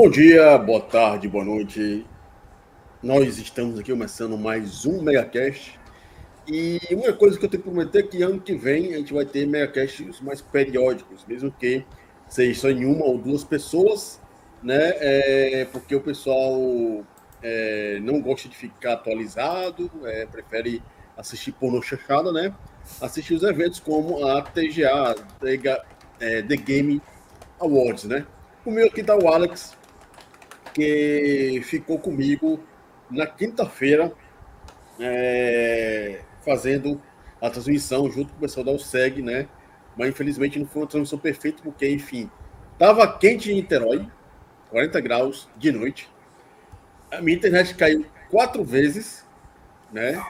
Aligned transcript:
Bom 0.00 0.08
dia, 0.08 0.56
boa 0.56 0.80
tarde, 0.80 1.26
boa 1.26 1.44
noite. 1.44 2.06
Nós 3.02 3.36
estamos 3.36 3.80
aqui 3.80 3.90
começando 3.90 4.38
mais 4.38 4.86
um 4.86 5.02
Megacast. 5.02 5.76
E 6.46 6.78
uma 6.92 7.12
coisa 7.12 7.36
que 7.36 7.44
eu 7.44 7.48
tenho 7.48 7.64
que 7.64 7.68
prometer 7.68 7.98
é 7.98 8.02
que 8.06 8.22
ano 8.22 8.40
que 8.40 8.54
vem 8.54 8.94
a 8.94 8.98
gente 8.98 9.12
vai 9.12 9.24
ter 9.24 9.44
Megacasts 9.44 10.20
mais 10.20 10.40
periódicos, 10.40 11.24
mesmo 11.26 11.50
que 11.50 11.84
seja 12.28 12.60
só 12.60 12.70
em 12.70 12.84
uma 12.84 13.06
ou 13.06 13.18
duas 13.18 13.42
pessoas, 13.42 14.20
né? 14.62 14.92
É, 15.00 15.64
porque 15.72 15.96
o 15.96 16.00
pessoal 16.00 17.04
é, 17.42 17.98
não 18.00 18.20
gosta 18.20 18.48
de 18.48 18.56
ficar 18.56 18.92
atualizado, 18.92 19.90
é, 20.04 20.26
prefere 20.26 20.80
assistir 21.16 21.50
porno 21.50 21.82
chachada, 21.82 22.30
né? 22.30 22.54
Assistir 23.00 23.34
os 23.34 23.42
eventos 23.42 23.80
como 23.80 24.24
a 24.24 24.42
TGA, 24.42 25.16
The, 25.40 26.42
The 26.42 26.56
Game 26.56 27.02
Awards, 27.58 28.04
né? 28.04 28.24
Comigo 28.62 28.86
aqui 28.86 29.00
está 29.00 29.16
o 29.16 29.28
Alex, 29.28 29.77
que 30.78 31.60
ficou 31.64 31.98
comigo 31.98 32.60
na 33.10 33.26
quinta-feira, 33.26 34.12
é, 35.00 36.20
fazendo 36.44 37.00
a 37.40 37.50
transmissão 37.50 38.10
junto 38.10 38.30
com 38.30 38.36
o 38.38 38.40
pessoal 38.40 38.64
da 38.64 38.72
USEG, 38.72 39.22
né? 39.22 39.48
Mas 39.96 40.10
infelizmente 40.10 40.58
não 40.58 40.66
foi 40.66 40.82
uma 40.82 40.88
transmissão 40.88 41.18
perfeita, 41.18 41.62
porque, 41.62 41.88
enfim, 41.88 42.30
estava 42.72 43.18
quente 43.18 43.50
em 43.50 43.56
Niterói, 43.56 44.06
40 44.70 45.00
graus 45.00 45.48
de 45.56 45.72
noite. 45.72 46.08
A 47.10 47.20
minha 47.20 47.36
internet 47.36 47.74
caiu 47.74 48.06
quatro 48.30 48.62
vezes, 48.62 49.24
né? 49.92 50.22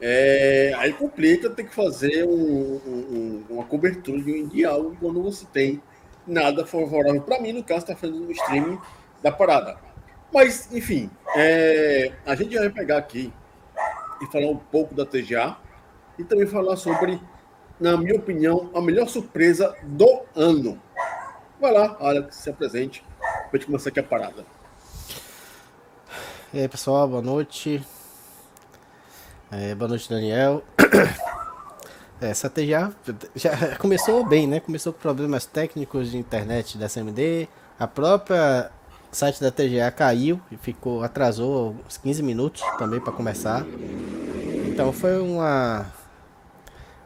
É, 0.00 0.72
aí 0.76 0.92
complica 0.92 1.50
ter 1.50 1.64
que 1.64 1.74
fazer 1.74 2.24
um, 2.24 2.80
um, 2.86 3.44
uma 3.50 3.64
cobertura 3.64 4.20
de 4.20 4.42
um 4.42 4.48
diálogo 4.48 4.96
quando 5.00 5.22
você 5.22 5.46
tem 5.52 5.80
nada 6.26 6.66
favorável 6.66 7.20
para 7.20 7.40
mim, 7.40 7.52
no 7.52 7.62
caso, 7.62 7.80
está 7.80 7.96
fazendo 7.96 8.26
um 8.26 8.30
streaming 8.30 8.78
da 9.24 9.32
parada. 9.32 9.78
Mas, 10.30 10.70
enfim, 10.70 11.10
é, 11.34 12.12
a 12.26 12.34
gente 12.34 12.58
vai 12.58 12.68
pegar 12.68 12.98
aqui 12.98 13.32
e 14.20 14.26
falar 14.26 14.50
um 14.50 14.56
pouco 14.56 14.94
da 14.94 15.06
TGA 15.06 15.56
e 16.18 16.24
também 16.24 16.46
falar 16.46 16.76
sobre, 16.76 17.18
na 17.80 17.96
minha 17.96 18.16
opinião, 18.16 18.70
a 18.74 18.82
melhor 18.82 19.08
surpresa 19.08 19.74
do 19.82 20.20
ano. 20.36 20.78
Vai 21.58 21.72
lá, 21.72 21.96
Alex, 21.98 22.36
se 22.36 22.50
apresente 22.50 23.02
para 23.18 23.48
a 23.52 23.56
gente 23.56 23.66
começar 23.66 23.88
aqui 23.88 24.00
a 24.00 24.02
parada. 24.02 24.44
E 26.52 26.60
aí, 26.60 26.68
pessoal, 26.68 27.08
boa 27.08 27.22
noite. 27.22 27.82
É, 29.50 29.74
boa 29.74 29.88
noite, 29.88 30.08
Daniel. 30.08 30.62
É, 32.20 32.28
essa 32.28 32.48
TGA 32.48 32.94
já 33.34 33.76
começou 33.76 34.24
bem, 34.24 34.46
né? 34.46 34.60
Começou 34.60 34.92
com 34.92 35.00
problemas 35.00 35.46
técnicos 35.46 36.12
de 36.12 36.16
internet 36.16 36.78
da 36.78 36.86
SMD. 36.86 37.48
A 37.76 37.88
própria 37.88 38.70
o 39.14 39.16
site 39.16 39.40
da 39.40 39.48
TGA 39.48 39.92
caiu 39.92 40.40
e 40.50 40.56
ficou 40.56 41.04
atrasou 41.04 41.76
uns 41.86 41.96
15 41.96 42.20
minutos 42.20 42.62
também 42.76 42.98
para 42.98 43.12
começar. 43.12 43.64
Então 44.66 44.92
foi 44.92 45.20
uma 45.20 45.86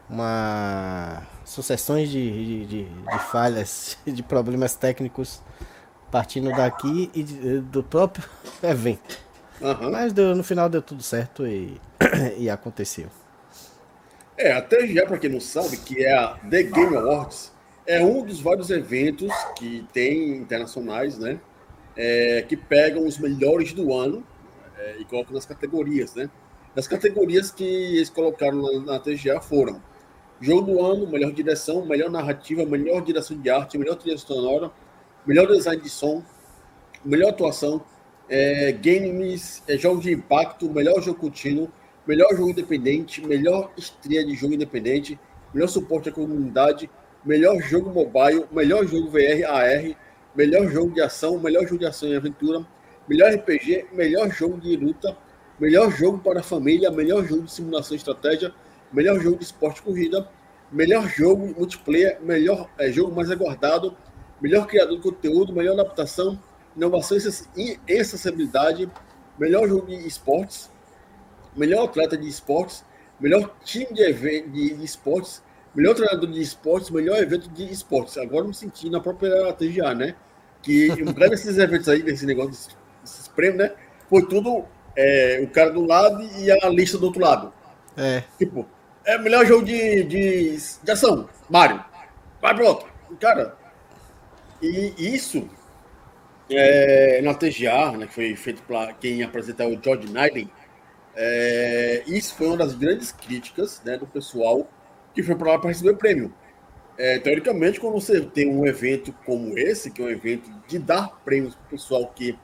uma 0.09 1.21
sucessões 1.45 2.09
de, 2.09 2.65
de, 2.65 2.85
de, 2.85 3.19
falhas, 3.31 3.95
de 4.07 4.23
problemas 4.23 4.73
técnicos 4.73 5.39
partindo 6.09 6.49
daqui 6.49 7.11
e 7.13 7.21
de, 7.21 7.59
do 7.59 7.83
próprio 7.83 8.27
evento. 8.63 9.19
Uhum. 9.61 9.91
Mas 9.91 10.11
deu, 10.11 10.35
no 10.35 10.43
final 10.43 10.67
deu 10.67 10.81
tudo 10.81 11.03
certo 11.03 11.45
e, 11.45 11.79
e 12.39 12.49
aconteceu. 12.49 13.07
É, 14.35 14.51
a 14.51 14.63
TGA, 14.63 15.05
para 15.05 15.19
quem 15.19 15.29
não 15.29 15.39
sabe, 15.39 15.77
que 15.77 16.03
é 16.03 16.17
a 16.17 16.29
The 16.49 16.63
Game 16.63 16.95
Awards, 16.95 17.51
é 17.85 18.03
um 18.03 18.23
dos 18.25 18.39
vários 18.39 18.71
eventos 18.71 19.31
que 19.55 19.85
tem 19.93 20.37
internacionais, 20.37 21.19
né? 21.19 21.39
É, 21.99 22.45
que 22.47 22.55
pegam 22.55 23.05
os 23.05 23.17
melhores 23.17 23.73
do 23.73 23.93
ano 23.93 24.23
é, 24.77 24.97
e 24.99 25.05
colocam 25.05 25.33
nas 25.33 25.45
categorias, 25.45 26.15
né? 26.15 26.29
As 26.75 26.87
categorias 26.87 27.51
que 27.51 27.63
eles 27.63 28.09
colocaram 28.09 28.61
na, 28.61 28.93
na 28.93 28.99
TGA 28.99 29.41
foram 29.41 29.81
Jogo 30.41 30.71
do 30.71 30.81
ano, 30.85 31.05
melhor 31.05 31.33
direção, 31.33 31.85
melhor 31.85 32.09
narrativa, 32.09 32.65
melhor 32.65 33.01
direção 33.01 33.37
de 33.37 33.49
arte, 33.49 33.77
melhor 33.77 33.95
trilha 33.95 34.17
sonora, 34.17 34.71
melhor 35.25 35.45
design 35.47 35.81
de 35.81 35.89
som, 35.89 36.23
melhor 37.03 37.31
atuação, 37.31 37.81
é, 38.29 38.71
games, 38.71 39.61
é, 39.67 39.77
jogo 39.77 39.99
de 39.99 40.13
impacto, 40.13 40.69
melhor 40.71 41.01
jogo 41.01 41.19
contínuo, 41.19 41.69
melhor 42.07 42.29
jogo 42.31 42.51
independente, 42.51 43.25
melhor 43.25 43.69
estreia 43.77 44.25
de 44.25 44.33
jogo 44.33 44.53
independente, 44.53 45.19
melhor 45.53 45.67
suporte 45.67 46.07
à 46.07 46.11
comunidade, 46.11 46.89
melhor 47.25 47.59
jogo 47.59 47.89
mobile, 47.89 48.45
melhor 48.49 48.87
jogo 48.87 49.09
VR, 49.09 49.45
AR, 49.45 49.97
melhor 50.39 50.69
jogo 50.69 50.93
de 50.93 51.01
ação, 51.01 51.37
melhor 51.37 51.63
jogo 51.63 51.79
de 51.79 51.85
ação 51.85 52.07
e 52.07 52.15
aventura, 52.15 52.65
melhor 53.09 53.29
RPG, 53.29 53.87
melhor 53.91 54.31
jogo 54.31 54.57
de 54.57 54.73
luta, 54.77 55.17
melhor 55.59 55.91
jogo 55.91 56.17
para 56.19 56.39
a 56.39 56.43
família, 56.43 56.89
melhor 56.89 57.25
jogo 57.25 57.43
de 57.43 57.51
simulação 57.51 57.93
e 57.93 57.97
estratégia, 57.97 58.53
melhor 58.89 59.19
jogo 59.19 59.37
de 59.37 59.43
esporte 59.43 59.81
corrida, 59.81 60.29
melhor 60.71 61.09
jogo 61.09 61.45
multiplayer, 61.45 62.21
melhor 62.21 62.69
é, 62.77 62.89
jogo 62.89 63.13
mais 63.13 63.29
aguardado, 63.29 63.97
melhor 64.39 64.65
criador 64.65 64.95
de 64.95 65.03
conteúdo, 65.03 65.51
melhor 65.51 65.73
adaptação, 65.73 66.41
inovação 66.73 67.17
e 67.57 67.99
acessibilidade, 67.99 68.89
melhor 69.37 69.67
jogo 69.67 69.87
de 69.87 70.07
esportes, 70.07 70.71
melhor 71.53 71.83
atleta 71.83 72.15
de 72.15 72.29
esportes, 72.29 72.85
melhor 73.19 73.57
time 73.65 73.93
de, 73.93 74.13
de, 74.13 74.73
de 74.73 74.85
esportes, 74.85 75.43
melhor 75.75 75.95
treinador 75.95 76.31
de 76.31 76.41
esportes, 76.41 76.89
melhor 76.89 77.17
evento 77.17 77.49
de 77.49 77.69
esportes. 77.69 78.17
Agora 78.17 78.45
me 78.45 78.53
senti 78.53 78.89
na 78.89 79.01
própria 79.01 79.51
TGA, 79.51 79.93
né? 79.93 80.15
Que 80.61 80.91
um 80.91 81.13
grande 81.13 81.31
desses 81.31 81.57
eventos 81.57 81.87
aí, 81.87 82.03
desse 82.03 82.25
negócio, 82.25 82.75
desses 83.01 83.27
prêmios, 83.29 83.57
né? 83.57 83.71
Foi 84.09 84.25
tudo 84.25 84.65
é, 84.95 85.39
o 85.43 85.47
cara 85.47 85.71
do 85.71 85.85
lado 85.85 86.21
e 86.37 86.51
a 86.51 86.69
lista 86.69 86.97
do 86.97 87.05
outro 87.05 87.21
lado. 87.21 87.53
É. 87.95 88.23
Tipo, 88.37 88.67
é 89.05 89.17
o 89.17 89.21
melhor 89.21 89.45
jogo 89.45 89.65
de, 89.65 90.03
de, 90.03 90.57
de 90.83 90.91
ação, 90.91 91.29
Mario. 91.49 91.83
Vai 92.41 92.55
pro 92.55 92.65
outro. 92.65 92.89
Cara, 93.19 93.57
e 94.61 94.93
isso 94.97 95.49
é, 96.49 97.21
na 97.21 97.33
TGA, 97.33 97.97
né, 97.97 98.07
que 98.07 98.13
foi 98.13 98.35
feito 98.35 98.61
para 98.63 98.93
quem 98.93 99.23
apresentar 99.23 99.67
o 99.67 99.79
George 99.81 100.11
Naiden, 100.11 100.49
é, 101.15 102.03
isso 102.07 102.35
foi 102.35 102.47
uma 102.47 102.57
das 102.57 102.73
grandes 102.73 103.11
críticas 103.11 103.81
né, 103.83 103.97
do 103.97 104.07
pessoal 104.07 104.67
que 105.13 105.23
foi 105.23 105.35
para 105.35 105.53
lá 105.53 105.59
para 105.59 105.69
receber 105.69 105.91
o 105.91 105.97
prêmio. 105.97 106.33
É, 106.99 107.17
teoricamente, 107.17 107.79
quando 107.79 107.93
você 107.93 108.19
tem 108.19 108.53
um 108.53 108.67
evento 108.67 109.15
como 109.25 109.57
esse, 109.57 109.89
que 109.89 110.01
é 110.01 110.05
um 110.05 110.09
evento 110.09 110.51
de 110.67 110.77
dar 110.77 111.07
prêmios 111.23 111.55
para 111.55 111.65
o 111.65 111.69
pessoal 111.69 112.05
que 112.13 112.37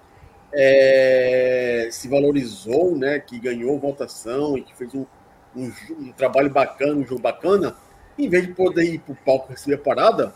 é, 0.53 1.89
se 1.91 2.07
valorizou, 2.07 2.97
né, 2.97 3.19
que 3.19 3.37
ganhou 3.37 3.77
votação 3.77 4.57
e 4.57 4.61
que 4.61 4.73
fez 4.73 4.95
um, 4.95 5.05
um, 5.53 5.69
um, 5.99 6.11
trabalho 6.13 6.49
bacana, 6.49 6.93
um 6.93 7.05
jogo 7.05 7.21
bacana, 7.21 7.75
em 8.17 8.29
vez 8.29 8.47
de 8.47 8.53
poder 8.53 8.85
ir 8.85 8.99
para 8.99 9.11
o 9.11 9.17
palco 9.17 9.49
receber 9.49 9.75
a 9.75 9.77
parada, 9.77 10.33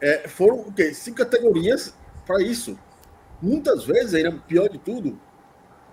é, 0.00 0.26
foram 0.26 0.56
o 0.56 0.72
quê? 0.72 0.92
cinco 0.92 1.18
categorias 1.18 1.94
para 2.26 2.42
isso. 2.42 2.76
Muitas 3.40 3.84
vezes, 3.84 4.14
ainda 4.14 4.32
pior 4.48 4.68
de 4.68 4.78
tudo, 4.78 5.16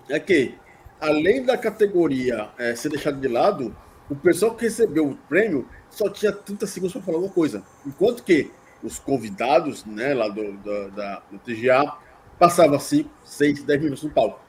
é 0.09 0.19
que, 0.19 0.55
além 0.99 1.43
da 1.43 1.55
categoria 1.55 2.49
é, 2.57 2.73
ser 2.73 2.89
deixada 2.89 3.17
de 3.17 3.27
lado, 3.27 3.77
o 4.09 4.15
pessoal 4.15 4.55
que 4.55 4.63
recebeu 4.63 5.09
o 5.09 5.15
prêmio 5.15 5.69
só 5.89 6.09
tinha 6.09 6.31
30 6.31 6.67
segundos 6.67 6.93
para 6.93 7.01
falar 7.01 7.17
alguma 7.17 7.33
coisa. 7.33 7.63
Enquanto 7.85 8.23
que 8.23 8.51
os 8.83 8.99
convidados 8.99 9.85
né, 9.85 10.13
lá 10.13 10.27
do, 10.27 10.53
do, 10.53 10.91
da, 10.91 11.21
do 11.31 11.39
TGA 11.39 11.93
passavam 12.37 12.79
5, 12.79 13.09
6, 13.25 13.63
10 13.63 13.81
minutos 13.81 14.03
no 14.03 14.09
palco. 14.09 14.39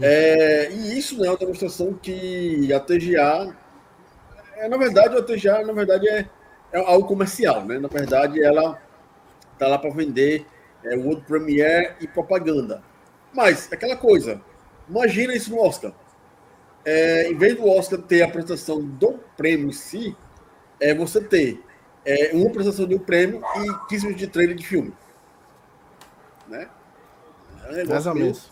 É, 0.00 0.70
e 0.70 0.98
isso 0.98 1.18
né, 1.18 1.26
é 1.26 1.30
uma 1.30 1.36
demonstração 1.36 1.94
que 1.94 2.72
a 2.72 2.80
TGA, 2.80 3.54
é, 4.56 4.68
na 4.68 4.76
verdade, 4.76 5.16
a 5.16 5.22
TGA, 5.22 5.64
na 5.64 5.72
verdade, 5.72 6.08
é, 6.08 6.28
é 6.72 6.78
algo 6.78 7.06
comercial, 7.06 7.64
né? 7.64 7.78
Na 7.78 7.88
verdade, 7.88 8.42
ela 8.42 8.80
tá 9.58 9.68
lá 9.68 9.78
para 9.78 9.90
vender 9.90 10.46
é, 10.84 10.96
World 10.96 11.22
Premiere 11.22 11.94
e 12.00 12.06
propaganda. 12.06 12.82
Mas, 13.32 13.70
aquela 13.72 13.96
coisa, 13.96 14.40
imagina 14.88 15.34
isso 15.34 15.50
no 15.50 15.60
Oscar. 15.60 15.92
É, 16.84 17.30
em 17.30 17.36
vez 17.36 17.56
do 17.56 17.66
Oscar 17.68 18.00
ter 18.00 18.22
a 18.22 18.26
apresentação 18.26 18.82
do 18.82 19.20
prêmio 19.36 19.68
em 19.68 19.72
si, 19.72 20.16
é 20.82 20.94
você 20.94 21.20
ter 21.20 21.62
é, 22.04 22.30
uma 22.34 22.48
apresentação 22.48 22.86
de 22.86 22.94
um 22.94 22.98
prêmio 22.98 23.42
e 23.56 23.88
15 23.88 24.06
minutos 24.06 24.26
de 24.26 24.26
trailer 24.26 24.56
de 24.56 24.66
filme. 24.66 24.92
Né? 26.48 26.68
É 27.64 27.84
um 27.84 27.88
Mais 27.88 28.06
ou 28.06 28.14
menos. 28.14 28.50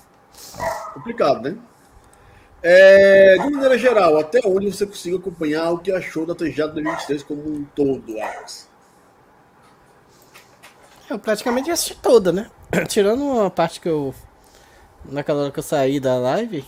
Complicado, 0.94 1.43
né? 1.43 1.59
É, 2.62 3.38
de 3.38 3.50
maneira 3.50 3.77
geral, 3.79 4.19
até 4.19 4.41
onde 4.44 4.71
você 4.71 4.87
conseguiu 4.87 5.19
acompanhar 5.19 5.71
o 5.71 5.79
que 5.79 5.91
achou 5.91 6.27
da 6.27 6.35
TGA 6.35 6.69
2023 6.69 7.23
como 7.23 7.43
um 7.43 7.65
todo, 7.75 8.21
Alex? 8.21 8.69
Eu 11.09 11.19
praticamente 11.19 11.71
assisti 11.71 11.97
toda, 11.97 12.31
né? 12.31 12.50
Tirando 12.87 13.25
uma 13.25 13.50
parte 13.50 13.81
que 13.81 13.88
eu. 13.88 14.15
Naquela 15.05 15.44
hora 15.44 15.50
que 15.50 15.59
eu 15.59 15.62
saí 15.62 15.99
da 15.99 16.17
live, 16.19 16.62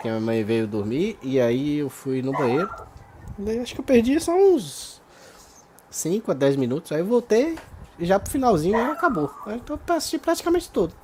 que 0.00 0.08
a 0.08 0.12
minha 0.12 0.20
mãe 0.20 0.42
veio 0.42 0.66
dormir, 0.66 1.18
e 1.22 1.38
aí 1.38 1.78
eu 1.78 1.90
fui 1.90 2.22
no 2.22 2.32
banheiro. 2.32 2.70
Acho 3.62 3.74
que 3.74 3.80
eu 3.80 3.84
perdi 3.84 4.18
só 4.18 4.34
uns 4.34 5.00
5 5.90 6.30
a 6.30 6.34
10 6.34 6.56
minutos. 6.56 6.92
Aí 6.92 7.00
eu 7.00 7.06
voltei 7.06 7.58
e 7.98 8.06
já 8.06 8.18
pro 8.18 8.30
finalzinho 8.30 8.90
acabou. 8.90 9.30
Então 9.48 9.78
eu 9.88 9.94
assisti 9.94 10.18
praticamente 10.18 10.70
todo. 10.70 10.94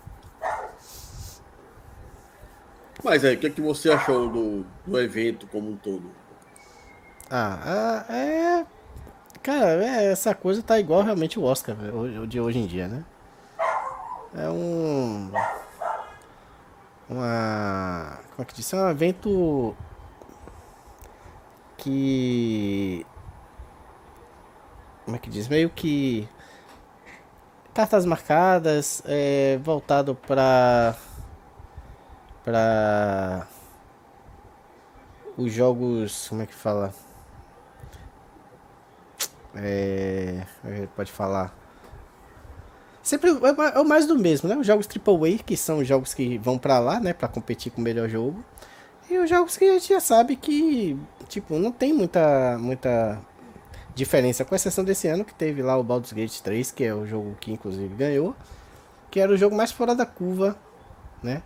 Mas 3.04 3.24
aí, 3.24 3.34
o 3.34 3.38
que, 3.38 3.48
é 3.48 3.50
que 3.50 3.60
você 3.60 3.90
achou 3.90 4.28
do, 4.28 4.64
do 4.86 5.00
evento 5.00 5.46
como 5.48 5.70
um 5.70 5.76
todo? 5.76 6.08
Ah, 7.28 8.04
é. 8.08 8.64
Cara, 9.42 9.84
é, 9.84 10.12
essa 10.12 10.34
coisa 10.34 10.62
tá 10.62 10.78
igual 10.78 11.02
realmente 11.02 11.38
o 11.38 11.42
Oscar 11.42 11.76
o 11.92 12.26
de 12.26 12.40
hoje 12.40 12.58
em 12.58 12.66
dia, 12.66 12.86
né? 12.86 13.04
É 14.34 14.48
um. 14.48 15.30
Uma. 17.10 18.20
Como 18.30 18.42
é 18.42 18.44
que 18.44 18.54
diz? 18.54 18.72
É 18.72 18.76
um 18.76 18.90
evento. 18.90 19.74
Que. 21.82 23.04
Como 25.04 25.16
é 25.16 25.18
que 25.18 25.28
diz? 25.28 25.48
Meio 25.48 25.68
que. 25.70 26.28
Cartas 27.74 28.04
marcadas, 28.04 29.02
é, 29.06 29.58
voltado 29.62 30.14
para 30.14 30.94
para 32.44 33.46
os 35.36 35.52
jogos, 35.52 36.28
como 36.28 36.42
é 36.42 36.46
que 36.46 36.54
fala? 36.54 36.92
É, 39.54 40.44
pode 40.96 41.10
falar. 41.10 41.56
Sempre 43.02 43.30
é, 43.30 43.76
é 43.76 43.80
o 43.80 43.84
mais 43.84 44.06
do 44.06 44.18
mesmo, 44.18 44.48
né? 44.48 44.56
Os 44.56 44.66
jogos 44.66 44.86
AAA, 44.86 45.42
que 45.44 45.56
são 45.56 45.78
os 45.78 45.88
jogos 45.88 46.14
que 46.14 46.38
vão 46.38 46.58
para 46.58 46.78
lá, 46.78 47.00
né, 47.00 47.12
para 47.12 47.28
competir 47.28 47.72
com 47.72 47.80
o 47.80 47.84
melhor 47.84 48.08
jogo. 48.08 48.44
E 49.10 49.18
os 49.18 49.28
jogos 49.28 49.56
que 49.56 49.64
a 49.64 49.72
gente 49.74 49.88
já 49.88 50.00
sabe 50.00 50.36
que, 50.36 50.96
tipo, 51.32 51.58
não 51.58 51.72
tem 51.72 51.92
muita 51.92 52.56
muita 52.58 53.20
diferença, 53.94 54.44
com 54.44 54.54
exceção 54.54 54.84
desse 54.84 55.08
ano 55.08 55.24
que 55.24 55.34
teve 55.34 55.62
lá 55.62 55.76
o 55.76 55.82
Baldur's 55.82 56.12
Gate 56.12 56.40
3, 56.40 56.70
que 56.72 56.84
é 56.84 56.94
o 56.94 57.06
jogo 57.06 57.36
que 57.40 57.52
inclusive 57.52 57.94
ganhou, 57.94 58.34
que 59.10 59.20
era 59.20 59.32
o 59.32 59.36
jogo 59.36 59.54
mais 59.54 59.70
fora 59.72 59.94
da 59.94 60.06
curva, 60.06 60.56
né? 61.22 61.42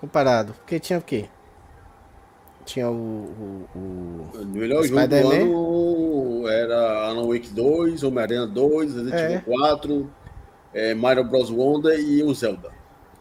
comparado. 0.00 0.54
Porque 0.54 0.78
tinha 0.78 0.98
o 0.98 1.02
quê? 1.02 1.28
Tinha 2.64 2.90
o. 2.90 2.94
o, 2.94 3.78
o, 3.78 4.40
o 4.42 4.46
melhor 4.46 4.84
jogo 4.84 5.06
do 5.06 5.14
ano 5.14 6.48
era 6.48 7.06
Alan 7.06 7.26
Wake 7.26 7.48
2, 7.48 8.02
Homem-Aranha 8.02 8.46
2, 8.46 8.94
Resident 8.94 9.14
é. 9.14 9.24
Evil 9.34 9.42
4, 9.42 10.10
é, 10.74 10.94
Mario 10.94 11.24
Bros. 11.24 11.50
Wonder 11.50 11.98
e 11.98 12.22
o 12.22 12.34
Zelda. 12.34 12.70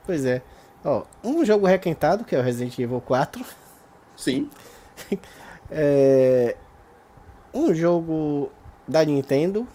Pois 0.06 0.26
é. 0.26 0.42
Ó, 0.84 1.04
um 1.24 1.44
jogo 1.46 1.66
requentado, 1.66 2.24
que 2.24 2.36
é 2.36 2.40
o 2.40 2.44
Resident 2.44 2.78
Evil 2.78 3.02
4. 3.02 3.44
Sim. 4.16 4.50
é, 5.72 6.56
um 7.54 7.74
jogo 7.74 8.52
da 8.88 9.04
Nintendo. 9.04 9.68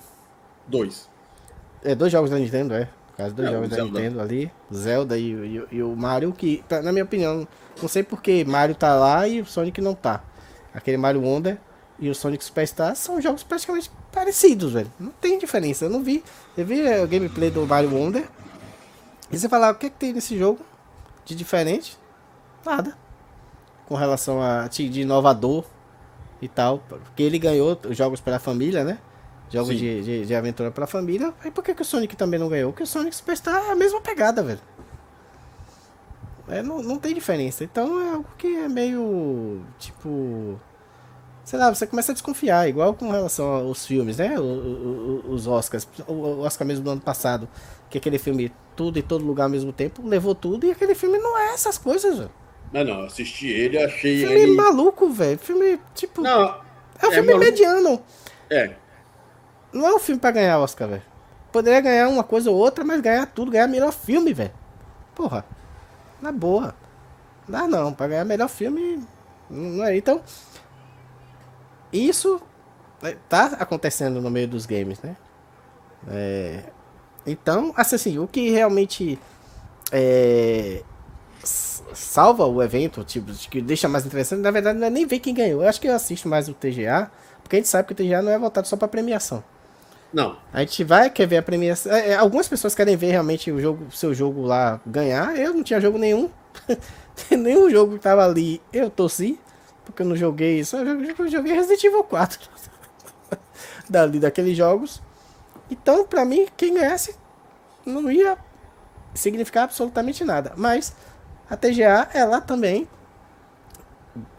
Dois. 0.66 1.08
É, 1.84 1.94
dois 1.94 2.12
jogos 2.12 2.30
da 2.30 2.38
Nintendo, 2.38 2.74
é 2.74 2.88
caso 3.16 3.34
dos 3.34 3.46
é, 3.46 3.50
jogos 3.50 3.68
da 3.68 3.76
Zelda. 3.76 4.00
Nintendo 4.00 4.20
ali, 4.20 4.52
Zelda 4.72 5.18
e, 5.18 5.32
e, 5.32 5.66
e, 5.72 5.82
o 5.82 5.94
Mario, 5.94 6.32
que, 6.32 6.64
na 6.82 6.92
minha 6.92 7.04
opinião, 7.04 7.46
não 7.80 7.88
sei 7.88 8.02
porque 8.02 8.44
Mario 8.44 8.74
tá 8.74 8.94
lá 8.94 9.26
e 9.28 9.40
o 9.40 9.46
Sonic 9.46 9.80
não 9.80 9.94
tá. 9.94 10.22
Aquele 10.74 10.96
Mario 10.96 11.22
Wonder 11.22 11.58
e 11.98 12.08
o 12.08 12.14
Sonic 12.14 12.42
Superstar 12.42 12.96
são 12.96 13.20
jogos 13.20 13.42
praticamente 13.42 13.90
parecidos, 14.10 14.72
velho. 14.72 14.90
Não 14.98 15.10
tem 15.10 15.38
diferença. 15.38 15.84
Eu 15.84 15.90
não 15.90 16.02
vi. 16.02 16.24
Eu 16.56 16.64
vi 16.64 16.82
o 16.82 17.06
gameplay 17.06 17.50
do 17.50 17.66
Mario 17.66 17.94
Wonder. 17.94 18.26
E 19.30 19.38
você 19.38 19.48
falar, 19.48 19.72
o 19.72 19.74
que, 19.76 19.86
é 19.86 19.90
que 19.90 19.96
tem 19.96 20.12
nesse 20.12 20.36
jogo 20.38 20.60
de 21.24 21.34
diferente? 21.34 21.98
Nada. 22.64 22.96
Com 23.86 23.94
relação 23.94 24.42
a 24.42 24.66
de 24.68 25.02
inovador 25.02 25.64
e 26.42 26.48
tal. 26.48 26.80
Porque 26.80 27.22
ele 27.22 27.38
ganhou 27.38 27.78
os 27.88 27.96
jogos 27.96 28.20
para 28.20 28.36
a 28.36 28.40
família, 28.40 28.84
né? 28.84 28.98
Jogos 29.48 29.78
de, 29.78 30.02
de, 30.02 30.26
de, 30.26 30.34
aventura 30.34 30.70
pra 30.70 30.86
família. 30.86 31.32
E 31.44 31.50
por 31.50 31.62
que, 31.62 31.74
que 31.74 31.82
o 31.82 31.84
Sonic 31.84 32.16
também 32.16 32.40
não 32.40 32.48
ganhou? 32.48 32.72
Porque 32.72 32.82
o 32.82 32.86
Sonic 32.86 33.14
Superstar 33.14 33.54
é 33.54 33.72
a 33.72 33.74
mesma 33.74 34.00
pegada, 34.00 34.42
velho. 34.42 34.60
É, 36.48 36.62
não, 36.62 36.82
não 36.82 36.98
tem 36.98 37.14
diferença. 37.14 37.62
Então 37.62 38.00
é 38.00 38.14
algo 38.14 38.28
que 38.36 38.46
é 38.46 38.68
meio. 38.68 39.62
Tipo. 39.78 40.58
Sei 41.44 41.58
lá, 41.58 41.74
você 41.74 41.86
começa 41.86 42.12
a 42.12 42.14
desconfiar, 42.14 42.68
igual 42.68 42.94
com 42.94 43.10
relação 43.10 43.46
aos 43.46 43.84
filmes, 43.84 44.16
né? 44.16 44.38
O, 44.38 44.42
o, 44.42 45.32
os 45.32 45.46
Oscars. 45.46 45.86
O 46.08 46.40
Oscar 46.40 46.66
mesmo 46.66 46.84
do 46.84 46.90
ano 46.90 47.00
passado. 47.00 47.46
Que 47.90 47.98
aquele 47.98 48.18
filme, 48.18 48.50
tudo 48.74 48.98
e 48.98 49.02
todo 49.02 49.24
lugar 49.24 49.44
ao 49.44 49.50
mesmo 49.50 49.72
tempo, 49.72 50.06
levou 50.06 50.34
tudo. 50.34 50.66
E 50.66 50.70
aquele 50.70 50.94
filme 50.94 51.18
não 51.18 51.38
é 51.38 51.52
essas 51.52 51.76
coisas, 51.76 52.18
velho. 52.18 52.30
Não, 52.72 52.84
não, 52.84 53.02
assisti 53.04 53.48
ele, 53.48 53.78
achei 53.78 54.20
filme 54.20 54.34
ele. 54.34 54.56
maluco, 54.56 55.10
velho. 55.10 55.38
Filme, 55.38 55.78
tipo. 55.94 56.22
Não. 56.22 56.60
É 57.00 57.06
um 57.06 57.10
é 57.10 57.14
filme 57.14 57.34
maluco. 57.34 57.44
mediano. 57.44 58.02
É, 58.48 58.74
não 59.72 59.86
é 59.86 59.94
um 59.94 59.98
filme 59.98 60.20
pra 60.20 60.30
ganhar 60.30 60.58
Oscar, 60.58 60.88
velho. 60.88 61.02
Poderia 61.50 61.80
ganhar 61.80 62.08
uma 62.08 62.22
coisa 62.22 62.50
ou 62.50 62.56
outra, 62.56 62.84
mas 62.84 63.00
ganhar 63.00 63.26
tudo, 63.26 63.50
ganhar 63.50 63.66
melhor 63.66 63.92
filme, 63.92 64.32
velho. 64.32 64.52
Porra. 65.14 65.44
Na 66.20 66.30
boa. 66.30 66.74
Dá 67.48 67.66
não, 67.66 67.92
pra 67.92 68.08
ganhar 68.08 68.24
melhor 68.24 68.48
filme. 68.48 69.02
Não 69.48 69.84
é. 69.84 69.96
Então. 69.96 70.22
Isso 71.92 72.40
é, 73.02 73.16
tá 73.28 73.46
acontecendo 73.58 74.20
no 74.20 74.30
meio 74.30 74.48
dos 74.48 74.66
games, 74.66 75.00
né? 75.00 75.16
É, 76.08 76.64
então, 77.26 77.72
assim, 77.76 77.96
assim, 77.96 78.18
o 78.18 78.26
que 78.26 78.50
realmente 78.50 79.18
é, 79.90 80.82
salva 81.44 82.46
o 82.46 82.62
evento, 82.62 83.04
tipo, 83.04 83.32
que 83.32 83.60
deixa 83.60 83.88
mais 83.88 84.06
interessante, 84.06 84.40
na 84.40 84.50
verdade, 84.50 84.78
não 84.78 84.86
é 84.86 84.90
nem 84.90 85.06
ver 85.06 85.18
quem 85.18 85.34
ganhou. 85.34 85.62
Eu 85.62 85.68
acho 85.68 85.80
que 85.80 85.88
eu 85.88 85.94
assisto 85.94 86.28
mais 86.28 86.48
o 86.48 86.54
TGA, 86.54 87.10
porque 87.42 87.56
a 87.56 87.58
gente 87.58 87.68
sabe 87.68 87.86
que 87.86 87.92
o 87.92 87.96
TGA 87.96 88.22
não 88.22 88.32
é 88.32 88.38
voltado 88.38 88.66
só 88.68 88.76
pra 88.76 88.88
premiação. 88.88 89.42
Não. 90.12 90.36
A 90.52 90.60
gente 90.60 90.84
vai, 90.84 91.08
quer 91.08 91.26
ver 91.26 91.38
a 91.38 91.42
premiação. 91.42 91.90
É, 91.90 92.10
é, 92.10 92.14
algumas 92.16 92.46
pessoas 92.46 92.74
querem 92.74 92.96
ver 92.96 93.10
realmente 93.10 93.50
o 93.50 93.60
jogo, 93.60 93.90
seu 93.90 94.12
jogo 94.12 94.42
lá 94.42 94.80
ganhar. 94.86 95.36
Eu 95.38 95.54
não 95.54 95.62
tinha 95.62 95.80
jogo 95.80 95.96
nenhum. 95.96 96.28
nenhum 97.30 97.70
jogo 97.70 97.94
que 97.94 98.00
tava 98.00 98.24
ali. 98.24 98.60
Eu 98.72 98.90
torci. 98.90 99.40
Porque 99.84 100.02
eu 100.02 100.06
não 100.06 100.14
joguei. 100.14 100.62
Só 100.64 100.78
eu 100.78 101.28
joguei 101.28 101.54
Resident 101.54 101.82
Evil 101.82 102.04
4. 102.04 102.38
Dali 103.88 104.20
daqueles 104.20 104.56
jogos. 104.56 105.00
Então, 105.70 106.04
pra 106.04 106.24
mim, 106.24 106.46
quem 106.56 106.74
ganhasse 106.74 107.16
não 107.86 108.10
ia 108.10 108.36
significar 109.14 109.64
absolutamente 109.64 110.24
nada. 110.24 110.52
Mas 110.56 110.94
a 111.48 111.56
TGA, 111.56 112.08
ela 112.14 112.40
também 112.40 112.88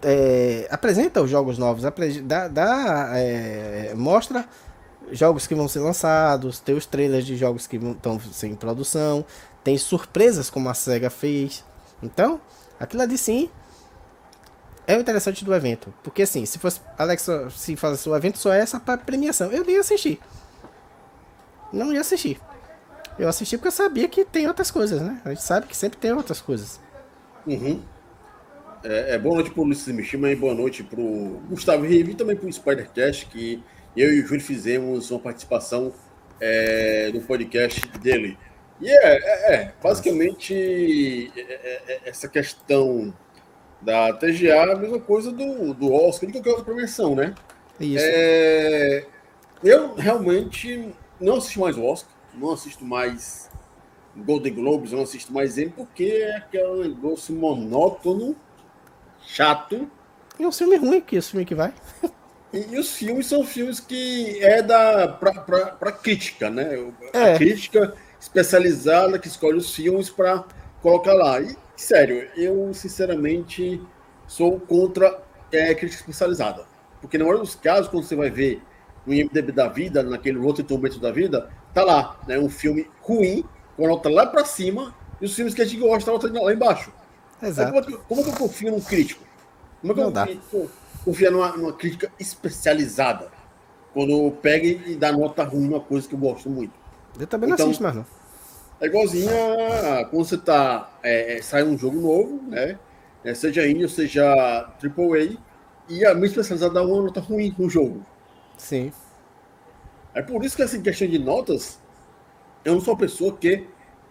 é, 0.01 0.67
apresenta 0.69 1.22
os 1.22 1.29
jogos 1.29 1.57
novos, 1.57 1.83
dá, 2.24 2.48
dá 2.48 3.12
é, 3.15 3.93
mostra 3.95 4.45
jogos 5.12 5.48
que 5.48 5.55
vão 5.55 5.67
ser 5.67 5.79
lançados, 5.79 6.60
tem 6.60 6.75
os 6.75 6.86
trailers 6.86 7.25
de 7.25 7.36
jogos 7.36 7.67
que 7.67 7.77
estão 7.77 8.19
em 8.43 8.55
produção, 8.55 9.25
tem 9.63 9.77
surpresas 9.77 10.50
como 10.50 10.69
a 10.69 10.74
SEGA 10.74 11.10
fez. 11.10 11.63
Então, 12.01 12.39
aquilo 12.79 13.01
ali 13.01 13.17
sim 13.17 13.50
é 14.86 14.98
o 14.98 15.01
interessante 15.01 15.43
do 15.45 15.53
evento. 15.53 15.93
Porque 16.03 16.24
assim, 16.24 16.45
se 16.45 16.60
fosse 16.60 16.81
Alex, 16.98 17.27
se 17.55 17.75
fosse 17.75 18.10
o 18.10 18.15
evento 18.15 18.38
só 18.38 18.53
é 18.53 18.60
essa 18.60 18.79
premiação, 18.79 19.51
eu 19.51 19.63
nem 19.63 19.77
assisti. 19.77 20.19
não 21.72 21.91
ia 21.93 22.01
assistir. 22.01 22.39
Eu 23.17 23.29
assisti 23.29 23.57
porque 23.57 23.67
eu 23.67 23.72
sabia 23.72 24.07
que 24.07 24.25
tem 24.25 24.48
outras 24.48 24.72
coisas, 24.72 25.01
né? 25.01 25.22
A 25.24 25.29
gente 25.29 25.43
sabe 25.43 25.67
que 25.67 25.77
sempre 25.77 26.00
tem 26.00 26.12
outras 26.12 26.41
coisas. 26.41 26.79
Uhum. 27.45 27.81
É, 28.83 29.15
é, 29.15 29.17
boa 29.17 29.35
noite 29.35 29.51
pro 29.51 29.63
Ulisses 29.63 29.93
Mishima 29.93 30.29
e 30.29 30.35
boa 30.35 30.53
noite 30.53 30.83
pro 30.83 31.41
Gustavo 31.50 31.83
Rive 31.83 32.12
e 32.12 32.15
também 32.15 32.35
pro 32.35 32.51
Spidercast, 32.51 33.25
que 33.27 33.63
eu 33.95 34.13
e 34.13 34.21
o 34.21 34.25
Júlio 34.25 34.41
fizemos 34.41 35.12
uma 35.12 35.19
participação 35.19 35.93
é, 36.39 37.12
no 37.13 37.21
podcast 37.21 37.85
dele. 38.00 38.38
E 38.81 38.89
é, 38.89 38.95
é, 38.95 39.55
é 39.55 39.73
basicamente 39.81 41.31
é, 41.38 41.81
é, 41.88 42.01
essa 42.05 42.27
questão 42.27 43.13
da 43.81 44.13
TGA 44.13 44.73
a 44.73 44.75
mesma 44.75 45.00
coisa 45.00 45.31
do, 45.31 45.73
do 45.73 45.93
Oscar 45.93 46.29
e 46.29 46.33
qualquer 46.33 46.50
outra 46.50 46.65
premiação, 46.65 47.15
né? 47.15 47.35
Isso. 47.79 48.05
eu 49.63 49.95
realmente 49.95 50.93
não 51.19 51.38
assisto 51.38 51.59
mais 51.59 51.77
o 51.77 51.83
Oscar, 51.83 52.13
não 52.33 52.51
assisto 52.51 52.85
mais 52.85 53.50
Golden 54.15 54.53
Globes, 54.53 54.91
não 54.91 55.01
assisto 55.01 55.34
mais 55.34 55.58
ele, 55.58 55.72
porque 55.72 56.03
é 56.03 56.38
aquele 56.38 56.89
negócio 56.89 57.36
monótono 57.36 58.36
chato. 59.25 59.89
E 60.39 60.46
um 60.46 60.51
filme 60.51 60.77
ruim, 60.77 61.01
que 61.01 61.15
esse 61.15 61.32
filme 61.32 61.46
que 61.46 61.55
vai. 61.55 61.74
E, 62.53 62.75
e, 62.75 62.77
os 62.77 62.96
filmes 62.96 63.25
são 63.25 63.43
filmes 63.43 63.79
que 63.79 64.38
é 64.43 64.62
da 64.62 65.08
para 65.08 65.91
crítica, 65.91 66.51
né? 66.51 66.93
É. 67.12 67.34
A 67.34 67.38
crítica 67.38 67.96
especializada 68.20 69.17
que 69.17 69.27
escolhe 69.27 69.58
os 69.58 69.74
filmes 69.74 70.10
para 70.10 70.46
colocar 70.82 71.13
lá. 71.13 71.41
E, 71.41 71.55
sério, 71.75 72.29
eu 72.38 72.72
sinceramente 72.74 73.82
sou 74.27 74.60
contra 74.60 75.20
é, 75.51 75.74
crítica 75.74 76.01
especializada. 76.01 76.65
Porque 77.01 77.17
na 77.17 77.25
maioria 77.25 77.43
dos 77.43 77.55
casos, 77.55 77.89
quando 77.89 78.03
você 78.03 78.15
vai 78.15 78.29
ver 78.29 78.62
no 79.05 79.13
IMDB 79.13 79.51
da 79.51 79.67
vida, 79.67 80.03
naquele 80.03 80.38
Rotten 80.38 80.63
Tomatoes 80.63 81.00
da 81.00 81.12
vida, 81.12 81.50
tá 81.74 81.84
lá, 81.84 82.20
né? 82.27 82.38
Um 82.38 82.50
filme 82.50 82.88
ruim, 83.01 83.43
com 83.75 83.86
a 83.86 83.88
nota 83.89 84.10
lá 84.10 84.25
para 84.25 84.46
cima, 84.46 84.94
e 85.22 85.25
os 85.25 85.36
filmes 85.36 85.53
que 85.53 85.62
a 85.62 85.65
gente 85.65 85.80
gosta, 85.80 86.12
tá 86.20 86.27
lá 86.42 86.53
embaixo. 86.53 86.92
Exato. 87.42 87.72
Como 87.72 87.84
é, 87.84 87.86
que, 87.86 87.98
como 88.08 88.22
é 88.22 88.24
que 88.24 88.30
eu 88.30 88.36
confio 88.36 88.72
num 88.72 88.82
crítico? 88.82 89.24
Como 89.82 89.92
é 89.92 89.96
que 89.96 90.01
Não 90.01 90.08
eu 90.08 90.13
dá. 90.13 90.27
confio, 90.27 90.72
confio 91.03 91.32
numa, 91.32 91.58
numa 91.58 91.74
crítica 91.74 92.12
especializada? 92.20 93.32
Quando 93.94 94.32
pega 94.42 94.65
e 94.65 94.96
dá 94.96 95.12
nota 95.12 95.44
ruim 95.44 95.68
numa 95.68 95.80
coisa 95.80 96.08
que 96.08 96.15
eu 96.15 96.20
gosto 96.20 96.50
muito. 96.50 96.74
Eu 97.20 97.27
também 97.27 97.48
não 97.48 97.56
Então- 97.56 97.68
assisto 97.68 97.84
mais, 97.84 97.96
não. 97.96 98.06
É 98.82 98.88
igualzinho 98.88 99.30
a 99.30 100.06
quando 100.06 100.25
você 100.25 100.38
tá. 100.38 100.92
É, 101.03 101.38
é, 101.38 101.42
sai 101.42 101.63
um 101.63 101.77
jogo 101.77 102.01
novo, 102.01 102.42
né? 102.48 102.77
É, 103.24 103.34
seja 103.34 103.65
indie 103.68 103.84
ou 103.84 103.89
seja 103.89 104.24
AAA, 104.82 105.38
e 105.88 106.06
a 106.06 106.13
minha 106.13 106.25
especializada 106.25 106.74
dá 106.74 106.82
uma 106.84 107.03
nota 107.03 107.22
ruim 107.22 107.53
no 107.58 107.70
jogo. 107.70 108.03
Sim. 108.58 108.92
É 110.13 110.22
por 110.22 110.44
isso 110.44 110.56
que, 110.56 110.63
assim, 110.63 110.82
questão 110.82 111.08
de 111.08 111.18
notas, 111.20 111.80
eu 112.63 112.74
não 112.74 112.82
sou 112.82 112.93
uma 112.93 113.00
pessoa 113.00 113.36
que 113.36 113.65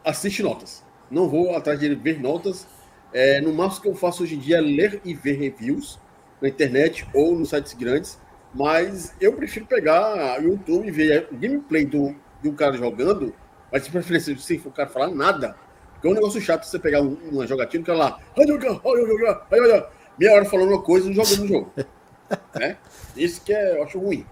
assiste 0.04 0.42
notas. 0.42 0.85
Não 1.11 1.28
vou 1.28 1.54
atrás 1.56 1.78
de 1.78 1.94
ver 1.94 2.21
notas. 2.21 2.66
É, 3.12 3.40
no 3.40 3.52
máximo 3.52 3.82
que 3.82 3.88
eu 3.88 3.94
faço 3.94 4.23
hoje 4.23 4.37
em 4.37 4.38
dia 4.38 4.59
é 4.59 4.61
ler 4.61 5.00
e 5.04 5.14
ver 5.14 5.38
reviews 5.38 5.99
na 6.40 6.49
internet 6.49 7.06
ou 7.14 7.38
nos 7.38 7.50
sites 7.50 7.75
grandes. 7.75 8.18
Mas 8.54 9.14
eu 9.21 9.32
prefiro 9.32 9.66
pegar 9.66 10.40
o 10.40 10.44
YouTube 10.44 10.87
e 10.87 10.90
ver 10.90 11.28
o 11.30 11.37
gameplay 11.37 11.87
do, 11.87 12.14
de 12.42 12.49
um 12.49 12.54
cara 12.54 12.76
jogando, 12.76 13.35
mas 13.71 13.85
de 13.85 13.90
preferência 13.90 14.37
sem 14.38 14.59
o 14.59 14.71
cara 14.71 14.88
falar 14.88 15.09
nada. 15.09 15.56
Porque 15.92 16.06
é 16.06 16.11
um 16.11 16.14
negócio 16.14 16.40
chato 16.40 16.64
você 16.64 16.78
pegar 16.78 17.00
um, 17.00 17.16
uma 17.30 17.47
jogatina 17.47 17.82
e 17.82 17.85
ficar 17.85 17.97
lá, 17.97 18.21
meia 20.18 20.35
hora 20.35 20.44
falando 20.44 20.71
uma 20.71 20.82
coisa 20.82 21.11
e 21.11 21.14
jogando 21.14 21.44
o 21.44 21.49
jogo. 21.49 21.73
né? 22.54 22.76
Isso 23.16 23.42
que 23.42 23.54
é, 23.54 23.78
eu 23.78 23.85
acho 23.85 23.99
ruim. 23.99 24.26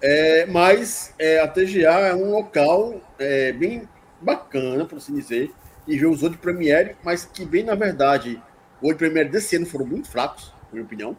É, 0.00 0.46
mas 0.46 1.14
é, 1.18 1.40
a 1.40 1.48
TGA 1.48 1.90
é 2.08 2.14
um 2.14 2.30
local 2.30 3.00
é, 3.18 3.52
bem 3.52 3.88
bacana, 4.20 4.84
por 4.84 4.98
assim 4.98 5.14
dizer, 5.14 5.50
e 5.86 5.98
ver 5.98 6.06
os 6.06 6.22
outros 6.22 6.40
Premiere, 6.40 6.96
mas 7.02 7.24
que 7.24 7.44
bem 7.44 7.64
na 7.64 7.74
verdade, 7.74 8.42
os 8.80 8.82
outros 8.82 8.98
Premiere 8.98 9.28
desse 9.28 9.56
ano 9.56 9.66
foram 9.66 9.86
muito 9.86 10.08
fracos, 10.08 10.52
na 10.64 10.72
minha 10.72 10.84
opinião. 10.84 11.16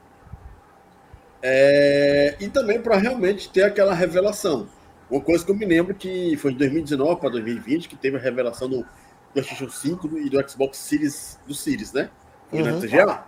É, 1.42 2.36
e 2.40 2.50
também 2.50 2.82
para 2.82 2.98
realmente 2.98 3.50
ter 3.50 3.64
aquela 3.64 3.94
revelação. 3.94 4.68
Uma 5.10 5.22
coisa 5.22 5.46
que 5.46 5.52
eu 5.52 5.56
me 5.56 5.66
lembro 5.66 5.94
que 5.96 6.36
foi 6.38 6.52
de 6.52 6.58
2019 6.58 7.20
para 7.22 7.30
2020, 7.30 7.88
que 7.88 7.96
teve 7.96 8.18
a 8.18 8.20
revelação 8.20 8.68
do 8.68 8.86
PlayStation 9.34 9.70
5 9.70 10.18
e 10.18 10.30
do 10.30 10.50
Xbox 10.50 10.78
Series, 10.78 11.40
do 11.48 11.54
Series, 11.54 11.94
né? 11.94 12.10
Foi 12.50 12.62
na 12.64 12.74
Uhum. 12.74 12.80
TGA. 12.82 13.24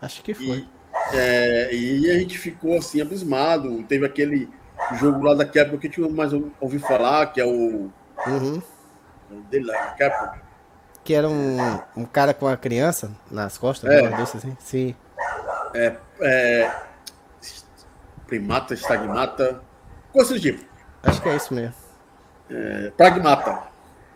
Acho 0.00 0.22
que 0.22 0.34
foi. 0.34 0.58
E, 0.58 1.16
é, 1.16 1.74
e 1.74 2.10
a 2.10 2.18
gente 2.18 2.38
ficou 2.38 2.76
assim, 2.76 3.00
abismado. 3.00 3.82
Teve 3.84 4.04
aquele 4.04 4.48
jogo 4.98 5.22
lá 5.22 5.34
da 5.34 5.44
Capcom 5.44 5.78
que 5.78 5.86
a 5.86 5.90
gente 5.90 6.00
mais 6.12 6.32
ouviu 6.60 6.80
falar, 6.80 7.26
que 7.32 7.40
é 7.40 7.44
o. 7.44 7.90
Uhum. 8.26 8.62
o 9.30 9.34
dele 9.50 9.66
lá, 9.66 9.90
Capcom. 9.98 10.38
Que 11.02 11.14
era 11.14 11.28
um, 11.28 11.58
um 11.96 12.04
cara 12.04 12.32
com 12.32 12.48
a 12.48 12.56
criança 12.56 13.12
nas 13.30 13.58
costas, 13.58 13.90
É. 13.90 14.08
desse 14.16 14.36
assim. 14.38 14.56
Sim. 14.58 14.96
É, 16.20 16.70
primata, 18.26 18.74
estagmata, 18.74 19.60
coisa 20.12 20.34
do 20.34 20.40
tipo. 20.40 20.64
Acho 21.02 21.20
que 21.20 21.28
é 21.28 21.36
isso 21.36 21.52
mesmo. 21.52 21.74
É, 22.50 22.90
pragmata. 22.96 23.62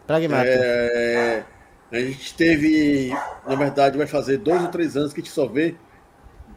Pragmático. 0.07 0.57
É, 0.59 1.45
a 1.93 1.99
gente 1.99 2.35
teve, 2.35 3.13
na 3.47 3.55
verdade, 3.55 3.99
vai 3.99 4.07
fazer 4.07 4.39
dois 4.39 4.63
ou 4.63 4.69
três 4.69 4.97
anos 4.97 5.13
que 5.13 5.21
a 5.21 5.25
gente 5.25 5.33
só 5.33 5.47
vê 5.47 5.77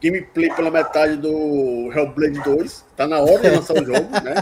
gameplay 0.02 0.50
pela 0.56 0.72
metade 0.72 1.16
do 1.18 1.92
Hellblade 1.94 2.42
2. 2.44 2.86
Tá 2.98 3.08
na 3.08 3.20
hora 3.20 3.40
de 3.40 3.50
lançar 3.50 3.74
o 3.76 3.86
jogo, 3.86 4.10
né? 4.24 4.34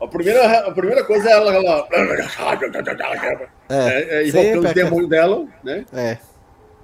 A 0.00 0.06
primeira, 0.08 0.58
a 0.66 0.70
primeira 0.72 1.04
coisa 1.04 1.28
é 1.28 1.32
ela, 1.32 1.54
ela 1.54 1.88
é, 3.68 4.18
é, 4.18 4.28
invocando 4.28 4.52
sempre 4.52 4.68
os 4.68 4.74
demônios 4.74 5.08
dela, 5.08 5.46
né? 5.62 5.84
É. 5.92 6.18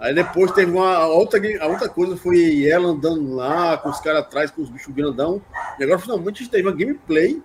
Aí 0.01 0.15
depois 0.15 0.53
teve 0.53 0.71
uma 0.71 1.07
outra, 1.09 1.41
a 1.61 1.67
outra 1.67 1.89
coisa 1.89 2.17
foi 2.17 2.69
ela 2.69 2.89
andando 2.89 3.35
lá 3.35 3.77
com 3.79 3.89
os 3.89 3.99
caras 4.01 4.21
atrás, 4.21 4.51
com 4.51 4.63
os 4.63 4.71
bichos 4.71 4.95
grandão. 4.95 5.43
E 5.79 5.83
agora 5.83 5.99
finalmente 5.99 6.37
a 6.37 6.39
gente 6.45 6.51
teve 6.51 6.69
uma 6.69 6.77
gameplay. 6.77 7.43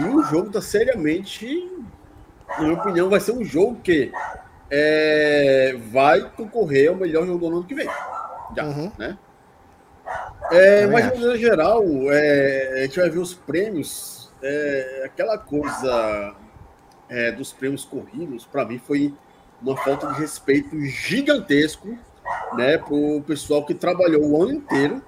E 0.00 0.04
o 0.04 0.22
jogo 0.24 0.50
tá 0.50 0.60
seriamente, 0.60 1.70
na 2.58 2.60
minha 2.64 2.74
opinião, 2.74 3.08
vai 3.08 3.20
ser 3.20 3.32
um 3.32 3.44
jogo 3.44 3.76
que 3.84 4.10
é, 4.68 5.76
vai 5.92 6.28
concorrer 6.36 6.88
ao 6.88 6.96
melhor 6.96 7.24
jogo 7.24 7.38
do 7.38 7.46
ano 7.46 7.64
que 7.64 7.74
vem. 7.74 7.88
Já, 8.56 8.64
Uhum. 8.64 8.90
né? 8.98 9.16
É, 10.50 10.86
mas 10.86 11.04
de 11.04 11.18
maneira 11.18 11.38
geral, 11.38 11.82
é, 12.10 12.72
a 12.74 12.82
gente 12.82 13.00
vai 13.00 13.10
ver 13.10 13.18
os 13.18 13.34
prêmios, 13.34 14.32
é, 14.42 15.02
aquela 15.04 15.38
coisa 15.38 16.34
é, 17.08 17.32
dos 17.32 17.52
prêmios 17.52 17.84
corridos, 17.84 18.44
para 18.44 18.64
mim 18.64 18.78
foi 18.78 19.14
uma 19.62 19.76
falta 19.76 20.12
de 20.12 20.20
respeito 20.20 20.78
gigantesco 20.80 21.96
né, 22.54 22.78
para 22.78 22.94
o 22.94 23.22
pessoal 23.22 23.64
que 23.64 23.74
trabalhou 23.74 24.22
o 24.22 24.42
ano 24.42 24.52
inteiro 24.52 25.02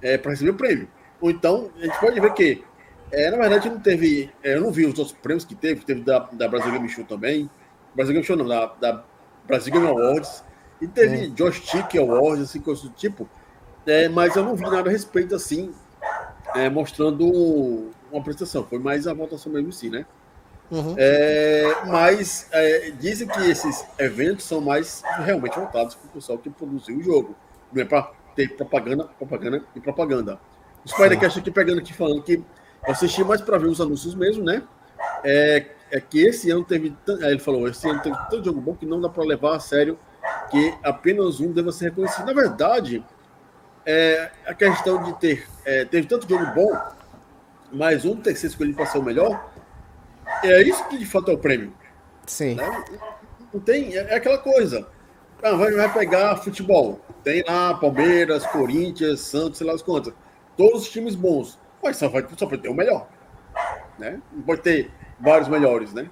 é, 0.00 0.18
para 0.18 0.32
receber 0.32 0.50
o 0.50 0.54
prêmio. 0.54 0.88
Ou 1.20 1.30
então, 1.30 1.70
a 1.76 1.84
gente 1.84 2.00
pode 2.00 2.18
ver 2.20 2.32
que, 2.34 2.64
é, 3.12 3.30
na 3.30 3.36
verdade, 3.36 3.70
não 3.70 3.78
teve. 3.78 4.30
é, 4.42 4.54
eu 4.54 4.60
não 4.60 4.72
vi 4.72 4.84
os 4.86 4.98
outros 4.98 5.16
prêmios 5.16 5.44
que 5.44 5.54
teve, 5.54 5.84
teve 5.84 6.00
da, 6.00 6.18
da 6.32 6.48
Brasil 6.48 6.72
Game 6.72 6.88
Show 6.88 7.04
também. 7.04 7.48
Brasil 7.94 8.12
Game 8.12 8.26
Show 8.26 8.36
não, 8.36 8.46
da, 8.46 8.66
da 8.80 9.04
Brasil 9.46 9.72
Game 9.72 9.86
Awards. 9.86 10.44
E 10.80 10.88
teve 10.88 11.32
Joystick 11.36 11.96
Awards, 11.96 12.42
assim, 12.42 12.60
coisas 12.60 12.82
do 12.82 12.90
tipo. 12.90 13.28
É, 13.86 14.08
mas 14.08 14.36
eu 14.36 14.44
não 14.44 14.54
vi 14.54 14.62
nada 14.62 14.88
a 14.88 14.92
respeito, 14.92 15.34
assim, 15.34 15.72
é, 16.54 16.68
mostrando 16.68 17.26
uma 18.10 18.20
apresentação. 18.20 18.64
Foi 18.64 18.78
mais 18.78 19.06
a 19.06 19.14
votação 19.14 19.52
mesmo, 19.52 19.72
sim, 19.72 19.90
né? 19.90 20.06
Uhum. 20.70 20.94
É, 20.96 21.74
mas 21.86 22.48
é, 22.50 22.92
dizem 22.92 23.28
que 23.28 23.50
esses 23.50 23.84
eventos 23.98 24.46
são 24.46 24.60
mais 24.60 25.02
realmente 25.18 25.54
voltados 25.58 25.94
para 25.94 26.08
o 26.08 26.10
pessoal 26.12 26.38
que 26.38 26.48
produziu 26.48 26.96
o 26.96 27.02
jogo. 27.02 27.36
Não 27.72 27.82
é 27.82 27.84
para 27.84 28.10
ter 28.34 28.56
propaganda, 28.56 29.04
propaganda 29.04 29.62
e 29.76 29.80
propaganda. 29.80 30.40
O 30.84 30.88
Spidercast 30.88 31.38
aqui 31.38 31.50
pegando 31.50 31.78
aqui 31.78 31.92
falando 31.92 32.22
que 32.22 32.34
eu 32.34 32.92
assisti 32.92 33.22
mais 33.22 33.40
para 33.40 33.58
ver 33.58 33.68
os 33.68 33.80
anúncios 33.80 34.14
mesmo, 34.14 34.42
né? 34.42 34.62
É, 35.22 35.66
é 35.90 36.00
que 36.00 36.20
esse 36.20 36.50
ano 36.50 36.64
teve. 36.64 36.96
Ele 37.06 37.38
falou, 37.38 37.68
esse 37.68 37.86
ano 37.88 38.00
teve 38.00 38.16
tanto 38.30 38.44
jogo 38.44 38.60
bom 38.60 38.74
que 38.74 38.86
não 38.86 39.00
dá 39.00 39.08
para 39.08 39.24
levar 39.24 39.56
a 39.56 39.60
sério 39.60 39.98
que 40.50 40.74
apenas 40.82 41.40
um 41.40 41.52
deva 41.52 41.72
ser 41.72 41.86
reconhecido. 41.86 42.26
Na 42.26 42.32
verdade, 42.32 43.04
é, 43.84 44.30
a 44.46 44.54
questão 44.54 45.02
de 45.02 45.18
ter. 45.18 45.46
é, 45.64 45.84
teve 45.84 46.06
tanto 46.06 46.28
jogo 46.28 46.46
bom, 46.54 46.72
mas 47.72 48.04
um 48.04 48.16
ter 48.16 48.36
ser 48.36 48.48
escolhido 48.48 48.76
para 48.76 48.86
ser 48.86 48.98
o 48.98 49.02
melhor. 49.02 49.50
É 50.42 50.62
isso 50.62 50.86
que 50.88 50.98
de 50.98 51.06
fato 51.06 51.30
é 51.30 51.34
o 51.34 51.38
prêmio. 51.38 51.72
Sim. 52.26 52.54
né? 52.54 52.84
Não 53.52 53.60
tem, 53.60 53.96
é 53.96 54.14
é 54.14 54.14
aquela 54.16 54.38
coisa. 54.38 54.86
Ah, 55.42 55.56
vai, 55.56 55.72
vai 55.72 55.92
pegar 55.92 56.36
futebol. 56.36 57.00
Tem 57.24 57.42
lá 57.46 57.74
Palmeiras, 57.74 58.46
Corinthians, 58.46 59.20
Santos, 59.20 59.58
sei 59.58 59.66
lá 59.66 59.74
as 59.74 59.82
quantas. 59.82 60.14
Todos 60.56 60.82
os 60.82 60.90
times 60.90 61.14
bons. 61.14 61.58
Mas 61.82 61.96
só 61.96 62.08
vai, 62.08 62.24
só 62.36 62.46
pode 62.46 62.62
ter 62.62 62.68
o 62.68 62.74
melhor. 62.74 63.08
Né? 63.98 64.20
Não 64.32 64.42
pode 64.42 64.62
ter 64.62 64.90
vários 65.18 65.48
melhores, 65.48 65.92
né? 65.92 66.08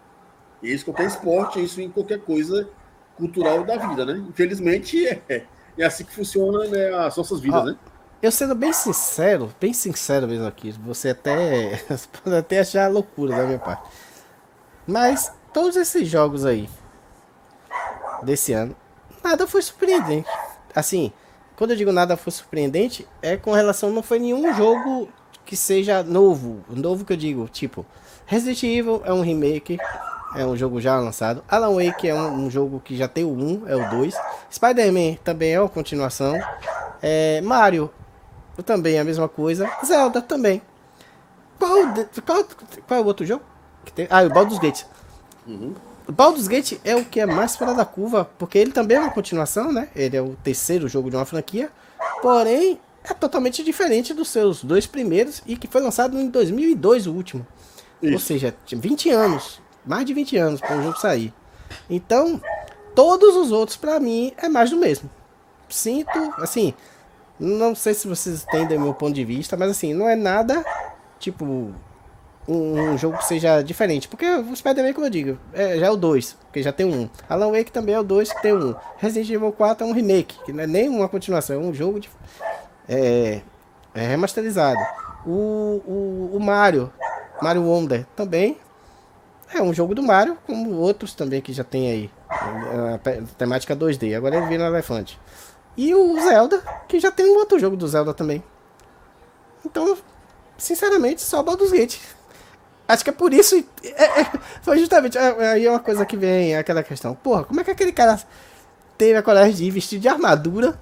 E 0.63 0.73
isso 0.73 0.83
em 0.83 0.93
qualquer 0.93 1.07
esporte, 1.07 1.63
isso 1.63 1.81
em 1.81 1.91
qualquer 1.91 2.21
coisa 2.21 2.69
cultural 3.17 3.65
da 3.65 3.77
vida, 3.77 4.05
né? 4.05 4.25
Infelizmente 4.29 5.07
é, 5.07 5.45
é 5.79 5.85
assim 5.85 6.05
que 6.05 6.13
funciona 6.13 6.67
né, 6.69 6.95
as 6.95 7.17
nossas 7.17 7.41
vidas, 7.41 7.61
Ó, 7.61 7.65
né? 7.65 7.77
Eu 8.23 8.31
sendo 8.31 8.55
bem 8.55 8.73
sincero, 8.73 9.51
bem 9.59 9.73
sincero 9.73 10.29
mesmo 10.29 10.47
aqui, 10.47 10.73
você 10.73 11.11
até 11.11 11.83
pode 12.23 12.37
até 12.37 12.61
achar 12.61 12.91
loucura 12.91 13.35
da 13.35 13.45
minha 13.45 13.59
parte. 13.59 13.89
Mas 14.87 15.33
todos 15.53 15.77
esses 15.77 16.07
jogos 16.07 16.45
aí 16.45 16.69
desse 18.23 18.53
ano, 18.53 18.77
nada 19.25 19.47
foi 19.47 19.63
surpreendente. 19.63 20.29
Assim, 20.75 21.13
quando 21.57 21.71
eu 21.71 21.77
digo 21.77 21.93
nada 21.93 22.17
foi 22.17 22.33
surpreendente, 22.33 23.07
é 23.23 23.37
com 23.37 23.53
relação 23.53 23.91
não 23.91 24.03
foi 24.03 24.19
nenhum 24.19 24.55
jogo 24.55 25.09
que 25.45 25.57
seja 25.57 26.03
novo. 26.03 26.65
Novo 26.69 27.05
que 27.05 27.13
eu 27.13 27.17
digo, 27.17 27.49
tipo, 27.49 27.85
Resident 28.27 28.63
Evil 28.63 29.03
é 29.05 29.13
um 29.13 29.23
remake, 29.23 29.79
é 30.35 30.45
um 30.45 30.57
jogo 30.57 30.81
já 30.81 30.99
lançado. 30.99 31.43
Alan 31.49 31.75
Wake 31.75 32.09
é 32.09 32.15
um, 32.15 32.47
um 32.47 32.51
jogo 32.51 32.81
que 32.85 32.97
já 32.97 33.09
tem 33.09 33.25
o 33.25 33.33
1, 33.33 33.69
é 33.69 33.77
o 33.77 33.91
2. 33.91 34.15
Spider-Man 34.53 35.17
também 35.25 35.53
é 35.53 35.61
uma 35.61 35.69
continuação. 35.69 36.39
É, 37.03 37.41
Mario 37.41 37.91
também 38.63 38.97
é 38.97 39.01
a 39.01 39.05
mesma 39.05 39.29
coisa. 39.29 39.71
Zelda 39.85 40.21
também. 40.21 40.61
Qual, 41.59 41.77
qual, 42.25 42.45
qual 42.87 43.01
é 43.01 43.03
o 43.03 43.07
outro 43.07 43.25
jogo? 43.27 43.43
Que 43.85 43.93
tem? 43.93 44.07
Ah, 44.11 44.23
o 44.23 44.31
Baldur's 44.31 44.59
Gate. 44.59 44.85
Uhum. 45.47 45.75
O 46.07 46.13
Baldur's 46.13 46.49
Gate 46.49 46.79
é 46.85 46.97
o 46.97 47.05
que 47.05 47.21
é 47.21 47.27
mais 47.27 47.57
fora 47.57 47.75
da 47.75 47.85
curva, 47.85 48.31
porque 48.39 48.59
ele 48.59 48.73
também 48.73 48.97
é 48.97 49.01
uma 49.01 49.11
continuação, 49.11 49.73
né? 49.73 49.89
Ele 49.95 50.17
é 50.17 50.23
o 50.23 50.37
terceiro 50.43 50.89
jogo 50.89 51.11
de 51.11 51.17
uma 51.17 51.25
franquia. 51.25 51.71
Porém, 52.23 52.81
é 53.05 53.15
totalmente 53.15 53.63
diferente 53.63 54.13
dos 54.13 54.29
seus 54.29 54.65
dois 54.65 54.87
primeiros 54.87 55.43
e 55.47 55.57
que 55.57 55.67
foi 55.67 55.81
lançado 55.81 56.19
em 56.19 56.29
2002 56.29 57.07
o 57.07 57.13
último. 57.13 57.47
Isso. 58.03 58.15
Ou 58.15 58.19
seja, 58.19 58.55
20 58.67 59.11
anos, 59.11 59.61
mais 59.91 60.07
de 60.07 60.15
20 60.15 60.37
anos 60.37 60.61
para 60.61 60.79
o 60.79 60.83
jogo 60.85 61.01
sair. 61.01 61.35
Então, 61.91 62.41
todos 62.95 63.35
os 63.35 63.51
outros 63.51 63.77
para 63.77 63.99
mim 63.99 64.33
é 64.37 64.49
mais 64.49 64.71
do 64.71 64.77
mesmo. 64.77 65.11
Sinto, 65.69 66.17
assim, 66.39 66.73
não 67.41 67.75
sei 67.75 67.95
se 67.95 68.07
vocês 68.07 68.45
entendem 68.45 68.79
meu 68.79 68.95
ponto 68.95 69.13
de 69.13 69.25
vista, 69.25 69.57
mas 69.57 69.73
assim, 69.73 69.93
não 69.93 70.09
é 70.09 70.15
nada 70.15 70.65
tipo 71.19 71.75
um, 72.49 72.97
jogo 72.97 73.19
que 73.19 73.25
seja 73.25 73.63
diferente. 73.63 74.07
Porque 74.07 74.25
o 74.25 74.55
Spider-Man, 74.55 74.93
como 74.93 75.07
eu 75.07 75.11
digo, 75.11 75.39
é, 75.53 75.77
já 75.77 75.87
é 75.87 75.91
o 75.91 75.97
2, 75.97 76.37
porque 76.47 76.63
já 76.63 76.73
tem 76.73 76.87
um. 76.87 77.11
Alan 77.29 77.51
Wake 77.51 77.73
também 77.73 77.97
é 77.97 77.99
o 77.99 78.05
2, 78.05 78.33
que 78.33 78.43
tem 78.43 78.55
um. 78.55 78.77
Resident 78.97 79.29
Evil 79.29 79.51
4 79.51 79.85
é 79.85 79.91
um 79.91 79.93
remake, 79.93 80.39
que 80.45 80.53
não 80.53 80.63
é 80.63 80.69
nem 80.69 80.89
uma 80.89 81.09
continuação, 81.09 81.57
é 81.57 81.59
um 81.59 81.75
jogo 81.75 81.99
de, 81.99 82.09
é, 82.89 83.41
é 83.93 84.07
remasterizado. 84.07 84.79
O, 85.27 85.83
o, 85.85 86.31
o 86.35 86.41
Mario, 86.41 86.93
Mario 87.43 87.65
Wonder, 87.65 88.07
também 88.15 88.57
é 89.53 89.63
um 89.63 89.75
jogo 89.75 89.95
do 89.95 90.03
Mario, 90.03 90.39
como 90.47 90.77
outros 90.77 91.15
também 91.15 91.41
que 91.41 91.53
já 91.53 91.65
tem 91.65 91.91
aí. 91.91 92.11
A 92.29 92.99
temática 93.37 93.75
2D, 93.75 94.17
agora 94.17 94.37
ele 94.37 94.47
vira 94.47 94.65
um 94.65 94.67
elefante. 94.67 95.19
E 95.77 95.95
o 95.95 96.21
Zelda, 96.21 96.63
que 96.89 97.01
já 97.01 97.11
tem 97.11 97.27
um 97.27 97.37
outro 97.37 97.59
jogo 97.59 97.77
do 97.77 97.87
Zelda 97.89 98.15
também. 98.15 98.43
Então, 99.65 99.97
sinceramente, 100.57 101.23
só 101.23 101.43
Baldur's 101.43 101.73
Gate. 101.73 101.99
Acho 102.87 103.05
que 103.05 103.11
é 103.11 103.13
por 103.13 103.33
isso. 103.33 103.57
É, 103.85 104.21
é, 104.21 104.33
foi 104.63 104.79
justamente. 104.79 105.17
É, 105.17 105.49
aí 105.49 105.67
é 105.67 105.71
uma 105.71 105.79
coisa 105.79 106.05
que 106.05 106.17
vem 106.17 106.57
aquela 106.57 106.83
questão. 106.83 107.15
Porra, 107.15 107.45
como 107.45 107.61
é 107.61 107.65
que 107.65 107.71
aquele 107.71 107.93
cara 107.93 108.21
teve 108.99 109.17
a 109.17 109.23
coragem 109.23 109.55
de 109.55 109.65
ir 109.65 109.71
vestido 109.71 110.01
de 110.01 110.09
armadura 110.09 110.79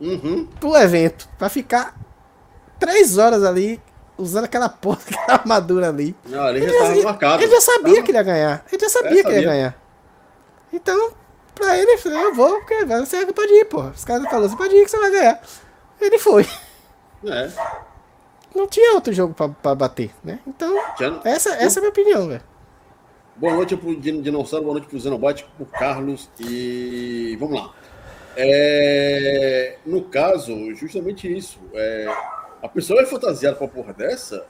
uhum. 0.00 0.46
pro 0.58 0.76
evento? 0.76 1.28
Pra 1.38 1.48
ficar 1.48 1.94
três 2.78 3.18
horas 3.18 3.44
ali 3.44 3.80
usando 4.16 4.44
aquela 4.44 4.68
porra, 4.68 4.98
aquela 5.08 5.38
armadura 5.38 5.88
ali. 5.88 6.14
Não, 6.26 6.48
ele, 6.48 6.64
ele 6.64 6.72
já 6.72 6.78
tava 6.86 7.02
marcado. 7.02 7.42
Ele 7.42 7.52
já 7.52 7.60
sabia 7.60 7.94
não. 7.94 8.02
que 8.02 8.10
ele 8.10 8.18
ia 8.18 8.24
ganhar. 8.24 8.64
Ele 8.70 8.82
já 8.82 8.88
sabia, 8.88 9.10
é, 9.10 9.14
sabia. 9.16 9.24
que 9.24 9.30
ele 9.30 9.40
ia 9.40 9.52
ganhar. 9.52 9.82
Então, 10.72 11.12
pra 11.54 11.78
ele, 11.78 11.98
eu 12.04 12.34
vou, 12.34 12.58
porque 12.60 12.84
você 12.84 13.26
pode 13.32 13.52
ir, 13.52 13.64
porra. 13.66 13.92
Os 13.94 14.04
caras 14.04 14.24
falaram, 14.24 14.48
você 14.48 14.56
pode 14.56 14.74
ir 14.74 14.84
que 14.84 14.90
você 14.90 14.98
vai 14.98 15.10
ganhar. 15.10 15.40
Ele 16.00 16.18
foi. 16.18 16.46
É 17.26 17.50
não 18.54 18.66
tinha 18.66 18.94
outro 18.94 19.12
jogo 19.12 19.34
pra, 19.34 19.48
pra 19.48 19.74
bater, 19.74 20.10
né? 20.22 20.38
Então, 20.46 20.76
essa, 21.24 21.50
essa 21.54 21.78
é 21.78 21.80
a 21.80 21.82
minha 21.82 21.90
opinião, 21.90 22.28
velho. 22.28 22.42
Boa 23.36 23.54
noite 23.54 23.76
pro 23.76 23.98
Dinossauro, 23.98 24.64
boa 24.64 24.74
noite 24.74 24.88
pro 24.88 25.00
Xenobot, 25.00 25.46
pro 25.56 25.66
Carlos 25.66 26.28
e 26.38 27.36
vamos 27.40 27.60
lá. 27.60 27.74
É... 28.36 29.76
No 29.86 30.02
caso, 30.02 30.74
justamente 30.74 31.34
isso. 31.34 31.58
É... 31.72 32.06
A 32.62 32.68
pessoa 32.68 33.02
é 33.02 33.06
fantasiada 33.06 33.56
com 33.56 33.64
a 33.64 33.68
porra 33.68 33.92
dessa, 33.92 34.46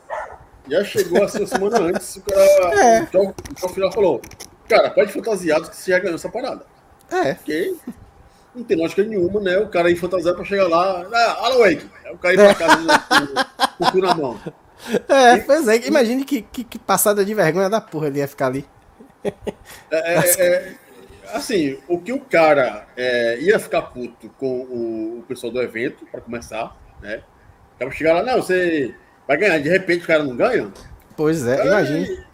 já 0.69 0.85
chegou 0.85 1.25
assim 1.25 1.39
uma 1.39 1.47
semana 1.47 1.79
antes, 1.81 2.17
o 2.17 2.23
cara. 2.23 2.85
É. 2.85 2.99
Então, 3.01 3.35
o 3.63 3.69
final 3.69 3.91
falou: 3.91 4.21
Cara, 4.69 4.91
pode 4.91 5.13
fantasiado 5.13 5.71
que 5.71 5.77
você 5.77 5.91
já 5.91 5.99
ganhou 5.99 6.17
essa 6.17 6.29
parada. 6.29 6.67
É. 7.11 7.33
Ok 7.33 7.77
não 8.55 8.65
tem 8.65 8.77
lógica 8.77 9.03
nenhuma, 9.03 9.41
né? 9.41 9.59
O 9.59 9.69
cara 9.69 9.91
ir 9.91 9.97
fantasiado 9.97 10.37
pra 10.37 10.45
chegar 10.45 10.69
lá, 10.69 11.07
ah, 11.13 11.47
Alan 11.47 11.59
Wake. 11.59 11.87
O 12.13 12.19
cara 12.19 12.35
ir 12.35 12.37
pra 12.37 12.55
casa 12.55 12.77
com 13.79 13.85
o 13.85 13.93
cu 13.93 13.99
na 13.99 14.15
mão. 14.15 14.41
É, 15.09 15.35
e, 15.35 15.41
pois 15.43 15.69
é, 15.69 15.87
imagine 15.87 16.25
que, 16.25 16.43
que, 16.43 16.65
que, 16.65 16.79
passada 16.79 17.25
de 17.25 17.35
vergonha 17.35 17.71
da 17.71 17.81
porra 17.81 18.09
ele 18.09 18.19
ia 18.19 18.29
ficar 18.29 18.49
ali. 18.49 18.67
É, 19.25 20.15
é, 20.15 20.43
é, 20.43 20.75
assim, 21.33 21.79
o 21.87 22.01
que 22.01 22.13
o 22.13 22.19
cara 22.19 22.87
é, 22.97 23.39
ia 23.41 23.59
ficar 23.61 23.83
puto 23.83 24.29
com 24.39 24.63
o, 24.63 25.19
o 25.21 25.23
pessoal 25.23 25.53
do 25.53 25.63
evento, 25.63 26.05
para 26.07 26.21
começar, 26.21 26.77
né? 27.01 27.23
O 27.75 27.79
cara 27.79 27.91
chegar 27.91 28.15
lá, 28.15 28.23
não, 28.23 28.43
você 28.43 28.95
vai 29.27 29.37
ganhar, 29.37 29.59
de 29.59 29.69
repente 29.69 30.05
o 30.05 30.07
cara 30.07 30.23
não 30.23 30.37
ganha. 30.37 30.73
Pois 31.17 31.47
é, 31.47 31.67
imagina. 31.67 32.27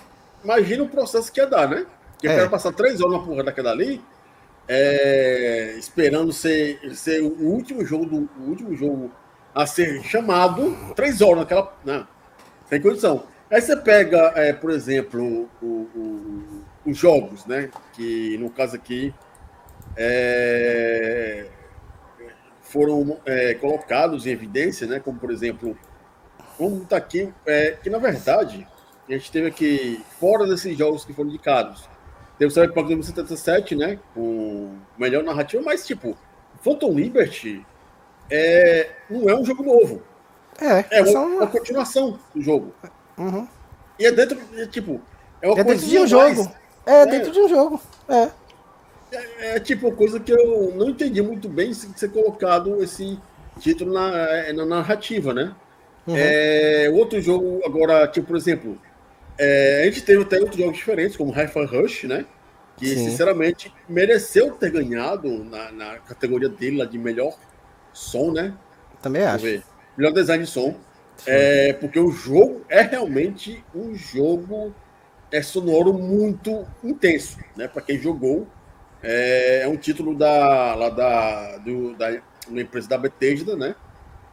Imagina 0.45 0.83
o 0.85 0.89
processo 0.89 1.33
que 1.33 1.41
ia 1.41 1.47
dar, 1.47 1.69
né? 1.69 1.87
Porque 2.13 2.29
o 2.29 2.31
é. 2.31 2.37
cara 2.37 2.49
passar 2.49 2.73
três 2.73 3.01
horas 3.01 3.19
na 3.19 3.27
porra 3.27 3.45
daquela 3.45 3.71
ali, 3.71 4.01
é, 4.69 5.75
esperando 5.79 6.31
ser, 6.33 6.79
ser 6.95 7.23
o 7.23 7.49
último 7.49 7.85
jogo 7.85 8.05
do 8.05 8.29
o 8.39 8.51
último 8.51 8.77
jogo 8.77 9.11
a 9.55 9.67
ser 9.67 10.03
chamado 10.03 10.77
três 10.95 11.23
horas 11.23 11.39
naquela 11.39 11.75
né, 11.85 12.07
sem 12.69 12.81
condição 12.81 13.25
aí 13.51 13.63
você 13.63 13.75
pega 13.75 14.33
é, 14.37 14.53
por 14.53 14.71
exemplo 14.71 15.49
o, 15.63 15.67
o, 15.67 16.65
os 16.85 16.99
jogos 16.99 17.47
né 17.47 17.71
que 17.95 18.37
no 18.37 18.51
caso 18.51 18.77
aqui 18.77 19.15
é, 19.97 21.47
foram 22.71 23.19
é, 23.27 23.55
colocados 23.55 24.27
em 24.27 24.31
evidência 24.31 24.87
né 24.87 25.01
como 25.01 25.19
por 25.19 25.31
exemplo 25.31 25.77
como 26.57 26.83
está 26.83 26.97
aqui 26.97 27.33
é, 27.47 27.73
que 27.83 27.91
na 27.91 27.99
verdade 27.99 28.67
a 29.09 29.13
gente 29.13 29.33
teve 29.33 29.49
aqui 29.49 30.05
fora 30.21 30.47
desses 30.47 30.77
jogos 30.77 31.05
que 31.05 31.13
foram 31.13 31.31
indicados 31.31 31.89
tem 32.39 32.47
o 32.47 32.51
Cyberpunk 32.51 32.95
2077, 32.95 33.75
né? 33.75 33.99
Com 34.15 34.77
melhor 34.97 35.25
narrativa, 35.25 35.61
mas, 35.63 35.85
tipo, 35.85 36.17
Phantom 36.63 36.93
Liberty 36.93 37.67
é, 38.31 38.91
não 39.11 39.29
é 39.29 39.35
um 39.35 39.45
jogo 39.45 39.65
novo. 39.65 40.03
É, 40.61 40.99
é 40.99 41.03
uma, 41.03 41.21
uma... 41.21 41.37
uma 41.37 41.47
continuação 41.49 42.19
do 42.33 42.41
jogo. 42.41 42.73
Uhum. 43.19 43.47
E 43.99 44.07
é 44.07 44.13
dentro, 44.13 44.39
é, 44.57 44.67
tipo, 44.67 45.01
é 45.43 45.51
é 45.51 45.65
dentro 45.65 45.87
de 45.87 45.99
um 45.99 46.07
jogo. 46.07 46.53
É, 46.87 47.01
é, 47.01 47.07
dentro 47.07 47.33
de 47.33 47.41
um 47.41 47.49
jogo. 47.49 47.81
É. 48.09 48.31
É, 49.13 49.57
é 49.57 49.61
tipo 49.61 49.91
coisa 49.93 50.21
que 50.21 50.33
eu 50.33 50.75
não 50.75 50.91
entendi 50.91 51.23
muito 51.23 51.49
bem 51.49 51.73
se 51.73 51.89
ser 51.97 52.11
colocado 52.11 52.83
esse 52.83 53.19
título 53.59 53.93
na, 53.93 54.17
é, 54.17 54.53
na 54.53 54.65
narrativa, 54.65 55.33
né? 55.33 55.55
Uhum. 56.07 56.15
É, 56.17 56.91
outro 56.93 57.21
jogo, 57.21 57.61
agora, 57.65 58.07
tipo, 58.09 58.29
por 58.29 58.37
exemplo, 58.37 58.79
é, 59.37 59.83
a 59.83 59.85
gente 59.87 60.03
teve 60.03 60.23
até 60.23 60.39
outros 60.39 60.57
jogos 60.57 60.77
diferentes, 60.77 61.17
como 61.17 61.33
Hi-Fi 61.33 61.65
Rush, 61.65 62.05
né? 62.05 62.25
Que, 62.77 62.87
Sim. 62.89 63.11
sinceramente, 63.11 63.73
mereceu 63.89 64.53
ter 64.53 64.71
ganhado 64.71 65.45
na, 65.45 65.73
na, 65.73 65.99
categoria 65.99 66.49
dele 66.49 66.79
lá 66.79 66.85
de 66.85 66.99
melhor 66.99 67.37
som, 67.93 68.33
né? 68.33 68.55
Também 69.03 69.23
acho. 69.25 69.45
Ver. 69.45 69.63
Melhor 69.97 70.13
design 70.13 70.45
de 70.45 70.51
som. 70.51 70.75
É, 71.27 71.73
porque 71.73 71.99
o 71.99 72.11
jogo 72.11 72.65
é 72.69 72.83
realmente 72.83 73.65
um 73.75 73.95
jogo 73.95 74.73
é 75.31 75.43
sonoro 75.43 75.93
muito 75.93 76.65
intenso, 76.83 77.39
né? 77.57 77.69
Para 77.69 77.83
quem 77.83 77.99
jogou, 77.99 78.47
é, 79.03 79.63
é, 79.63 79.69
um 79.69 79.77
título 79.77 80.15
da 80.17 80.75
lá 80.75 80.89
da 80.91 81.59
do, 81.59 81.95
da 81.95 82.21
uma 82.49 82.61
empresa 82.61 82.89
da 82.89 82.99
Bethesda, 82.99 83.57
né? 83.57 83.75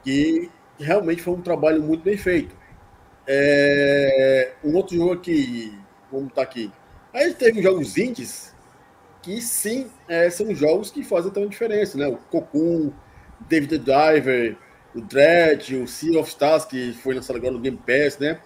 Que 0.04 0.50
realmente 0.80 1.22
foi 1.22 1.34
um 1.34 1.42
trabalho 1.42 1.82
muito 1.82 2.04
bem 2.04 2.18
feito. 2.18 2.56
É, 3.28 4.54
um 4.64 4.76
outro 4.76 4.96
jogo 4.96 5.14
aqui, 5.14 5.78
vamos 6.12 6.30
estar 6.30 6.42
aqui. 6.42 6.72
Aí 7.14 7.34
teve 7.34 7.62
jogos 7.62 7.98
indies 7.98 8.54
que 9.22 9.42
sim 9.42 9.88
é, 10.08 10.30
são 10.30 10.54
jogos 10.54 10.92
que 10.92 11.04
fazem 11.04 11.32
tão 11.32 11.48
diferença, 11.48 11.98
né? 11.98 12.08
O 12.08 12.18
Cocoon, 12.18 12.92
David 13.50 13.80
the 13.80 14.14
Diver, 14.14 14.56
o 14.94 15.02
Dread, 15.02 15.76
o 15.76 15.88
Sea 15.88 16.20
of 16.20 16.30
Stars, 16.30 16.66
que 16.66 16.94
foi 16.94 17.16
lançado 17.16 17.38
agora 17.38 17.54
no 17.54 17.60
Game 17.60 17.78
Pass, 17.78 18.18
né? 18.20 18.40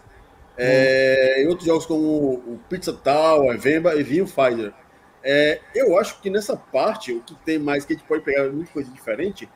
É, 0.58 1.36
hum. 1.38 1.42
E 1.42 1.48
outros 1.48 1.68
jogos 1.68 1.86
como 1.86 2.34
o 2.34 2.60
Pizza 2.70 2.94
Tower, 2.94 3.58
Vemba 3.60 3.96
e 3.96 4.04
Viewfinder. 4.04 4.74
É, 5.24 5.60
eu 5.76 5.98
acho 5.98 6.22
que 6.22 6.30
nessa 6.30 6.56
parte, 6.56 7.12
o 7.12 7.22
que 7.22 7.36
tem 7.36 7.60
mais 7.60 7.86
que 7.86 7.94
a 7.94 7.96
gente 7.96 8.08
pode 8.08 8.24
pegar 8.24 8.50
muita 8.50 8.72
coisa 8.72 8.90
diferente, 8.92 9.50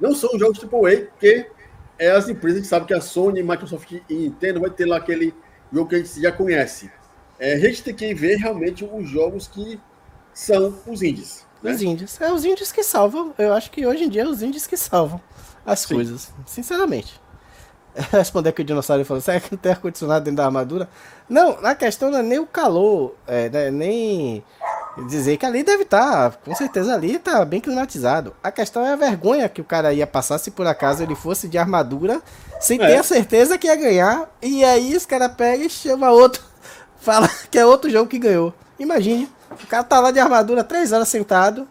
não 0.00 0.14
são 0.14 0.38
jogos 0.38 0.58
AAA, 0.58 1.06
porque 1.08 1.50
é 1.98 2.10
as 2.10 2.28
empresas 2.28 2.62
que 2.62 2.66
sabem 2.66 2.86
que 2.86 2.94
a 2.94 3.00
Sony, 3.00 3.42
Microsoft 3.42 3.92
e 4.08 4.14
Nintendo 4.14 4.60
vai 4.60 4.70
ter 4.70 4.86
lá 4.86 4.96
aquele 4.96 5.34
jogo 5.72 5.88
que 5.88 5.96
a 5.96 5.98
gente 5.98 6.20
já 6.20 6.32
conhece. 6.32 6.90
É, 7.38 7.54
a 7.54 7.58
gente 7.58 7.82
tem 7.82 7.94
que 7.94 8.14
ver 8.14 8.36
realmente 8.36 8.84
os 8.84 9.08
jogos 9.08 9.46
que 9.46 9.80
são 10.32 10.78
os 10.86 11.02
indies. 11.02 11.46
Né? 11.62 11.72
Os 11.72 11.82
indies. 11.82 12.20
É 12.20 12.32
os 12.32 12.44
indies 12.44 12.72
que 12.72 12.82
salvam. 12.82 13.34
Eu 13.38 13.52
acho 13.52 13.70
que 13.70 13.86
hoje 13.86 14.04
em 14.04 14.08
dia 14.08 14.22
é 14.22 14.26
os 14.26 14.42
indies 14.42 14.66
que 14.66 14.76
salvam 14.76 15.20
as 15.64 15.80
Sim. 15.80 15.94
coisas. 15.94 16.32
Sinceramente. 16.46 17.20
responder 18.10 18.52
que 18.52 18.62
o 18.62 18.64
dinossauro 18.64 19.04
falou: 19.04 19.20
será 19.20 19.40
que 19.40 19.52
não 19.52 19.58
tem 19.58 19.72
ar-condicionado 19.72 20.24
dentro 20.24 20.38
da 20.38 20.46
armadura? 20.46 20.88
Não, 21.28 21.52
a 21.64 21.74
questão 21.74 22.10
não 22.10 22.18
é 22.18 22.22
nem 22.22 22.38
o 22.38 22.46
calor, 22.46 23.14
é, 23.26 23.48
né, 23.48 23.70
nem 23.70 24.44
dizer 25.02 25.36
que 25.36 25.44
ali 25.44 25.62
deve 25.62 25.82
estar, 25.82 26.30
tá, 26.30 26.38
com 26.44 26.54
certeza 26.54 26.94
ali 26.94 27.16
está 27.16 27.44
bem 27.44 27.60
climatizado. 27.60 28.34
A 28.42 28.50
questão 28.50 28.84
é 28.84 28.92
a 28.92 28.96
vergonha 28.96 29.48
que 29.48 29.60
o 29.60 29.64
cara 29.64 29.92
ia 29.92 30.06
passar 30.06 30.38
se 30.38 30.50
por 30.50 30.66
acaso 30.66 31.02
ele 31.02 31.14
fosse 31.14 31.48
de 31.48 31.58
armadura, 31.58 32.22
sem 32.60 32.80
é. 32.80 32.86
ter 32.86 32.96
a 32.96 33.02
certeza 33.02 33.58
que 33.58 33.66
ia 33.66 33.76
ganhar, 33.76 34.28
e 34.40 34.64
aí 34.64 34.96
os 34.96 35.04
cara 35.04 35.28
pega 35.28 35.64
e 35.64 35.70
chama 35.70 36.10
outro, 36.10 36.42
fala 37.00 37.28
que 37.50 37.58
é 37.58 37.66
outro 37.66 37.90
jogo 37.90 38.08
que 38.08 38.18
ganhou. 38.18 38.54
Imagine, 38.78 39.28
o 39.50 39.66
cara 39.66 39.84
tá 39.84 40.00
lá 40.00 40.10
de 40.10 40.20
armadura 40.20 40.62
três 40.62 40.92
horas 40.92 41.08
sentado, 41.08 41.68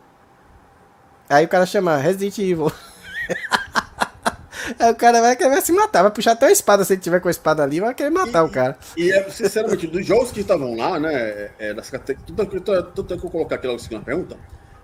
aí 1.30 1.46
o 1.46 1.50
cara 1.50 1.66
chama 1.66 1.98
Resident 1.98 2.38
Evil. 2.40 2.72
Aí 4.80 4.92
o 4.92 4.96
cara 4.96 5.22
vai 5.22 5.36
querer 5.36 5.62
se 5.62 5.72
matar, 5.72 6.04
vai 6.04 6.12
puxar 6.12 6.32
até 6.34 6.48
a 6.48 6.52
espada 6.52 6.84
se 6.84 6.94
ele 6.94 7.02
tiver 7.02 7.20
com 7.20 7.28
a 7.28 7.32
espada 7.32 7.64
ali, 7.64 7.80
vai 7.80 7.94
querer 7.94 8.10
matar 8.10 8.44
e, 8.44 8.48
o 8.48 8.52
cara. 8.52 8.78
E, 8.98 9.12
é, 9.12 9.30
sinceramente, 9.30 9.88
dos 9.88 10.06
jogos 10.06 10.32
que 10.32 10.42
estavam 10.42 10.76
lá, 10.76 11.00
né, 11.00 11.50
é, 11.60 11.74
das 11.74 11.90
categorias. 11.90 12.26
Tô 12.94 13.04
que 13.04 13.18
colocar 13.18 13.56
aqui 13.56 13.68
logo 13.68 13.80
a 13.80 13.84
segunda 13.84 14.04
pergunta. 14.04 14.38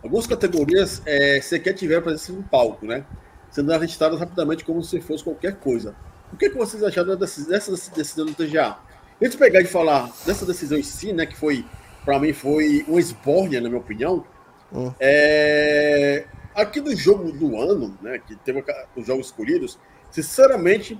Algumas 0.03 0.25
categorias 0.27 1.01
é, 1.05 1.41
sequer 1.41 1.73
tiveram 1.73 2.01
presença 2.01 2.31
no 2.31 2.43
palco, 2.43 2.85
né? 2.85 3.03
Sendo 3.51 3.71
registradas 3.77 4.19
rapidamente 4.19 4.63
como 4.63 4.81
se 4.83 5.01
fosse 5.01 5.23
qualquer 5.23 5.55
coisa. 5.55 5.95
O 6.31 6.37
que, 6.37 6.45
é 6.45 6.49
que 6.49 6.57
vocês 6.57 6.83
acharam 6.83 7.15
dessa, 7.17 7.43
dessa 7.49 7.71
decisão 7.91 8.25
do 8.25 8.33
TGA? 8.33 8.77
Antes 9.21 9.31
de 9.31 9.37
pegar 9.37 9.61
e 9.61 9.65
falar 9.65 10.09
dessa 10.25 10.45
decisão 10.45 10.77
em 10.77 10.83
si, 10.83 11.11
né, 11.11 11.25
que 11.25 11.35
foi, 11.35 11.65
para 12.05 12.19
mim, 12.19 12.31
foi 12.31 12.85
uma 12.87 12.99
esbórnia, 12.99 13.59
na 13.59 13.67
minha 13.67 13.81
opinião, 13.81 14.23
hum. 14.71 14.93
é, 14.99 16.25
Aqui 16.61 16.81
do 16.81 16.95
jogo 16.95 17.31
do 17.31 17.57
ano, 17.57 17.97
né, 18.01 18.19
que 18.19 18.35
teve 18.35 18.63
os 18.95 19.05
jogos 19.05 19.27
escolhidos, 19.27 19.79
sinceramente, 20.11 20.99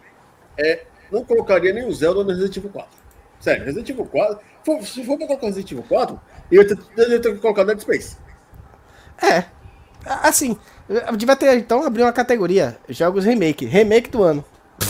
é, 0.58 0.86
não 1.12 1.24
colocaria 1.24 1.74
nem 1.74 1.86
o 1.86 1.92
Zelda 1.92 2.24
no 2.24 2.30
Resident 2.30 2.58
Evil 2.58 2.70
4. 2.70 2.90
Sério, 3.40 3.66
Resident 3.66 3.90
Evil 3.90 4.06
4. 4.06 4.40
se 4.86 5.04
for 5.04 5.18
pra 5.18 5.28
colocar 5.28 5.48
Resident 5.48 5.72
Evil 5.72 5.86
4, 5.88 6.22
eu 6.52 6.62
ia 6.62 6.68
ter, 6.68 7.34
que 7.34 7.40
colocar 7.40 7.64
Dead 7.64 7.80
Space. 7.80 8.18
É. 9.22 9.46
Assim, 10.06 10.58
devia 11.18 11.36
ter 11.36 11.58
então 11.58 11.86
abrir 11.86 12.04
uma 12.04 12.14
categoria: 12.14 12.78
jogos 12.88 13.26
remake. 13.26 13.66
Remake 13.66 14.10
do 14.10 14.24
ano. 14.24 14.44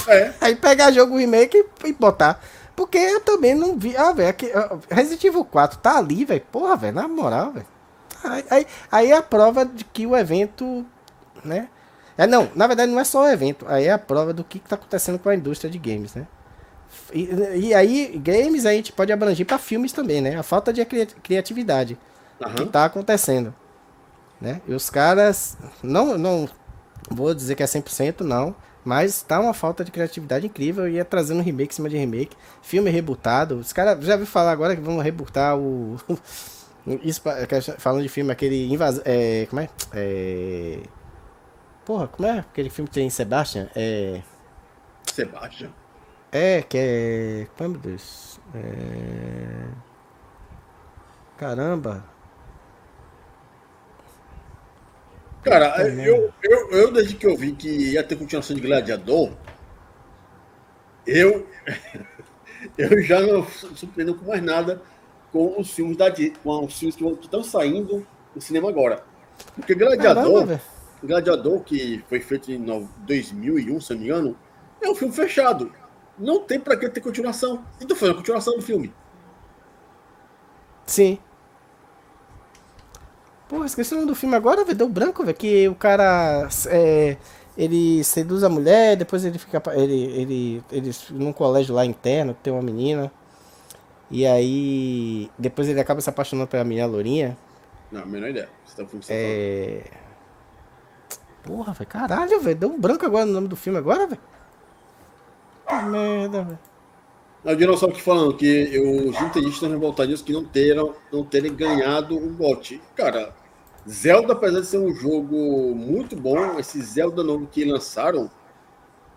É. 0.07 0.31
Aí 0.41 0.55
pegar 0.55 0.91
jogo 0.91 1.17
remake 1.17 1.65
e 1.83 1.93
botar. 1.93 2.39
Porque 2.75 2.97
eu 2.97 3.19
também 3.21 3.53
não 3.53 3.77
vi. 3.77 3.95
Ah, 3.97 4.13
velho, 4.13 4.35
Resident 4.89 5.23
Evil 5.23 5.43
4 5.43 5.79
tá 5.79 5.97
ali, 5.97 6.25
velho. 6.25 6.41
Porra, 6.51 6.77
velho, 6.77 6.93
na 6.93 7.07
moral, 7.07 7.51
velho. 7.51 7.65
Aí, 8.49 8.67
aí 8.91 9.11
é 9.11 9.17
a 9.17 9.21
prova 9.21 9.65
de 9.65 9.83
que 9.83 10.05
o 10.05 10.15
evento, 10.15 10.85
né? 11.43 11.69
É, 12.17 12.27
não, 12.27 12.49
na 12.53 12.67
verdade 12.67 12.91
não 12.91 12.99
é 12.99 13.03
só 13.03 13.23
o 13.23 13.29
evento, 13.29 13.65
aí 13.67 13.85
é 13.85 13.91
a 13.91 13.97
prova 13.97 14.33
do 14.33 14.43
que 14.43 14.57
está 14.57 14.75
acontecendo 14.75 15.17
com 15.17 15.29
a 15.29 15.35
indústria 15.35 15.71
de 15.71 15.79
games, 15.79 16.15
né? 16.15 16.27
E, 17.13 17.29
e 17.55 17.73
aí, 17.73 18.19
games 18.21 18.65
a 18.65 18.73
gente 18.73 18.91
pode 18.91 19.11
abranger 19.11 19.45
para 19.45 19.57
filmes 19.57 19.93
também, 19.93 20.21
né? 20.21 20.35
A 20.37 20.43
falta 20.43 20.73
de 20.73 20.83
criatividade 20.85 21.97
uhum. 22.39 22.55
que 22.55 22.63
está 22.63 22.85
acontecendo. 22.85 23.53
Né? 24.39 24.61
E 24.67 24.73
os 24.73 24.89
caras, 24.89 25.57
não, 25.83 26.17
não 26.17 26.47
vou 27.09 27.33
dizer 27.33 27.55
que 27.55 27.63
é 27.63 27.65
100%, 27.65 28.21
não, 28.21 28.55
mas 28.85 29.21
tá 29.21 29.39
uma 29.39 29.53
falta 29.53 29.83
de 29.83 29.91
criatividade 29.91 30.45
incrível 30.45 30.87
e 30.87 30.97
é 30.97 31.03
trazendo 31.03 31.41
remake 31.41 31.73
em 31.73 31.75
cima 31.75 31.89
de 31.89 31.97
remake, 31.97 32.37
filme 32.61 32.89
rebutado. 32.89 33.55
Os 33.55 33.73
caras 33.73 34.03
já 34.03 34.15
viu 34.15 34.25
falar 34.25 34.51
agora 34.51 34.75
que 34.75 34.81
vão 34.81 34.99
rebutar 34.99 35.57
o 35.57 35.97
Isso, 37.03 37.21
falando 37.77 38.01
de 38.01 38.09
filme, 38.09 38.31
aquele 38.31 38.71
invasão. 38.71 39.03
É, 39.05 39.45
como 39.47 39.61
é? 39.61 39.69
é? 39.93 40.79
Porra, 41.85 42.07
como 42.07 42.27
é 42.27 42.39
aquele 42.39 42.69
filme 42.69 42.87
que 42.87 42.95
tem 42.95 43.09
Sebastian? 43.09 43.69
É. 43.75 44.21
Sebastian? 45.05 45.69
É, 46.31 46.61
que 46.63 46.77
é. 46.77 47.47
Como 47.55 47.69
é, 47.69 47.71
meu 47.73 47.79
Deus? 47.79 48.39
É... 48.55 49.89
Caramba. 51.37 52.03
Cara, 55.43 55.81
eu, 55.87 56.33
eu, 56.43 56.71
eu, 56.71 56.91
desde 56.91 57.15
que 57.15 57.25
eu 57.25 57.37
vi 57.37 57.53
que 57.53 57.69
ia 57.69 58.03
ter 58.03 58.15
continuação 58.15 58.55
de 58.55 58.61
Gladiador, 58.61 59.31
eu. 61.05 61.47
eu 62.77 63.01
já 63.03 63.21
não 63.21 63.47
surpreendo 63.47 64.15
com 64.15 64.25
mais 64.25 64.41
nada 64.41 64.81
com 65.31 65.59
os 65.59 65.71
filmes 65.71 65.97
da 65.97 66.11
com 66.43 66.65
os 66.65 66.77
filmes 66.77 66.95
que 66.95 67.25
estão 67.25 67.43
saindo 67.43 68.05
no 68.35 68.41
cinema 68.41 68.69
agora. 68.69 69.03
Porque 69.55 69.75
Gladiador, 69.75 70.39
Caramba, 70.39 70.61
Gladiador 71.03 71.61
que 71.61 72.03
foi 72.09 72.19
feito 72.19 72.51
em 72.51 72.65
2001, 72.99 73.81
se 73.81 73.93
não 73.93 73.99
me 73.99 74.05
engano, 74.05 74.37
é 74.81 74.89
um 74.89 74.95
filme 74.95 75.13
fechado. 75.13 75.71
Não 76.17 76.41
tem 76.41 76.59
para 76.59 76.75
que 76.75 76.89
ter 76.89 77.01
continuação. 77.01 77.63
Então 77.79 77.95
foi 77.95 78.09
uma 78.09 78.17
continuação 78.17 78.55
do 78.55 78.61
filme. 78.61 78.93
Sim. 80.85 81.17
Pô, 83.47 83.63
esqueci 83.63 83.93
o 83.93 83.97
nome 83.97 84.07
do 84.07 84.15
filme 84.15 84.35
agora, 84.35 84.63
velho. 84.63 84.77
Deu 84.77 84.89
branco, 84.89 85.23
velho. 85.23 85.37
Que 85.37 85.67
o 85.67 85.75
cara. 85.75 86.47
É, 86.67 87.17
ele 87.57 88.03
seduz 88.03 88.43
a 88.43 88.49
mulher, 88.49 88.95
depois 88.95 89.23
ele 89.23 89.37
fica. 89.37 89.61
Ele, 89.73 90.03
ele, 90.03 90.63
ele. 90.71 90.91
Num 91.11 91.31
colégio 91.31 91.73
lá 91.73 91.85
interno, 91.85 92.35
tem 92.43 92.51
uma 92.51 92.61
menina. 92.61 93.11
E 94.11 94.25
aí. 94.25 95.29
Depois 95.37 95.67
ele 95.67 95.79
acaba 95.79 96.01
se 96.01 96.09
apaixonando 96.09 96.47
pela 96.47 96.63
menina 96.63 96.87
Lourinha. 96.87 97.37
Não, 97.91 98.03
a 98.03 98.05
menor 98.05 98.29
ideia. 98.29 98.49
Você 98.65 98.83
tá 98.83 98.89
é. 99.09 99.83
Porra, 101.43 101.73
velho. 101.73 101.89
Caralho, 101.89 102.39
velho. 102.39 102.55
Deu 102.55 102.69
um 102.69 102.79
branco 102.79 103.05
agora 103.05 103.25
no 103.25 103.33
nome 103.33 103.47
do 103.47 103.55
filme 103.55 103.79
agora, 103.79 104.07
velho. 104.07 104.21
Que 105.67 105.75
merda, 105.85 106.43
velho. 106.43 106.59
O 107.43 107.55
Dinossauro 107.55 107.93
aqui 107.93 108.03
falando 108.03 108.35
que 108.35 108.77
os 108.79 109.15
entendidos 109.21 109.55
estão 109.55 109.69
revoltados 109.69 110.21
que 110.21 110.33
não 110.33 110.43
terem, 110.43 110.93
não 111.11 111.23
terem 111.23 111.55
ganhado 111.55 112.17
o 112.17 112.29
bot. 112.29 112.81
Cara, 112.95 113.33
Zelda, 113.87 114.33
apesar 114.33 114.59
de 114.59 114.67
ser 114.67 114.77
um 114.77 114.93
jogo 114.93 115.73
muito 115.73 116.17
bom, 116.17 116.59
esse 116.59 116.81
Zelda 116.81 117.23
novo 117.23 117.47
que 117.47 117.63
lançaram, 117.63 118.29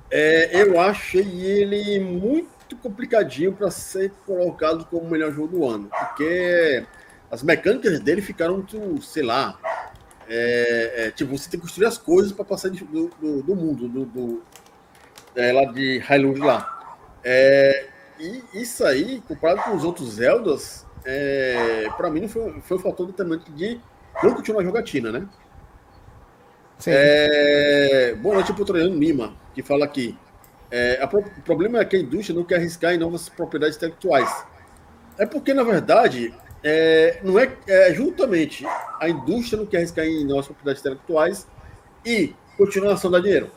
é, 0.09 0.63
eu 0.63 0.79
achei 0.79 1.27
ele 1.45 1.99
muito 1.99 2.49
muito 2.73 2.77
complicadinho 2.77 3.53
para 3.53 3.71
ser 3.71 4.13
colocado 4.27 4.85
como 4.87 5.07
o 5.07 5.11
melhor 5.11 5.33
jogo 5.33 5.49
do 5.49 5.67
ano, 5.67 5.89
porque 5.89 6.85
as 7.31 7.43
mecânicas 7.43 8.01
dele 8.01 8.23
ficaram 8.23 8.55
muito, 8.55 9.03
sei 9.03 9.23
lá, 9.23 9.59
é, 10.29 11.07
é, 11.07 11.11
tipo, 11.11 11.37
você 11.37 11.51
tem 11.51 11.61
que 11.61 11.67
construir 11.67 11.87
as 11.87 11.99
coisas 11.99 12.33
para 12.33 12.45
passar 12.45 12.71
de, 12.71 12.85
do, 12.85 13.09
do, 13.21 13.43
do, 13.43 13.57
mundo, 13.57 13.89
do, 13.89 14.05
do 14.07 14.43
é, 15.35 15.53
lá 15.53 15.65
de 15.67 15.99
Hyrule 15.99 16.41
lá. 16.41 16.97
É, 17.23 17.87
e 18.19 18.43
isso 18.55 18.85
aí, 18.85 19.23
comparado 19.27 19.63
com 19.63 19.77
os 19.77 19.85
outros 19.85 20.15
Zeldas, 20.15 20.87
é, 21.05 21.89
para 21.97 22.11
mim 22.11 22.23
não 22.23 22.29
foi, 22.29 22.61
foi 22.63 22.77
um 22.77 22.81
fator 22.81 23.07
determinante 23.07 23.51
de 23.53 23.81
não 24.23 24.35
continuar 24.35 24.63
a 24.63 24.65
jogatina, 24.65 25.13
né? 25.13 25.29
Sim. 26.79 26.91
É, 26.95 28.15
boa 28.21 28.37
noite 28.37 28.53
pro 28.53 28.65
Troiano 28.65 28.99
Lima, 28.99 29.35
que 29.55 29.63
fala 29.63 29.85
aqui. 29.85 30.17
É, 30.75 30.99
o 31.05 31.43
problema 31.43 31.81
é 31.81 31.85
que 31.85 31.97
a 31.97 31.99
indústria 31.99 32.35
não 32.35 32.45
quer 32.45 32.57
arriscar 32.57 32.95
em 32.95 32.99
novas 32.99 33.29
propriedades 33.29 33.77
intelectuais. 33.77 34.47
É 35.19 35.27
porque, 35.27 35.53
na 35.53 35.63
verdade, 35.63 36.35
é, 36.65 37.21
não 37.23 37.39
é, 37.39 37.55
é, 37.69 37.93
juntamente 37.93 38.65
a 38.99 39.07
indústria 39.07 39.59
não 39.59 39.67
quer 39.67 39.79
arriscar 39.79 40.07
em 40.07 40.25
novas 40.25 40.47
propriedades 40.47 40.81
intelectuais 40.81 41.47
e 42.07 42.35
continuação 42.57 43.11
da 43.11 43.21
dinheiro. 43.21 43.51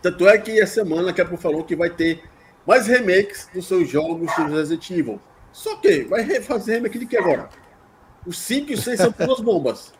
Tanto 0.00 0.28
é 0.28 0.38
que 0.38 0.60
a 0.60 0.66
semana 0.66 1.10
a 1.10 1.12
Capcom 1.12 1.36
falou 1.36 1.64
que 1.64 1.74
vai 1.74 1.90
ter 1.90 2.22
mais 2.64 2.86
remakes 2.86 3.48
dos 3.52 3.66
seus 3.66 3.88
jogos 3.88 4.32
do 4.36 4.44
Resident 4.44 4.88
Evil. 4.90 5.20
Só 5.52 5.74
que 5.76 6.04
vai 6.04 6.24
fazer 6.40 6.74
remake 6.74 7.00
de 7.00 7.06
que 7.06 7.16
agora? 7.16 7.48
Os 8.24 8.38
5 8.38 8.72
e 8.72 8.76
6 8.76 9.00
são 9.00 9.14
duas 9.18 9.40
bombas. 9.40 9.92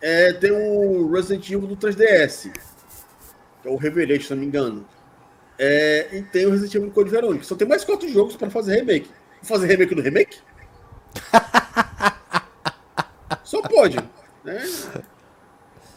É, 0.00 0.32
tem 0.32 0.50
o 0.50 1.08
Resident 1.12 1.48
Evil 1.48 1.68
do 1.68 1.76
3DS 1.76 2.50
que 2.50 2.71
é 3.64 3.68
o 3.68 3.76
Revelation, 3.76 4.28
se 4.28 4.34
não 4.34 4.40
me 4.40 4.46
engano. 4.46 4.86
É, 5.58 6.08
e 6.12 6.22
tem 6.22 6.46
o 6.46 6.50
Resident 6.50 6.74
Evil 6.74 6.90
Code 6.90 7.10
Verônica. 7.10 7.44
Só 7.44 7.54
tem 7.54 7.68
mais 7.68 7.84
quatro 7.84 8.08
jogos 8.08 8.36
para 8.36 8.50
fazer 8.50 8.76
remake. 8.76 9.10
Vou 9.42 9.48
fazer 9.48 9.66
remake 9.66 9.94
do 9.94 10.02
remake? 10.02 10.38
Só 13.44 13.60
pode. 13.62 13.96
Né? 14.44 14.64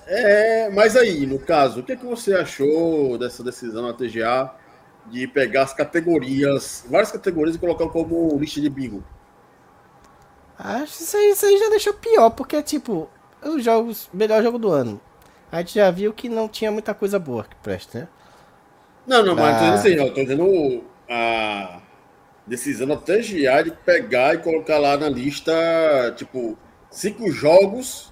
É, 0.08 0.70
mas 0.70 0.96
aí, 0.96 1.26
no 1.26 1.40
caso, 1.40 1.80
o 1.80 1.84
que, 1.84 1.94
é 1.94 1.96
que 1.96 2.06
você 2.06 2.36
achou 2.36 3.18
dessa 3.18 3.44
decisão 3.44 3.88
da 3.88 3.94
TGA 3.94 4.52
de 5.08 5.28
pegar 5.28 5.64
as 5.64 5.74
categorias, 5.74 6.86
várias 6.90 7.12
categorias 7.12 7.56
e 7.56 7.60
colocar 7.60 7.88
como 7.90 8.38
lista 8.38 8.62
de 8.62 8.70
bingo? 8.70 9.04
Acho 10.58 10.98
que 10.98 11.04
isso 11.04 11.18
aí, 11.18 11.32
isso 11.32 11.46
aí 11.46 11.58
já 11.58 11.70
deixou 11.70 11.94
pior, 11.94 12.30
porque, 12.30 12.62
tipo, 12.62 13.10
os 13.44 13.64
jogos, 13.64 14.10
melhor 14.14 14.44
jogo 14.44 14.60
do 14.60 14.70
ano 14.70 15.02
a 15.56 15.60
gente 15.60 15.76
já 15.76 15.90
viu 15.90 16.12
que 16.12 16.28
não 16.28 16.50
tinha 16.50 16.70
muita 16.70 16.94
coisa 16.94 17.18
boa 17.18 17.46
que 17.46 17.56
presta, 17.64 18.00
né? 18.00 18.08
Não, 19.08 19.24
não, 19.24 19.36
mas 19.36 19.56
ah. 19.56 19.74
assim, 19.76 19.94
eu 19.94 20.14
tô 20.14 20.22
dizendo 20.22 20.84
a 21.10 21.80
decisão 22.46 22.88
da 22.88 22.98
TGA 22.98 23.64
de 23.64 23.72
pegar 23.72 24.36
e 24.36 24.40
colocar 24.40 24.78
lá 24.78 24.98
na 24.98 25.08
lista, 25.08 25.54
tipo, 26.18 26.58
cinco 26.92 27.32
jogos 27.32 28.12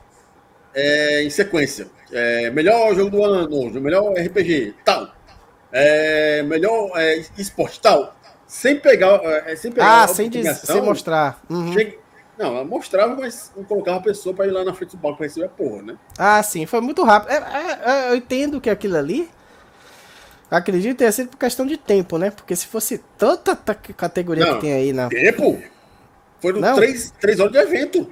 é, 0.73 1.23
em 1.23 1.29
sequência. 1.29 1.88
É, 2.13 2.49
melhor 2.49 2.95
jogo 2.95 3.10
do 3.10 3.23
ano, 3.25 3.71
melhor 3.82 4.13
RPG, 4.13 4.75
tal. 4.86 5.13
é, 5.69 6.43
melhor 6.43 6.91
é, 6.95 7.25
esporte 7.38 7.82
tal, 7.82 8.15
sem 8.47 8.79
pegar. 8.79 9.19
É, 9.47 9.53
sem 9.58 9.69
pegar 9.69 10.03
ah, 10.03 10.08
sem, 10.08 10.29
diz, 10.29 10.60
sem 10.60 10.82
mostrar. 10.82 11.41
Uhum. 11.49 11.73
Chega, 11.73 11.97
não, 12.43 12.56
ela 12.56 12.65
mostrava, 12.65 13.15
mas 13.15 13.51
não 13.56 13.63
colocava 13.63 13.97
a 13.97 14.01
pessoa 14.01 14.36
para 14.36 14.45
ir 14.45 14.51
lá 14.51 14.65
na 14.65 14.73
frente 14.73 14.91
do 14.91 15.01
palco 15.01 15.17
para 15.17 15.27
receber 15.27 15.45
a 15.45 15.49
porra, 15.49 15.82
né? 15.82 15.97
Ah, 16.17 16.43
sim, 16.43 16.65
foi 16.65 16.82
muito 16.82 17.01
rápido. 17.03 17.32
É, 17.32 17.38
é, 17.38 17.89
é, 17.91 18.12
eu 18.12 18.15
entendo 18.15 18.60
que 18.60 18.69
aquilo 18.69 18.97
ali. 18.97 19.29
Acredito 20.51 20.97
ter 20.97 21.12
sido 21.12 21.29
por 21.29 21.38
questão 21.38 21.65
de 21.65 21.77
tempo, 21.77 22.17
né? 22.17 22.29
Porque 22.29 22.56
se 22.56 22.67
fosse 22.67 22.99
tanta 23.17 23.56
categoria 23.56 24.45
não, 24.45 24.56
que 24.56 24.62
tem 24.62 24.73
aí 24.73 24.93
na. 24.93 25.08
Tempo? 25.08 25.60
Foram 26.39 26.60
não. 26.60 26.75
três, 26.75 27.12
três 27.19 27.39
horas 27.39 27.53
de 27.53 27.58
evento. 27.58 28.12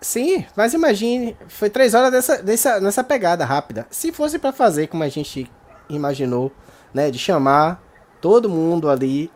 Sim, 0.00 0.44
mas 0.54 0.74
imagine, 0.74 1.36
foi 1.48 1.70
três 1.70 1.94
horas 1.94 2.12
dessa, 2.12 2.42
dessa, 2.42 2.80
nessa 2.80 3.02
pegada 3.02 3.44
rápida. 3.44 3.86
Se 3.90 4.12
fosse 4.12 4.38
para 4.38 4.52
fazer 4.52 4.88
como 4.88 5.02
a 5.02 5.08
gente 5.08 5.50
imaginou, 5.88 6.52
né? 6.92 7.10
De 7.10 7.18
chamar 7.18 7.82
todo 8.20 8.48
mundo 8.48 8.88
ali. 8.88 9.30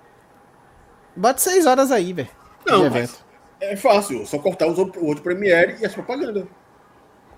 Bate 1.16 1.40
seis 1.40 1.66
horas 1.66 1.90
aí, 1.90 2.12
velho. 2.12 2.28
Não, 2.66 2.84
evento. 2.84 3.25
É 3.60 3.76
fácil, 3.76 4.26
só 4.26 4.38
cortar 4.38 4.66
os, 4.66 4.78
o 4.78 5.04
outro 5.04 5.22
Premiere 5.22 5.76
e 5.80 5.86
as 5.86 5.94
propagandas. 5.94 6.44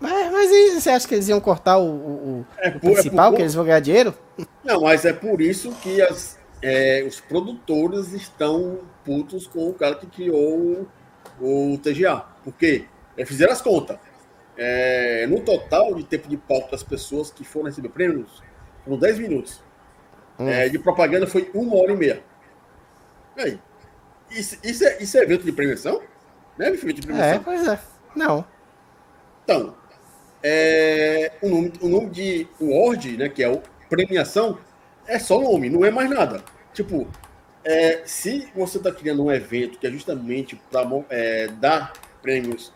Mas, 0.01 0.33
mas 0.33 0.75
você 0.75 0.91
acha 0.91 1.09
que 1.09 1.15
eles 1.15 1.29
iam 1.29 1.41
cortar 1.41 1.79
o, 1.79 1.89
o, 1.89 2.47
é 2.59 2.71
por, 2.71 2.91
o 2.91 2.93
principal, 2.93 3.27
é 3.27 3.31
por... 3.31 3.37
que 3.37 3.43
eles 3.43 3.55
vão 3.55 3.65
ganhar 3.65 3.81
dinheiro? 3.81 4.15
Não, 4.63 4.83
mas 4.83 5.05
é 5.05 5.13
por 5.13 5.41
isso 5.41 5.73
que 5.83 6.01
as, 6.01 6.39
é, 6.63 7.05
os 7.07 7.21
produtores 7.21 8.13
estão 8.13 8.81
putos 9.05 9.47
com 9.47 9.69
o 9.69 9.75
cara 9.75 9.97
que 9.97 10.07
criou 10.07 10.87
o, 11.41 11.73
o 11.75 11.79
TGA. 11.79 12.25
Por 12.45 12.53
quê? 12.53 12.85
É, 13.17 13.25
fizeram 13.25 13.53
as 13.53 13.61
contas. 13.61 13.99
É, 14.57 15.27
no 15.27 15.41
total 15.41 15.95
de 15.95 16.05
tempo 16.05 16.29
de 16.29 16.37
palco 16.37 16.71
das 16.71 16.83
pessoas 16.83 17.31
que 17.31 17.45
foram 17.45 17.67
receber 17.67 17.91
prêmios, 17.91 18.43
foram 18.85 18.99
10 18.99 19.19
minutos. 19.19 19.63
Hum. 20.39 20.49
É, 20.49 20.69
de 20.69 20.79
propaganda 20.79 21.27
foi 21.27 21.51
uma 21.55 21.77
hora 21.77 21.93
e 21.93 21.97
meia. 21.97 22.23
E 23.37 23.41
aí? 23.41 23.61
Isso, 24.31 24.59
isso, 24.63 24.85
é, 24.85 25.03
isso 25.03 25.17
é 25.19 25.23
evento 25.23 25.45
de 25.45 25.53
premiação? 25.53 26.03
Não 26.59 26.67
é 26.67 26.71
evento 26.71 26.95
de 26.95 27.07
premiação? 27.07 27.35
É, 27.35 27.39
pois 27.39 27.69
é. 27.69 27.79
Não. 28.17 28.45
Então, 29.45 29.75
é, 30.43 31.33
o, 31.41 31.49
nome, 31.49 31.73
o 31.81 31.89
nome 31.89 32.11
de 32.11 32.47
Word, 32.61 33.17
né, 33.17 33.29
que 33.29 33.43
é 33.43 33.49
o 33.49 33.63
premiação, 33.89 34.59
é 35.07 35.19
só 35.19 35.41
nome, 35.41 35.71
não 35.71 35.85
é 35.85 35.91
mais 35.91 36.11
nada. 36.11 36.43
Tipo, 36.75 37.09
é, 37.65 38.03
se 38.05 38.49
você 38.55 38.79
está 38.79 38.93
criando 38.93 39.25
um 39.25 39.33
evento 39.33 39.79
que 39.79 39.87
é 39.87 39.91
justamente 39.91 40.61
para 40.71 40.87
é, 41.11 41.49
dar 41.49 41.93
prêmios 42.21 42.73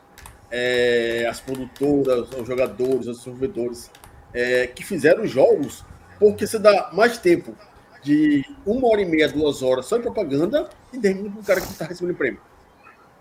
é, 0.51 1.27
as 1.29 1.41
produtoras, 1.41 2.31
os 2.31 2.47
jogadores, 2.47 3.07
os 3.07 3.19
desenvolvedores 3.19 3.91
é, 4.35 4.67
que 4.67 4.85
fizeram 4.85 5.27
jogos, 5.27 5.85
porque 6.19 6.47
você 6.47 6.59
dá 6.59 6.91
mais 6.93 7.19
tempo 7.19 7.57
de 8.03 8.45
uma 8.67 8.89
hora 8.89 9.01
e 9.01 9.05
meia, 9.05 9.29
duas 9.29 9.63
horas 9.63 9.87
só 9.87 9.97
em 9.97 10.03
propaganda 10.03 10.69
e 10.93 10.99
termina 10.99 11.31
com 11.31 11.41
o 11.41 11.45
cara 11.45 11.61
que 11.61 11.69
está 11.69 11.85
recebendo 11.85 12.17
prêmio. 12.17 12.41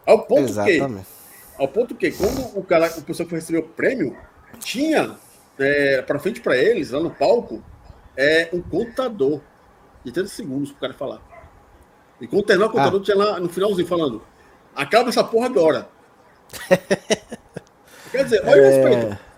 Ao 0.06 0.26
ponto 0.26 0.50
Exatamente. 0.50 1.06
que, 1.06 1.62
ao 1.62 1.68
ponto 1.68 1.96
que 1.96 2.12
quando 2.12 2.58
o 2.58 2.64
cara, 2.64 2.88
o 2.98 3.02
pessoal 3.04 3.28
que 3.28 3.36
recebeu 3.36 3.62
o 3.62 3.68
prêmio 3.68 4.18
tinha 4.60 5.16
é, 5.60 6.02
para 6.02 6.20
frente 6.20 6.42
para 6.42 6.58
eles 6.58 6.92
lá 6.92 7.00
no 7.00 7.12
palco 7.12 7.64
é 8.18 8.50
um 8.52 8.62
contador 8.62 9.42
de 10.04 10.12
30 10.12 10.30
segundos 10.30 10.72
para 10.72 10.78
o 10.78 10.82
cara 10.82 10.94
falar. 10.94 11.22
E 12.20 12.28
quando 12.28 12.46
terminar 12.46 12.68
o 12.68 12.72
contador 12.72 13.00
ah. 13.00 13.04
tinha 13.04 13.18
lá 13.18 13.40
no 13.40 13.50
finalzinho 13.50 13.88
falando: 13.88 14.22
acaba 14.76 15.10
essa 15.10 15.24
porra 15.24 15.48
agora. 15.48 15.90
Quer 18.12 18.24
dizer, 18.26 18.42
olha 18.46 18.60
é... 18.60 18.62
o 18.62 18.88
respeito. 18.90 19.32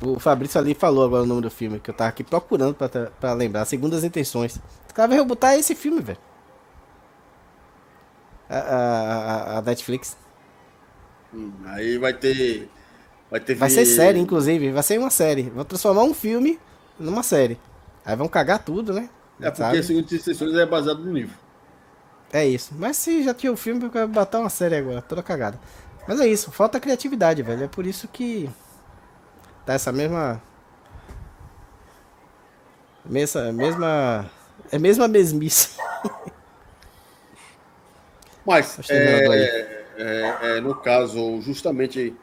O 0.00 0.20
Fabrício 0.20 0.60
ali 0.60 0.74
falou 0.74 1.04
agora 1.04 1.24
o 1.24 1.26
nome 1.26 1.42
do 1.42 1.50
filme, 1.50 1.80
que 1.80 1.90
eu 1.90 1.94
tava 1.94 2.10
aqui 2.10 2.22
procurando 2.22 2.74
pra, 2.74 2.88
pra 2.88 3.32
lembrar. 3.32 3.64
Segundas 3.64 4.04
Intenções. 4.04 4.56
O 4.88 4.94
cara 4.94 5.08
vai 5.08 5.18
rebotar 5.18 5.54
esse 5.54 5.74
filme, 5.74 6.00
velho. 6.00 6.18
A, 8.48 8.58
a, 8.58 9.58
a, 9.58 9.62
Netflix. 9.62 10.16
Hum, 11.34 11.52
aí 11.66 11.98
vai 11.98 12.14
ter. 12.14 12.68
Vai 13.30 13.40
ter. 13.40 13.54
Vai 13.54 13.70
ser 13.70 13.84
série, 13.84 14.18
inclusive. 14.18 14.72
Vai 14.72 14.82
ser 14.82 14.98
uma 14.98 15.10
série. 15.10 15.42
Vão 15.42 15.64
transformar 15.64 16.04
um 16.04 16.14
filme 16.14 16.58
numa 16.98 17.22
série. 17.22 17.58
Aí 18.04 18.16
vão 18.16 18.28
cagar 18.28 18.64
tudo, 18.64 18.92
né? 18.92 19.10
É 19.40 19.50
porque 19.50 19.82
Segundas 19.82 20.12
Intenções 20.12 20.54
é 20.54 20.66
baseado 20.66 21.04
no 21.04 21.12
livro. 21.12 21.34
É 22.32 22.46
isso. 22.46 22.74
Mas 22.76 22.96
se 22.96 23.22
já 23.22 23.32
tinha 23.32 23.50
o 23.50 23.54
um 23.54 23.56
filme, 23.56 23.84
eu 23.84 23.90
quero 23.90 24.08
botar 24.08 24.40
uma 24.40 24.50
série 24.50 24.76
agora, 24.76 25.00
toda 25.00 25.22
cagada. 25.22 25.58
Mas 26.06 26.20
é 26.20 26.26
isso, 26.26 26.50
falta 26.50 26.80
criatividade, 26.80 27.42
velho. 27.42 27.64
É 27.64 27.68
por 27.68 27.86
isso 27.86 28.08
que 28.08 28.48
tá 29.66 29.74
essa 29.74 29.92
mesma. 29.92 30.42
Mesma. 33.04 33.52
mesma 33.52 34.30
é 34.70 34.78
mesma 34.78 35.08
mesmice. 35.08 35.76
Mas, 38.48 38.78
é, 38.88 39.84
é, 39.98 40.38
é, 40.56 40.60
no 40.62 40.74
caso, 40.74 41.38
justamente 41.42 42.16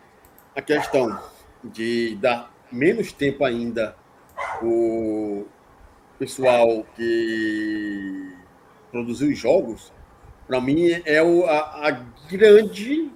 a 0.55 0.61
questão 0.61 1.21
de 1.63 2.15
dar 2.15 2.51
menos 2.71 3.13
tempo 3.13 3.45
ainda 3.45 3.95
o 4.59 5.45
pessoal 6.17 6.83
que 6.95 8.33
produziu 8.91 9.29
os 9.29 9.37
jogos 9.37 9.93
para 10.47 10.59
mim, 10.59 10.99
é 11.05 11.21
o, 11.21 11.45
a, 11.45 11.87
a, 11.87 11.91
grande 12.27 13.11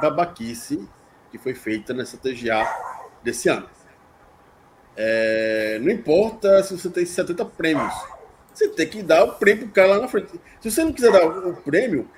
babaquice 0.00 0.88
que 1.30 1.38
foi 1.38 1.54
feita 1.54 1.94
nessa 1.94 2.16
TGA 2.16 2.66
desse 3.22 3.48
ano. 3.48 3.68
É, 4.96 5.78
não 5.80 5.90
importa 5.90 6.60
se 6.64 6.76
você 6.76 6.90
tem 6.90 7.06
70 7.06 7.44
prêmios, 7.44 7.94
você 8.52 8.68
tem 8.68 8.88
que 8.88 9.00
dar 9.00 9.22
o 9.22 9.34
prêmio 9.34 9.66
pro 9.66 9.74
cara 9.74 9.88
lá 9.94 10.00
na 10.00 10.08
frente. 10.08 10.40
Se 10.60 10.70
você 10.70 10.84
não 10.84 10.92
quiser 10.92 11.12
dar 11.12 11.24
o 11.24 11.54
prêmio, 11.56 12.08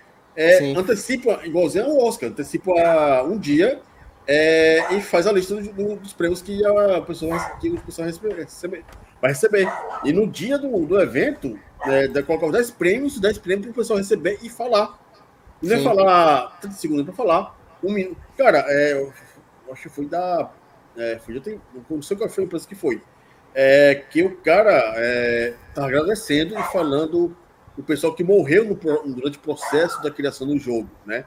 é, 0.40 0.72
antecipa, 0.74 1.40
igualzinho 1.44 1.84
ao 1.84 1.98
Oscar, 1.98 2.30
antecipa 2.30 3.22
um 3.24 3.38
dia 3.38 3.80
é, 4.26 4.94
e 4.94 5.02
faz 5.02 5.26
a 5.26 5.32
lista 5.32 5.54
do, 5.54 5.72
do, 5.72 5.96
dos 5.96 6.14
prêmios 6.14 6.40
que 6.40 6.64
a 6.64 7.02
pessoa, 7.02 7.38
que 7.60 7.76
a 7.76 7.80
pessoa 7.80 8.06
receber, 8.06 8.46
vai 9.20 9.30
receber. 9.30 9.68
E 10.02 10.12
no 10.12 10.26
dia 10.26 10.56
do, 10.56 10.86
do 10.86 10.98
evento, 10.98 11.58
é, 11.84 12.08
de 12.08 12.22
colocar 12.22 12.50
10 12.50 12.70
prêmios, 12.70 13.20
10 13.20 13.38
prêmios 13.38 13.66
para 13.66 13.72
o 13.72 13.74
pessoal 13.74 13.98
receber 13.98 14.38
e 14.42 14.48
falar. 14.48 14.98
Não 15.62 15.76
é 15.76 15.82
falar 15.82 16.58
30 16.60 16.76
segundos 16.76 17.04
para 17.04 17.14
falar. 17.14 17.58
Um 17.82 17.92
minuto. 17.92 18.16
Cara, 18.38 18.64
é, 18.66 18.94
eu 18.94 19.12
acho 19.70 19.82
que 19.82 19.88
foi 19.90 20.06
da. 20.06 20.50
É, 20.96 21.18
foi, 21.18 21.36
eu 21.36 21.40
tenho, 21.42 21.60
não 21.90 22.00
sei 22.00 22.16
qual 22.16 22.30
foi 22.30 22.44
a 22.44 22.46
empresa 22.46 22.66
que 22.66 22.74
foi. 22.74 23.02
É, 23.54 24.04
que 24.08 24.22
o 24.22 24.36
cara 24.36 24.94
é, 24.96 25.54
tá 25.74 25.84
agradecendo 25.84 26.58
e 26.58 26.62
falando 26.64 27.36
o 27.78 27.82
pessoal 27.82 28.14
que 28.14 28.24
morreu 28.24 28.64
no, 28.64 28.74
durante 29.14 29.38
o 29.38 29.40
processo 29.40 30.02
da 30.02 30.10
criação 30.10 30.46
do 30.46 30.58
jogo, 30.58 30.88
né? 31.06 31.24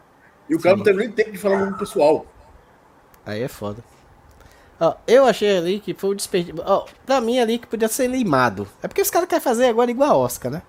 E 0.49 0.55
o 0.55 0.59
cara 0.59 0.75
Sim. 0.75 0.77
não 0.79 0.83
teve 0.83 0.99
nem 0.99 1.11
tempo 1.11 1.31
de 1.31 1.37
falar 1.37 1.65
no 1.65 1.77
pessoal. 1.77 2.25
Aí 3.25 3.41
é 3.41 3.47
foda. 3.47 3.83
Ó, 4.79 4.95
eu 5.07 5.25
achei 5.25 5.57
ali 5.57 5.79
que 5.79 5.93
foi 5.93 6.09
o 6.09 6.15
desperdício. 6.15 6.61
Ó, 6.65 6.85
pra 7.05 7.21
mim 7.21 7.39
ali 7.39 7.57
que 7.57 7.67
podia 7.67 7.87
ser 7.87 8.07
limado. 8.07 8.67
É 8.81 8.87
porque 8.87 9.01
os 9.01 9.09
caras 9.09 9.29
querem 9.29 9.43
fazer 9.43 9.67
agora 9.67 9.89
igual 9.89 10.11
a 10.11 10.17
Oscar, 10.17 10.51
né? 10.51 10.61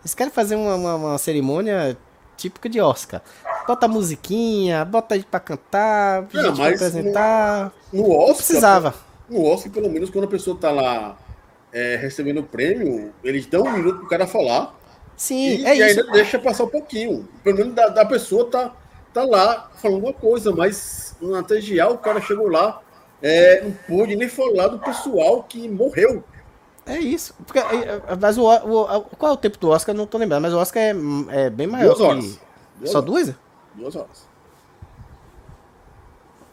Eles 0.00 0.14
querem 0.14 0.32
fazer 0.32 0.56
uma, 0.56 0.74
uma, 0.74 0.94
uma 0.94 1.18
cerimônia 1.18 1.96
típica 2.36 2.68
de 2.68 2.80
Oscar. 2.80 3.22
Bota 3.66 3.86
musiquinha, 3.86 4.84
bota 4.84 5.14
gente 5.14 5.26
pra 5.26 5.38
cantar, 5.38 6.26
Não, 6.32 6.42
gente 6.42 6.56
pra 6.56 6.68
apresentar. 6.70 7.72
No, 7.92 8.02
no 8.02 8.10
Oscar. 8.10 8.28
Não 8.28 8.34
precisava. 8.34 8.94
No 9.28 9.44
Oscar, 9.44 9.70
pelo 9.70 9.90
menos, 9.90 10.10
quando 10.10 10.24
a 10.24 10.28
pessoa 10.28 10.56
tá 10.56 10.72
lá 10.72 11.16
é, 11.72 11.96
recebendo 11.96 12.40
o 12.40 12.42
prêmio, 12.42 13.12
eles 13.22 13.46
dão 13.46 13.62
um 13.62 13.72
minuto 13.72 14.00
pro 14.00 14.08
cara 14.08 14.26
falar. 14.26 14.79
Sim, 15.20 15.58
e, 15.58 15.66
é 15.66 15.76
e 15.76 15.86
isso. 15.86 16.00
ainda 16.00 16.12
deixa 16.12 16.38
passar 16.38 16.64
um 16.64 16.68
pouquinho. 16.68 17.28
Pelo 17.44 17.58
menos 17.58 17.74
da, 17.74 17.88
da 17.88 18.06
pessoa 18.06 18.50
tá, 18.50 18.74
tá 19.12 19.22
lá 19.22 19.70
falando 19.74 20.04
uma 20.04 20.14
coisa, 20.14 20.50
mas 20.50 21.14
na 21.20 21.42
TGA 21.42 21.90
o 21.90 21.98
cara 21.98 22.22
chegou 22.22 22.48
lá 22.48 22.80
é, 23.20 23.60
não 23.62 23.72
pôde 23.86 24.16
nem 24.16 24.30
falar 24.30 24.68
do 24.68 24.78
pessoal 24.78 25.42
que 25.42 25.68
morreu. 25.68 26.24
É 26.86 26.96
isso. 26.96 27.34
Porque, 27.46 27.58
é, 27.58 28.00
é, 28.08 28.16
mas 28.18 28.38
o, 28.38 28.46
o, 28.48 29.02
qual 29.18 29.32
é 29.32 29.34
o 29.34 29.36
tempo 29.36 29.58
do 29.58 29.68
Oscar? 29.68 29.94
Não 29.94 30.06
tô 30.06 30.16
lembrando, 30.16 30.40
mas 30.40 30.54
o 30.54 30.58
Oscar 30.58 30.82
é, 30.82 30.94
é 31.28 31.50
bem 31.50 31.66
maior. 31.66 31.94
Duas 31.94 32.00
horas. 32.00 32.24
Que... 32.24 32.40
Duas 32.78 32.90
Só 32.90 33.00
duas? 33.02 33.34
Duas 33.74 33.94
horas. 33.94 34.26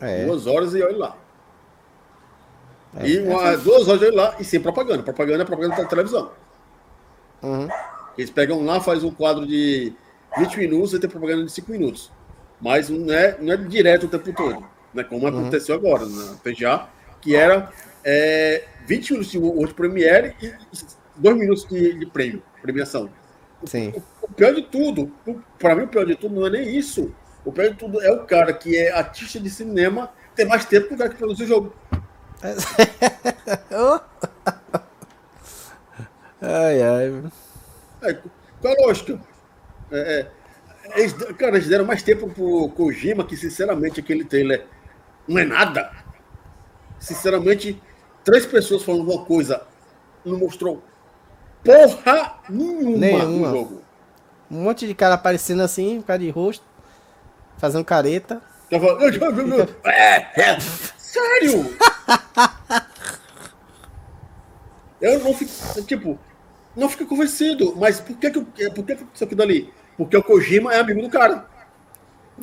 É. 0.02 0.26
Duas 0.26 0.46
horas 0.46 0.76
e 0.76 0.84
olha 0.84 0.98
lá. 0.98 1.18
É, 2.98 3.08
e 3.08 3.20
uma, 3.20 3.56
duas 3.56 3.88
horas 3.88 4.02
e 4.02 4.06
olha 4.08 4.16
lá, 4.16 4.36
e 4.38 4.44
sem 4.44 4.60
propaganda. 4.60 5.04
Propaganda 5.04 5.44
é 5.44 5.46
propaganda 5.46 5.78
da 5.78 5.86
televisão. 5.86 6.32
Uhum. 7.42 7.70
Eles 8.18 8.30
pegam 8.30 8.64
lá, 8.64 8.80
faz 8.82 9.04
um 9.04 9.12
quadro 9.12 9.46
de 9.46 9.94
20 10.38 10.58
minutos 10.58 10.94
e 10.94 11.00
tem 11.00 11.10
propaganda 11.10 11.44
de 11.44 11.52
5 11.52 11.72
minutos. 11.72 12.12
Mas 12.60 12.90
não 12.90 13.14
é, 13.14 13.38
não 13.40 13.54
é 13.54 13.58
direto 13.58 14.06
o 14.06 14.10
tempo 14.10 14.34
todo 14.34 14.78
né, 14.98 15.04
como 15.04 15.28
uhum. 15.28 15.40
aconteceu 15.40 15.76
agora 15.76 16.06
na 16.06 16.36
PGA, 16.44 16.88
que 17.22 17.36
era 17.36 17.72
é, 18.04 18.64
20 18.86 19.12
minutos 19.12 19.32
de 19.32 19.38
World 19.38 19.74
Premiere 19.74 20.36
e 20.42 20.54
2 21.16 21.38
minutos 21.38 21.66
de, 21.66 21.94
de, 22.00 22.06
prêmio, 22.08 22.42
premiação. 22.62 23.10
Sim. 23.64 23.94
O, 23.96 24.26
o 24.26 24.34
pior 24.34 24.54
de 24.54 24.64
tudo, 24.64 25.12
para 25.60 25.76
mim 25.76 25.84
o 25.84 25.88
pior 25.88 26.06
de 26.06 26.16
tudo 26.16 26.36
não 26.36 26.48
é 26.48 26.50
nem 26.50 26.76
isso. 26.76 27.14
O 27.46 27.52
pior 27.52 27.70
de 27.70 27.76
tudo 27.76 28.02
é 28.02 28.12
o 28.12 28.26
cara 28.26 28.52
que 28.54 28.76
é 28.76 28.92
artista 28.92 29.40
de 29.40 29.50
cinema 29.50 30.12
ter 30.36 30.46
mais 30.46 30.66
tempo 30.66 30.88
que 30.90 30.94
o 30.96 30.98
cara 30.98 31.10
que 31.10 31.16
produz 31.16 31.40
o 31.40 31.46
jogo. 31.46 31.74
Ai, 36.40 36.84
ai. 36.84 37.24
É, 38.10 38.14
qual 38.62 38.74
a 38.74 38.88
lógica? 38.88 39.20
É, 39.92 39.98
é, 40.20 41.00
eles, 41.00 41.14
cara, 41.14 41.58
eles 41.58 41.68
deram 41.68 41.86
mais 41.86 42.02
tempo 42.04 42.30
pro 42.30 42.70
Kojima 42.70 43.26
que, 43.26 43.36
sinceramente, 43.36 44.00
aquele 44.00 44.24
trailer 44.24 44.66
não 45.28 45.40
é 45.40 45.46
nada. 45.46 45.92
Sinceramente, 47.00 47.82
três 48.24 48.46
pessoas 48.46 48.84
falando 48.84 49.12
uma 49.12 49.26
coisa 49.26 49.62
não 50.26 50.38
mostrou 50.38 50.84
porra 51.64 52.40
nenhuma, 52.50 52.98
nenhuma. 52.98 53.28
no 53.28 53.50
jogo. 53.50 53.82
Um 54.50 54.64
monte 54.64 54.88
de 54.88 54.94
cara 54.94 55.16
aparecendo 55.16 55.62
assim, 55.62 56.02
cara 56.02 56.20
de 56.20 56.30
rosto, 56.30 56.64
fazendo 57.58 57.84
careta. 57.84 58.42
É, 59.86 60.42
é, 60.42 60.60
sério? 60.98 61.78
Eu 65.00 65.20
não 65.20 65.34
fico, 65.34 65.82
tipo, 65.84 66.20
não 66.78 66.88
fica 66.88 67.06
convencido. 67.06 67.76
Mas 67.76 68.00
por 68.00 68.16
que 68.18 68.30
que, 68.30 68.40
por 68.42 68.86
que, 68.86 68.96
que 68.96 69.06
isso 69.14 69.24
aqui 69.24 69.36
dali? 69.36 69.74
Porque 69.98 70.16
o 70.16 70.24
Kojima 70.24 70.74
é 70.74 70.80
amigo 70.80 71.02
do 71.02 71.10
cara. 71.10 71.50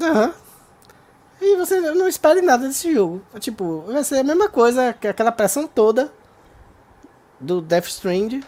Aham. 0.01 0.27
Uhum. 0.27 0.45
E 1.41 1.57
você 1.57 1.79
não 1.81 2.09
espere 2.09 2.41
nada 2.41 2.67
desse 2.67 2.93
jogo. 2.93 3.23
Tipo, 3.39 3.83
vai 3.83 4.03
ser 4.03 4.19
a 4.19 4.25
mesma 4.25 4.49
coisa, 4.49 4.93
que 4.93 5.07
aquela 5.07 5.33
pressão 5.33 5.67
toda 5.67 6.13
do 7.39 7.61
Death 7.61 7.87
Strand. 7.87 8.41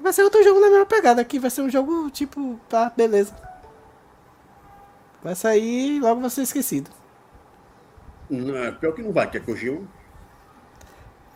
Vai 0.00 0.12
ser 0.12 0.22
outro 0.22 0.42
jogo 0.42 0.60
na 0.60 0.70
mesma 0.70 0.86
pegada 0.86 1.20
aqui. 1.20 1.38
Vai 1.38 1.50
ser 1.50 1.62
um 1.62 1.70
jogo 1.70 2.10
tipo, 2.10 2.58
tá, 2.68 2.90
beleza. 2.96 3.34
Vai 5.22 5.34
sair 5.34 5.96
e 5.96 6.00
logo 6.00 6.20
vai 6.20 6.30
ser 6.30 6.42
esquecido. 6.42 6.90
Não, 8.30 8.56
é 8.56 8.72
pior 8.72 8.92
que 8.92 9.02
não 9.02 9.12
vai, 9.12 9.28
que 9.30 9.36
é 9.36 9.40
Kojima. 9.40 9.86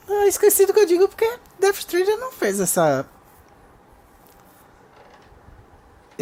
Ah, 0.08 0.26
esquecido 0.26 0.72
que 0.72 0.80
eu 0.80 0.86
digo 0.86 1.08
porque 1.08 1.30
Death 1.58 1.78
Stranding 1.78 2.16
não 2.16 2.32
fez 2.32 2.60
essa. 2.60 3.06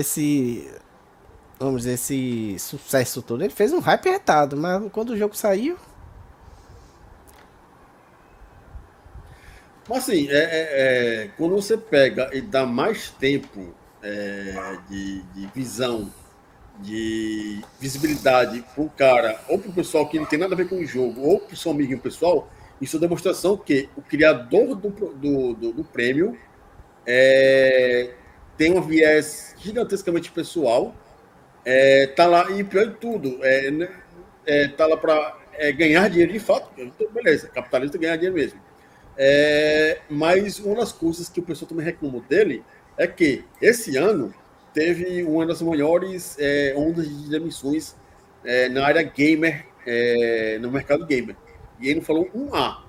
Esse. 0.00 0.70
Vamos 1.58 1.82
dizer, 1.82 1.94
esse 1.94 2.58
sucesso 2.58 3.20
todo. 3.20 3.44
Ele 3.44 3.52
fez 3.52 3.72
um 3.72 3.80
hype 3.80 4.08
retado, 4.08 4.56
mas 4.56 4.90
quando 4.92 5.10
o 5.10 5.16
jogo 5.16 5.36
saiu. 5.36 5.76
Mas 9.90 10.04
assim, 10.04 10.28
é, 10.30 10.36
é, 10.36 10.68
é, 11.24 11.30
quando 11.36 11.56
você 11.56 11.76
pega 11.76 12.30
e 12.32 12.40
dá 12.40 12.64
mais 12.64 13.10
tempo 13.10 13.74
é, 14.02 14.78
de, 14.88 15.20
de, 15.22 15.46
visão, 15.54 16.10
de 16.78 17.60
visibilidade 17.80 18.64
para 18.74 18.84
o 18.84 18.88
cara, 18.88 19.40
ou 19.48 19.58
para 19.58 19.70
o 19.70 19.74
pessoal 19.74 20.08
que 20.08 20.18
não 20.18 20.26
tem 20.26 20.38
nada 20.38 20.54
a 20.54 20.56
ver 20.56 20.68
com 20.68 20.76
o 20.76 20.86
jogo, 20.86 21.20
ou 21.22 21.40
para 21.40 21.54
o 21.54 21.56
seu 21.56 21.72
amiguinho 21.72 21.98
pessoal, 21.98 22.48
isso 22.80 22.96
é 22.96 23.00
demonstração 23.00 23.56
que 23.56 23.88
o 23.96 24.00
criador 24.00 24.76
do, 24.76 24.90
do, 24.90 25.54
do, 25.54 25.72
do 25.72 25.84
prêmio 25.84 26.38
é, 27.04 28.14
tem 28.60 28.76
um 28.76 28.82
viés 28.82 29.54
gigantescamente 29.56 30.30
pessoal, 30.30 30.94
é, 31.64 32.08
tá 32.08 32.26
lá, 32.26 32.50
e 32.50 32.62
pior 32.62 32.88
de 32.88 32.96
tudo, 32.96 33.38
é, 33.42 33.70
né, 33.70 33.88
é 34.44 34.68
tá 34.68 34.86
lá 34.86 34.98
para 34.98 35.38
é, 35.54 35.72
ganhar 35.72 36.10
dinheiro 36.10 36.30
de 36.30 36.38
fato, 36.38 36.68
beleza, 37.10 37.48
capitalista 37.48 37.96
ganhar 37.96 38.16
dinheiro 38.16 38.36
mesmo. 38.36 38.60
É, 39.16 40.00
mas 40.10 40.58
uma 40.58 40.76
das 40.76 40.92
coisas 40.92 41.26
que 41.30 41.40
o 41.40 41.42
pessoal 41.42 41.70
também 41.70 41.86
reclamou 41.86 42.20
dele 42.20 42.62
é 42.98 43.06
que 43.06 43.46
esse 43.62 43.96
ano 43.96 44.34
teve 44.74 45.22
uma 45.22 45.46
das 45.46 45.62
maiores 45.62 46.36
é, 46.38 46.74
ondas 46.76 47.08
de 47.08 47.30
demissões 47.30 47.96
é, 48.44 48.68
na 48.68 48.84
área 48.84 49.02
gamer, 49.02 49.64
é, 49.86 50.58
no 50.60 50.70
mercado 50.70 51.06
gamer 51.06 51.34
e 51.80 51.88
ele 51.88 52.02
falou 52.02 52.28
um 52.34 52.54
A. 52.54 52.84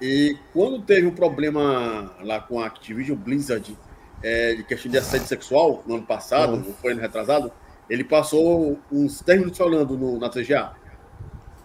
E 0.00 0.36
quando 0.52 0.82
teve 0.82 1.06
um 1.06 1.14
problema 1.14 2.12
lá 2.24 2.40
com 2.40 2.58
a 2.58 2.66
Activision 2.66 3.16
Blizzard 3.16 3.78
é, 4.22 4.54
de 4.54 4.62
questão 4.64 4.90
de 4.90 4.98
assédio 4.98 5.26
sexual 5.26 5.82
no 5.86 5.96
ano 5.96 6.06
passado, 6.06 6.54
uhum. 6.54 6.74
foi 6.80 6.92
ano 6.92 7.00
retrasado, 7.00 7.52
ele 7.88 8.04
passou 8.04 8.78
uns 8.90 9.22
10 9.22 9.38
minutos 9.38 9.58
falando 9.58 9.96
no, 9.96 10.18
na 10.18 10.28
TGA. 10.28 10.72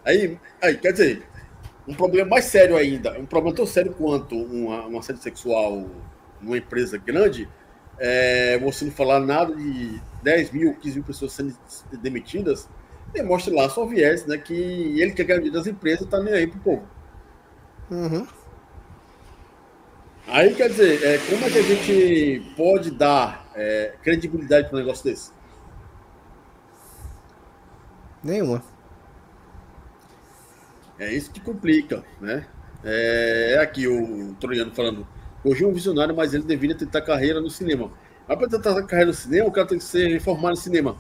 Aí, 0.06 0.38
aí, 0.62 0.78
quer 0.78 0.92
dizer, 0.92 1.24
um 1.88 1.94
problema 1.94 2.30
mais 2.30 2.46
sério 2.46 2.76
ainda, 2.76 3.20
um 3.20 3.26
problema 3.26 3.56
tão 3.56 3.66
sério 3.66 3.94
quanto 3.94 4.36
uma, 4.36 4.88
um 4.88 5.00
assédio 5.00 5.22
sexual 5.22 5.86
numa 6.42 6.58
empresa 6.58 6.98
grande, 6.98 7.48
é, 8.00 8.58
você 8.60 8.86
não 8.86 8.92
falar 8.92 9.20
nada 9.20 9.56
de 9.56 10.02
10 10.24 10.52
mil, 10.52 10.76
15 10.76 10.96
mil 10.96 11.04
pessoas 11.04 11.34
sendo 11.34 11.56
demitidas, 12.02 12.68
demonstra 13.14 13.54
lá 13.54 13.70
só 13.70 13.86
viés, 13.86 14.26
né? 14.26 14.38
Que 14.38 14.54
ele 14.54 15.12
quer 15.12 15.24
ganhar 15.24 15.52
das 15.52 15.68
empresas, 15.68 16.08
tá 16.08 16.20
nem 16.20 16.34
aí 16.34 16.48
pro 16.48 16.60
povo. 16.60 16.88
Uhum. 17.92 18.26
Aí 20.28 20.56
quer 20.56 20.70
dizer, 20.70 21.04
é, 21.04 21.18
como 21.18 21.44
é 21.46 21.50
que 21.50 21.58
a 21.58 21.62
gente 21.62 22.54
pode 22.56 22.92
dar 22.92 23.50
é, 23.56 23.96
credibilidade 24.02 24.70
para 24.70 24.78
um 24.78 24.80
negócio 24.80 25.04
desse? 25.04 25.32
Nenhuma. 28.24 28.64
É 31.00 31.12
isso 31.12 31.32
que 31.32 31.40
complica, 31.40 32.04
né? 32.20 32.46
É, 32.84 33.56
é 33.56 33.60
aqui 33.60 33.88
o 33.88 34.36
Troiano 34.40 34.72
falando. 34.72 35.08
Hoje 35.44 35.64
é 35.64 35.68
um 35.68 35.74
visionário, 35.74 36.16
mas 36.16 36.34
ele 36.34 36.44
deveria 36.44 36.76
tentar 36.76 37.02
carreira 37.02 37.42
no 37.42 37.50
cinema. 37.50 37.92
Mas 38.28 38.38
para 38.38 38.48
tentar 38.48 38.84
carreira 38.84 39.12
no 39.12 39.18
cinema, 39.18 39.48
o 39.50 39.52
cara 39.52 39.68
tem 39.68 39.80
que 39.80 39.84
ser 39.84 40.20
formado 40.22 40.54
em 40.54 40.62
cinema. 40.62 40.96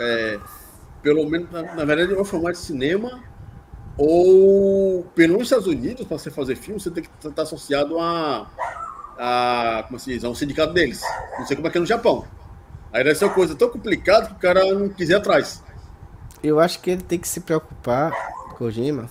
É, 0.00 0.40
pelo 1.02 1.28
menos, 1.28 1.50
na, 1.50 1.62
na 1.62 1.84
verdade, 1.84 2.14
vai 2.14 2.24
formar 2.24 2.52
de 2.52 2.58
cinema 2.58 3.22
ou 3.96 5.04
pelos 5.14 5.42
Estados 5.42 5.66
Unidos, 5.66 6.06
para 6.06 6.18
você 6.18 6.30
fazer 6.30 6.56
filme, 6.56 6.80
você 6.80 6.90
tem 6.90 7.04
que 7.04 7.28
estar 7.28 7.42
associado 7.42 7.98
a, 7.98 8.46
a 9.18 9.84
como 9.86 9.98
se 9.98 10.12
diz, 10.12 10.24
a 10.24 10.28
um 10.28 10.34
sindicato 10.34 10.72
deles. 10.72 11.02
Não 11.38 11.46
sei 11.46 11.56
como 11.56 11.68
é 11.68 11.70
que 11.70 11.78
é 11.78 11.80
no 11.80 11.86
Japão. 11.86 12.24
Aí 12.92 13.04
deve 13.04 13.14
ser 13.14 13.24
uma 13.24 13.34
coisa 13.34 13.54
tão 13.54 13.68
complicada 13.68 14.26
que 14.26 14.32
o 14.32 14.38
cara 14.38 14.64
não 14.74 14.88
quiser 14.88 15.16
atrás. 15.16 15.62
Eu 16.42 16.58
acho 16.58 16.80
que 16.80 16.90
ele 16.90 17.02
tem 17.02 17.18
que 17.18 17.28
se 17.28 17.40
preocupar, 17.40 18.12
Kojima. 18.56 19.08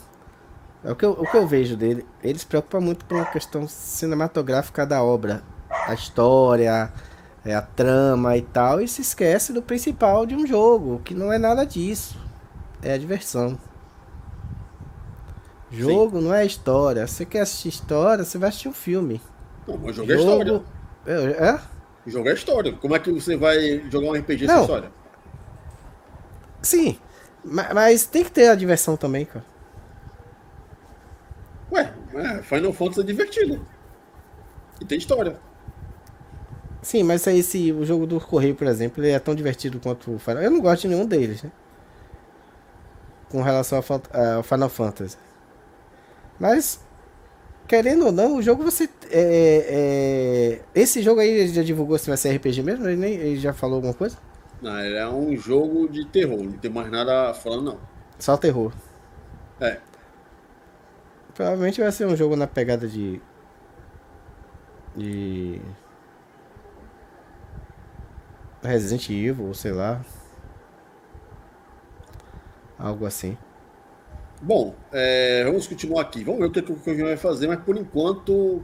É 0.84 0.92
o 0.92 0.96
que 0.96 1.06
eu, 1.06 1.12
o 1.12 1.30
que 1.30 1.38
eu 1.38 1.48
vejo 1.48 1.78
dele. 1.78 2.06
Ele 2.24 2.38
se 2.38 2.46
preocupa 2.46 2.80
muito 2.80 3.06
com 3.06 3.18
a 3.18 3.26
questão 3.26 3.68
cinematográfica 3.68 4.86
da 4.86 5.04
obra. 5.04 5.44
A 5.70 5.94
história, 5.94 6.92
é 7.44 7.56
a 7.56 7.62
trama 7.62 8.38
e 8.38 8.42
tal, 8.42 8.82
e 8.82 8.88
se 8.88 9.02
esquece 9.02 9.52
do 9.52 9.62
principal 9.62 10.26
de 10.26 10.36
um 10.36 10.46
jogo, 10.46 11.02
que 11.04 11.14
não 11.14 11.32
é 11.32 11.38
nada 11.38 11.66
disso. 11.66 12.20
É 12.82 12.94
a 12.94 12.98
diversão. 12.98 13.58
Jogo 15.72 16.20
Sim. 16.20 16.26
não 16.26 16.34
é 16.34 16.46
história. 16.46 17.08
Você 17.08 17.26
quer 17.26 17.42
assistir 17.42 17.70
história, 17.70 18.26
você 18.26 18.38
vai 18.38 18.50
assistir 18.50 18.68
um 18.68 18.74
filme. 18.74 19.22
Não, 19.66 19.78
mas 19.78 19.96
jogo, 19.96 20.10
jogo... 20.10 20.12
é 20.12 20.16
história. 20.16 20.64
É? 21.06 21.46
é? 21.50 21.62
Jogo 22.06 22.30
é 22.30 22.34
história. 22.34 22.74
Como 22.74 22.96
é 22.96 23.00
que 23.00 23.12
você 23.12 23.38
vai 23.38 23.90
jogar 23.90 24.08
um 24.08 24.14
RPG 24.14 24.48
sem 24.48 24.62
história? 24.62 24.92
Sim, 26.62 27.00
mas 27.44 28.06
tem 28.06 28.24
que 28.24 28.32
ter 28.32 28.50
a 28.50 28.56
diversão 28.56 28.98
também, 28.98 29.26
cara. 29.26 29.46
Ué, 31.72 31.94
é, 32.16 32.44
Final 32.44 32.74
Fantasy 32.74 33.00
é 33.00 33.04
divertido. 33.04 33.66
E 34.82 34.86
tem 34.86 34.98
história. 34.98 35.40
Sim, 36.82 37.04
mas 37.04 37.28
aí 37.28 37.42
se 37.44 37.72
o 37.72 37.86
jogo 37.86 38.06
do 38.06 38.20
Correio, 38.20 38.56
por 38.56 38.68
exemplo, 38.68 39.04
ele 39.04 39.12
é 39.12 39.20
tão 39.20 39.34
divertido 39.34 39.80
quanto 39.80 40.16
o 40.16 40.20
Final. 40.20 40.42
Eu 40.42 40.52
não 40.52 40.60
gosto 40.60 40.82
de 40.82 40.90
nenhum 40.90 41.06
deles, 41.06 41.44
né? 41.44 41.52
Com 43.30 43.42
relação 43.42 43.78
ao 43.78 44.44
Final 44.44 44.70
Fantasy. 44.70 45.18
Mas, 46.42 46.84
querendo 47.68 48.08
ou 48.08 48.12
não, 48.12 48.38
o 48.38 48.42
jogo 48.42 48.64
você. 48.64 48.90
É, 49.12 50.58
é... 50.58 50.62
Esse 50.74 51.00
jogo 51.04 51.22
aí 51.22 51.30
ele 51.30 51.54
já 51.54 51.62
divulgou 51.62 52.00
se 52.00 52.08
vai 52.08 52.18
ser 52.18 52.36
RPG 52.36 52.64
mesmo? 52.64 52.88
Ele, 52.88 52.96
nem, 52.96 53.14
ele 53.14 53.38
já 53.38 53.54
falou 53.54 53.76
alguma 53.76 53.94
coisa? 53.94 54.18
Não, 54.60 54.80
ele 54.80 54.96
é 54.96 55.08
um 55.08 55.38
jogo 55.38 55.88
de 55.88 56.04
terror, 56.04 56.42
não 56.42 56.54
tem 56.54 56.72
mais 56.72 56.90
nada 56.90 57.32
falando, 57.36 57.74
não. 57.74 57.80
Só 58.18 58.38
terror. 58.38 58.74
É. 59.60 59.78
Provavelmente 61.36 61.80
vai 61.80 61.92
ser 61.92 62.08
um 62.08 62.16
jogo 62.16 62.36
na 62.36 62.48
pegada 62.48 62.88
de. 62.88 63.22
De. 64.96 65.62
Resident 68.64 69.08
Evil, 69.12 69.54
sei 69.54 69.74
lá. 69.74 70.02
Algo 72.80 73.06
assim. 73.06 73.38
Bom, 74.42 74.74
é, 74.92 75.44
vamos 75.46 75.68
continuar 75.68 76.02
aqui. 76.02 76.24
Vamos 76.24 76.40
ver 76.40 76.48
o 76.48 76.52
que, 76.52 76.72
o 76.72 76.76
Kojima 76.76 77.10
vai 77.10 77.18
fazer, 77.18 77.48
mas 77.48 77.60
por 77.60 77.78
enquanto. 77.78 78.64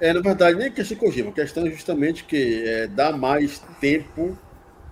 É, 0.00 0.12
na 0.12 0.20
verdade, 0.20 0.58
nem 0.58 0.72
questão 0.72 0.96
de 0.96 1.04
Kojima, 1.04 1.30
a 1.30 1.32
questão 1.32 1.66
é 1.66 1.70
justamente 1.70 2.24
que 2.24 2.64
é, 2.66 2.86
dá 2.88 3.12
mais 3.12 3.60
tempo 3.80 4.36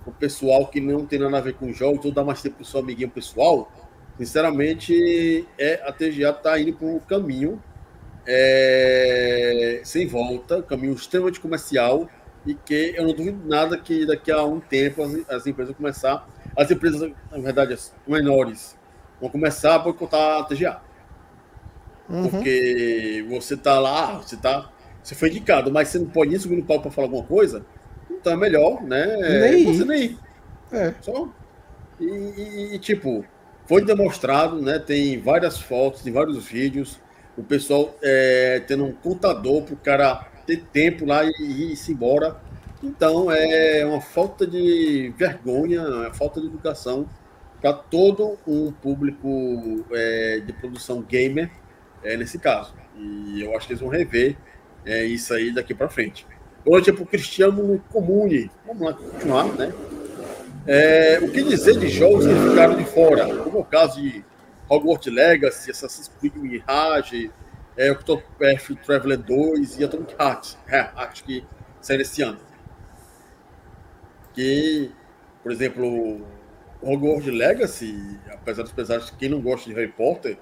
o 0.05 0.11
pessoal 0.11 0.67
que 0.67 0.79
não 0.79 1.05
tem 1.05 1.19
nada 1.19 1.37
a 1.37 1.41
ver 1.41 1.55
com 1.55 1.73
jogos, 1.73 2.05
ou 2.05 2.11
dá 2.11 2.23
mais 2.23 2.41
tempo 2.41 2.55
pro 2.57 2.65
seu 2.65 2.79
amiguinho 2.79 3.09
pessoal. 3.09 3.69
Sinceramente, 4.17 5.45
é, 5.57 5.81
a 5.85 5.91
TGA 5.91 6.29
está 6.29 6.57
indo 6.57 6.73
para 6.73 6.87
um 6.87 6.99
caminho 6.99 7.61
é, 8.25 9.81
sem 9.83 10.07
volta, 10.07 10.63
caminho 10.63 10.93
extremamente 10.93 11.41
comercial, 11.41 12.09
e 12.45 12.55
que 12.55 12.93
eu 12.95 13.05
não 13.05 13.13
duvido 13.13 13.45
nada 13.45 13.77
que 13.77 14.05
daqui 14.05 14.31
a 14.31 14.43
um 14.45 14.61
tempo 14.61 15.03
as, 15.03 15.29
as 15.29 15.47
empresas 15.47 15.75
começar, 15.75 16.27
as 16.55 16.71
empresas, 16.71 17.11
na 17.29 17.37
verdade, 17.39 17.73
as 17.73 17.93
menores, 18.07 18.76
vão 19.19 19.29
começar 19.29 19.75
a 19.75 19.79
boicotar 19.79 20.39
a 20.41 20.43
TGA. 20.45 20.81
Uhum. 22.09 22.29
Porque 22.29 23.25
você 23.29 23.57
tá 23.57 23.79
lá, 23.79 24.17
você 24.21 24.37
tá 24.37 24.71
Você 25.03 25.15
foi 25.15 25.29
indicado, 25.29 25.71
mas 25.71 25.89
você 25.89 25.99
não 25.99 26.09
pode 26.09 26.31
nem 26.31 26.39
subir 26.39 26.57
no 26.57 26.65
palco 26.65 26.83
para 26.83 26.91
falar 26.91 27.07
alguma 27.07 27.23
coisa, 27.25 27.65
então 28.09 28.33
é 28.33 28.37
melhor, 28.37 28.83
né? 28.83 29.05
Nem 29.27 29.63
você 29.63 29.83
ir. 29.83 29.85
nem 29.85 30.03
ir. 30.05 30.19
É. 30.71 30.95
Só. 31.01 31.35
E, 31.99 32.05
e- 32.05 32.75
e, 32.75 32.79
tipo, 32.79 33.25
foi 33.65 33.83
demonstrado, 33.85 34.61
né? 34.61 34.79
Tem 34.79 35.21
várias 35.21 35.59
fotos, 35.61 36.01
tem 36.03 36.13
vários 36.13 36.45
vídeos. 36.47 37.01
O 37.37 37.43
pessoal 37.43 37.97
é, 38.03 38.61
tendo 38.67 38.85
um 38.85 38.93
contador 38.93 39.63
para 39.63 39.73
o 39.75 39.77
cara 39.77 40.27
ter 40.45 40.67
tempo 40.71 41.05
lá 41.05 41.23
e, 41.25 41.31
e 41.39 41.73
ir-se 41.73 41.91
embora. 41.93 42.37
Então 42.83 43.31
é 43.31 43.85
uma 43.85 44.01
falta 44.01 44.45
de 44.47 45.13
vergonha, 45.17 45.79
é 45.81 46.07
uma 46.07 46.13
falta 46.13 46.39
de 46.41 46.47
educação 46.47 47.09
para 47.61 47.73
todo 47.73 48.37
um 48.47 48.71
público 48.71 49.85
é, 49.91 50.41
de 50.45 50.53
produção 50.53 51.01
gamer 51.01 51.49
é, 52.03 52.15
nesse 52.15 52.37
caso. 52.37 52.73
E 52.95 53.41
eu 53.41 53.55
acho 53.55 53.67
que 53.67 53.73
eles 53.73 53.81
vão 53.81 53.89
rever 53.89 54.37
é, 54.85 55.03
isso 55.05 55.33
aí 55.33 55.53
daqui 55.53 55.73
para 55.73 55.89
frente. 55.89 56.25
Boa 56.63 56.77
noite 56.77 56.91
para 56.91 57.03
o 57.03 57.05
Cristiano 57.05 57.83
Comune. 57.91 58.51
Vamos 58.65 58.83
lá 58.83 58.93
continuar, 58.93 59.45
né? 59.53 59.73
É, 60.65 61.19
o 61.21 61.31
que 61.31 61.43
dizer 61.43 61.79
de 61.79 61.87
jogos 61.87 62.25
que 62.27 62.33
ficaram 62.33 62.75
de 62.75 62.85
fora? 62.85 63.25
Como 63.43 63.57
é 63.57 63.61
o 63.61 63.63
caso 63.63 64.01
de 64.01 64.23
Hogwarts 64.69 65.11
Legacy, 65.11 65.71
Assassin's 65.71 66.11
Creed 66.19 66.35
Mirage, 66.35 67.31
é, 67.77 67.91
Octopath 67.91 68.75
Traveler 68.85 69.17
2 69.17 69.79
e 69.79 69.83
Atomic 69.83 70.13
Heart. 70.19 70.55
É, 70.67 70.89
acho 70.95 71.23
que 71.23 71.43
sai 71.79 72.01
esse 72.01 72.21
ano. 72.21 72.39
Que, 74.33 74.91
por 75.41 75.51
exemplo, 75.51 76.21
Hogwarts 76.81 77.25
Legacy, 77.25 78.19
apesar 78.31 78.63
dos 78.63 78.71
pesares, 78.71 79.09
quem 79.09 79.29
não 79.29 79.41
gosta 79.41 79.69
de 79.69 79.75
Harry 79.75 79.91
Potter, 79.91 80.37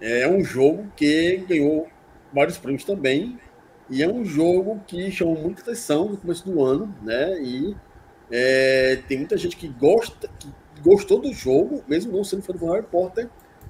é 0.00 0.28
um 0.28 0.44
jogo 0.44 0.90
que 0.96 1.44
ganhou 1.48 1.88
vários 2.32 2.58
prêmios 2.58 2.84
também. 2.84 3.38
E 3.90 4.02
é 4.02 4.08
um 4.08 4.24
jogo 4.24 4.82
que 4.86 5.10
chamou 5.10 5.38
muita 5.38 5.62
atenção 5.62 6.10
no 6.10 6.16
começo 6.18 6.44
do 6.44 6.62
ano, 6.62 6.94
né? 7.02 7.40
E 7.40 7.74
é, 8.30 9.00
tem 9.08 9.18
muita 9.18 9.36
gente 9.36 9.56
que 9.56 9.66
gosta, 9.66 10.28
que 10.38 10.48
gostou 10.82 11.20
do 11.20 11.32
jogo, 11.32 11.82
mesmo 11.88 12.12
não 12.12 12.22
sendo 12.22 12.42
fã 12.42 12.52
do 12.52 12.70
Harry 12.70 12.84
Potter, 12.84 13.28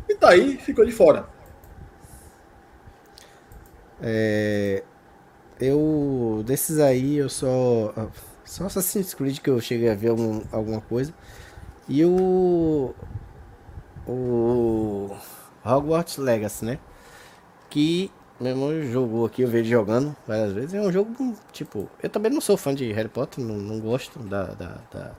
e 0.08 0.14
tá 0.14 0.30
aí, 0.30 0.56
ficou 0.56 0.84
de 0.84 0.90
fora. 0.90 1.28
É, 4.02 4.82
eu 5.60 6.42
desses 6.46 6.78
aí 6.78 7.16
eu 7.16 7.28
só 7.28 7.92
só 8.44 8.66
Assassin's 8.66 9.12
Creed 9.12 9.38
que 9.40 9.50
eu 9.50 9.60
cheguei 9.60 9.90
a 9.90 9.94
ver 9.94 10.08
algum, 10.08 10.42
alguma 10.52 10.80
coisa 10.80 11.12
e 11.88 12.04
o 12.04 12.94
o 14.06 15.10
Hogwarts 15.64 16.16
Legacy, 16.16 16.64
né? 16.64 16.78
Que 17.70 18.10
meu 18.40 18.50
irmão 18.52 18.82
jogou 18.84 19.26
aqui, 19.26 19.42
eu 19.42 19.48
vejo 19.48 19.70
jogando 19.70 20.16
várias 20.26 20.52
vezes. 20.52 20.74
É 20.74 20.80
um 20.80 20.92
jogo 20.92 21.34
tipo, 21.52 21.88
eu 22.02 22.08
também 22.10 22.32
não 22.32 22.40
sou 22.40 22.56
fã 22.56 22.74
de 22.74 22.92
Harry 22.92 23.08
Potter, 23.08 23.44
não, 23.44 23.56
não 23.56 23.80
gosto 23.80 24.18
da, 24.20 24.44
da, 24.46 24.78
da, 24.92 25.12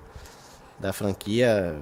da 0.80 0.94
franquia, 0.94 1.78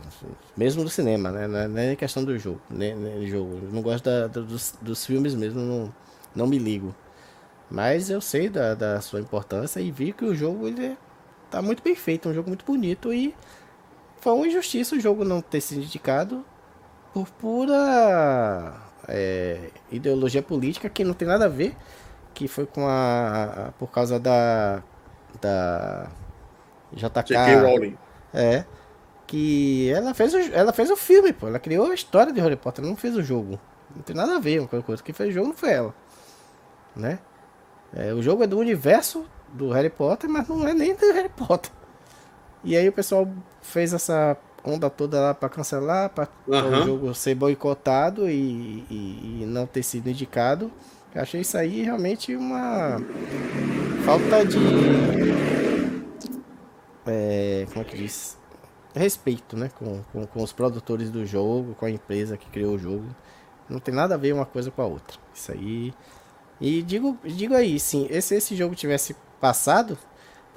mesmo 0.57 0.83
do 0.83 0.89
cinema, 0.89 1.31
né? 1.31 1.47
Não 1.47 1.59
é 1.59 1.67
nem 1.67 1.95
questão 1.95 2.23
do 2.23 2.37
jogo, 2.39 2.61
nem, 2.69 2.95
nem 2.95 3.27
jogo. 3.27 3.59
Eu 3.63 3.71
não 3.71 3.81
gosto 3.81 4.05
da- 4.05 4.27
dos, 4.27 4.75
dos 4.81 5.05
filmes 5.05 5.35
mesmo, 5.35 5.61
não, 5.61 5.93
não 6.35 6.47
me 6.47 6.59
ligo. 6.59 6.95
Mas 7.69 8.09
eu 8.09 8.21
sei 8.21 8.49
da, 8.49 8.73
da 8.75 9.01
sua 9.01 9.19
importância 9.19 9.79
e 9.81 9.91
vi 9.91 10.13
que 10.13 10.25
o 10.25 10.35
jogo 10.35 10.67
ele 10.67 10.85
é- 10.87 10.97
tá 11.51 11.61
muito 11.61 11.83
bem 11.83 11.95
feito, 11.95 12.29
um 12.29 12.33
jogo 12.33 12.49
muito 12.49 12.65
bonito 12.65 13.13
e 13.13 13.35
foi 14.19 14.33
uma 14.33 14.47
injustiça 14.47 14.95
o 14.95 14.99
jogo 14.99 15.23
não 15.23 15.41
ter 15.41 15.61
sido 15.61 15.81
indicado 15.83 16.43
por 17.13 17.27
pura 17.29 18.73
é, 19.07 19.69
ideologia 19.91 20.41
política 20.41 20.89
que 20.89 21.03
não 21.03 21.13
tem 21.13 21.27
nada 21.27 21.45
a 21.45 21.49
ver, 21.49 21.75
que 22.33 22.47
foi 22.47 22.65
com 22.65 22.87
a, 22.87 23.67
a- 23.67 23.71
por 23.79 23.87
causa 23.91 24.19
da 24.19 24.83
da 25.41 26.07
JK. 26.93 27.33
Rowling. 27.63 27.97
é. 28.33 28.65
Que 29.27 29.89
ela 29.91 30.13
fez, 30.13 30.33
o, 30.33 30.37
ela 30.53 30.71
fez 30.71 30.89
o 30.89 30.95
filme, 30.95 31.33
pô. 31.33 31.47
Ela 31.47 31.59
criou 31.59 31.91
a 31.91 31.93
história 31.93 32.31
de 32.31 32.39
Harry 32.39 32.55
Potter, 32.55 32.83
não 32.85 32.95
fez 32.95 33.15
o 33.17 33.21
jogo. 33.21 33.59
Não 33.93 34.01
tem 34.01 34.15
nada 34.15 34.37
a 34.37 34.39
ver 34.39 34.65
com 34.67 34.81
coisa. 34.81 35.03
Quem 35.03 35.13
fez 35.13 35.29
o 35.29 35.33
jogo 35.33 35.47
não 35.49 35.53
foi 35.53 35.71
ela. 35.71 35.93
Né? 36.95 37.19
É, 37.93 38.13
o 38.13 38.21
jogo 38.21 38.43
é 38.43 38.47
do 38.47 38.57
universo 38.57 39.25
do 39.51 39.69
Harry 39.71 39.89
Potter, 39.89 40.29
mas 40.29 40.47
não 40.47 40.65
é 40.65 40.73
nem 40.73 40.95
do 40.95 41.11
Harry 41.13 41.29
Potter. 41.29 41.71
E 42.63 42.75
aí 42.75 42.87
o 42.87 42.91
pessoal 42.91 43.27
fez 43.61 43.93
essa 43.93 44.35
onda 44.63 44.89
toda 44.89 45.19
lá 45.19 45.33
pra 45.33 45.47
cancelar, 45.49 46.09
pra 46.09 46.27
Aham. 46.51 46.81
o 46.81 46.85
jogo 46.85 47.13
ser 47.13 47.35
boicotado 47.35 48.29
e, 48.29 48.83
e- 48.89 49.41
e 49.41 49.45
não 49.45 49.65
ter 49.65 49.83
sido 49.83 50.09
indicado. 50.09 50.71
Eu 51.15 51.21
achei 51.21 51.41
isso 51.41 51.57
aí 51.57 51.81
realmente 51.83 52.35
uma 52.35 52.97
falta 54.03 54.45
de. 54.45 54.57
É, 57.05 57.65
como 57.69 57.81
é 57.81 57.83
que 57.85 57.97
diz? 57.97 58.37
Respeito, 58.93 59.55
né? 59.55 59.69
Com, 59.77 60.01
com, 60.11 60.25
com 60.25 60.43
os 60.43 60.51
produtores 60.51 61.09
do 61.09 61.25
jogo, 61.25 61.75
com 61.75 61.85
a 61.85 61.91
empresa 61.91 62.35
que 62.37 62.49
criou 62.49 62.75
o 62.75 62.79
jogo. 62.79 63.05
Não 63.69 63.79
tem 63.79 63.93
nada 63.93 64.15
a 64.15 64.17
ver 64.17 64.33
uma 64.33 64.45
coisa 64.45 64.71
com 64.71 64.81
a 64.81 64.85
outra. 64.85 65.17
Isso 65.33 65.51
aí. 65.51 65.93
E 66.59 66.81
digo, 66.81 67.17
digo 67.23 67.53
aí, 67.53 67.79
sim, 67.79 68.07
se 68.21 68.35
esse 68.35 68.55
jogo 68.55 68.75
tivesse 68.75 69.15
passado, 69.39 69.97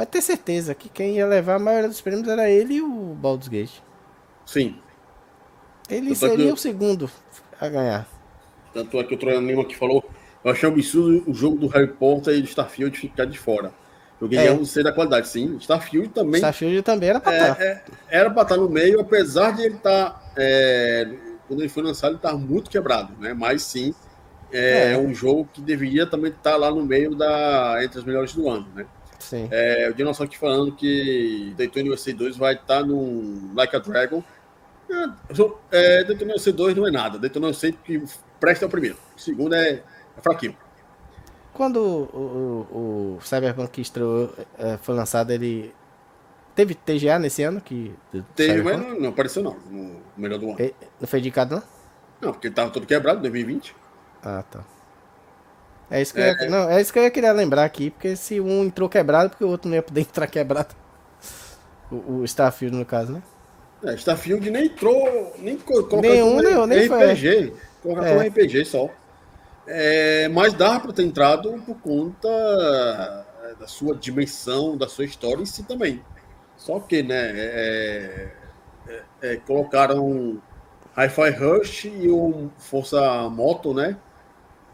vai 0.00 0.06
ter 0.06 0.22
certeza 0.22 0.74
que 0.74 0.88
quem 0.88 1.16
ia 1.16 1.26
levar 1.26 1.56
a 1.56 1.58
maioria 1.58 1.88
dos 1.88 2.00
prêmios 2.00 2.26
era 2.26 2.48
ele 2.48 2.74
e 2.76 2.82
o 2.82 2.88
Baldur's 3.20 3.48
Gate. 3.48 3.80
Sim. 4.46 4.76
Ele 5.90 6.00
Tanto 6.00 6.24
é 6.24 6.28
que 6.28 6.34
seria 6.36 6.48
eu- 6.48 6.54
o 6.54 6.56
segundo 6.56 7.10
a 7.60 7.68
ganhar. 7.68 8.08
Tanto 8.72 8.98
é 8.98 9.04
que 9.04 9.14
o 9.14 9.18
Troiano 9.18 9.46
Lima 9.46 9.64
que 9.64 9.76
falou, 9.76 10.02
eu 10.42 10.50
achei 10.50 10.66
um 10.68 10.72
absurdo 10.72 11.22
o 11.30 11.34
jogo 11.34 11.58
do 11.58 11.66
Harry 11.66 11.88
Potter 11.88 12.34
e 12.34 12.40
do 12.40 12.46
Starfield 12.48 12.96
ficar 12.98 13.26
de 13.26 13.38
fora. 13.38 13.72
Eu 14.20 14.26
ganhei 14.28 14.48
É. 14.48 14.54
não 14.54 14.64
sei 14.64 14.82
da 14.82 14.92
qualidade, 14.92 15.28
sim. 15.28 15.56
Starfield 15.58 16.08
também 16.10 16.36
Starfield 16.38 16.82
também 16.82 17.08
era 17.10 17.20
pra 17.20 17.32
estar. 17.36 17.60
é, 17.60 17.66
é, 17.66 17.82
era 18.08 18.30
para 18.30 18.42
estar 18.44 18.56
no 18.56 18.68
meio, 18.70 19.00
apesar 19.00 19.50
de 19.52 19.62
ele 19.64 19.74
estar. 19.76 20.32
é, 20.36 21.08
quando 21.46 21.60
ele 21.60 21.68
foi 21.68 21.82
lançado, 21.82 22.10
ele 22.10 22.16
estava 22.16 22.38
muito 22.38 22.70
quebrado, 22.70 23.12
né? 23.18 23.34
Mas 23.34 23.62
sim, 23.64 23.92
é, 24.52 24.92
É. 24.92 24.96
um 24.98 25.12
jogo 25.12 25.46
que 25.52 25.60
deveria 25.60 26.06
também 26.06 26.30
estar 26.30 26.56
lá 26.56 26.70
no 26.70 26.84
meio 26.86 27.14
da 27.14 27.78
entre 27.84 27.98
os 27.98 28.04
melhores 28.04 28.32
do 28.32 28.48
ano, 28.48 28.66
né? 28.74 28.86
Sim. 29.20 29.48
É, 29.50 29.88
o 29.90 29.94
Dinossauro 29.94 30.28
aqui 30.28 30.38
falando 30.38 30.72
que 30.74 31.54
Daytona 31.56 31.90
USA 31.90 32.12
2 32.12 32.36
vai 32.36 32.54
estar 32.54 32.82
no 32.84 33.54
Like 33.54 33.76
a 33.76 33.78
Dragon. 33.78 34.24
É, 34.90 36.00
é, 36.00 36.04
Daytona 36.04 36.34
USA 36.34 36.52
2 36.52 36.76
não 36.76 36.86
é 36.86 36.90
nada. 36.90 37.18
Daytona 37.18 37.48
USA 37.48 37.70
que 37.70 38.02
presta 38.40 38.64
é 38.64 38.68
o 38.68 38.70
primeiro. 38.70 38.96
O 39.16 39.20
segundo 39.20 39.54
é, 39.54 39.82
é 40.16 40.20
fraquinho. 40.20 40.56
Quando 41.52 41.76
o, 41.78 42.66
o, 42.72 43.16
o 43.16 43.20
Cyberpunk 43.20 43.80
estreou, 43.80 44.32
eh, 44.58 44.78
foi 44.80 44.94
lançado, 44.94 45.30
ele. 45.30 45.74
Teve 46.54 46.74
TGA 46.74 47.18
nesse 47.18 47.42
ano? 47.42 47.60
Que, 47.60 47.94
Teve, 48.34 48.62
mas 48.62 48.76
Cyberpunk? 48.76 48.92
não, 48.94 49.00
não 49.00 49.08
apareceu 49.10 49.42
não, 49.42 49.56
no 49.68 50.00
melhor 50.16 50.38
do 50.38 50.46
ano. 50.50 50.56
Eh, 50.58 50.72
Não 51.00 51.06
foi 51.08 51.18
indicado, 51.18 51.56
não? 51.56 51.62
Não, 52.20 52.32
porque 52.32 52.46
ele 52.48 52.52
estava 52.52 52.70
todo 52.70 52.86
quebrado 52.86 53.18
em 53.18 53.22
2020. 53.22 53.74
Ah, 54.22 54.44
tá. 54.50 54.64
É 55.90 56.00
isso, 56.00 56.14
que 56.14 56.20
eu 56.20 56.24
ia, 56.24 56.48
não, 56.48 56.70
é 56.70 56.80
isso 56.80 56.92
que 56.92 56.98
eu 56.98 57.02
ia 57.02 57.10
querer 57.10 57.32
lembrar 57.32 57.64
aqui, 57.64 57.90
porque 57.90 58.14
se 58.14 58.40
um 58.40 58.64
entrou 58.64 58.88
quebrado, 58.88 59.30
porque 59.30 59.44
o 59.44 59.48
outro 59.48 59.68
não 59.68 59.76
ia 59.76 59.82
poder 59.82 60.00
entrar 60.02 60.26
quebrado. 60.26 60.74
O, 61.90 62.18
o 62.20 62.24
Starfield, 62.24 62.76
no 62.76 62.84
caso, 62.86 63.12
né? 63.12 63.22
É, 63.82 63.94
Starfield 63.94 64.48
nem 64.50 64.66
entrou, 64.66 65.34
nem 65.38 65.56
co- 65.56 65.84
colocou 65.84 66.00
Nenhum, 66.00 66.36
como 66.36 66.66
nem- 66.66 66.78
nem 66.78 66.88
foi. 66.88 67.12
RPG. 67.12 67.52
Colocar 67.82 68.06
É. 68.06 68.10
como 68.10 68.20
RPG 68.22 68.64
só. 68.64 68.88
É, 69.66 70.28
mas 70.28 70.52
dá 70.54 70.78
para 70.80 70.92
ter 70.92 71.02
entrado 71.02 71.52
por 71.64 71.76
conta 71.80 72.28
é, 73.44 73.54
da 73.54 73.66
sua 73.66 73.94
dimensão, 73.94 74.76
da 74.76 74.88
sua 74.88 75.04
história 75.04 75.42
em 75.42 75.46
si 75.46 75.62
também. 75.64 76.02
Só 76.56 76.78
que, 76.80 77.02
né, 77.02 77.32
é, 77.34 78.28
é, 78.88 79.02
é, 79.22 79.36
colocaram 79.36 80.40
Hi-Fi 80.96 81.30
Rush 81.30 81.84
e 81.86 82.08
o 82.08 82.50
Força 82.58 83.00
Moto, 83.30 83.72
né? 83.72 83.96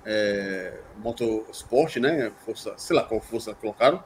É, 0.04 0.72
Motorsport, 1.02 1.96
né? 1.96 2.32
Força, 2.44 2.74
sei 2.76 2.96
lá 2.96 3.02
qual 3.02 3.20
força 3.20 3.54
colocaram. 3.54 4.02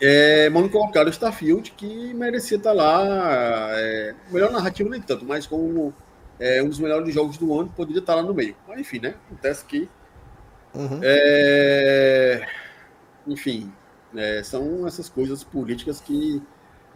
É, 0.00 0.50
mas 0.50 0.62
não 0.62 0.68
colocaram 0.68 1.08
Starfield, 1.10 1.72
que 1.72 2.12
merecia 2.14 2.56
estar 2.56 2.72
lá. 2.72 3.04
É, 3.78 4.14
melhor 4.30 4.50
narrativa 4.50 4.88
nem 4.88 5.00
tanto, 5.00 5.24
mas 5.24 5.46
como 5.46 5.94
é, 6.40 6.62
um 6.62 6.68
dos 6.68 6.80
melhores 6.80 7.14
jogos 7.14 7.38
do 7.38 7.58
ano, 7.58 7.72
poderia 7.76 8.00
estar 8.00 8.16
lá 8.16 8.22
no 8.22 8.34
meio. 8.34 8.56
Mas 8.66 8.80
enfim, 8.80 8.98
né? 8.98 9.14
Acontece 9.26 9.64
que. 9.64 9.88
Uhum. 10.74 11.00
é, 11.02 12.46
enfim, 13.26 13.70
é, 14.16 14.42
são 14.42 14.86
essas 14.86 15.06
coisas 15.08 15.44
políticas 15.44 16.00
que 16.00 16.42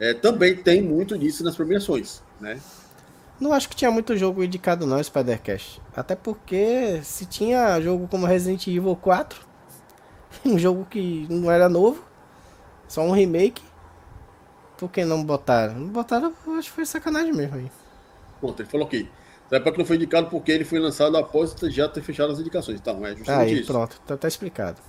é, 0.01 0.15
também 0.15 0.57
tem 0.57 0.83
muito 0.83 1.17
disso 1.19 1.45
nas 1.45 1.55
premiações, 1.55 2.23
né? 2.41 2.59
Não 3.39 3.53
acho 3.53 3.69
que 3.69 3.77
tinha 3.77 3.91
muito 3.91 4.17
jogo 4.17 4.43
indicado 4.43 4.87
não, 4.87 5.03
Spider-Cast. 5.03 5.81
Até 5.95 6.17
porque 6.17 7.01
se 7.03 7.27
tinha 7.27 7.81
jogo 7.81 8.09
como 8.09 8.27
Resident 8.27 8.67
Evil 8.67 8.97
4, 8.97 9.41
um 10.45 10.59
jogo 10.59 10.87
que 10.87 11.27
não 11.29 11.51
era 11.51 11.69
novo, 11.69 12.03
só 12.89 13.03
um 13.03 13.13
remake, 13.13 13.63
por 14.79 14.91
que 14.91 15.05
não 15.05 15.23
botaram? 15.25 15.75
Não 15.75 15.89
botaram, 15.89 16.33
acho 16.59 16.69
que 16.69 16.75
foi 16.75 16.87
sacanagem 16.87 17.33
mesmo 17.33 17.57
aí. 17.57 17.71
Pronto, 18.41 18.61
ele 18.61 18.69
falou 18.69 18.87
aqui. 18.87 19.09
Cyberpunk 19.49 19.79
não 19.79 19.85
foi 19.85 19.97
indicado 19.97 20.29
porque 20.29 20.51
ele 20.51 20.65
foi 20.65 20.79
lançado 20.79 21.17
após 21.17 21.55
já 21.69 21.89
ter 21.89 22.03
fechado 22.03 22.33
as 22.33 22.41
indicações. 22.41 22.81
Então, 22.81 23.05
é 23.07 23.15
justamente 23.15 23.49
Aí, 23.49 23.61
isso. 23.61 23.73
pronto, 23.73 24.01
tá, 24.05 24.17
tá 24.17 24.29
explicado. 24.29 24.81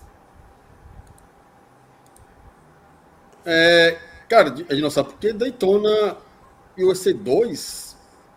É, 3.46 3.98
cara, 4.28 4.52
a 4.52 4.74
gente 4.74 4.82
não 4.82 4.90
sabe 4.90 5.10
porque 5.10 5.32
Daytona 5.32 6.18
e 6.76 6.84
o 6.84 6.92
EC2, 6.92 7.87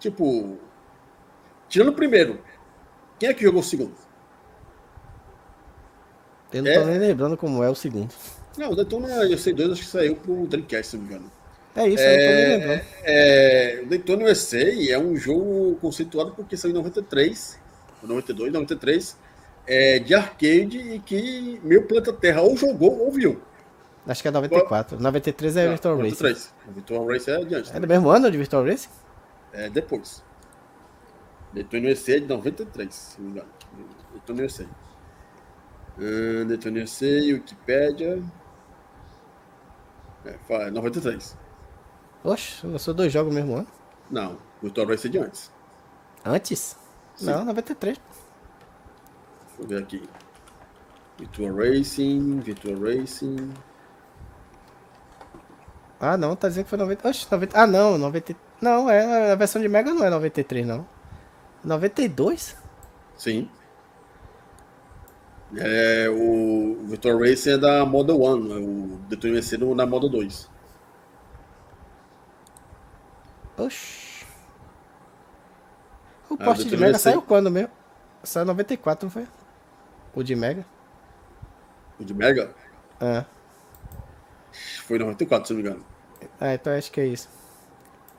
tipo, 0.00 0.58
tirando 1.68 1.90
o 1.90 1.94
primeiro, 1.94 2.40
quem 3.18 3.28
é 3.28 3.34
que 3.34 3.44
jogou 3.44 3.60
o 3.60 3.64
segundo? 3.64 3.94
Eu 6.52 6.62
não 6.64 6.70
é... 6.70 6.78
tô 6.80 6.86
nem 6.86 6.98
lembrando 6.98 7.36
como 7.36 7.62
é 7.62 7.70
o 7.70 7.74
segundo. 7.74 8.12
Não, 8.58 8.70
o 8.70 8.74
Daytona 8.74 9.06
o 9.06 9.28
EC2 9.28 9.72
acho 9.72 9.82
que 9.82 9.86
saiu 9.86 10.16
pro 10.16 10.46
Dreamcast, 10.46 10.90
se 10.90 10.96
não 10.96 11.04
me 11.04 11.10
engano. 11.10 11.30
É 11.76 11.86
isso, 11.86 12.02
é, 12.02 12.14
eu 12.14 12.28
tô 12.28 12.34
nem 12.34 12.58
lembrando. 12.58 12.82
É, 13.04 13.80
o 13.84 13.86
Daytona 13.86 14.24
USA 14.24 14.90
é 14.90 14.98
um 14.98 15.16
jogo 15.16 15.76
conceituado 15.80 16.32
porque 16.32 16.56
saiu 16.56 16.72
em 16.72 16.74
93, 16.74 17.58
92, 18.02 18.52
93, 18.52 19.16
é, 19.66 19.98
de 20.00 20.14
arcade 20.14 20.78
e 20.78 20.98
que 20.98 21.60
meu 21.62 21.84
planeta 21.84 22.12
Terra 22.12 22.40
ou 22.40 22.56
jogou 22.56 22.98
ou 22.98 23.12
viu. 23.12 23.40
Acho 24.06 24.22
que 24.22 24.28
é 24.28 24.30
94. 24.30 25.00
93 25.00 25.56
é 25.56 25.64
não, 25.64 25.70
Virtual 25.72 25.96
93. 25.96 26.32
Racing. 26.32 26.74
Virtual 26.74 27.06
Racing 27.06 27.30
é 27.30 27.36
adiante. 27.36 27.76
É 27.76 27.80
do 27.80 27.86
mesmo 27.86 28.08
ano 28.08 28.30
de 28.30 28.38
Virtual 28.38 28.64
Racing? 28.64 28.88
É 29.52 29.68
depois. 29.68 30.22
Daytona 31.52 31.90
USA 31.90 32.16
é 32.16 32.20
de 32.20 32.26
93, 32.26 32.94
se 32.94 33.20
não 33.20 33.26
me 33.26 33.32
engano. 33.32 33.50
Daytona 34.12 34.44
USA. 34.44 34.66
Uh, 35.98 36.44
Daytona 36.44 36.82
USA, 36.84 37.06
Wikipedia. 37.06 38.22
É, 40.24 40.70
93. 40.70 41.36
Oxe, 42.22 42.66
lançou 42.66 42.92
dois 42.92 43.12
jogos 43.12 43.34
no 43.34 43.40
mesmo 43.40 43.56
ano? 43.56 43.66
Não, 44.10 44.38
Virtual 44.62 44.86
Racing 44.86 45.08
é 45.08 45.10
de 45.10 45.18
antes. 45.18 45.50
Antes? 46.24 46.76
Sim. 47.16 47.26
Não, 47.26 47.44
93. 47.44 47.98
Deixa 47.98 49.62
eu 49.62 49.66
ver 49.66 49.82
aqui. 49.82 50.08
Virtual 51.18 51.54
Racing, 51.54 52.40
Virtual 52.40 52.78
Racing. 52.78 53.52
Ah, 55.98 56.16
não, 56.16 56.34
tá 56.36 56.48
dizendo 56.48 56.64
que 56.64 56.70
foi 56.70 56.78
90. 56.78 57.08
Oxe, 57.08 57.26
90. 57.30 57.58
Ah, 57.60 57.66
não, 57.66 57.98
90. 57.98 58.34
Não, 58.60 58.90
é, 58.90 59.32
a 59.32 59.34
versão 59.34 59.60
de 59.60 59.68
Mega 59.68 59.94
não 59.94 60.04
é 60.04 60.10
93, 60.10 60.66
não. 60.66 60.86
92? 61.64 62.56
Sim. 63.16 63.48
É, 65.56 66.08
o 66.08 66.86
Virtual 66.86 67.18
Racing 67.18 67.50
é 67.50 67.58
da 67.58 67.84
Model 67.84 68.20
1, 68.20 68.24
é 68.24 68.58
o 68.58 69.00
Daytona 69.08 69.34
MC 69.34 69.56
na 69.58 69.86
Model 69.86 70.08
2. 70.08 70.48
Oxi. 73.58 74.24
O 76.28 76.34
ah, 76.34 76.44
poste 76.44 76.68
de 76.68 76.76
Mega 76.76 76.98
saiu 76.98 77.20
quando 77.20 77.50
mesmo? 77.50 77.70
Saiu 78.22 78.46
94, 78.46 79.06
não 79.06 79.10
foi? 79.10 79.26
O 80.14 80.22
de 80.22 80.36
Mega? 80.36 80.64
O 81.98 82.04
de 82.04 82.14
Mega? 82.14 82.54
É. 83.00 83.24
Foi 84.86 84.98
94, 84.98 85.48
se 85.48 85.54
não 85.54 85.62
me 85.62 85.68
engano. 85.68 85.84
Ah, 86.40 86.54
então 86.54 86.72
acho 86.72 86.92
que 86.92 87.00
é 87.00 87.06
isso. 87.06 87.28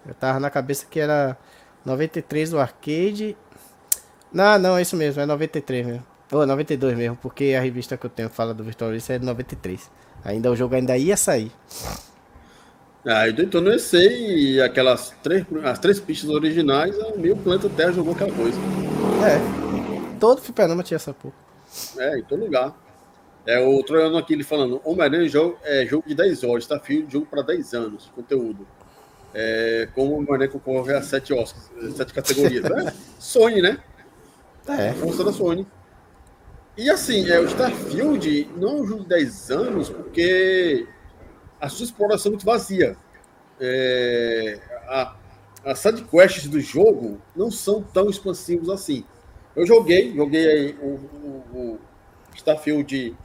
Eu 0.06 0.14
tava 0.14 0.40
na 0.40 0.50
cabeça 0.50 0.86
que 0.90 1.00
era 1.00 1.38
93 1.86 2.54
o 2.54 2.60
arcade. 2.60 3.38
Não, 4.32 4.58
não, 4.58 4.78
é 4.78 4.82
isso 4.82 4.96
mesmo, 4.96 5.22
é 5.22 5.26
93 5.26 5.86
mesmo. 5.86 6.06
Ou 6.32 6.46
92 6.46 6.98
mesmo, 6.98 7.18
porque 7.18 7.56
a 7.58 7.62
revista 7.62 7.98
que 7.98 8.06
eu 8.06 8.10
tenho 8.10 8.30
fala 8.30 8.54
do 8.54 8.64
Virtual 8.64 8.92
Race 8.92 9.12
é 9.12 9.20
de 9.20 9.26
93. 9.26 9.92
Ainda 10.24 10.50
o 10.50 10.56
jogo 10.56 10.76
ainda 10.76 10.98
ia 10.98 11.18
sair. 11.18 11.52
Ah, 13.06 13.28
então 13.28 13.60
não 13.60 13.78
sei 13.80 14.54
e 14.54 14.62
aquelas 14.62 15.14
três, 15.24 15.46
as 15.64 15.80
três 15.80 16.00
pistas 16.00 16.30
originais, 16.30 16.96
o 16.98 17.18
meu 17.18 17.36
planeta 17.36 17.68
Terra 17.70 17.92
jogou 17.92 18.14
aquela 18.14 18.32
coisa. 18.32 18.58
É. 19.26 20.20
Todo 20.20 20.40
fliperama 20.40 20.84
tinha 20.84 20.98
essa 20.98 21.14
porra. 21.14 21.34
É, 21.98 22.20
em 22.20 22.24
todo 22.24 22.44
lugar. 22.44 22.74
É 23.46 23.60
o 23.60 23.82
Troiano 23.84 24.18
aqui 24.18 24.34
ele 24.34 24.44
falando, 24.44 24.80
Homem-Aranha 24.86 25.28
jogo, 25.28 25.58
é 25.64 25.84
jogo 25.86 26.08
de 26.08 26.14
10 26.14 26.44
horas, 26.44 26.68
tá 26.68 26.80
filho 26.80 27.08
de 27.08 27.14
jogo 27.14 27.26
para 27.26 27.42
10 27.42 27.74
anos, 27.74 28.12
conteúdo. 28.16 28.68
É, 29.34 29.88
como 29.96 30.14
o 30.14 30.18
Homem-Aranha 30.18 30.50
concorre 30.50 30.94
a 30.94 31.02
7 31.02 31.34
Oscars, 31.34 31.70
7 31.96 32.14
categorias. 32.14 32.66
é, 32.66 32.94
Sony, 33.20 33.62
né? 33.62 33.80
É. 34.68 34.94
Força 34.94 35.24
da 35.24 35.32
Sony. 35.32 35.66
E 36.78 36.90
assim, 36.90 37.30
é, 37.30 37.40
o 37.40 37.46
Starfield 37.46 38.50
não 38.56 38.70
é 38.70 38.82
um 38.82 38.88
jogo 38.88 39.04
de 39.04 39.10
10 39.10 39.52
anos, 39.52 39.90
porque 39.90 40.88
a 41.60 41.70
sua 41.70 41.86
exploração 41.86 42.30
é 42.30 42.32
muito 42.32 42.46
vazia. 42.46 42.96
É, 43.60 44.60
a, 44.88 45.16
as 45.64 45.80
sidequests 45.80 46.48
do 46.48 46.60
jogo 46.60 47.22
não 47.36 47.52
são 47.52 47.84
tão 47.84 48.10
expansivos 48.10 48.70
assim. 48.70 49.06
Eu 49.56 49.66
joguei, 49.66 50.14
joguei 50.16 50.76
o, 50.82 50.88
o, 50.88 51.44
o 51.54 51.80
Starfield 52.36 53.16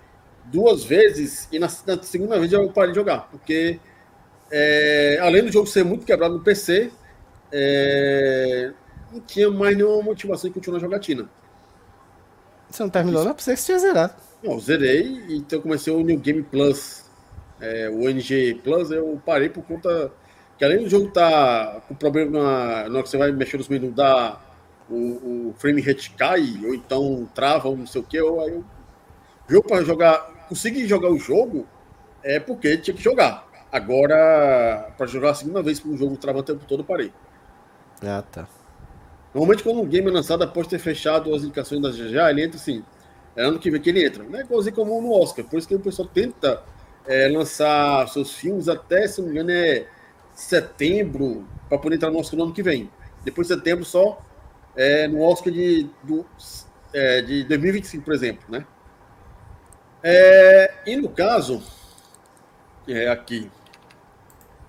duas 0.44 0.84
vezes 0.84 1.48
e 1.50 1.58
na, 1.58 1.68
na, 1.86 2.02
segunda 2.02 2.38
vez 2.38 2.52
eu 2.52 2.70
parei 2.70 2.90
de 2.90 2.96
jogar, 2.96 3.28
porque 3.30 3.80
é, 4.50 5.18
além 5.20 5.44
do 5.44 5.52
jogo 5.52 5.66
ser 5.66 5.84
muito 5.84 6.06
quebrado 6.06 6.34
no 6.34 6.44
PC, 6.44 6.90
é, 7.52 8.72
não 9.12 9.20
tinha 9.20 9.50
mais 9.50 9.76
nenhuma 9.76 10.02
motivação 10.02 10.48
de 10.48 10.54
continuar 10.54 10.78
a 10.78 10.80
jogatina. 10.80 11.28
Você 12.68 12.82
não 12.82 12.90
terminou, 12.90 13.20
Isso. 13.20 13.28
não? 13.28 13.34
Pensei 13.34 13.54
que 13.54 13.60
você 13.60 13.66
tinha 13.66 13.78
zerado. 13.78 14.14
Não, 14.42 14.58
zerei, 14.58 15.24
então 15.30 15.60
comecei 15.60 15.92
o 15.92 16.00
New 16.00 16.18
Game 16.18 16.42
Plus, 16.42 17.04
é, 17.60 17.88
o 17.88 18.08
NG 18.08 18.60
Plus, 18.62 18.90
eu 18.90 19.20
parei 19.24 19.48
por 19.48 19.64
conta 19.64 20.12
que 20.58 20.64
além 20.64 20.82
do 20.82 20.88
jogo 20.88 21.08
tá 21.10 21.82
com 21.86 21.94
problema 21.94 22.30
na, 22.88 22.94
hora 22.94 23.02
que 23.02 23.08
você 23.08 23.16
vai 23.16 23.32
mexer 23.32 23.56
nos 23.56 23.68
menus, 23.68 23.94
dá 23.94 24.40
o, 24.88 25.48
o 25.48 25.54
frame 25.58 25.80
rate 25.80 26.10
cai, 26.10 26.58
ou 26.64 26.74
então 26.74 27.28
trava, 27.34 27.68
ou 27.68 27.76
não 27.76 27.86
sei 27.86 28.00
o 28.00 28.04
que, 28.04 28.20
ou 28.20 28.40
aí 28.40 28.52
eu 28.52 28.64
jogo 29.48 29.68
para 29.68 29.84
jogar 29.84 30.36
consegui 30.48 30.86
jogar 30.86 31.10
o 31.10 31.18
jogo 31.18 31.66
é 32.22 32.40
porque 32.40 32.76
tinha 32.78 32.96
que 32.96 33.02
jogar. 33.02 33.45
Agora, 33.70 34.92
para 34.96 35.06
jogar 35.06 35.30
a 35.30 35.34
segunda 35.34 35.62
vez 35.62 35.80
para 35.80 35.90
um 35.90 35.96
jogo 35.96 36.16
travando 36.16 36.42
o 36.42 36.54
tempo 36.54 36.64
todo, 36.66 36.84
parei. 36.84 37.12
Ah, 38.02 38.22
tá. 38.22 38.48
Normalmente, 39.34 39.62
quando 39.62 39.80
um 39.80 39.86
game 39.86 40.08
é 40.08 40.10
lançado, 40.10 40.42
após 40.44 40.66
ter 40.66 40.78
fechado 40.78 41.34
as 41.34 41.42
indicações 41.42 41.82
da 41.82 41.90
GGA, 41.90 42.30
ele 42.30 42.44
entra 42.44 42.56
assim. 42.56 42.82
É 43.34 43.44
ano 43.44 43.58
que 43.58 43.70
vem 43.70 43.80
que 43.80 43.90
ele 43.90 44.06
entra. 44.06 44.24
Não 44.24 44.38
é 44.38 44.42
igualzinho 44.42 44.74
como 44.74 45.00
no 45.00 45.12
Oscar. 45.12 45.44
Por 45.44 45.58
isso 45.58 45.68
que 45.68 45.74
o 45.74 45.80
pessoal 45.80 46.08
tenta 46.08 46.62
é, 47.06 47.28
lançar 47.28 48.08
seus 48.08 48.32
filmes 48.32 48.68
até, 48.68 49.06
se 49.06 49.20
não 49.20 49.28
me 49.28 49.34
engano, 49.34 49.50
é 49.50 49.86
setembro, 50.32 51.46
para 51.68 51.78
poder 51.78 51.96
entrar 51.96 52.10
no 52.10 52.18
Oscar 52.18 52.38
no 52.38 52.44
ano 52.44 52.54
que 52.54 52.62
vem. 52.62 52.90
Depois 53.24 53.48
de 53.48 53.54
setembro, 53.54 53.84
só 53.84 54.22
é, 54.74 55.08
no 55.08 55.20
Oscar 55.20 55.52
de, 55.52 55.88
do, 56.02 56.24
é, 56.92 57.22
de 57.22 57.44
2025, 57.44 58.04
por 58.04 58.14
exemplo, 58.14 58.44
né? 58.48 58.64
É, 60.02 60.74
e 60.86 60.96
no 60.96 61.08
caso, 61.08 61.62
é 62.88 63.08
aqui, 63.08 63.50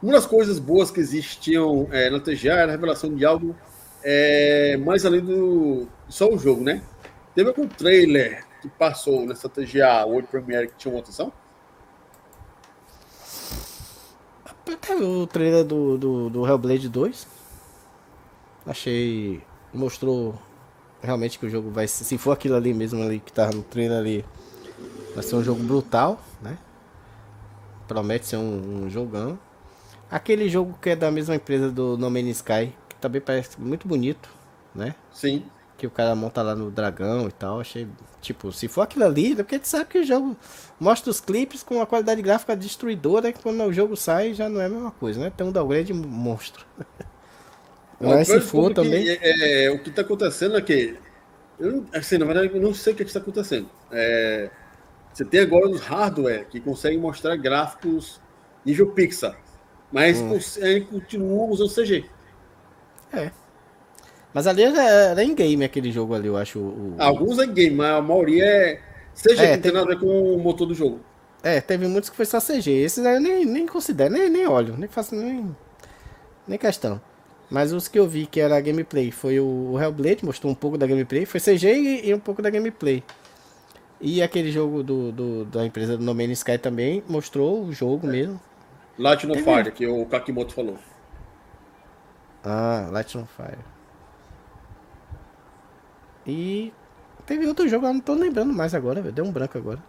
uma 0.01 0.13
das 0.13 0.25
coisas 0.25 0.59
boas 0.59 0.91
que 0.91 0.99
existiam 0.99 1.87
é, 1.91 2.09
na 2.09 2.19
TGA 2.19 2.53
era 2.53 2.67
a 2.67 2.71
revelação 2.71 3.13
de 3.13 3.25
algo 3.25 3.55
é, 4.03 4.77
mais 4.77 5.05
além 5.05 5.21
do 5.21 5.87
só 6.07 6.29
o 6.29 6.37
jogo, 6.37 6.63
né? 6.63 6.81
Teve 7.35 7.49
algum 7.49 7.67
trailer 7.67 8.45
que 8.61 8.69
passou 8.69 9.25
nessa 9.25 9.49
TGA 9.49 10.05
World 10.05 10.27
Premiere 10.27 10.67
que 10.67 10.75
tinha 10.77 10.93
uma 10.93 11.01
atenção? 11.01 11.31
Teve 14.81 15.03
o 15.03 15.27
trailer 15.27 15.63
do, 15.63 15.97
do, 15.97 16.29
do 16.29 16.47
Hellblade 16.47 16.89
2. 16.89 17.27
Achei. 18.65 19.41
Mostrou 19.73 20.39
realmente 21.01 21.37
que 21.37 21.45
o 21.45 21.49
jogo 21.49 21.69
vai. 21.69 21.87
Se 21.87 22.17
for 22.17 22.31
aquilo 22.31 22.55
ali 22.55 22.73
mesmo 22.73 23.01
ali 23.01 23.19
que 23.19 23.31
tá 23.31 23.49
no 23.51 23.63
trailer 23.63 23.97
ali, 23.97 24.25
Vai 25.17 25.23
ser 25.23 25.35
um 25.35 25.43
jogo 25.43 25.63
brutal, 25.63 26.21
né? 26.43 26.59
Promete 27.87 28.25
ser 28.25 28.37
um, 28.37 28.83
um 28.83 28.89
jogão. 28.89 29.39
Aquele 30.09 30.47
jogo 30.49 30.77
que 30.81 30.91
é 30.91 30.95
da 30.95 31.11
mesma 31.11 31.35
empresa 31.35 31.69
do 31.71 31.97
No 31.97 32.09
Man's 32.09 32.37
Sky, 32.37 32.73
que 32.87 32.95
também 32.95 33.21
parece 33.21 33.59
muito 33.59 33.87
bonito, 33.87 34.29
né? 34.73 34.95
Sim. 35.11 35.43
Que 35.77 35.85
o 35.85 35.91
cara 35.91 36.15
monta 36.15 36.41
lá 36.41 36.55
no 36.55 36.71
dragão 36.71 37.27
e 37.27 37.31
tal. 37.31 37.59
Achei, 37.59 37.87
tipo, 38.21 38.51
se 38.51 38.67
for 38.67 38.81
aquilo 38.81 39.05
ali, 39.05 39.35
porque 39.35 39.55
a 39.55 39.57
gente 39.57 39.67
sabe 39.67 39.85
que 39.85 39.99
o 39.99 40.03
jogo 40.03 40.35
mostra 40.79 41.11
os 41.11 41.19
clipes 41.19 41.61
com 41.61 41.75
uma 41.75 41.85
qualidade 41.85 42.21
gráfica 42.21 42.55
destruidora, 42.55 43.31
que 43.31 43.41
quando 43.41 43.61
o 43.63 43.73
jogo 43.73 43.95
sai 43.95 44.33
já 44.33 44.49
não 44.49 44.61
é 44.61 44.65
a 44.65 44.69
mesma 44.69 44.91
coisa, 44.91 45.19
né? 45.19 45.31
Tem 45.35 45.45
um 45.45 45.51
downgrade 45.51 45.93
monstro. 45.93 46.65
Mas 47.99 48.27
se 48.27 48.39
for 48.41 48.73
também. 48.73 49.07
É, 49.09 49.65
é, 49.65 49.71
o 49.71 49.79
que 49.79 49.89
está 49.89 50.01
acontecendo 50.03 50.57
é 50.57 50.61
que. 50.61 50.95
Eu, 51.59 51.85
assim, 51.93 52.17
na 52.17 52.25
verdade, 52.25 52.51
eu 52.53 52.61
não 52.61 52.73
sei 52.73 52.93
o 52.93 52.95
que 52.95 53.03
está 53.03 53.19
acontecendo. 53.19 53.69
É 53.91 54.49
você 55.17 55.25
tem 55.25 55.39
agora 55.39 55.67
os 55.67 55.81
hardware 55.81 56.45
que 56.47 56.59
conseguem 56.59 56.99
mostrar 56.99 57.35
gráficos 57.35 58.21
nível 58.63 58.91
Pixar, 58.91 59.35
mas 59.91 60.19
hum. 60.19 60.37
continuam 60.91 61.49
usando 61.49 61.73
CG. 61.73 62.05
É. 63.11 63.31
Mas 64.31 64.45
ali 64.45 64.61
era, 64.61 65.23
em 65.23 65.33
game 65.33 65.65
aquele 65.65 65.91
jogo 65.91 66.13
ali, 66.13 66.27
eu 66.27 66.37
acho. 66.37 66.59
O... 66.59 66.95
Alguns 66.99 67.39
é 67.39 67.45
em 67.45 67.51
game, 67.51 67.75
mas 67.75 67.95
a 67.95 68.01
maioria 68.01 68.45
é 68.45 68.81
CG, 69.15 69.41
é, 69.41 69.57
que 69.57 69.63
tem 69.63 69.71
nada 69.71 69.87
a 69.87 69.95
ver 69.95 69.99
com 69.99 70.35
o 70.35 70.37
motor 70.37 70.67
do 70.67 70.75
jogo. 70.75 70.99
É, 71.41 71.59
teve 71.61 71.87
muitos 71.87 72.11
que 72.11 72.15
foi 72.15 72.25
só 72.25 72.39
CG. 72.39 72.69
Esses 72.69 73.03
aí 73.03 73.15
eu 73.15 73.21
nem, 73.21 73.43
nem 73.43 73.65
considero, 73.65 74.13
nem, 74.13 74.29
nem 74.29 74.45
olho, 74.45 74.77
nem 74.77 74.87
faço 74.87 75.15
nem, 75.15 75.55
nem 76.47 76.59
questão. 76.59 77.01
Mas 77.49 77.73
os 77.73 77.87
que 77.87 77.97
eu 77.97 78.07
vi 78.07 78.27
que 78.27 78.39
era 78.39 78.61
gameplay 78.61 79.09
foi 79.09 79.39
o 79.39 79.79
Hellblade, 79.81 80.23
mostrou 80.23 80.51
um 80.51 80.55
pouco 80.55 80.77
da 80.77 80.85
gameplay, 80.85 81.25
foi 81.25 81.39
CG 81.39 81.73
e, 81.73 82.09
e 82.09 82.13
um 82.13 82.19
pouco 82.19 82.39
da 82.39 82.51
gameplay. 82.51 83.03
E 83.99 84.21
aquele 84.21 84.51
jogo 84.51 84.83
do, 84.83 85.11
do, 85.11 85.45
da 85.45 85.65
empresa 85.65 85.97
do 85.97 86.03
No 86.03 86.13
Man's 86.13 86.39
Sky 86.39 86.57
também 86.57 87.03
mostrou 87.07 87.63
o 87.63 87.71
jogo 87.71 88.07
é. 88.07 88.11
mesmo. 88.11 88.39
Light 88.97 89.25
no 89.27 89.35
Fire, 89.35 89.71
que 89.71 89.85
o 89.85 90.05
Kakimoto 90.05 90.53
falou. 90.53 90.77
Ah, 92.43 92.87
Light 92.91 93.17
on 93.17 93.25
Fire. 93.25 93.59
E 96.25 96.73
teve 97.25 97.47
outro 97.47 97.67
jogo, 97.67 97.85
eu 97.85 97.93
não 97.93 98.01
tô 98.01 98.13
lembrando 98.13 98.53
mais 98.53 98.73
agora, 98.73 99.01
velho. 99.01 99.13
Deu 99.13 99.25
um 99.25 99.31
branco 99.31 99.57
agora. 99.57 99.81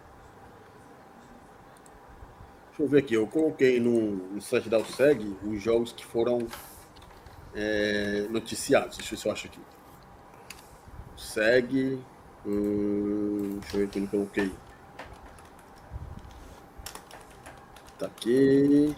Deixa 2.69 2.83
eu 2.83 2.87
ver 2.87 2.99
aqui, 2.99 3.13
eu 3.13 3.27
coloquei 3.27 3.79
no, 3.79 4.15
no 4.33 4.41
site 4.41 4.69
da 4.69 4.77
USEG 4.77 5.35
os 5.43 5.61
jogos 5.61 5.91
que 5.91 6.05
foram 6.05 6.47
é, 7.53 8.27
noticiados. 8.29 8.95
Deixa 8.95 9.13
eu 9.13 9.17
ver 9.17 9.21
se 9.21 9.27
eu 9.27 9.31
acho 9.31 9.47
aqui. 9.47 9.59
Segue. 11.17 11.99
Hum, 12.45 13.59
deixa 13.61 13.77
eu 13.77 13.79
ver 13.81 13.85
aqui, 13.87 13.99
eu 13.99 14.07
coloquei. 14.07 14.51
Tá 17.97 18.05
aqui. 18.07 18.95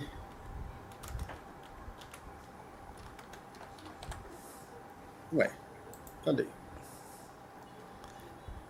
Ué, 5.32 5.50
cadê? 6.26 6.48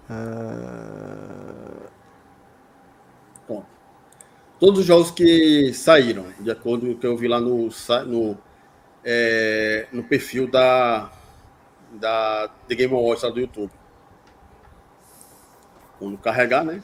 Ah, 0.09 1.91
Bom, 3.47 3.65
todos 4.59 4.81
os 4.81 4.85
jogos 4.85 5.11
que 5.11 5.73
saíram, 5.73 6.25
de 6.39 6.51
acordo 6.51 6.85
com 6.87 6.91
o 6.93 6.97
que 6.97 7.07
eu 7.07 7.17
vi 7.17 7.27
lá 7.27 7.39
no, 7.39 7.69
no, 8.07 8.37
é, 9.03 9.87
no 9.91 10.03
perfil 10.03 10.49
da, 10.49 11.11
da 11.93 12.49
The 12.67 12.75
Game 12.75 12.93
Awards 12.95 13.23
lá 13.23 13.29
do 13.31 13.41
YouTube. 13.41 13.71
Quando 16.01 16.17
carregar, 16.17 16.65
né? 16.65 16.83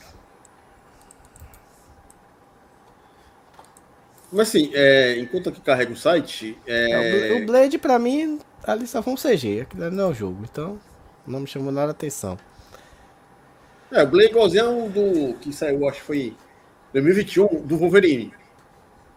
Mas 4.31 4.49
assim, 4.49 4.71
é, 4.73 5.17
enquanto 5.19 5.49
aqui 5.49 5.61
carrega 5.61 5.91
o 5.93 5.95
site, 5.95 6.57
é, 6.89 6.97
é, 6.97 6.99
o 6.99 7.05
Bla- 7.05 7.25
o 7.29 7.39
Blade 7.39 7.77
pra 7.77 7.99
mim, 7.99 8.39
ali 8.63 8.87
só 8.87 9.01
foi 9.03 9.13
um 9.13 9.17
CG, 9.17 9.61
aquilo 9.61 9.89
não 9.91 10.05
é 10.05 10.07
o 10.07 10.13
jogo, 10.13 10.43
então 10.43 10.79
não 11.25 11.41
me 11.41 11.47
chamou 11.47 11.71
nada 11.71 11.89
a 11.89 11.91
atenção. 11.91 12.37
é, 13.91 14.03
o 14.03 14.07
Blade 14.07 14.29
igualzinho 14.31 14.65
ao 14.83 14.89
do 14.89 15.37
que 15.39 15.53
saiu, 15.53 15.87
acho 15.87 15.99
que 15.99 16.05
foi 16.05 16.17
em 16.19 16.37
2021, 16.93 17.65
do 17.65 17.77
Wolverine. 17.77 18.33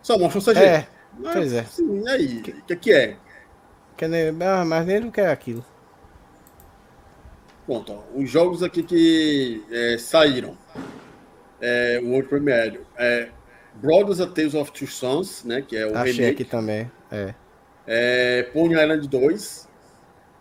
Só 0.03 0.18
mostra 0.18 0.38
o 0.38 0.42
CG. 0.42 0.74
É, 0.74 0.86
Mas, 1.12 1.32
pois 1.32 1.53
é. 1.53 1.66
Sim, 1.66 2.03
e 2.05 2.09
aí? 2.11 2.38
O 2.40 2.42
que, 2.42 2.76
que 2.76 2.92
é? 2.92 3.18
Que 3.96 4.09
nem, 4.09 4.30
ah, 4.42 4.64
mas 4.64 4.84
nem 4.86 4.98
não 5.01 5.11
quer 5.12 5.30
aquilo. 5.30 5.64
Ó, 7.73 8.03
os 8.14 8.29
jogos 8.29 8.62
aqui 8.62 8.83
que 8.83 9.62
é, 9.71 9.97
saíram. 9.99 10.57
É, 11.61 12.01
o 12.03 12.09
World 12.11 12.29
Premiere. 12.29 12.81
É, 12.99 13.29
Brothers 13.75 14.21
A 14.21 14.27
Tales 14.27 14.55
of 14.55 14.73
Two 14.73 14.89
Sons, 14.89 15.45
né? 15.45 15.62
Que 15.62 15.77
é 15.77 15.87
o 15.87 15.97
Achei 15.97 16.12
remake. 16.12 16.43
aqui 16.43 16.45
também. 16.51 16.91
É. 17.12 17.35
É, 17.87 18.43
Pony 18.53 18.75
Island 18.75 19.07
2. 19.09 19.68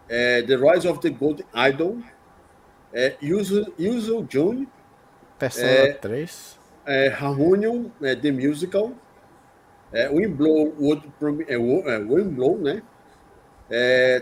É, 0.08 0.42
the 0.42 0.56
Rise 0.56 0.88
of 0.88 1.00
the 1.00 1.10
Gold 1.10 1.46
Idol. 1.54 1.98
É, 2.92 3.16
Yuzu, 3.22 3.72
Yuzu 3.80 4.26
June. 4.30 4.68
Persona 5.38 5.68
É. 5.70 5.94
3. 5.94 6.58
É, 6.86 7.08
Harmonium, 7.10 7.92
é, 8.02 8.16
The 8.16 8.32
Musical. 8.32 8.92
É, 9.94 10.10
Windblow, 10.10 10.74
World, 10.80 11.08
Premi- 11.20 11.46
é, 11.48 11.54
é, 11.56 11.98
Windblow, 12.00 12.58
né? 12.58 12.82
É, 13.70 14.20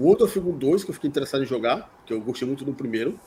Thrasher. 0.00 0.04
World 0.04 0.22
of 0.22 0.40
Goo 0.40 0.52
2, 0.52 0.84
que 0.84 0.90
eu 0.90 0.94
fiquei 0.94 1.08
interessado 1.08 1.42
em 1.42 1.46
jogar, 1.46 1.90
que 2.06 2.12
eu 2.12 2.20
gostei 2.20 2.46
muito 2.46 2.64
do 2.64 2.72
primeiro. 2.72 3.18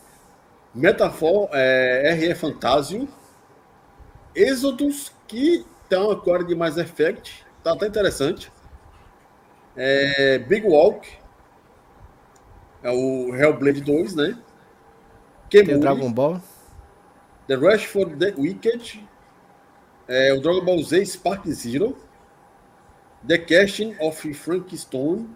Metafor, 0.73 1.49
é, 1.51 2.13
RE 2.13 2.33
Fantasio. 2.35 3.07
Exodus, 4.35 5.11
que 5.27 5.65
tem 5.87 5.99
uma 5.99 6.19
cor 6.19 6.43
de 6.43 6.55
Mass 6.55 6.77
Effect. 6.77 7.45
Tá 7.63 7.73
até 7.73 7.87
interessante. 7.87 8.51
É, 9.75 10.39
Big 10.39 10.65
Walk. 10.65 11.07
É 12.81 12.91
o 12.91 13.33
Hellblade 13.33 13.81
2, 13.81 14.15
né? 14.15 14.37
Tem 15.49 15.61
o 15.61 15.65
Kemuri. 15.65 15.79
Dragon 15.79 16.11
Ball. 16.11 16.41
The 17.47 17.55
Rush 17.55 17.85
for 17.85 18.09
the 18.09 18.33
Wicked, 18.37 19.05
é, 20.07 20.33
o 20.33 20.39
Dragon 20.39 20.63
Ball 20.63 20.81
Z 20.81 21.05
Spark 21.05 21.45
Zero, 21.49 21.97
The 23.27 23.37
Casting 23.37 23.95
of 23.99 24.33
Frankstone, 24.33 25.29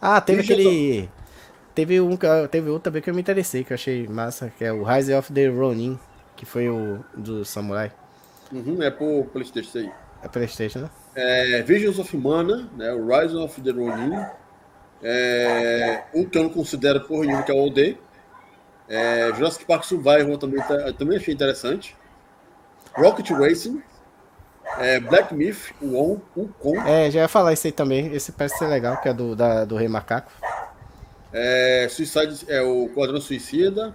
Ah, 0.00 0.20
teve 0.20 0.42
aquele. 0.42 1.12
Teve 1.74 2.00
um 2.00 2.16
teve 2.50 2.70
outro 2.70 2.84
também 2.84 3.02
que 3.02 3.10
eu 3.10 3.14
me 3.14 3.20
interessei, 3.20 3.64
que 3.64 3.72
eu 3.72 3.76
achei 3.76 4.08
massa, 4.08 4.50
que 4.50 4.64
é 4.64 4.72
o 4.72 4.84
Rise 4.84 5.14
of 5.14 5.32
the 5.32 5.48
Ronin, 5.48 5.98
que 6.36 6.46
foi 6.46 6.68
o 6.70 7.04
do 7.14 7.44
Samurai. 7.44 7.92
uhum, 8.50 8.82
é 8.82 8.90
por 8.90 9.26
Playstation 9.30 9.68
isso 9.68 9.78
aí. 9.78 9.92
É 10.22 10.28
Playstation, 10.28 10.80
né? 10.80 10.90
É, 11.14 11.62
Visions 11.62 11.98
of 11.98 12.16
Mana, 12.16 12.68
né, 12.76 12.92
o 12.92 13.06
Rise 13.06 13.36
of 13.36 13.60
the 13.62 13.70
Ronin, 13.70 14.28
é, 15.02 16.04
o 16.14 16.28
que 16.28 16.38
eu 16.38 16.44
não 16.44 16.50
considero 16.50 17.00
por 17.06 17.24
nenhum, 17.26 17.42
que 17.42 17.50
é 17.52 17.54
o 17.54 17.58
OD, 17.66 17.98
é, 18.88 19.32
Jurassic 19.34 19.66
Park 19.66 19.84
Survival 19.84 20.38
também, 20.38 20.62
tá- 20.62 20.92
também 20.94 21.18
achei 21.18 21.34
interessante, 21.34 21.96
Rocket 22.96 23.30
Racing, 23.30 23.82
é, 24.78 25.00
Black 25.00 25.34
Myth, 25.34 25.72
o 25.80 25.96
On, 25.96 26.18
o 26.36 26.48
Con, 26.48 26.80
É, 26.82 27.10
já 27.10 27.20
ia 27.20 27.28
falar 27.28 27.52
isso 27.52 27.66
aí 27.66 27.72
também. 27.72 28.12
Esse 28.12 28.32
parece 28.32 28.58
ser 28.58 28.66
legal, 28.66 28.96
que 29.00 29.08
é 29.08 29.12
do 29.14 29.34
da, 29.36 29.64
do 29.64 29.76
Rei 29.76 29.88
Macaco. 29.88 30.30
É, 31.32 31.86
Suicide 31.90 32.44
é 32.48 32.62
o 32.62 32.88
Quadrão 32.94 33.20
Suicida, 33.20 33.94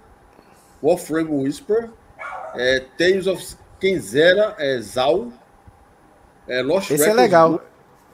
Warframe 0.82 1.30
Whisper, 1.30 1.90
é, 2.54 2.80
Tales 2.98 3.26
of 3.26 3.56
Kenzera, 3.80 4.54
é, 4.58 4.78
Zal, 4.80 5.28
é, 6.46 6.62
Lost 6.62 6.90
Esse 6.90 7.02
é 7.04 7.12
Records 7.12 7.16
legal. 7.22 7.52
do- 7.52 7.62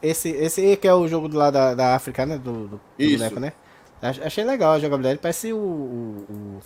Esse, 0.03 0.29
esse 0.31 0.77
que 0.77 0.87
é 0.87 0.95
o 0.95 1.09
jogo 1.09 1.29
lá 1.37 1.51
da, 1.51 1.75
da 1.75 1.95
África, 1.97 2.25
né? 2.27 2.37
Do, 2.39 2.69
do, 2.69 2.81
do 2.99 3.11
boneco, 3.11 3.41
né? 3.41 3.53
Ach- 4.01 4.21
Achei 4.25 4.45
legal 4.45 4.73
a 4.75 4.79
jogabilidade. 4.79 5.19
Parece 5.21 5.53
o, 5.53 5.57
o, 5.59 6.61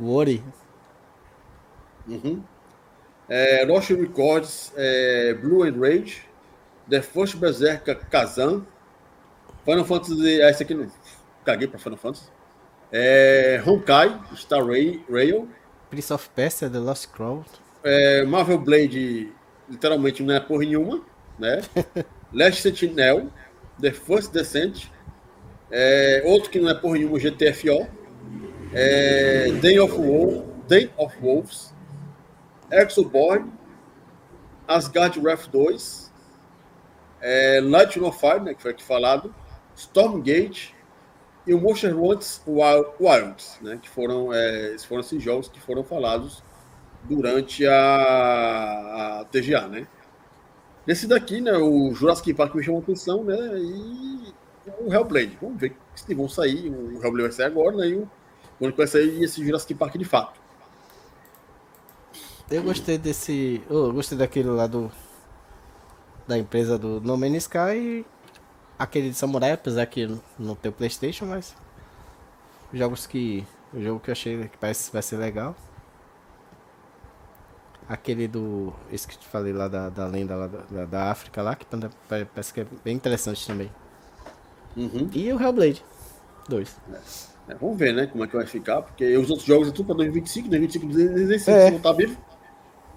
o, 0.00 0.04
o 0.04 0.14
Ori. 0.14 0.44
Uhum. 2.06 2.42
É, 3.28 3.64
Lost 3.64 3.90
Records, 3.90 4.72
é, 4.76 5.34
Blue 5.34 5.64
and 5.64 5.78
Rage, 5.80 6.22
The 6.88 7.02
First 7.02 7.36
Berserker 7.36 7.96
Kazan, 8.10 8.64
Final 9.64 9.84
Fantasy. 9.84 10.42
Ah, 10.42 10.50
esse 10.50 10.62
aqui 10.62 10.74
não. 10.74 10.90
Caguei 11.44 11.66
pra 11.68 11.78
Final 11.78 11.98
Fantasy. 11.98 12.28
É, 12.92 13.60
Honkai, 13.66 14.20
Star 14.36 14.64
Rail, 14.64 15.02
Rail 15.10 15.48
Prince 15.90 16.12
of 16.12 16.28
Persia, 16.34 16.70
The 16.70 16.78
Lost 16.78 17.08
Crown. 17.10 17.44
é, 17.82 18.24
Marvel 18.24 18.58
Blade, 18.58 19.32
literalmente 19.68 20.22
não 20.22 20.34
é 20.34 20.40
porra 20.40 20.64
nenhuma, 20.64 21.02
né? 21.38 21.60
Last 22.32 22.62
Sentinel, 22.62 23.28
The 23.80 23.90
First 23.92 24.32
Descent, 24.32 24.86
é, 25.70 26.22
outro 26.24 26.50
que 26.50 26.60
não 26.60 26.68
é 26.70 26.74
porra 26.74 26.94
nenhuma, 26.98 27.18
GTFO, 27.18 27.88
é, 28.72 29.50
Day 29.60 29.78
of 29.80 29.94
Wolf, 29.94 30.44
Day 30.68 30.90
of 30.96 31.16
Wolves, 31.20 31.72
Exoborn, 32.70 33.50
Asgard 34.66 35.18
Wrath 35.20 35.48
2, 35.50 36.10
é, 37.20 37.60
Light 37.62 37.98
no 37.98 38.12
Fire, 38.12 38.40
né, 38.40 38.54
que 38.54 38.62
foi 38.62 38.72
aqui 38.72 38.84
falado, 38.84 39.34
Stormgate 39.76 40.74
e 41.46 41.54
o 41.54 41.60
Monster 41.60 41.96
Wild- 41.96 42.26
Wilds, 43.00 43.58
né, 43.62 43.78
que 43.80 43.88
foram, 43.88 44.32
é, 44.32 44.74
esses 44.74 44.84
foram 44.84 45.00
esses 45.00 45.22
jogos 45.22 45.48
que 45.48 45.60
foram 45.60 45.84
falados 45.84 46.42
durante 47.04 47.66
a, 47.66 49.20
a 49.20 49.24
TGA, 49.26 49.68
né? 49.68 49.86
Nesse 50.86 51.06
daqui, 51.06 51.40
né, 51.40 51.52
o 51.56 51.92
Jurassic 51.94 52.32
Park 52.34 52.54
me 52.54 52.62
chamou 52.62 52.80
a 52.80 52.82
atenção, 52.84 53.24
né, 53.24 53.36
e 53.58 54.34
o 54.80 54.92
Hellblade. 54.92 55.38
Vamos 55.40 55.60
ver 55.60 55.76
se 55.94 56.14
vão 56.14 56.28
sair, 56.28 56.70
o 56.70 56.94
Hellblade 57.02 57.22
vai 57.22 57.32
sair 57.32 57.46
agora, 57.46 57.76
né, 57.76 57.88
e 57.88 57.96
o, 57.96 58.10
quando 58.58 58.76
vai 58.76 58.86
sair 58.86 59.22
esse 59.22 59.44
Jurassic 59.44 59.74
Park 59.74 59.96
de 59.96 60.04
fato. 60.04 60.40
Eu 62.50 62.62
gostei 62.62 62.96
desse. 62.98 63.60
oh, 63.68 63.74
eu 63.88 63.92
gostei 63.92 64.16
daquele 64.16 64.48
lá 64.48 64.66
do. 64.66 64.90
Da 66.26 66.36
empresa 66.38 66.76
do 66.78 67.00
No 67.00 67.16
Man's 67.16 67.44
Sky 67.44 67.76
e 67.76 68.06
aquele 68.78 69.10
de 69.10 69.14
Samurai, 69.16 69.52
apesar 69.52 69.86
que 69.86 70.08
não 70.38 70.54
tem 70.54 70.70
o 70.70 70.74
Playstation, 70.74 71.26
mas. 71.26 71.54
Jogos 72.72 73.06
que. 73.06 73.44
O 73.72 73.80
jogo 73.80 74.00
que 74.00 74.10
eu 74.10 74.12
achei 74.12 74.48
que 74.48 74.56
parece 74.58 74.92
vai 74.92 75.02
ser 75.02 75.16
legal. 75.16 75.54
Aquele 77.88 78.26
do. 78.26 78.72
Esse 78.92 79.06
que 79.06 79.14
eu 79.14 79.18
te 79.20 79.26
falei 79.26 79.52
lá 79.52 79.68
da, 79.68 79.88
da 79.88 80.06
lenda 80.06 80.34
lá 80.34 80.46
da, 80.48 80.84
da, 80.84 81.10
África 81.10 81.40
lá, 81.42 81.54
que 81.54 81.64
pa- 81.64 81.78
pa- 82.08 82.26
parece 82.32 82.52
que 82.52 82.60
é 82.60 82.66
bem 82.84 82.96
interessante 82.96 83.46
também. 83.46 83.70
Uhum. 84.76 85.08
E 85.12 85.32
o 85.32 85.40
Hellblade 85.40 85.84
2. 86.48 86.76
É, 87.48 87.54
vamos 87.54 87.78
ver, 87.78 87.94
né, 87.94 88.06
como 88.08 88.24
é 88.24 88.26
que 88.26 88.36
vai 88.36 88.44
ficar, 88.44 88.82
porque 88.82 89.16
os 89.16 89.30
outros 89.30 89.46
jogos 89.46 89.68
é 89.68 89.70
tudo 89.70 89.86
para 89.86 89.96
2025, 89.98 90.48
2025, 90.48 90.86
2025, 90.92 91.50
É. 91.56 91.66
se 91.66 91.70
não 91.72 91.80
tá 91.80 91.92
vivo. 91.92 92.16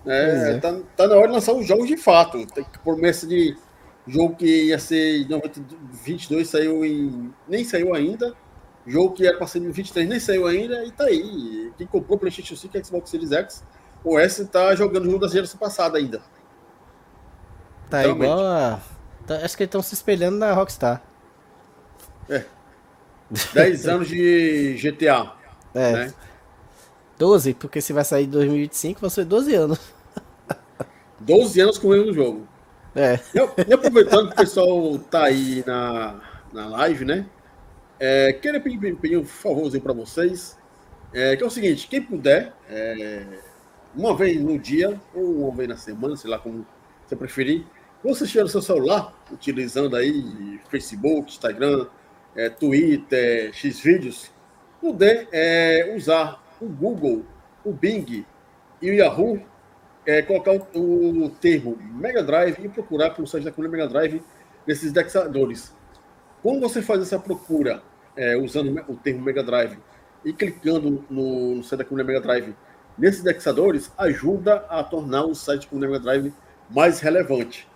É, 0.05 0.51
é. 0.51 0.57
Tá, 0.59 0.79
tá 0.95 1.07
na 1.07 1.15
hora 1.15 1.27
de 1.27 1.33
lançar 1.33 1.53
os 1.53 1.67
jogos 1.67 1.87
de 1.87 1.97
fato. 1.97 2.45
Tem 2.47 2.63
que 2.63 2.79
promessa 2.79 3.27
de 3.27 3.55
jogo 4.07 4.35
que 4.35 4.65
ia 4.67 4.79
ser 4.79 5.21
em 5.21 5.27
90 5.27 5.61
22 5.91 6.47
saiu 6.47 6.85
em. 6.85 7.33
nem 7.47 7.63
saiu 7.63 7.93
ainda. 7.93 8.33
Jogo 8.87 9.13
que 9.13 9.27
era 9.27 9.37
para 9.37 9.45
ser 9.45 9.59
em 9.59 9.69
23 9.69 10.07
nem 10.07 10.19
saiu 10.19 10.47
ainda 10.47 10.83
e 10.85 10.91
tá 10.91 11.05
aí. 11.05 11.71
Quem 11.77 11.85
comprou 11.85 12.17
o 12.17 12.19
PlayStation 12.19 12.55
5 12.55 12.77
e 12.77 12.83
Xbox 12.83 13.09
Series 13.09 13.31
X, 13.31 13.63
o 14.03 14.17
S 14.17 14.45
tá 14.45 14.73
jogando 14.75 15.05
jogo 15.05 15.19
da 15.19 15.27
geração 15.27 15.59
passada 15.59 15.97
ainda. 15.97 16.21
Tá 17.89 18.07
igual 18.07 18.39
a. 18.39 18.79
Tá, 19.27 19.35
acho 19.37 19.55
que 19.55 19.63
eles 19.63 19.69
estão 19.69 19.81
se 19.81 19.93
espelhando 19.93 20.37
na 20.37 20.53
Rockstar. 20.53 21.03
É. 22.29 22.45
10 23.53 23.87
anos 23.87 24.07
de 24.07 24.75
GTA. 24.81 25.33
É. 25.73 25.91
Né? 25.91 26.13
12, 27.20 27.53
porque 27.55 27.82
se 27.82 27.91
vai 27.91 28.05
sair 28.05 28.24
em 28.24 28.30
2025, 28.30 29.01
vão 29.01 29.09
ser 29.09 29.26
12 29.26 29.53
anos. 29.53 29.80
12 31.20 31.59
anos 31.59 31.78
com 31.78 31.89
o 31.89 31.91
mesmo 31.91 32.13
jogo. 32.13 32.47
É. 32.95 33.20
E, 33.67 33.74
aproveitando 33.74 34.28
que 34.30 34.34
o 34.34 34.38
pessoal 34.38 34.97
tá 34.97 35.26
aí 35.26 35.61
na, 35.67 36.22
na 36.53 36.67
live, 36.70 37.03
né? 37.03 37.26
É, 37.99 38.32
queria 38.32 38.61
pedir, 38.61 38.95
pedir 38.95 39.17
um 39.17 39.26
favorzinho 39.26 39.84
para 39.84 39.91
vocês. 39.91 40.57
É, 41.13 41.36
que 41.36 41.43
é 41.43 41.45
o 41.45 41.49
seguinte: 41.49 41.89
quem 41.89 42.01
puder, 42.01 42.53
é, 42.70 43.26
uma 43.93 44.15
vez 44.15 44.41
no 44.41 44.57
dia, 44.57 44.99
ou 45.13 45.47
uma 45.47 45.55
vez 45.57 45.67
na 45.67 45.76
semana, 45.76 46.15
sei 46.15 46.30
lá 46.30 46.39
como 46.39 46.65
você 47.05 47.17
preferir, 47.17 47.65
você 48.01 48.24
estiver 48.24 48.43
no 48.43 48.49
seu 48.49 48.61
celular, 48.61 49.13
utilizando 49.30 49.97
aí 49.97 50.57
Facebook, 50.70 51.30
Instagram, 51.30 51.86
é, 52.34 52.49
Twitter, 52.49 53.53
Xvideos, 53.53 54.32
puder 54.80 55.28
é, 55.34 55.93
usar 55.97 56.41
o 56.62 56.68
Google, 56.68 57.26
o 57.64 57.72
Bing 57.72 58.26
e 58.82 58.89
o 58.89 58.93
Yahoo, 58.93 59.41
é, 60.05 60.22
colocar 60.22 60.51
o, 60.74 61.26
o, 61.26 61.30
termo 61.30 61.78
Mega 61.80 62.24
Drive 62.24 62.57
e 62.64 62.70
procurar 62.70 63.12
pelo 63.12 63.28
site 63.28 63.43
da 63.43 63.51
comunidade 63.51 63.93
Mega 63.93 63.99
Drive 63.99 64.24
nesses 64.66 64.89
indexadores. 64.91 65.74
Quando 66.41 66.62
você 66.62 66.82
faz 66.82 67.01
essa 67.01 67.20
procura 67.20 67.84
é, 68.16 68.36
usando 68.38 68.84
o 68.88 68.95
termo 68.95 69.22
Mega 69.22 69.43
Drive 69.43 69.78
e 70.24 70.34
clicando 70.34 71.05
no, 71.10 71.55
no 71.55 71.64
site 71.64 71.80
da 71.80 71.86
comunidade 71.86 72.14
Mega 72.14 72.22
Drive 72.22 72.55
nesses 72.97 73.22
indexadores, 73.22 73.91
ajuda 73.97 74.66
a 74.70 74.84
tornar 74.84 75.26
o 75.26 75.36
site 75.36 75.68
da 75.72 75.78
Mega 75.78 75.99
Drive 75.99 76.34
mais 76.70 76.99
relevante. 76.99 77.68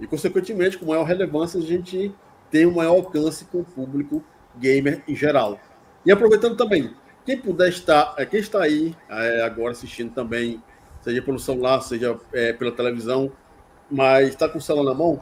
E, 0.00 0.06
consequentemente, 0.06 0.78
com 0.78 0.86
maior 0.86 1.04
relevância, 1.04 1.58
a 1.58 1.62
gente 1.62 2.14
tem 2.50 2.66
um 2.66 2.74
maior 2.74 2.96
alcance 2.96 3.44
com 3.46 3.60
o 3.60 3.64
público 3.64 4.22
gamer 4.56 5.02
em 5.08 5.14
geral. 5.14 5.58
E 6.04 6.12
aproveitando 6.12 6.56
também, 6.56 6.94
quem 7.26 7.36
puder 7.36 7.68
estar, 7.68 8.14
é, 8.16 8.24
quem 8.24 8.38
está 8.38 8.62
aí 8.62 8.94
é, 9.10 9.42
agora 9.42 9.72
assistindo 9.72 10.14
também, 10.14 10.62
seja 11.02 11.20
pelo 11.20 11.40
celular, 11.40 11.80
seja 11.80 12.16
é, 12.32 12.52
pela 12.52 12.70
televisão, 12.70 13.32
mas 13.90 14.28
está 14.28 14.48
com 14.48 14.58
o 14.58 14.62
celular 14.62 14.92
na 14.92 14.96
mão, 14.96 15.20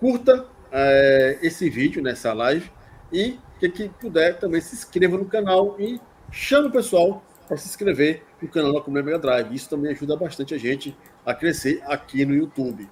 curta 0.00 0.44
é, 0.72 1.38
esse 1.40 1.70
vídeo 1.70 2.02
nessa 2.02 2.32
live 2.32 2.68
e 3.12 3.38
que 3.60 3.68
quem 3.68 3.88
puder 3.88 4.38
também 4.40 4.60
se 4.60 4.74
inscreva 4.74 5.16
no 5.16 5.24
canal 5.24 5.76
e 5.78 6.00
chame 6.32 6.66
o 6.66 6.72
pessoal 6.72 7.22
para 7.46 7.56
se 7.56 7.68
inscrever 7.68 8.24
no 8.42 8.48
canal 8.48 8.72
da 8.72 8.80
Comunidade 8.80 9.06
Mega 9.06 9.18
Drive. 9.18 9.54
Isso 9.54 9.70
também 9.70 9.92
ajuda 9.92 10.16
bastante 10.16 10.52
a 10.52 10.58
gente 10.58 10.96
a 11.24 11.32
crescer 11.32 11.80
aqui 11.86 12.26
no 12.26 12.34
YouTube. 12.34 12.88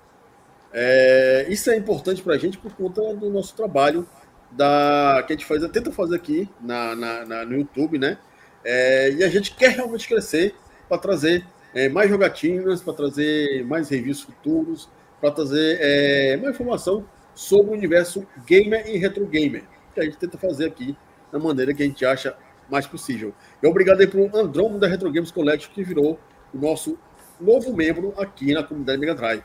É, 0.73 1.47
isso 1.49 1.71
é 1.71 1.77
importante 1.77 2.23
para 2.23 2.35
a 2.35 2.39
gente 2.39 2.57
por 2.57 2.73
conta 2.75 3.03
do 3.15 3.31
nosso 3.31 3.55
trabalho 3.55 4.09
da, 4.51 5.23
que 5.27 5.33
a 5.33 5.37
gente 5.37 5.45
faz, 5.45 5.61
tenta 5.71 5.91
fazer 5.91 6.15
aqui 6.15 6.49
na, 6.61 6.95
na, 6.95 7.25
na 7.25 7.45
no 7.45 7.57
YouTube, 7.57 7.99
né? 7.99 8.17
É, 8.65 9.11
e 9.13 9.25
a 9.25 9.29
gente 9.29 9.55
quer 9.55 9.71
realmente 9.71 10.09
crescer 10.09 10.55
para 10.89 10.99
trazer 10.99 11.47
é, 11.75 11.89
mais 11.89 12.09
jogatinas, 12.09 12.81
para 12.81 12.95
trazer 12.95 13.65
mais 13.65 13.89
reviews 13.89 14.23
futuros, 14.23 14.89
para 15.21 15.31
trazer 15.31 15.79
é, 15.81 16.37
mais 16.37 16.55
informação 16.55 17.05
sobre 17.35 17.73
o 17.73 17.75
universo 17.75 18.27
gamer 18.47 18.87
e 18.87 18.97
retro 18.97 19.27
gamer, 19.27 19.65
que 19.93 20.01
a 20.01 20.05
gente 20.05 20.17
tenta 20.17 20.39
fazer 20.39 20.67
aqui 20.67 20.97
da 21.33 21.39
maneira 21.39 21.75
que 21.75 21.83
a 21.83 21.87
gente 21.87 22.05
acha 22.05 22.37
mais 22.71 22.87
possível. 22.87 23.35
E 23.63 23.67
obrigado 23.67 24.01
aí 24.01 24.07
para 24.07 24.21
o 24.21 24.37
Andromo 24.37 24.79
da 24.79 24.87
Retro 24.87 25.13
Games 25.13 25.31
Collection, 25.31 25.73
que 25.73 25.83
virou 25.83 26.19
o 26.53 26.59
nosso 26.59 26.99
novo 27.41 27.75
membro 27.75 28.15
aqui 28.17 28.55
na 28.55 28.63
comunidade 28.63 28.99
Mega 28.99 29.15
Drive. 29.15 29.43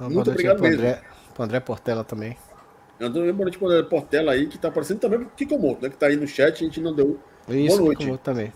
Muito 0.00 0.30
obrigado 0.30 0.60
mesmo. 0.60 0.80
André, 0.80 1.02
pro 1.34 1.44
André 1.44 1.60
Portela 1.60 2.04
também. 2.04 2.36
André 3.00 3.32
Portela 3.88 4.32
aí, 4.32 4.46
que 4.46 4.58
tá 4.58 4.68
aparecendo 4.68 4.98
também 4.98 5.20
pro 5.20 5.30
Kikomoto, 5.30 5.82
né? 5.82 5.90
Que 5.90 5.96
tá 5.96 6.06
aí 6.06 6.16
no 6.16 6.26
chat, 6.26 6.62
a 6.62 6.66
gente 6.66 6.80
não 6.80 6.94
deu 6.94 7.18
isso, 7.48 7.78
boa 7.78 7.94
noite. 7.94 8.18
Também. 8.22 8.52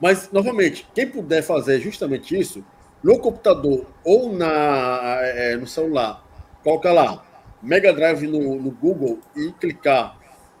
Mas, 0.00 0.30
novamente, 0.32 0.86
quem 0.94 1.06
puder 1.06 1.42
fazer 1.42 1.80
justamente 1.80 2.38
isso, 2.38 2.64
no 3.02 3.18
computador 3.18 3.86
ou 4.04 4.32
na, 4.32 5.18
é, 5.22 5.56
no 5.56 5.66
celular, 5.66 6.24
coloca 6.62 6.92
lá 6.92 7.24
Mega 7.62 7.92
Drive 7.92 8.26
no, 8.26 8.56
no 8.60 8.70
Google 8.70 9.20
e 9.36 9.52
clicar 9.52 10.18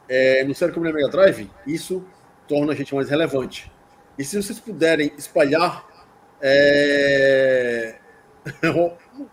é, 0.08 0.44
no 0.44 0.54
Sério 0.54 0.74
Comunidade 0.74 1.04
Mega 1.04 1.16
Drive, 1.16 1.50
isso 1.66 2.04
torna 2.46 2.72
a 2.72 2.76
gente 2.76 2.94
mais 2.94 3.08
relevante. 3.08 3.70
E 4.18 4.24
se 4.24 4.40
vocês 4.40 4.60
puderem 4.60 5.12
espalhar 5.16 5.84
é, 6.40 7.96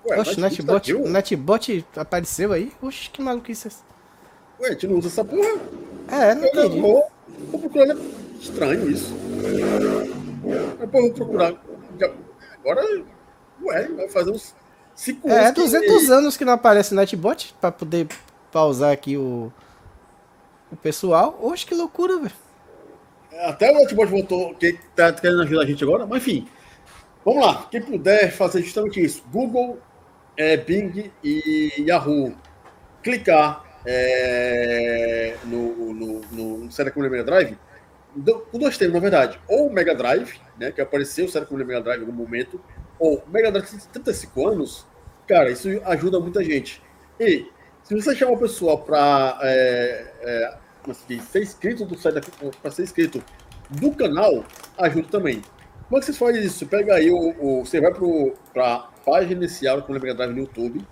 Ué, 0.06 0.20
Oxe, 0.20 0.40
Netbot, 0.40 0.94
Netbot 0.94 1.86
apareceu 1.96 2.54
aí? 2.54 2.72
Oxe, 2.82 3.10
que 3.10 3.22
maluquice 3.22 3.68
é 3.68 3.72
Ué, 4.62 4.70
a 4.70 4.72
gente 4.72 4.88
não 4.88 4.98
usa 4.98 5.08
essa 5.08 5.26
porra? 5.26 5.60
É, 6.08 6.36
não 6.36 6.46
entendi. 6.46 6.80
Vou, 6.80 7.04
vou 7.52 7.60
procurar, 7.60 7.86
né? 7.88 7.96
estranho 8.40 8.90
isso. 8.90 9.14
Depois 10.80 11.04
eu 11.04 11.10
vou 11.10 11.14
procurar. 11.14 11.54
Agora, 12.60 13.04
ué, 13.64 13.88
vai 13.90 14.10
fazer 14.10 14.32
uns 14.32 14.56
5 14.96 15.28
anos. 15.30 15.46
É, 15.46 15.52
200 15.52 16.06
que... 16.06 16.12
anos 16.12 16.38
que 16.38 16.46
não 16.46 16.54
aparece 16.54 16.96
Netbot 16.96 17.54
pra 17.60 17.72
poder 17.72 18.08
pausar 18.52 18.92
aqui 18.92 19.18
o, 19.18 19.52
o 20.72 20.76
pessoal. 20.76 21.38
Oxe, 21.42 21.66
que 21.66 21.76
loucura, 21.76 22.18
velho. 22.18 22.34
Até 23.44 23.72
o 23.72 23.76
Netbot 23.76 24.06
voltou, 24.08 24.54
que 24.56 24.78
tá 24.96 25.14
querendo 25.14 25.44
ajudar 25.44 25.62
a 25.62 25.66
gente 25.66 25.84
agora, 25.84 26.06
mas 26.06 26.22
enfim. 26.22 26.48
Vamos 27.24 27.46
lá, 27.46 27.68
quem 27.70 27.82
puder 27.82 28.32
fazer 28.32 28.62
justamente 28.62 29.04
isso. 29.04 29.24
Google, 29.32 29.78
é, 30.36 30.58
Bing 30.58 31.12
e 31.24 31.84
Yahoo. 31.88 32.34
Clicar 33.04 33.69
é, 33.86 35.36
no, 35.46 35.94
no, 35.94 36.22
no, 36.32 36.72
Série 36.72 36.92
Mega 36.96 37.24
Drive, 37.24 37.58
com 38.52 38.60
dois 38.60 38.78
termos, 38.78 38.96
na 38.96 39.00
verdade. 39.00 39.40
Ou 39.48 39.72
Mega 39.72 39.96
Drive, 39.96 40.40
né, 40.58 40.72
que 40.72 40.82
apareceu 40.82 41.26
o 41.26 41.30
Série 41.30 41.46
Mega 41.52 41.82
Drive 41.82 42.00
em 42.00 42.06
algum 42.06 42.16
momento, 42.16 42.62
ou 42.98 43.24
Mega 43.28 43.52
Drive 43.52 43.70
de 43.70 43.88
35 43.88 44.48
anos, 44.48 44.88
cara, 45.28 45.50
isso 45.50 45.70
ajuda 45.86 46.20
muita 46.20 46.44
gente. 46.44 46.82
E 47.20 47.48
se 47.84 47.96
você 47.96 48.16
chamar 48.16 48.34
o 48.34 48.38
pessoal 48.38 48.80
para 48.84 49.40
é, 49.42 50.14
é, 50.22 50.58
ser 51.22 51.42
inscrito 51.42 51.86
do 51.86 51.98
site, 51.98 52.22
para 52.62 52.72
ser 52.72 52.84
inscrito 52.84 53.24
do 53.70 53.92
canal, 53.92 54.44
ajuda 54.78 55.08
também. 55.10 55.42
Como 55.88 55.98
é 55.98 56.00
que 56.00 56.06
você 56.06 56.14
faz 56.14 56.38
isso? 56.38 56.60
Você 56.60 56.66
pega 56.66 56.94
aí 56.94 57.10
o. 57.10 57.36
o 57.40 57.66
você 57.66 57.82
vai 57.82 57.92
para 58.54 58.76
a 58.76 58.80
página 59.04 59.34
inicial 59.34 59.82
do 59.82 59.92
Mega 59.92 60.14
Drive 60.14 60.34
no 60.34 60.40
YouTube, 60.40 60.86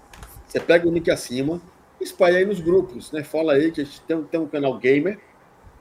você 0.48 0.60
pega 0.60 0.88
o 0.88 0.92
link 0.92 1.10
acima, 1.12 1.62
espalha 2.00 2.38
aí 2.38 2.46
nos 2.46 2.60
grupos, 2.60 3.12
né? 3.12 3.24
Fala 3.24 3.54
aí 3.54 3.72
que 3.72 3.82
a 3.82 3.84
gente 3.84 4.02
tem, 4.02 4.24
tem 4.24 4.40
um 4.40 4.48
canal 4.48 4.78
gamer, 4.78 5.20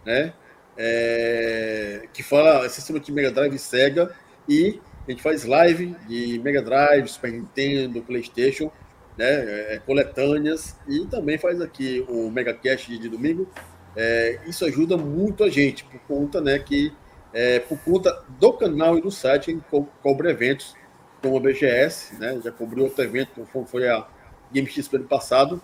né? 0.05 0.33
É, 0.79 2.09
que 2.13 2.23
fala 2.23 2.69
sistema 2.69 3.01
de 3.01 3.11
Mega 3.11 3.31
Drive 3.31 3.59
Sega, 3.59 4.15
e 4.49 4.81
a 5.07 5.11
gente 5.11 5.23
faz 5.23 5.45
live 5.45 5.97
de 6.09 6.39
Mega 6.41 6.61
Drive, 6.63 7.09
Super 7.09 7.33
Nintendo, 7.33 8.03
PlayStation, 8.03 8.71
né? 9.17 9.75
É, 9.75 9.81
coletâneas, 9.85 10.77
e 10.89 11.07
também 11.07 11.39
faz 11.39 11.61
aqui 11.61 12.05
o 12.09 12.31
Mega 12.31 12.55
Cash 12.55 12.87
de 12.87 13.09
domingo. 13.09 13.49
É, 13.97 14.41
isso 14.47 14.65
ajuda 14.65 14.97
muito 14.97 15.43
a 15.43 15.49
gente, 15.49 15.85
por 15.85 15.99
conta 16.01 16.39
né, 16.41 16.59
que 16.59 16.93
é, 17.33 17.61
por 17.61 17.79
conta 17.79 18.23
do 18.39 18.53
canal 18.53 18.97
e 18.99 19.01
do 19.01 19.11
site, 19.11 19.51
em 19.51 19.61
co 19.61 19.87
cobra 20.03 20.31
eventos 20.31 20.75
como 21.21 21.37
a 21.37 21.41
BGS, 21.41 22.19
né? 22.19 22.41
já 22.43 22.53
cobriu 22.53 22.85
outro 22.85 23.03
evento, 23.03 23.47
como 23.53 23.67
foi 23.67 23.89
a 23.89 24.07
Game 24.53 24.69
X 24.69 24.93
ano 24.93 25.05
passado, 25.05 25.61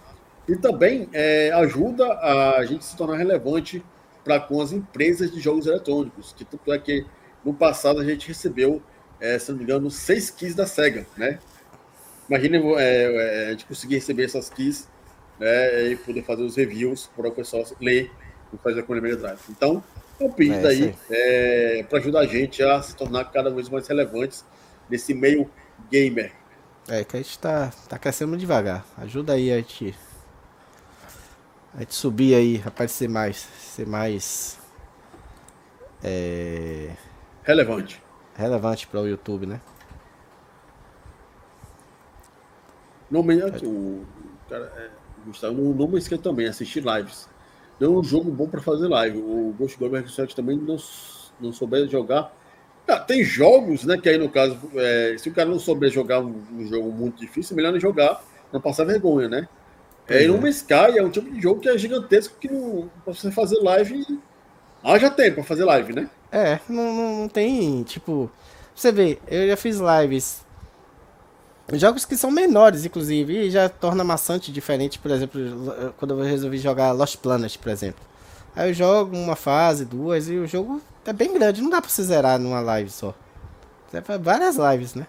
e 0.49 0.57
também 0.57 1.09
é, 1.13 1.51
ajuda 1.53 2.07
a 2.19 2.65
gente 2.65 2.85
se 2.85 2.97
tornar 2.97 3.17
relevante 3.17 3.83
para 4.25 4.41
com 4.41 4.61
as 4.61 4.73
empresas 4.73 5.33
de 5.33 5.41
jogos 5.41 5.67
eletrônicos, 5.67 6.33
que 6.33 6.45
tanto 6.45 6.73
é 6.73 6.79
que 6.79 7.05
no 7.45 7.53
passado 7.53 8.01
a 8.01 8.05
gente 8.05 8.29
recebeu, 8.29 8.83
é, 9.21 9.39
se 9.39 9.51
não 9.51 9.59
me 9.59 9.65
engano, 9.65 9.91
seis 9.91 10.31
keys 10.31 10.55
da 10.55 10.67
SEGA, 10.67 11.07
né? 11.17 11.39
Imagina 12.29 12.57
é, 12.81 13.45
é, 13.45 13.47
a 13.49 13.51
gente 13.51 13.67
conseguir 13.67 13.97
receber 13.97 14.25
essas 14.25 14.49
keys 14.49 14.89
né, 15.39 15.89
e 15.91 15.97
poder 15.97 16.23
fazer 16.23 16.43
os 16.43 16.57
reviews 16.57 17.11
para 17.17 17.29
o 17.29 17.33
pessoal 17.33 17.65
ler 17.81 18.11
e 18.53 18.59
fazer 18.59 18.85
a 18.89 18.95
Mega 19.01 19.17
Drive. 19.17 19.41
Então, 19.51 19.83
um 20.21 20.31
pedido 20.31 20.67
é, 20.67 20.71
aí 20.71 20.95
é, 21.11 21.87
para 21.89 21.99
ajudar 21.99 22.21
a 22.21 22.27
gente 22.27 22.63
a 22.63 22.81
se 22.81 22.95
tornar 22.95 23.25
cada 23.27 23.51
vez 23.51 23.69
mais 23.69 23.87
relevantes 23.89 24.45
nesse 24.89 25.13
meio 25.13 25.51
gamer. 25.91 26.33
É 26.89 27.05
que 27.05 27.17
a 27.17 27.21
gente 27.21 27.39
tá, 27.39 27.73
tá 27.89 27.99
crescendo 27.99 28.37
devagar. 28.37 28.85
Ajuda 28.99 29.35
aí 29.35 29.53
a 29.53 29.57
gente. 29.57 29.95
A 31.75 31.81
gente 31.81 31.95
subir 31.95 32.35
aí, 32.35 32.63
aparecer 32.65 33.09
mais. 33.09 33.37
Ser 33.37 33.87
mais. 33.87 34.59
É... 36.03 36.91
Relevante. 37.43 38.03
Relevante 38.35 38.87
para 38.87 39.01
o 39.01 39.09
YouTube, 39.09 39.47
né? 39.47 39.61
Não, 43.11 43.21
o 43.21 44.07
cara, 44.49 44.73
é, 44.77 44.91
Gustavo, 45.27 45.55
não, 45.55 45.87
não 45.87 45.99
esquece 45.99 46.23
também 46.23 46.47
assistir 46.47 46.83
lives 46.83 47.29
é 47.85 47.89
um 47.89 48.03
jogo 48.03 48.31
bom 48.31 48.49
para 48.49 48.61
fazer 48.61 48.89
live. 48.89 49.19
O 49.19 49.55
Ghost 49.59 49.79
Goblin 49.79 50.03
Resurrect 50.03 50.37
também 50.37 50.57
não, 50.57 50.77
não 51.41 51.53
souber 51.53 51.89
jogar. 51.89 52.33
Ah, 52.87 52.99
tem 52.99 53.25
jogos, 53.25 53.85
né? 53.85 53.97
Que 53.97 54.09
aí 54.09 54.19
no 54.19 54.29
caso, 54.29 54.59
é, 54.75 55.17
se 55.19 55.29
o 55.29 55.33
cara 55.33 55.49
não 55.49 55.59
souber 55.59 55.91
jogar 55.91 56.21
um, 56.21 56.43
um, 56.53 56.67
jogo 56.67 56.91
muito 56.91 57.21
difícil, 57.21 57.55
é 57.55 57.57
melhor 57.57 57.73
não 57.73 57.81
jogar 57.81 58.23
não 58.53 58.61
passar 58.61 58.85
vergonha, 58.85 59.29
né? 59.29 59.49
É, 60.09 60.25
e 60.25 60.29
no 60.29 60.47
Sky 60.49 60.99
é 60.99 61.03
um 61.03 61.11
tipo 61.11 61.31
de 61.31 61.41
jogo 61.41 61.61
que 61.61 61.69
é 61.69 61.79
gigantesco 61.79 62.37
que 62.39 62.51
não, 62.51 62.91
pra 63.05 63.15
você 63.15 63.31
fazer 63.31 63.61
live 63.61 64.05
haja 64.83 65.11
tempo 65.11 65.37
pra 65.37 65.45
fazer 65.45 65.65
live, 65.65 65.93
né? 65.93 66.11
É, 66.31 66.59
não, 66.69 66.95
não, 66.95 67.19
não 67.21 67.29
tem, 67.29 67.83
tipo. 67.83 68.31
Você 68.75 68.91
vê, 68.91 69.19
eu 69.29 69.47
já 69.49 69.57
fiz 69.57 69.79
lives. 69.79 70.43
Jogos 71.75 72.05
que 72.05 72.17
são 72.17 72.31
menores, 72.31 72.85
inclusive, 72.85 73.47
e 73.47 73.51
já 73.51 73.69
torna 73.69 74.03
maçante 74.03 74.51
diferente, 74.51 74.99
por 74.99 75.11
exemplo, 75.11 75.41
quando 75.97 76.19
eu 76.19 76.25
resolvi 76.25 76.59
jogar 76.59 76.93
Lost 76.93 77.17
Planet, 77.19 77.57
por 77.59 77.71
exemplo. 77.71 78.05
Aí 78.55 78.71
eu 78.71 78.75
jogo 78.75 79.17
uma 79.17 79.37
fase, 79.37 79.85
duas, 79.85 80.29
e 80.29 80.37
o 80.37 80.47
jogo 80.47 80.83
é 81.07 81.13
bem 81.13 81.33
grande, 81.33 81.63
não 81.63 81.71
dá 81.71 81.81
pra 81.81 81.89
você 81.89 82.03
zerar 82.03 82.39
numa 82.39 82.61
live 82.61 82.91
só. 82.91 83.15
Você 83.91 84.03
faz 84.03 84.21
várias 84.21 84.57
lives, 84.57 84.95
né? 84.95 85.07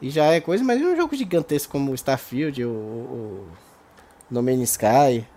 E 0.00 0.10
já 0.10 0.24
é 0.26 0.40
coisa, 0.40 0.64
mas 0.64 0.80
um 0.80 0.96
jogo 0.96 1.14
gigantesco 1.14 1.70
como 1.70 1.94
Starfield, 1.94 2.64
o, 2.64 2.70
o 2.70 3.46
No 4.32 4.42
Man's 4.42 4.70
Sky. 4.70 5.28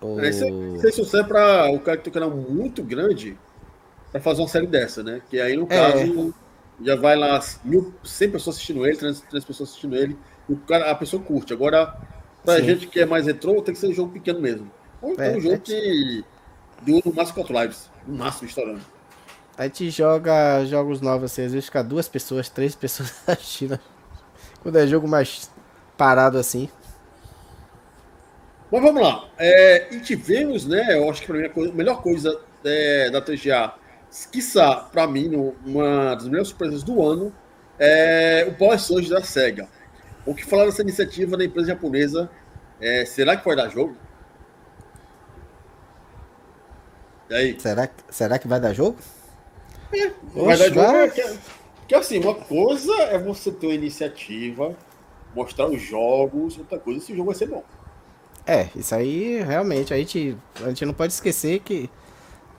O... 0.00 0.20
Esse, 0.20 0.44
esse 0.44 0.92
sucesso 0.96 1.18
é 1.18 1.22
pra 1.22 1.70
o 1.70 1.78
cara 1.78 1.96
que 1.96 2.02
tem 2.02 2.10
um 2.10 2.14
canal 2.14 2.30
muito 2.36 2.82
grande 2.82 3.38
para 4.10 4.20
fazer 4.20 4.42
uma 4.42 4.48
série 4.48 4.66
dessa, 4.66 5.04
né? 5.04 5.22
Que 5.30 5.40
aí, 5.40 5.56
no 5.56 5.64
é. 5.64 5.66
caso, 5.68 6.34
é. 6.80 6.84
já 6.84 6.96
vai 6.96 7.14
lá 7.14 7.40
mil, 7.64 7.94
100 8.02 8.30
pessoas 8.32 8.56
assistindo 8.56 8.84
ele, 8.84 8.96
300, 8.96 9.44
pessoas 9.44 9.68
assistindo 9.68 9.94
ele, 9.96 10.18
o 10.48 10.56
cara, 10.56 10.90
a 10.90 10.94
pessoa 10.96 11.22
curte. 11.22 11.52
Agora, 11.52 11.96
pra 12.44 12.56
Sim. 12.56 12.64
gente 12.64 12.88
que 12.88 12.98
é 12.98 13.06
mais 13.06 13.26
retrô, 13.26 13.62
tem 13.62 13.72
que 13.72 13.78
ser 13.78 13.86
um 13.86 13.94
jogo 13.94 14.12
pequeno 14.12 14.40
mesmo. 14.40 14.68
Ou 15.00 15.12
então 15.12 15.24
é, 15.24 15.36
um 15.36 15.40
jogo 15.40 15.54
é 15.54 15.58
que 15.58 16.24
dura 16.82 17.02
no 17.04 17.14
máximo 17.14 17.36
4 17.36 17.62
lives, 17.62 17.90
no 18.04 18.18
máximo 18.18 18.48
estourando. 18.48 18.80
A 19.56 19.64
gente 19.64 19.90
joga 19.90 20.64
jogos 20.64 21.00
novos 21.00 21.30
assim, 21.30 21.42
às 21.42 21.52
vezes 21.52 21.66
fica 21.66 21.84
duas 21.84 22.08
pessoas, 22.08 22.48
três 22.48 22.74
pessoas 22.74 23.14
assistindo. 23.28 23.78
Quando 24.60 24.76
é 24.76 24.86
jogo 24.88 25.06
mais 25.06 25.48
parado 25.96 26.36
assim. 26.36 26.68
Mas 28.72 28.82
vamos 28.82 29.02
lá. 29.02 29.28
É, 29.38 29.94
e 29.94 30.00
tivemos, 30.00 30.66
né? 30.66 30.96
Eu 30.96 31.10
acho 31.10 31.20
que 31.20 31.26
para 31.26 31.36
mim 31.36 31.70
a 31.70 31.74
melhor 31.74 32.00
coisa 32.00 32.40
é, 32.64 33.10
da 33.10 33.20
TGA 33.20 33.74
quiçá, 34.30 34.76
para 34.76 35.06
mim, 35.06 35.54
uma 35.64 36.14
das 36.14 36.24
melhores 36.24 36.48
surpresas 36.48 36.82
do 36.82 37.06
ano, 37.06 37.34
é 37.78 38.46
o 38.48 38.54
Power 38.54 38.80
Surge 38.80 39.10
da 39.10 39.22
SEGA. 39.22 39.68
O 40.24 40.34
que 40.34 40.44
falar 40.46 40.64
dessa 40.64 40.80
iniciativa 40.80 41.36
da 41.36 41.44
empresa 41.44 41.68
japonesa? 41.68 42.30
É, 42.80 43.04
será 43.04 43.36
que 43.36 43.44
vai 43.44 43.56
dar 43.56 43.68
jogo? 43.68 43.94
E 47.28 47.34
aí? 47.34 47.60
Será, 47.60 47.90
será 48.08 48.38
que 48.38 48.48
vai 48.48 48.58
dar 48.58 48.72
jogo? 48.72 48.96
É, 49.92 50.10
vai 50.34 50.56
dar 50.56 50.68
jogo. 50.68 50.80
É 50.80 51.08
que, 51.10 51.38
que 51.88 51.94
assim, 51.94 52.18
uma 52.18 52.34
coisa 52.34 52.94
é 53.02 53.18
você 53.18 53.52
ter 53.52 53.66
uma 53.66 53.74
iniciativa, 53.74 54.74
mostrar 55.34 55.66
os 55.66 55.80
jogos, 55.82 56.56
outra 56.56 56.78
coisa 56.78 57.00
se 57.00 57.12
o 57.12 57.16
jogo 57.16 57.30
vai 57.30 57.38
ser 57.38 57.48
bom. 57.48 57.62
É, 58.46 58.68
isso 58.74 58.94
aí 58.94 59.42
realmente 59.42 59.94
a 59.94 59.96
gente, 59.96 60.36
a 60.62 60.68
gente 60.68 60.84
não 60.84 60.92
pode 60.92 61.12
esquecer 61.12 61.60
que 61.60 61.88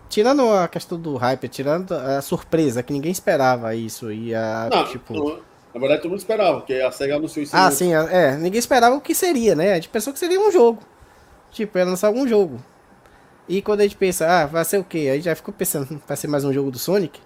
tirando 0.08 0.48
a 0.50 0.68
questão 0.68 1.00
do 1.00 1.18
hype, 1.18 1.48
tirando 1.48 1.94
a 1.94 2.22
surpresa, 2.22 2.84
que 2.84 2.94
ninguém 2.94 3.12
esperava 3.12 3.76
isso. 3.76 4.12
E 4.12 4.34
a, 4.34 4.70
não, 4.72 4.86
tipo... 4.86 5.14
Não, 5.14 5.40
na 5.74 5.80
verdade, 5.80 6.02
todo 6.04 6.12
mundo 6.12 6.20
esperava, 6.20 6.60
porque 6.60 6.76
a 6.76 6.92
SEGA 6.92 7.16
anunciou 7.16 7.44
isso. 7.44 7.56
Ah, 7.56 7.72
sim, 7.72 7.94
é. 7.94 8.36
Ninguém 8.38 8.60
esperava 8.60 8.96
o 8.96 9.02
que 9.02 9.16
seria, 9.16 9.56
né? 9.56 9.72
A 9.72 9.76
gente 9.76 9.90
pensou 9.90 10.14
que 10.14 10.20
seria 10.20 10.40
um 10.40 10.52
jogo. 10.52 10.80
Tipo, 11.52 11.80
ia 11.80 11.86
lançar 11.86 12.08
algum 12.08 12.28
jogo. 12.28 12.62
E 13.50 13.62
quando 13.62 13.82
a 13.82 13.84
gente 13.84 13.98
pensa, 13.98 14.28
ah, 14.28 14.46
vai 14.46 14.64
ser 14.64 14.78
o 14.78 14.84
quê? 14.84 15.10
Aí 15.12 15.20
já 15.20 15.36
ficou 15.36 15.54
pensando, 15.54 16.00
vai 16.08 16.16
ser 16.16 16.28
mais 16.28 16.46
um 16.46 16.54
jogo 16.54 16.70
do 16.70 16.78
Sonic? 16.78 17.20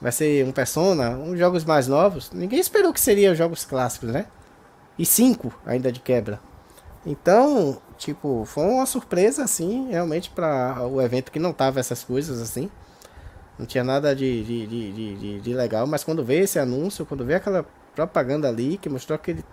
Vai 0.00 0.12
ser 0.12 0.46
um 0.46 0.52
Persona? 0.52 1.10
Uns 1.10 1.38
jogos 1.38 1.64
mais 1.64 1.88
novos? 1.88 2.30
Ninguém 2.30 2.60
esperou 2.60 2.92
que 2.92 3.00
seria 3.00 3.34
jogos 3.34 3.64
clássicos, 3.64 4.10
né? 4.10 4.26
E 4.98 5.06
cinco 5.06 5.52
ainda 5.64 5.90
de 5.90 6.00
quebra. 6.00 6.38
Então, 7.04 7.80
tipo, 7.98 8.44
foi 8.44 8.64
uma 8.64 8.86
surpresa, 8.86 9.42
assim, 9.42 9.88
realmente, 9.90 10.30
para 10.30 10.86
o 10.86 11.00
evento 11.00 11.32
que 11.32 11.38
não 11.38 11.52
tava 11.52 11.80
essas 11.80 12.04
coisas, 12.04 12.40
assim. 12.40 12.70
Não 13.58 13.66
tinha 13.66 13.84
nada 13.84 14.14
de, 14.14 14.42
de, 14.44 14.66
de, 14.66 15.16
de, 15.16 15.40
de 15.40 15.54
legal, 15.54 15.86
mas 15.86 16.04
quando 16.04 16.24
veio 16.24 16.44
esse 16.44 16.58
anúncio, 16.58 17.04
quando 17.04 17.24
veio 17.24 17.38
aquela 17.38 17.64
propaganda 17.94 18.48
ali, 18.48 18.78
que 18.78 18.88
mostrou 18.88 19.14
aquele 19.16 19.44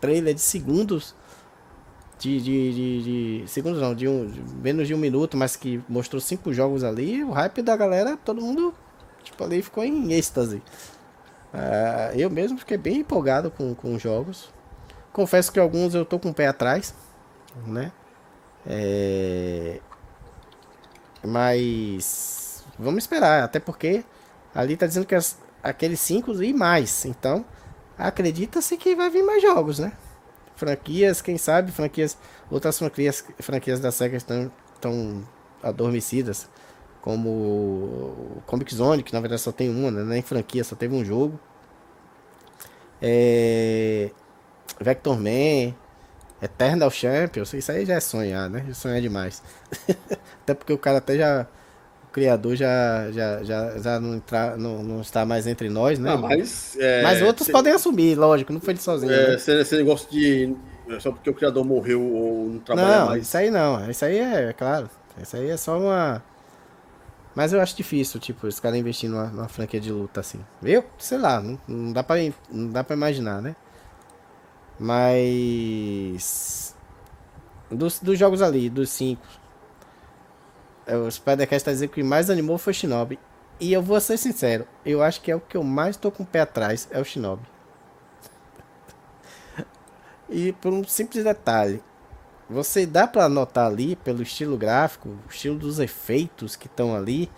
trailer 0.00 0.34
de 0.34 0.40
segundos, 0.40 1.14
de, 2.18 2.40
de, 2.40 2.72
de, 2.72 3.02
de 3.42 3.48
segundos 3.48 3.80
não, 3.80 3.94
de, 3.94 4.06
um, 4.06 4.26
de 4.26 4.40
menos 4.56 4.86
de 4.86 4.94
um 4.94 4.98
minuto, 4.98 5.36
mas 5.36 5.56
que 5.56 5.82
mostrou 5.88 6.20
cinco 6.20 6.52
jogos 6.52 6.84
ali, 6.84 7.24
o 7.24 7.30
hype 7.30 7.62
da 7.62 7.76
galera, 7.76 8.16
todo 8.16 8.40
mundo, 8.42 8.74
tipo, 9.22 9.42
ali 9.42 9.62
ficou 9.62 9.82
em 9.82 10.12
êxtase. 10.12 10.62
Uh, 11.52 12.16
eu 12.16 12.30
mesmo 12.30 12.58
fiquei 12.58 12.76
bem 12.76 12.98
empolgado 12.98 13.50
com, 13.50 13.74
com 13.74 13.94
os 13.94 14.02
jogos. 14.02 14.50
Confesso 15.12 15.52
que 15.52 15.58
alguns 15.58 15.94
eu 15.94 16.04
tô 16.04 16.18
com 16.18 16.30
o 16.30 16.34
pé 16.34 16.46
atrás, 16.46 16.94
né? 17.66 17.92
É... 18.66 19.80
Mas 21.24 22.64
vamos 22.78 23.04
esperar, 23.04 23.44
até 23.44 23.58
porque 23.58 24.04
ali 24.54 24.76
tá 24.76 24.86
dizendo 24.86 25.06
que 25.06 25.14
as, 25.14 25.38
aqueles 25.62 26.00
5 26.00 26.42
e 26.42 26.52
mais. 26.52 27.04
Então, 27.04 27.44
acredita-se 27.98 28.76
que 28.76 28.94
vai 28.94 29.10
vir 29.10 29.22
mais 29.22 29.42
jogos, 29.42 29.78
né? 29.78 29.92
Franquias, 30.56 31.22
quem 31.22 31.38
sabe, 31.38 31.72
franquias, 31.72 32.16
outras 32.50 32.78
franquias, 32.78 33.24
franquias 33.38 33.80
da 33.80 33.90
SEGA 33.90 34.16
estão, 34.16 34.52
estão 34.74 35.26
adormecidas, 35.62 36.48
como 37.00 37.30
o 37.30 38.42
Comic 38.46 38.74
Zone, 38.74 39.02
que 39.02 39.12
na 39.12 39.20
verdade 39.20 39.40
só 39.40 39.52
tem 39.52 39.70
uma, 39.70 39.90
né? 39.90 40.04
Nem 40.04 40.22
franquia, 40.22 40.62
só 40.62 40.76
teve 40.76 40.94
um 40.94 41.04
jogo. 41.04 41.40
É... 43.00 44.10
Vector 44.78 45.16
Man, 45.16 45.74
Eternal 46.42 46.90
Champions, 46.90 47.52
isso 47.52 47.70
aí 47.70 47.84
já 47.84 47.94
é 47.94 48.00
sonhar, 48.00 48.48
né? 48.48 48.66
Sonhar 48.72 49.00
demais. 49.00 49.42
até 50.42 50.54
porque 50.54 50.72
o 50.72 50.78
cara 50.78 50.98
até 50.98 51.16
já. 51.16 51.46
O 52.04 52.12
criador 52.12 52.56
já, 52.56 53.08
já, 53.12 53.44
já, 53.44 53.78
já 53.78 54.00
não, 54.00 54.16
entra, 54.16 54.56
não, 54.56 54.82
não 54.82 55.00
está 55.00 55.24
mais 55.24 55.46
entre 55.46 55.68
nós, 55.68 55.96
né? 55.96 56.10
Não, 56.10 56.18
mas, 56.18 56.76
é, 56.76 57.02
mas 57.02 57.22
outros 57.22 57.46
cê, 57.46 57.52
podem 57.52 57.72
assumir, 57.72 58.16
lógico, 58.16 58.52
não 58.52 58.60
foi 58.60 58.72
ele 58.72 58.80
sozinho. 58.80 59.12
É, 59.12 59.28
né? 59.28 59.34
Esse 59.36 59.76
negócio 59.76 60.10
de. 60.10 60.56
Só 60.98 61.12
porque 61.12 61.30
o 61.30 61.34
criador 61.34 61.64
morreu 61.64 62.02
ou 62.02 62.48
não 62.48 62.58
trabalha 62.58 62.98
não, 62.98 63.06
mais. 63.06 63.22
Isso 63.22 63.36
aí 63.36 63.48
não, 63.48 63.88
isso 63.88 64.04
aí 64.04 64.18
é, 64.18 64.48
é 64.48 64.52
claro. 64.52 64.90
Isso 65.22 65.36
aí 65.36 65.50
é 65.50 65.56
só 65.56 65.78
uma. 65.78 66.20
Mas 67.34 67.52
eu 67.52 67.60
acho 67.60 67.76
difícil, 67.76 68.18
tipo, 68.18 68.46
os 68.46 68.58
caras 68.58 68.78
investindo 68.78 69.12
numa, 69.12 69.26
numa, 69.26 69.48
franquia 69.48 69.80
de 69.80 69.92
luta 69.92 70.20
assim. 70.20 70.40
Eu, 70.62 70.84
sei 70.98 71.18
lá, 71.18 71.40
não, 71.40 71.58
não, 71.68 71.92
dá 71.92 72.02
pra, 72.02 72.16
não 72.50 72.70
dá 72.70 72.82
pra 72.82 72.96
imaginar, 72.96 73.40
né? 73.40 73.54
Mas. 74.80 76.74
Dos, 77.70 78.00
dos 78.00 78.18
jogos 78.18 78.40
ali, 78.40 78.70
dos 78.70 78.88
cinco. 78.88 79.22
É, 80.86 80.96
o 80.96 81.08
Spider-Cast 81.08 81.66
tá 81.66 81.70
dizendo 81.70 81.90
que 81.90 82.02
mais 82.02 82.30
animou 82.30 82.56
foi 82.56 82.72
o 82.72 82.74
Shinobi. 82.74 83.18
E 83.60 83.74
eu 83.74 83.82
vou 83.82 84.00
ser 84.00 84.16
sincero, 84.16 84.66
eu 84.86 85.02
acho 85.02 85.20
que 85.20 85.30
é 85.30 85.36
o 85.36 85.40
que 85.40 85.54
eu 85.54 85.62
mais 85.62 85.98
tô 85.98 86.10
com 86.10 86.22
o 86.22 86.26
pé 86.26 86.40
atrás, 86.40 86.88
é 86.90 86.98
o 86.98 87.04
Shinobi. 87.04 87.46
e 90.30 90.52
por 90.54 90.72
um 90.72 90.82
simples 90.82 91.22
detalhe. 91.22 91.82
Você 92.48 92.86
dá 92.86 93.06
para 93.06 93.28
notar 93.28 93.66
ali, 93.66 93.94
pelo 93.96 94.22
estilo 94.22 94.56
gráfico, 94.56 95.10
o 95.10 95.30
estilo 95.30 95.58
dos 95.58 95.78
efeitos 95.78 96.56
que 96.56 96.66
estão 96.66 96.96
ali, 96.96 97.30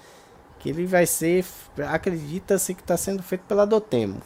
que 0.60 0.70
ele 0.70 0.86
vai 0.86 1.06
ser, 1.06 1.44
acredita-se 1.90 2.72
que 2.72 2.80
está 2.80 2.96
sendo 2.96 3.22
feito 3.22 3.42
pela 3.42 3.66
Dotemo. 3.66 4.22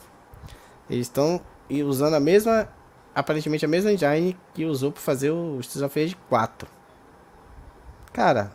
Eles 0.88 1.06
estão 1.06 1.40
usando 1.68 2.14
a 2.14 2.20
mesma 2.20 2.68
aparentemente 3.16 3.64
a 3.64 3.68
mesma 3.68 3.90
engine 3.90 4.36
que 4.52 4.66
usou 4.66 4.92
para 4.92 5.00
fazer 5.00 5.30
o 5.30 5.58
Streets 5.60 5.82
of 5.82 5.98
Rage 5.98 6.16
4. 6.28 6.68
Cara, 8.12 8.52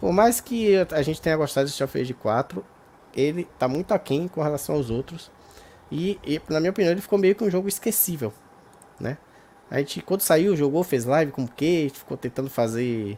por 0.00 0.12
mais 0.12 0.40
que 0.40 0.74
a 0.90 1.02
gente 1.02 1.22
tenha 1.22 1.36
gostado 1.36 1.66
do 1.66 1.70
Streets 1.70 1.88
of 1.88 1.98
Rage 1.98 2.14
4, 2.14 2.64
ele 3.14 3.44
tá 3.56 3.68
muito 3.68 3.94
aquém 3.94 4.26
com 4.26 4.42
relação 4.42 4.74
aos 4.74 4.90
outros. 4.90 5.30
E, 5.88 6.18
e, 6.24 6.42
na 6.48 6.58
minha 6.58 6.72
opinião, 6.72 6.90
ele 6.90 7.00
ficou 7.00 7.16
meio 7.16 7.36
que 7.36 7.44
um 7.44 7.50
jogo 7.50 7.68
esquecível, 7.68 8.32
né? 8.98 9.18
A 9.70 9.78
gente, 9.78 10.02
quando 10.02 10.22
saiu, 10.22 10.56
jogou, 10.56 10.82
fez 10.82 11.04
live 11.04 11.30
com 11.30 11.44
o 11.44 11.48
Kate, 11.48 11.92
ficou 11.94 12.16
tentando 12.16 12.50
fazer 12.50 13.16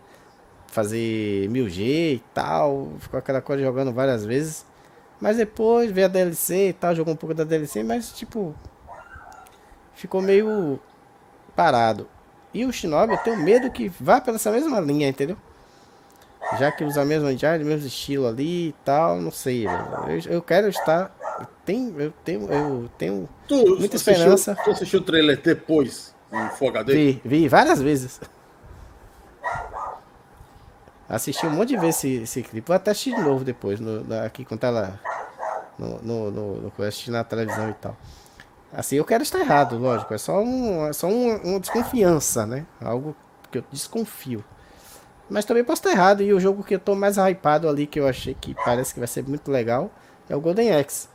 fazer 0.67 1.49
1000G 1.51 1.81
e 2.17 2.23
tal, 2.35 2.93
ficou 2.99 3.19
aquela 3.19 3.41
coisa 3.41 3.63
jogando 3.63 3.93
várias 3.93 4.25
vezes. 4.25 4.67
Mas 5.21 5.37
depois 5.37 5.91
veio 5.91 6.07
a 6.07 6.11
DLC 6.11 6.69
e 6.69 6.73
tal, 6.73 6.95
jogou 6.95 7.15
um 7.15 7.17
pouco 7.17 7.33
da 7.35 7.45
DLC, 7.45 7.83
mas 7.83 8.13
tipo, 8.13 8.55
ficou 9.95 10.21
meio 10.21 10.79
parado. 11.55 12.09
E 12.53 12.65
o 12.65 12.73
Shinobi 12.73 13.15
eu 13.15 13.19
tenho 13.19 13.37
medo 13.37 13.71
que 13.71 13.89
vá 13.89 14.21
pela 14.21 14.37
essa 14.37 14.51
mesma 14.51 14.81
linha, 14.81 15.09
entendeu? 15.09 15.37
Já 16.59 16.71
que 16.71 16.85
usa 16.85 17.03
a 17.03 17.05
mesma 17.05 17.33
engine, 17.33 17.65
mesmo 17.65 17.87
estilo 17.87 18.29
ali 18.29 18.69
e 18.69 18.75
tal, 18.85 19.21
não 19.21 19.31
sei. 19.31 19.67
Eu, 19.67 20.35
eu 20.35 20.43
quero 20.43 20.69
estar. 20.69 21.13
Eu 21.41 21.47
tenho, 21.65 22.01
eu 22.01 22.13
tenho, 22.25 22.53
eu 22.53 22.91
tenho 22.97 23.29
tu 23.49 23.57
muita 23.57 23.97
assistiu, 23.97 24.13
esperança. 24.13 24.57
Tu 24.63 24.71
assistiu 24.71 25.01
o 25.01 25.03
trailer 25.03 25.41
depois 25.41 26.15
em 26.33 26.49
Full 26.51 26.69
HD? 26.69 26.93
Vi, 26.93 27.23
vi 27.25 27.49
várias 27.49 27.81
vezes. 27.81 28.21
Assisti 31.09 31.47
um 31.47 31.51
monte 31.51 31.71
de 31.71 31.77
vezes 31.77 31.97
esse, 31.97 32.23
esse 32.23 32.43
clipe. 32.43 32.67
Vou 32.67 32.77
até 32.77 32.91
assistir 32.91 33.15
de 33.15 33.23
novo 33.23 33.45
depois, 33.45 33.81
no, 33.81 34.05
aqui 34.25 34.45
quando 34.45 34.65
ela. 34.65 35.01
No, 35.79 36.01
no, 36.03 36.31
no, 36.31 36.57
no, 36.61 36.85
assistindo 36.85 37.15
na 37.15 37.25
televisão 37.25 37.69
e 37.69 37.75
tal. 37.75 37.97
Assim, 38.75 38.97
eu 38.97 39.05
quero 39.05 39.23
estar 39.23 39.39
errado, 39.39 39.79
lógico. 39.79 40.13
É 40.13 40.19
só, 40.19 40.43
um, 40.43 40.87
é 40.87 40.93
só 40.93 41.07
um, 41.07 41.37
uma 41.37 41.61
desconfiança, 41.61 42.45
né? 42.45 42.67
Algo 42.81 43.15
que 43.51 43.59
eu 43.59 43.65
desconfio. 43.71 44.45
Mas 45.31 45.45
também 45.45 45.63
posso 45.63 45.81
estar 45.81 45.93
errado. 45.93 46.23
E 46.23 46.33
o 46.33 46.41
jogo 46.41 46.65
que 46.65 46.75
eu 46.75 46.81
tô 46.81 46.95
mais 46.97 47.17
hypado 47.17 47.69
ali, 47.69 47.87
que 47.87 48.01
eu 48.01 48.09
achei 48.09 48.35
que 48.35 48.55
parece 48.65 48.93
que 48.93 48.99
vai 48.99 49.07
ser 49.07 49.23
muito 49.27 49.51
legal, 49.51 49.91
é 50.29 50.35
o 50.35 50.41
Golden 50.41 50.75
Axe. 50.75 51.09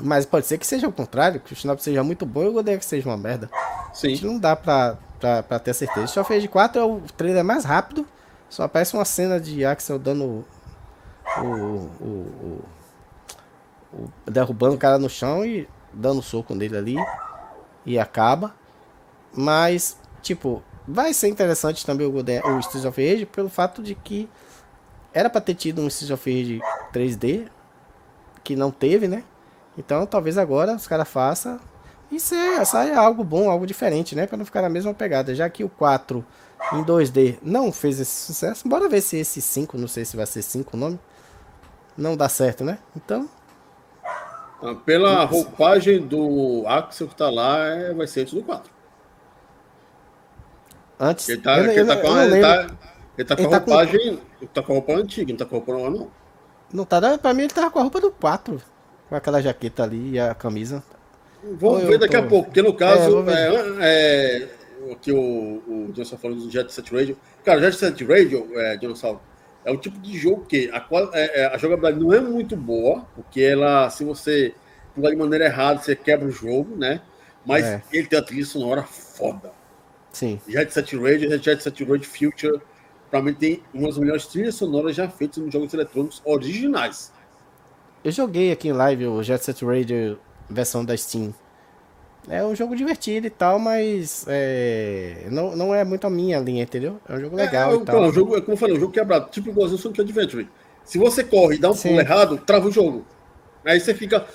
Mas 0.00 0.24
pode 0.24 0.46
ser 0.46 0.56
que 0.56 0.66
seja 0.66 0.88
o 0.88 0.92
contrário, 0.92 1.40
que 1.40 1.52
o 1.52 1.56
Shinobi 1.56 1.82
seja 1.82 2.02
muito 2.02 2.24
bom 2.24 2.44
e 2.44 2.48
o 2.48 2.52
Golden 2.52 2.76
Axe 2.76 2.88
seja 2.88 3.08
uma 3.08 3.16
merda. 3.16 3.50
Sim. 3.92 4.06
A 4.06 4.10
gente 4.10 4.24
não 4.26 4.38
dá 4.38 4.56
pra, 4.56 4.96
pra, 5.20 5.42
pra 5.42 5.58
ter 5.58 5.74
certeza. 5.74 6.06
Só 6.06 6.24
fez 6.24 6.42
de 6.42 6.48
4 6.48 6.80
é 6.80 6.84
o 6.84 7.00
trailer 7.16 7.44
mais 7.44 7.64
rápido. 7.64 8.06
Só 8.48 8.62
aparece 8.62 8.94
uma 8.94 9.04
cena 9.04 9.38
de 9.38 9.62
Axel 9.64 9.98
dando 9.98 10.24
o, 10.24 11.42
o, 11.42 11.90
o, 12.00 12.64
o 13.92 14.30
derrubando 14.30 14.74
o 14.74 14.78
cara 14.78 14.98
no 14.98 15.10
chão 15.10 15.44
e 15.44 15.68
dando 15.92 16.22
soco 16.22 16.54
nele 16.54 16.76
ali 16.76 16.96
e 17.84 17.98
acaba. 17.98 18.54
Mas, 19.32 19.98
tipo, 20.22 20.62
vai 20.86 21.12
ser 21.12 21.28
interessante 21.28 21.84
também 21.84 22.06
o, 22.06 22.12
o 22.12 22.58
Streets 22.60 22.84
of 22.84 23.10
Rage 23.12 23.26
pelo 23.26 23.48
fato 23.48 23.82
de 23.82 23.94
que 23.94 24.28
era 25.12 25.28
pra 25.28 25.40
ter 25.40 25.54
tido 25.54 25.82
um 25.82 25.86
Streets 25.88 26.10
of 26.10 26.30
Rage 26.30 26.60
3D 26.92 27.48
que 28.42 28.56
não 28.56 28.70
teve, 28.70 29.08
né? 29.08 29.24
Então 29.76 30.04
talvez 30.06 30.38
agora 30.38 30.74
os 30.74 30.86
caras 30.86 31.08
façam 31.08 31.60
e 32.10 32.18
saia 32.18 32.98
algo 32.98 33.22
bom, 33.22 33.50
algo 33.50 33.66
diferente, 33.66 34.16
né? 34.16 34.26
Pra 34.26 34.36
não 34.36 34.44
ficar 34.44 34.62
na 34.62 34.68
mesma 34.68 34.94
pegada. 34.94 35.34
Já 35.34 35.48
que 35.50 35.62
o 35.62 35.68
4 35.68 36.24
em 36.72 36.82
2D 36.82 37.38
não 37.42 37.70
fez 37.70 38.00
esse 38.00 38.26
sucesso, 38.26 38.66
bora 38.68 38.88
ver 38.88 39.00
se 39.00 39.18
esse 39.18 39.40
5, 39.40 39.76
não 39.76 39.88
sei 39.88 40.04
se 40.04 40.16
vai 40.16 40.26
ser 40.26 40.42
5 40.42 40.76
o 40.76 40.80
nome, 40.80 40.98
não 41.96 42.16
dá 42.16 42.28
certo, 42.28 42.64
né? 42.64 42.78
Então, 42.96 43.28
ah, 44.62 44.74
pela 44.74 45.24
roupagem 45.24 46.00
do 46.00 46.64
Axel 46.66 47.08
que 47.08 47.14
tá 47.14 47.30
lá, 47.30 47.66
é, 47.66 47.94
vai 47.94 48.06
ser 48.06 48.22
antes 48.22 48.34
do 48.34 48.42
4. 48.42 48.70
Antes? 50.98 51.28
Ele 51.28 51.40
tá, 51.40 51.58
eu, 51.58 51.70
ele 51.70 51.84
tá 51.84 51.96
com, 51.96 52.12
a, 52.12 52.24
ele 52.24 52.40
tá, 52.40 52.66
ele 53.16 53.28
tá 53.28 53.36
com 53.36 53.42
ele 53.42 53.46
a 53.46 53.50
tá 53.50 53.58
roupagem. 53.58 54.16
Com... 54.16 54.22
Ele 54.40 54.50
tá 54.52 54.62
com 54.62 54.72
a 54.72 54.74
roupa 54.74 54.92
antiga, 54.94 55.32
não 55.32 55.38
tá 55.38 55.44
com 55.44 55.54
a 55.54 55.58
roupa 55.58 55.72
nova, 55.72 55.90
não. 55.90 56.10
Não 56.72 56.84
tá, 56.84 57.18
pra 57.18 57.32
mim 57.32 57.42
ele 57.42 57.52
tava 57.52 57.70
com 57.70 57.78
a 57.78 57.82
roupa 57.82 58.00
do 58.00 58.10
4. 58.10 58.60
Com 59.08 59.14
aquela 59.14 59.40
jaqueta 59.40 59.84
ali 59.84 60.10
e 60.12 60.20
a 60.20 60.34
camisa. 60.34 60.82
Vamos 61.42 61.84
ver 61.84 61.98
daqui 61.98 62.16
tô... 62.16 62.22
a 62.24 62.26
pouco, 62.26 62.46
porque 62.46 62.62
no 62.62 62.74
caso, 62.74 63.24
é, 63.28 63.54
é, 63.80 64.42
é, 64.42 64.48
o 64.90 64.96
que 64.96 65.12
o, 65.12 65.62
o 65.66 65.92
Johnson 65.92 66.16
falou 66.18 66.36
do 66.36 66.50
Jet 66.50 66.72
Set 66.72 66.92
Radio. 66.92 67.16
Cara, 67.44 67.60
Jet 67.60 67.76
Set 67.76 68.04
Radio, 68.04 68.48
é, 68.54 68.76
Dinossauro, 68.76 69.20
é 69.64 69.70
o 69.70 69.76
tipo 69.76 69.98
de 69.98 70.16
jogo 70.16 70.44
que 70.46 70.70
a, 70.72 70.86
é, 71.12 71.42
é, 71.42 71.46
a 71.46 71.58
jogabilidade 71.58 72.02
não 72.02 72.12
é 72.12 72.20
muito 72.20 72.56
boa, 72.56 73.06
porque 73.14 73.40
ela, 73.40 73.90
se 73.90 74.04
você 74.04 74.54
pular 74.94 75.10
de 75.10 75.16
maneira 75.16 75.46
errada, 75.46 75.80
você 75.80 75.94
quebra 75.94 76.26
o 76.26 76.30
jogo, 76.30 76.76
né? 76.76 77.00
Mas 77.44 77.64
é. 77.64 77.82
ele 77.92 78.06
tem 78.06 78.18
a 78.18 78.22
trilha 78.22 78.44
sonora 78.44 78.82
foda. 78.82 79.52
Sim. 80.12 80.40
Jet 80.48 80.72
Set 80.72 80.96
Radio, 80.96 81.30
Jet 81.42 81.62
Set 81.62 81.84
Radio 81.84 82.08
Future, 82.08 82.60
pra 83.10 83.22
mim 83.22 83.34
tem 83.34 83.62
uma 83.72 83.88
das 83.88 83.98
melhores 83.98 84.26
trilhas 84.26 84.54
sonoras 84.54 84.96
já 84.96 85.08
feitas 85.08 85.38
nos 85.42 85.52
jogos 85.52 85.72
eletrônicos 85.72 86.20
originais. 86.24 87.12
Eu 88.02 88.12
joguei 88.12 88.52
aqui 88.52 88.68
em 88.68 88.72
live 88.72 89.06
o 89.06 89.22
Jet 89.22 89.44
Set 89.44 89.64
Radio 89.64 90.18
versão 90.48 90.84
da 90.84 90.96
Steam. 90.96 91.34
É 92.30 92.44
um 92.44 92.54
jogo 92.54 92.76
divertido 92.76 93.26
e 93.26 93.30
tal, 93.30 93.58
mas 93.58 94.24
é, 94.28 95.26
não, 95.30 95.56
não 95.56 95.74
é 95.74 95.82
muito 95.84 96.06
a 96.06 96.10
minha 96.10 96.38
linha, 96.38 96.62
entendeu? 96.62 97.00
É 97.08 97.14
um 97.14 97.20
jogo 97.20 97.38
é, 97.38 97.44
legal 97.44 97.72
é, 97.72 97.76
e 97.76 97.80
tal. 97.80 98.12
Jogo, 98.12 98.36
é 98.36 98.40
como 98.40 98.52
eu 98.52 98.56
falei, 98.56 98.76
um 98.76 98.80
jogo 98.80 98.92
quebrado, 98.92 99.30
tipo 99.30 99.48
igualzinho 99.48 99.78
Sonic 99.78 100.00
Adventure. 100.00 100.48
Se 100.84 100.98
você 100.98 101.24
corre 101.24 101.56
e 101.56 101.58
dá 101.58 101.70
um 101.70 101.74
Sim. 101.74 101.90
pulo 101.90 102.00
errado, 102.00 102.38
trava 102.38 102.68
o 102.68 102.72
jogo. 102.72 103.04
Aí 103.64 103.80
você 103.80 103.94
fica. 103.94 104.26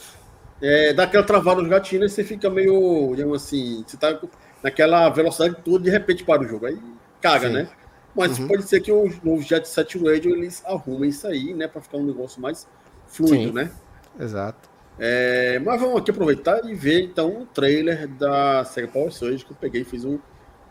É, 0.61 0.93
dá 0.93 1.03
aquela 1.03 1.23
travada 1.23 1.61
nos 1.61 1.69
gatinhos 1.69 2.11
e 2.11 2.15
você 2.15 2.23
fica 2.23 2.49
meio, 2.49 3.13
digamos 3.15 3.43
assim, 3.43 3.83
você 3.85 3.97
tá 3.97 4.17
naquela 4.61 5.09
velocidade 5.09 5.57
toda 5.63 5.83
de 5.83 5.89
repente 5.89 6.23
para 6.23 6.41
o 6.41 6.47
jogo. 6.47 6.65
Aí 6.65 6.77
caga, 7.21 7.47
Sim. 7.47 7.53
né? 7.53 7.69
Mas 8.15 8.37
uhum. 8.37 8.47
pode 8.47 8.63
ser 8.63 8.79
que 8.79 8.91
o 8.91 9.11
novo 9.23 9.41
Jet 9.41 9.67
Set 9.67 9.97
Radio 9.97 10.35
eles 10.35 10.63
arrumem 10.65 11.09
isso 11.09 11.27
aí, 11.27 11.53
né? 11.53 11.67
Para 11.67 11.81
ficar 11.81 11.97
um 11.97 12.05
negócio 12.05 12.41
mais 12.41 12.67
fluido, 13.07 13.47
Sim. 13.47 13.51
né? 13.51 13.71
Exato. 14.19 14.69
É, 14.99 15.59
mas 15.59 15.81
vamos 15.81 15.97
aqui 15.97 16.11
aproveitar 16.11 16.63
e 16.65 16.75
ver 16.75 17.03
então 17.03 17.41
o 17.41 17.45
trailer 17.45 18.07
da 18.07 18.63
Sega 18.63 18.87
Power 18.87 19.11
Surge 19.11 19.43
que 19.43 19.51
eu 19.51 19.57
peguei 19.59 19.81
e 19.81 19.85
fiz 19.85 20.05
um 20.05 20.19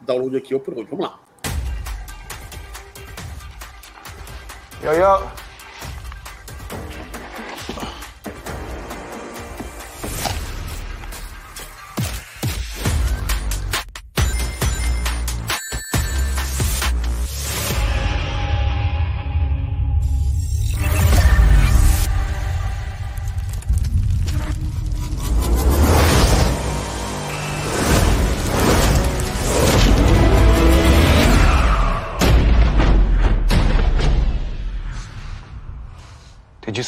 download 0.00 0.36
aqui 0.36 0.54
hoje. 0.54 0.86
Vamos 0.90 1.06
lá. 1.06 1.20
Yo, 4.82 4.92
yo. 4.92 5.51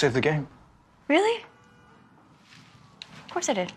You 0.04 0.10
save 0.10 0.14
the 0.14 0.20
game? 0.20 0.46
Really? 1.08 1.42
Of 3.24 3.30
course 3.30 3.48
I 3.48 3.54
did. 3.54 3.72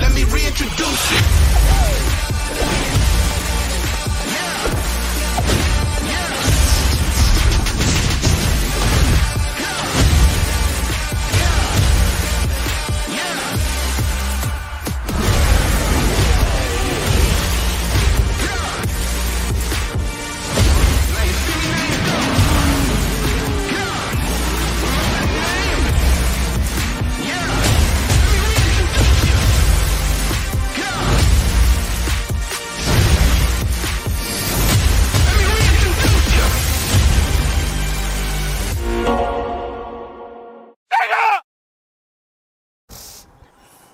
Let 0.00 0.14
me 0.14 0.24
reintroduce 0.24 1.12
you. 1.12 1.61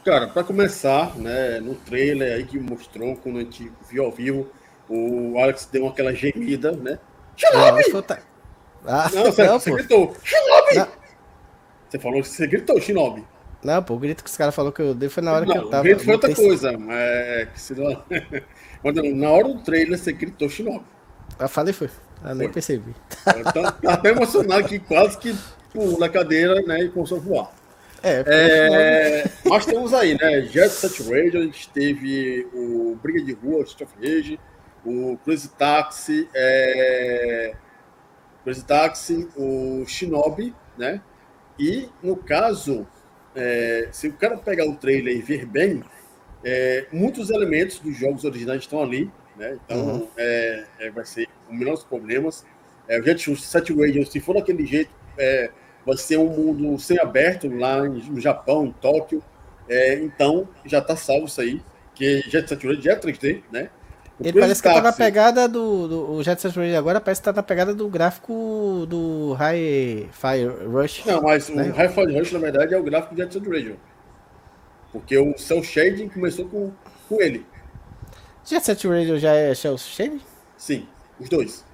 Cara, 0.08 0.26
para 0.26 0.42
começar, 0.42 1.14
né, 1.18 1.60
no 1.60 1.74
trailer 1.74 2.36
aí 2.36 2.44
que 2.46 2.58
mostrou, 2.58 3.14
quando 3.16 3.36
a 3.36 3.40
gente 3.42 3.70
viu 3.90 4.06
ao 4.06 4.10
vivo, 4.10 4.48
o 4.88 5.38
Alex 5.38 5.68
deu 5.70 5.86
aquela 5.86 6.14
gemida, 6.14 6.72
né? 6.72 6.98
Shinobi! 7.36 7.82
Ah, 8.86 9.10
não, 9.12 9.24
você, 9.24 9.44
não, 9.44 9.60
você 9.60 9.70
gritou, 9.70 10.16
Shinobi! 10.24 10.90
Você 11.86 11.98
falou 11.98 12.22
que 12.22 12.28
você 12.28 12.46
gritou, 12.46 12.80
Shinobi. 12.80 13.22
Não, 13.62 13.82
pô, 13.82 13.96
o 13.96 13.98
grito 13.98 14.24
que 14.24 14.30
os 14.30 14.36
caras 14.38 14.54
falaram 14.54 14.72
que 14.72 14.80
eu 14.80 14.94
dei 14.94 15.10
foi 15.10 15.22
na 15.22 15.30
hora 15.30 15.44
não, 15.44 15.52
que 15.52 15.58
eu 15.58 15.68
tava. 15.68 15.82
O 15.82 15.84
grito 15.84 16.02
foi 16.02 16.14
outra 16.14 16.34
coisa, 16.34 16.78
mas 16.78 16.98
é 16.98 17.48
que 17.52 17.60
se 17.60 17.74
não... 17.76 19.14
na 19.14 19.30
hora 19.30 19.48
do 19.48 19.60
trailer 19.60 19.98
você 19.98 20.10
gritou 20.10 20.48
Shinobi. 20.48 20.86
Eu 21.38 21.48
falei, 21.50 21.74
foi. 21.74 21.90
Eu 22.24 22.34
nem 22.34 22.48
percebi. 22.48 22.94
Tá, 23.22 23.72
tá 23.72 23.92
até 23.92 24.08
emocionado 24.08 24.66
que 24.66 24.78
quase 24.78 25.18
que 25.18 25.36
pula 25.70 26.06
a 26.06 26.08
cadeira, 26.08 26.54
né, 26.62 26.84
e 26.84 26.88
começou 26.88 27.18
a 27.18 27.20
voar. 27.20 27.57
É, 28.02 28.24
é, 28.26 29.24
nós 29.44 29.66
temos 29.66 29.92
aí, 29.92 30.16
né? 30.16 30.42
Jet 30.42 30.70
Set 30.70 31.02
Radio, 31.02 31.40
a 31.40 31.44
gente 31.44 31.68
teve 31.70 32.46
o 32.52 32.96
Briga 33.02 33.22
de 33.22 33.32
Rua, 33.32 33.62
Street 33.64 33.88
of 33.88 33.94
Rage, 34.00 34.40
o 34.84 35.18
Crazy 35.24 35.48
Taxi, 35.50 36.28
é, 36.34 37.54
Crazy 38.44 38.64
Taxi, 38.64 39.28
o 39.36 39.84
Shinobi, 39.86 40.54
né? 40.76 41.00
E 41.58 41.88
no 42.02 42.16
caso, 42.16 42.86
é, 43.34 43.88
se 43.90 44.08
o 44.08 44.12
cara 44.12 44.36
pegar 44.36 44.66
o 44.68 44.76
trailer 44.76 45.16
e 45.16 45.20
ver 45.20 45.44
bem, 45.44 45.82
é, 46.44 46.86
muitos 46.92 47.30
elementos 47.30 47.80
dos 47.80 47.96
jogos 47.96 48.24
originais 48.24 48.62
estão 48.62 48.80
ali, 48.80 49.10
né? 49.36 49.58
Então 49.64 49.78
uhum. 49.78 50.08
é, 50.16 50.64
é 50.80 50.90
vai 50.90 51.04
ser 51.04 51.28
com 51.46 51.54
menos 51.54 51.82
problemas. 51.82 52.46
É, 52.86 53.00
o 53.00 53.02
Jet 53.02 53.36
Set 53.36 53.74
Radio, 53.74 54.06
se 54.06 54.20
for 54.20 54.34
daquele 54.34 54.64
jeito, 54.64 54.90
é, 55.18 55.50
vai 55.88 55.96
ser 55.96 56.18
um 56.18 56.28
mundo 56.28 56.78
sem 56.78 57.00
aberto 57.00 57.48
lá 57.48 57.82
no 57.82 58.20
Japão, 58.20 58.66
em 58.66 58.72
Tóquio. 58.72 59.22
É, 59.66 59.94
então, 59.94 60.46
já 60.66 60.78
está 60.78 60.94
salvo 60.94 61.26
isso 61.26 61.40
aí, 61.40 61.62
que 61.94 62.20
Jet 62.28 62.46
Set 62.46 62.66
Radio 62.66 62.92
é 62.92 62.96
3D, 62.96 63.42
né? 63.50 63.70
Ele 64.20 64.38
parece 64.38 64.60
que 64.60 64.68
tá 64.68 64.82
na 64.82 64.92
pegada 64.92 65.48
do, 65.48 65.88
do. 65.88 66.10
O 66.12 66.22
Jet 66.22 66.40
Set 66.40 66.54
Radio 66.54 66.76
agora 66.76 67.00
parece 67.00 67.20
que 67.20 67.24
tá 67.24 67.32
na 67.32 67.42
pegada 67.42 67.72
do 67.72 67.88
gráfico 67.88 68.84
do 68.88 69.32
Hi-Fi 69.34 70.44
Rush. 70.66 71.04
Não, 71.06 71.22
mas 71.22 71.48
né? 71.48 71.70
o 71.70 71.74
Hi-Fi 71.74 72.18
Rush, 72.18 72.32
na 72.32 72.38
verdade, 72.38 72.74
é 72.74 72.78
o 72.78 72.82
gráfico 72.82 73.14
do 73.14 73.22
Jet 73.22 73.32
Set 73.32 73.48
Radio. 73.48 73.78
Porque 74.92 75.16
o 75.16 75.38
Cell 75.38 75.62
Shading 75.62 76.08
começou 76.08 76.46
com, 76.48 76.72
com 77.08 77.22
ele. 77.22 77.46
Jet 78.44 78.64
Set 78.64 78.86
Radio 78.86 79.18
já 79.18 79.32
é 79.32 79.54
Cell 79.54 79.78
Shading? 79.78 80.20
Sim, 80.56 80.86
os 81.20 81.28
dois. 81.28 81.64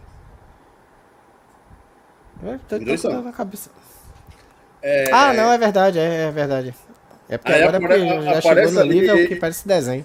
Eu 2.42 2.58
tô, 2.68 2.76
os 2.76 2.84
dois 2.84 3.02
tô, 3.02 3.10
na 3.10 3.32
cabeça. 3.32 3.70
É... 4.84 5.10
Ah, 5.10 5.32
não, 5.32 5.50
é 5.50 5.56
verdade, 5.56 5.98
é, 5.98 6.24
é 6.24 6.30
verdade. 6.30 6.74
É 7.26 7.38
porque 7.38 7.52
agora 7.54 7.78
apare... 7.78 8.22
já 8.22 8.40
chegou 8.42 8.72
no 8.72 8.84
nível 8.84 9.14
ali... 9.14 9.28
que 9.28 9.36
parece 9.36 9.66
desenho. 9.66 10.04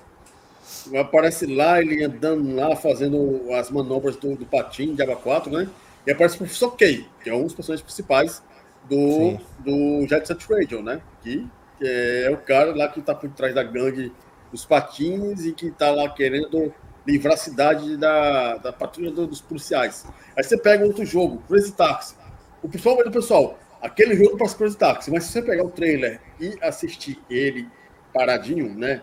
Aparece 0.97 1.45
lá, 1.45 1.81
ele 1.81 2.01
andando 2.01 2.55
lá, 2.55 2.73
fazendo 2.77 3.41
as 3.53 3.69
manobras 3.69 4.15
do, 4.15 4.37
do 4.37 4.45
patinho 4.45 4.95
de 4.95 5.03
Aba 5.03 5.17
4, 5.17 5.51
né? 5.51 5.67
E 6.07 6.11
aparece 6.11 6.35
o 6.35 6.39
Professor 6.39 6.71
K, 6.77 7.05
que 7.21 7.29
é 7.29 7.33
um 7.33 7.43
dos 7.43 7.53
personagens 7.53 7.83
principais 7.83 8.41
do, 8.89 9.37
do 9.59 10.07
Jet 10.07 10.25
Set 10.25 10.47
Radio, 10.49 10.81
né? 10.81 11.01
Que, 11.21 11.45
que, 11.77 11.85
é 11.85 12.29
o 12.31 12.37
cara 12.37 12.73
lá 12.73 12.87
que 12.87 13.01
tá 13.01 13.13
por 13.13 13.29
trás 13.31 13.53
da 13.53 13.63
gangue 13.63 14.13
dos 14.49 14.63
patins 14.65 15.45
e 15.45 15.51
que 15.51 15.71
tá 15.71 15.91
lá 15.91 16.09
querendo 16.09 16.73
livrar 17.05 17.33
a 17.33 17.37
cidade 17.37 17.97
da, 17.97 18.55
da 18.55 18.71
patrulha 18.71 19.11
dos 19.11 19.41
policiais. 19.41 20.05
Aí 20.37 20.43
você 20.43 20.57
pega 20.57 20.85
outro 20.85 21.05
jogo, 21.05 21.43
Crazy 21.49 21.73
Taxi. 21.73 22.15
O 22.63 22.69
pessoal 22.69 23.03
do 23.03 23.11
pessoal, 23.11 23.59
aquele 23.81 24.15
jogo 24.15 24.37
para 24.37 24.49
Crazy 24.49 24.77
Taxi, 24.77 25.11
mas 25.11 25.25
se 25.25 25.31
você 25.31 25.41
pegar 25.41 25.63
o 25.63 25.69
trailer 25.69 26.19
e 26.39 26.57
assistir 26.61 27.19
ele 27.29 27.67
paradinho, 28.13 28.73
né? 28.73 29.01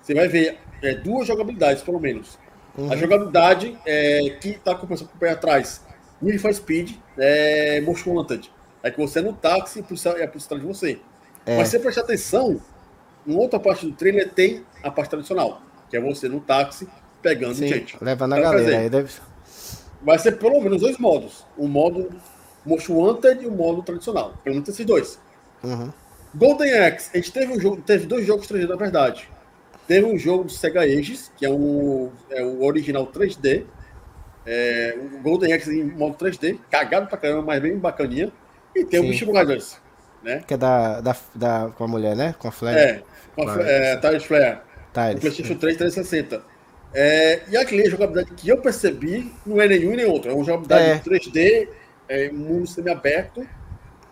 Você 0.00 0.14
vai 0.14 0.28
ver 0.28 0.58
é, 0.82 0.94
duas 0.94 1.26
jogabilidades, 1.26 1.82
pelo 1.82 2.00
menos. 2.00 2.38
Uhum. 2.76 2.92
A 2.92 2.96
jogabilidade 2.96 3.78
é, 3.86 4.36
que 4.40 4.50
está 4.50 4.74
com 4.74 4.92
o 4.92 5.08
pé 5.18 5.30
atrás, 5.30 5.84
Need 6.20 6.38
for 6.38 6.52
Speed, 6.52 6.96
é, 7.18 7.80
Most 7.82 8.08
Wanted. 8.08 8.50
É 8.82 8.90
que 8.90 8.98
você 8.98 9.20
é 9.20 9.22
no 9.22 9.32
táxi 9.32 9.78
e 9.78 9.82
a 9.82 9.84
polícia 9.84 10.08
é 10.10 10.24
atrás 10.24 10.48
de 10.48 10.66
você. 10.66 10.98
É. 11.46 11.56
Mas 11.56 11.68
se 11.68 11.76
você 11.76 11.82
prestar 11.82 12.00
atenção, 12.02 12.60
em 13.26 13.36
outra 13.36 13.60
parte 13.60 13.86
do 13.86 13.92
trailer 13.92 14.30
tem 14.30 14.64
a 14.82 14.90
parte 14.90 15.10
tradicional, 15.10 15.62
que 15.88 15.96
é 15.96 16.00
você 16.00 16.28
no 16.28 16.40
táxi 16.40 16.88
pegando 17.20 17.54
Sim, 17.54 17.68
gente. 17.68 17.96
Levando 18.00 18.32
a 18.32 18.38
então, 18.38 18.50
galera. 18.50 18.76
Dizer, 18.76 18.90
deve... 18.90 19.12
Vai 20.02 20.18
ser 20.18 20.32
pelo 20.32 20.60
menos 20.60 20.80
dois 20.80 20.98
modos. 20.98 21.46
O 21.56 21.68
modo 21.68 22.10
Most 22.64 22.90
Wanted 22.90 23.42
e 23.42 23.46
o 23.46 23.50
modo 23.50 23.82
tradicional. 23.82 24.34
Pelo 24.42 24.56
menos 24.56 24.68
esses 24.68 24.84
dois. 24.84 25.18
Uhum. 25.62 25.92
Golden 26.34 26.78
Axe, 26.78 27.10
a 27.12 27.16
gente 27.16 27.32
teve, 27.32 27.52
um 27.52 27.60
jogo, 27.60 27.82
teve 27.82 28.06
dois 28.06 28.26
jogos 28.26 28.46
3D, 28.46 28.68
na 28.68 28.76
verdade. 28.76 29.28
Teve 29.86 30.06
um 30.06 30.16
jogo 30.16 30.44
do 30.44 30.52
Sega 30.52 30.80
Ages, 30.80 31.30
que 31.36 31.44
é, 31.44 31.50
um, 31.50 32.10
é 32.30 32.42
o 32.42 32.64
original 32.64 33.06
3D. 33.06 33.64
É, 34.46 34.96
o 34.96 35.22
Golden 35.22 35.52
Axe 35.52 35.78
em 35.78 35.84
modo 35.84 36.16
3D, 36.16 36.58
cagado 36.70 37.06
pra 37.06 37.18
caramba, 37.18 37.42
mas 37.42 37.60
bem 37.60 37.76
bacaninha. 37.76 38.32
E 38.74 38.84
tem 38.84 39.00
Sim. 39.00 39.06
o 39.06 39.10
Beast 39.10 39.40
Riders, 39.40 39.76
né? 40.22 40.42
Que 40.46 40.54
é 40.54 40.56
da, 40.56 41.00
da, 41.00 41.16
da, 41.34 41.70
com 41.76 41.84
a 41.84 41.88
mulher, 41.88 42.16
né? 42.16 42.34
Com 42.38 42.48
a 42.48 42.50
Flare. 42.52 42.78
É, 42.78 43.02
com 43.36 43.48
a, 43.48 43.62
é, 43.62 43.96
Tyrus 43.96 44.24
Flare. 44.24 44.58
Tyrus. 44.92 45.20
PlayStation 45.20 45.54
3 45.56 45.76
360. 45.76 46.42
É, 46.94 47.40
e 47.48 47.56
aquele 47.56 47.88
jogabilidade 47.88 48.34
que 48.34 48.48
eu 48.48 48.58
percebi 48.58 49.32
não 49.46 49.60
é 49.60 49.68
nenhum 49.68 49.94
nem 49.94 50.06
outro. 50.06 50.30
É 50.30 50.34
uma 50.34 50.44
jogabilidade 50.44 50.84
é. 50.84 50.98
3D, 50.98 51.68
é, 52.12 52.30
mundo 52.30 52.66
semi-aberto, 52.66 53.46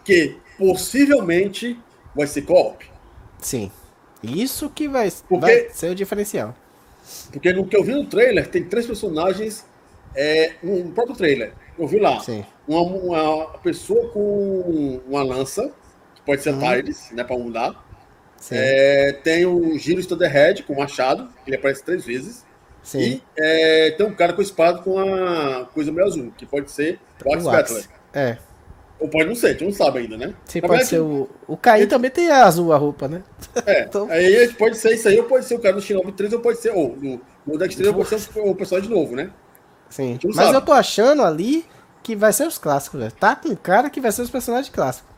que 0.02 0.36
possivelmente 0.58 1.78
vai 2.14 2.26
ser 2.26 2.42
co-op. 2.42 2.90
Sim. 3.38 3.70
Isso 4.22 4.70
que 4.70 4.88
vai, 4.88 5.10
porque, 5.28 5.40
vai 5.40 5.70
ser 5.70 5.90
o 5.90 5.94
diferencial. 5.94 6.54
Porque 7.30 7.52
no 7.52 7.66
que 7.66 7.76
eu 7.76 7.84
vi 7.84 7.92
no 7.92 8.06
trailer, 8.06 8.48
tem 8.48 8.64
três 8.64 8.86
personagens 8.86 9.64
é, 10.14 10.54
no 10.62 10.90
próprio 10.92 11.16
trailer. 11.16 11.52
Eu 11.78 11.86
vi 11.86 11.98
lá 11.98 12.22
uma, 12.66 12.80
uma, 12.82 13.58
pessoa 13.58 14.10
com 14.10 15.00
uma 15.06 15.22
lança, 15.22 15.72
que 16.14 16.22
pode 16.22 16.42
ser 16.42 16.54
uhum. 16.54 16.60
Né, 17.12 17.24
para 17.24 17.38
mudar. 17.38 17.86
É, 18.50 19.12
tem 19.22 19.44
o 19.44 19.78
Giro 19.78 20.04
Thunderhead 20.06 20.62
com 20.62 20.74
machado, 20.74 21.28
que 21.44 21.50
ele 21.50 21.56
aparece 21.56 21.82
três 21.84 22.04
vezes. 22.04 22.44
Sim. 22.82 22.98
E 22.98 23.22
é, 23.38 23.90
tem 23.92 24.06
um 24.06 24.14
cara 24.14 24.32
com 24.32 24.42
espada 24.42 24.78
com 24.80 24.98
a 24.98 25.66
coisa 25.72 25.92
meio 25.92 26.06
azul, 26.06 26.32
que 26.36 26.46
pode 26.46 26.70
ser 26.70 26.98
o 27.24 27.34
Axe 27.34 27.44
Battler. 27.44 27.84
É. 28.12 28.36
Ou 28.98 29.08
pode 29.08 29.28
não 29.28 29.34
ser, 29.34 29.46
a 29.46 29.52
gente 29.52 29.64
não 29.64 29.72
sabe 29.72 30.00
ainda, 30.00 30.16
né? 30.16 30.34
Sim, 30.44 30.60
pode 30.60 30.84
ser 30.84 31.00
o. 31.00 31.28
O 31.48 31.56
Caim 31.56 31.86
também 31.86 32.10
tem 32.10 32.30
azul 32.30 32.70
a 32.70 32.76
roupa, 32.76 33.08
né? 33.08 33.22
É. 33.64 33.84
então... 33.88 34.06
Aí 34.10 34.52
pode 34.54 34.76
ser 34.76 34.94
isso 34.94 35.08
aí, 35.08 35.18
ou 35.18 35.24
pode 35.24 35.46
ser 35.46 35.54
o 35.54 35.58
cara 35.58 35.74
do 35.74 35.80
Shinobi 35.80 36.12
3, 36.12 36.34
ou 36.34 36.40
pode 36.40 36.58
ser. 36.58 36.70
Ou 36.70 36.96
no, 36.96 37.20
no 37.46 37.58
Dex 37.58 37.74
3 37.74 37.92
pode 37.92 38.08
ser 38.08 38.38
o 38.38 38.54
pessoal 38.54 38.80
de 38.80 38.90
novo, 38.90 39.16
né? 39.16 39.30
Sim. 39.88 40.18
Mas 40.24 40.36
sabe. 40.36 40.54
eu 40.54 40.60
tô 40.60 40.72
achando 40.72 41.22
ali 41.22 41.64
que 42.02 42.14
vai 42.14 42.32
ser 42.32 42.46
os 42.46 42.58
clássicos, 42.58 43.00
velho. 43.00 43.12
Tá 43.12 43.34
com 43.34 43.56
cara 43.56 43.88
que 43.88 44.00
vai 44.00 44.12
ser 44.12 44.22
os 44.22 44.30
personagens 44.30 44.72
clássicos. 44.72 45.10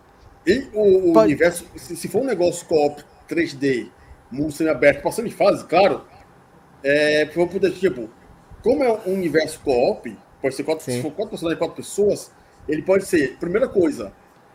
E 0.47 0.69
o, 0.73 1.11
o 1.11 1.13
pode... 1.13 1.27
universo, 1.27 1.67
se, 1.77 1.97
se, 1.97 2.09
for 2.09 2.23
um 2.23 2.25
negócio 2.25 2.67
co-op 2.67 3.03
3D, 3.29 3.89
mundo 4.31 4.53
semi-aberto, 4.53 5.03
passando 5.03 5.29
de 5.29 5.35
fase, 5.35 5.65
claro, 5.65 6.05
é, 6.85 7.24
vou 7.26 7.47
poder, 7.47 7.72
tipo, 7.72 8.09
como 8.62 8.83
é 8.83 8.93
um 9.07 9.14
universo 9.14 9.61
co-op, 9.61 10.16
pode 10.41 10.55
ser 10.55 10.64
quatro, 10.64 10.85
se 10.85 11.01
for 11.03 11.11
quatro 11.11 11.30
personagens, 11.30 11.59
quatro 11.59 11.76
pessoas 11.76 12.30
ele 12.68 12.83
pode 12.83 13.05
ser, 13.05 13.37
primeira 13.39 13.68
coisa, 13.68 14.12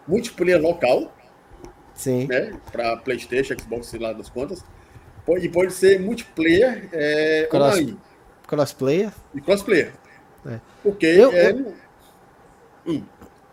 multiplayer 0.07 0.61
local. 0.61 1.13
Sim. 1.93 2.28
Né, 2.28 2.53
para 2.71 2.97
PlayStation, 2.97 3.55
Xbox, 3.59 3.88
sei 3.88 3.99
lá 3.99 4.13
das 4.13 4.30
quantas. 4.30 4.63
E 5.41 5.49
pode 5.49 5.73
ser 5.73 5.99
multiplayer 5.99 6.88
é, 6.93 7.47
Cross, 7.49 7.73
online. 7.73 7.97
Crossplayer? 8.47 9.11
E 9.34 9.41
crossplayer. 9.41 9.93
É. 10.45 10.59
Porque 10.82 11.05
eu, 11.05 11.32
é. 11.34 11.51
Eu... 11.51 11.73
Hum. 12.86 13.03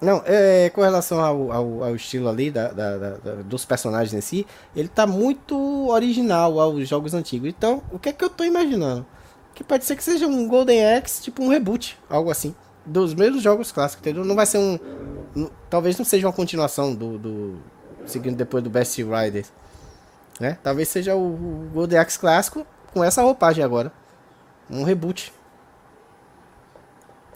Não, 0.05 0.23
é, 0.27 0.71
com 0.71 0.83
relação 0.83 1.21
ao, 1.21 1.53
ao, 1.53 1.85
ao 1.85 1.97
estilo 1.97 2.29
ali 2.29 2.51
da, 2.51 2.69
da, 2.69 2.97
da, 2.99 3.33
dos 3.43 3.65
personagens 3.65 4.13
em 4.15 4.21
si, 4.21 4.47
ele 4.77 4.89
tá 4.89 5.07
muito 5.07 5.89
original 5.89 6.61
aos 6.61 6.89
jogos 6.89 7.15
antigos. 7.15 7.49
Então, 7.49 7.83
o 7.91 7.99
que 7.99 8.11
é 8.11 8.13
que 8.13 8.25
eu 8.25 8.31
tô 8.31 8.45
imaginando? 8.45 9.05
Que 9.55 9.65
pode 9.65 9.85
ser 9.85 9.97
que 9.97 10.05
seja 10.05 10.27
um 10.27 10.47
Golden 10.47 10.97
Axe, 10.97 11.23
tipo 11.23 11.43
um 11.43 11.49
reboot, 11.49 11.99
algo 12.09 12.31
assim 12.31 12.55
dos 12.85 13.15
mesmos 13.15 13.43
jogos 13.43 13.73
clássicos, 13.73 14.03
entendeu? 14.03 14.25
Não 14.25 14.35
vai 14.35 14.47
ser 14.47 14.59
um. 14.59 14.79
talvez 15.71 15.97
não 15.97 16.05
seja 16.05 16.27
uma 16.27 16.33
continuação 16.33 16.95
do, 16.95 17.19
do. 17.19 17.59
Seguindo 18.07 18.37
depois 18.37 18.63
do 18.63 18.71
Best 18.71 19.03
Riders. 19.03 19.51
Né? 20.39 20.59
Talvez 20.63 20.89
seja 20.89 21.15
o, 21.15 21.35
o 21.35 21.71
Golden 21.73 21.99
Axe 21.99 22.19
clássico 22.19 22.67
com 22.93 23.03
essa 23.03 23.23
roupagem 23.23 23.65
agora. 23.65 23.93
Um 24.69 24.83
reboot. 24.83 25.33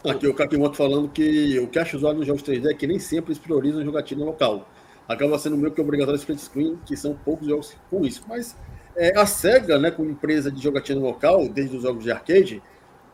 Aqui 0.05 0.27
o 0.29 0.35
Kakimoto 0.35 0.77
falando 0.77 1.09
que 1.09 1.59
o 1.59 1.67
que 1.67 1.79
acho 1.79 1.97
usado 1.97 2.19
nos 2.19 2.27
jogos 2.27 2.43
3D 2.43 2.71
é 2.71 2.75
que 2.75 2.87
nem 2.87 2.99
sempre 2.99 3.33
eles 3.33 3.43
priorizam 3.43 3.85
jogatina 3.85 4.25
local. 4.25 4.69
Acaba 5.09 5.39
sendo 5.39 5.57
meio 5.57 5.73
que 5.73 5.81
obrigatório 5.81 6.19
split 6.19 6.39
screen, 6.39 6.79
que 6.87 6.97
são 6.97 7.15
poucos 7.15 7.49
jogos 7.49 7.77
com 7.91 8.05
isso. 8.05 8.23
Mas 8.29 8.57
é, 8.95 9.19
a 9.19 9.27
SEGA, 9.27 9.79
né, 9.79 9.91
como 9.91 10.11
empresa 10.11 10.51
de 10.51 10.63
jogatina 10.63 11.01
local, 11.01 11.49
desde 11.49 11.77
os 11.77 11.83
jogos 11.83 12.05
de 12.05 12.13
arcade, 12.13 12.63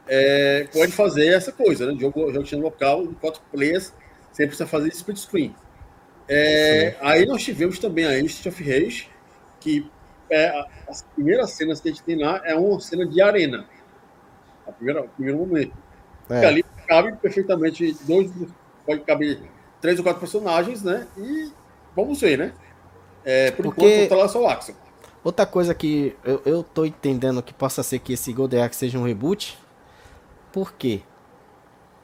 é, 0.07 0.69
pode 0.73 0.93
fazer 0.93 1.29
essa 1.29 1.53
coisa, 1.53 1.87
né? 1.87 1.99
Jogo, 1.99 2.31
de 2.43 2.57
local, 2.57 3.05
em 3.05 3.15
quatro 3.15 3.41
players, 3.51 3.93
sempre 4.33 4.49
precisa 4.49 4.67
fazer 4.67 4.89
split 4.89 5.17
screen. 5.17 5.55
É, 6.29 6.97
aí 7.01 7.25
nós 7.27 7.43
tivemos 7.43 7.79
também 7.79 8.05
a 8.05 8.19
Instant 8.19 8.53
of 8.53 8.63
Rage, 8.63 9.09
que 9.61 9.91
é, 10.31 10.67
as 10.89 11.03
primeiras 11.15 11.53
cenas 11.53 11.81
que 11.81 11.89
a 11.89 11.93
gente 11.93 12.03
tem 12.03 12.17
lá 12.17 12.43
é 12.45 12.55
uma 12.55 12.79
cena 12.81 13.07
de 13.07 13.21
arena. 13.23 13.67
A 14.67 14.73
primeira, 14.73 15.03
o 15.03 15.09
primeiro 15.09 15.39
momento. 15.39 15.73
É. 16.29 16.47
Ali 16.47 16.65
cabe 16.87 17.17
perfeitamente 17.17 17.97
dois, 18.03 18.31
pode 18.87 19.01
caber 19.01 19.41
três 19.81 19.99
ou 19.99 20.05
quatro 20.05 20.21
personagens, 20.21 20.83
né? 20.83 21.07
E 21.17 21.51
vamos 21.95 22.21
ver, 22.21 22.39
né? 22.39 22.53
É, 23.25 23.51
por 23.51 23.65
Porque... 23.65 23.87
enquanto, 23.87 24.09
tá 24.09 24.17
lá 24.17 24.29
só 24.29 24.43
o 24.43 24.49
Axel. 24.49 24.75
Outra 25.23 25.47
coisa 25.47 25.75
que 25.75 26.15
eu, 26.25 26.43
eu 26.45 26.63
tô 26.63 26.85
entendendo 26.85 27.43
que 27.43 27.55
possa 27.55 27.83
ser 27.83 27.99
que 27.99 28.13
esse 28.13 28.33
Golden 28.33 28.63
Axe 28.63 28.79
seja 28.79 28.99
um 28.99 29.05
reboot 29.05 29.59
por 30.55 30.73
quê? 30.75 31.03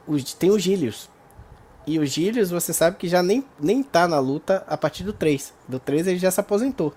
Os, 0.05 0.33
tem 0.33 0.51
o 0.51 0.59
Gilius. 0.59 1.09
E 1.87 1.97
o 1.97 2.05
Gilius, 2.05 2.51
você 2.51 2.73
sabe 2.73 2.97
que 2.97 3.07
já 3.07 3.23
nem, 3.23 3.45
nem 3.57 3.81
tá 3.81 4.09
na 4.09 4.19
luta 4.19 4.65
a 4.67 4.75
partir 4.75 5.05
do 5.05 5.13
3. 5.13 5.53
Do 5.69 5.79
3 5.79 6.07
ele 6.07 6.19
já 6.19 6.29
se 6.29 6.41
aposentou. 6.41 6.93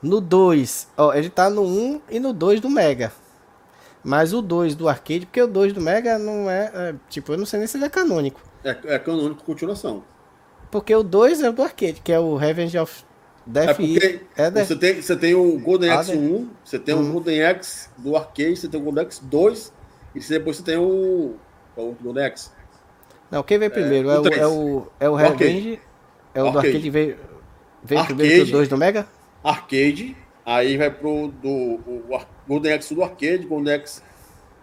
No 0.00 0.20
2, 0.20 0.88
ó, 0.96 1.12
ele 1.12 1.28
tá 1.28 1.50
no 1.50 1.62
1 1.62 2.00
e 2.10 2.20
no 2.20 2.32
2 2.32 2.60
do 2.60 2.70
Mega. 2.70 3.12
Mas 4.04 4.32
o 4.32 4.42
2 4.42 4.74
do 4.74 4.88
arcade, 4.88 5.26
porque 5.26 5.40
o 5.40 5.46
2 5.46 5.72
do 5.72 5.80
Mega 5.80 6.18
não 6.18 6.50
é, 6.50 6.70
é, 6.74 6.94
Tipo, 7.08 7.32
eu 7.32 7.38
não 7.38 7.46
sei 7.46 7.60
nem 7.60 7.68
se 7.68 7.76
ele 7.76 7.84
é 7.84 7.88
canônico. 7.88 8.40
É, 8.64 8.76
é 8.84 8.98
canônico 8.98 9.44
continuação. 9.44 10.02
Porque 10.70 10.94
o 10.94 11.02
2 11.02 11.42
é 11.42 11.50
o 11.50 11.52
do 11.52 11.62
arcade, 11.62 12.00
que 12.02 12.12
é 12.12 12.18
o 12.18 12.36
Revenge 12.36 12.78
of 12.78 13.04
Death 13.46 13.70
é 13.70 13.74
porque 13.74 14.20
é 14.36 14.50
você, 14.50 14.76
tem, 14.76 15.02
você 15.02 15.16
tem 15.16 15.34
o 15.34 15.58
Golden 15.58 15.90
Axe 15.90 16.16
1, 16.16 16.48
você 16.64 16.78
tem 16.78 16.94
uhum. 16.94 17.08
o 17.08 17.12
Golden 17.14 17.44
Axe 17.44 17.88
do 17.98 18.16
arcade, 18.16 18.56
você 18.56 18.68
tem 18.68 18.80
o 18.80 18.84
Golden 18.84 19.04
Axe 19.04 19.24
2 19.24 19.72
e 20.14 20.20
depois 20.20 20.56
você 20.56 20.62
tem 20.62 20.76
o, 20.76 21.34
o 21.76 21.96
Golden 22.00 22.26
Axe. 22.26 22.50
Não, 23.30 23.42
quem 23.42 23.58
veio 23.58 23.66
é, 23.68 23.70
primeiro? 23.70 24.10
É, 24.10 24.20
o, 24.20 24.28
é 24.28 24.46
o, 24.46 24.86
é 25.00 25.08
o 25.08 25.14
Revenge, 25.14 25.80
é 26.34 26.42
o 26.42 26.46
arcade. 26.46 26.62
do 26.62 26.68
arcade 26.68 26.90
veio, 26.90 27.16
veio 27.82 28.00
arcade, 28.00 28.18
primeiro 28.18 28.44
que 28.44 28.50
o 28.50 28.52
2 28.52 28.68
do 28.68 28.76
Mega? 28.76 29.06
Arcade, 29.42 30.16
aí 30.46 30.76
vai 30.76 30.90
pro 30.90 31.28
do, 31.42 31.48
o 31.48 32.14
Golden 32.52 32.74
Axe 32.74 32.94
do 32.94 33.02
arcade, 33.02 33.46
Golden 33.46 33.74
Axe 33.74 34.02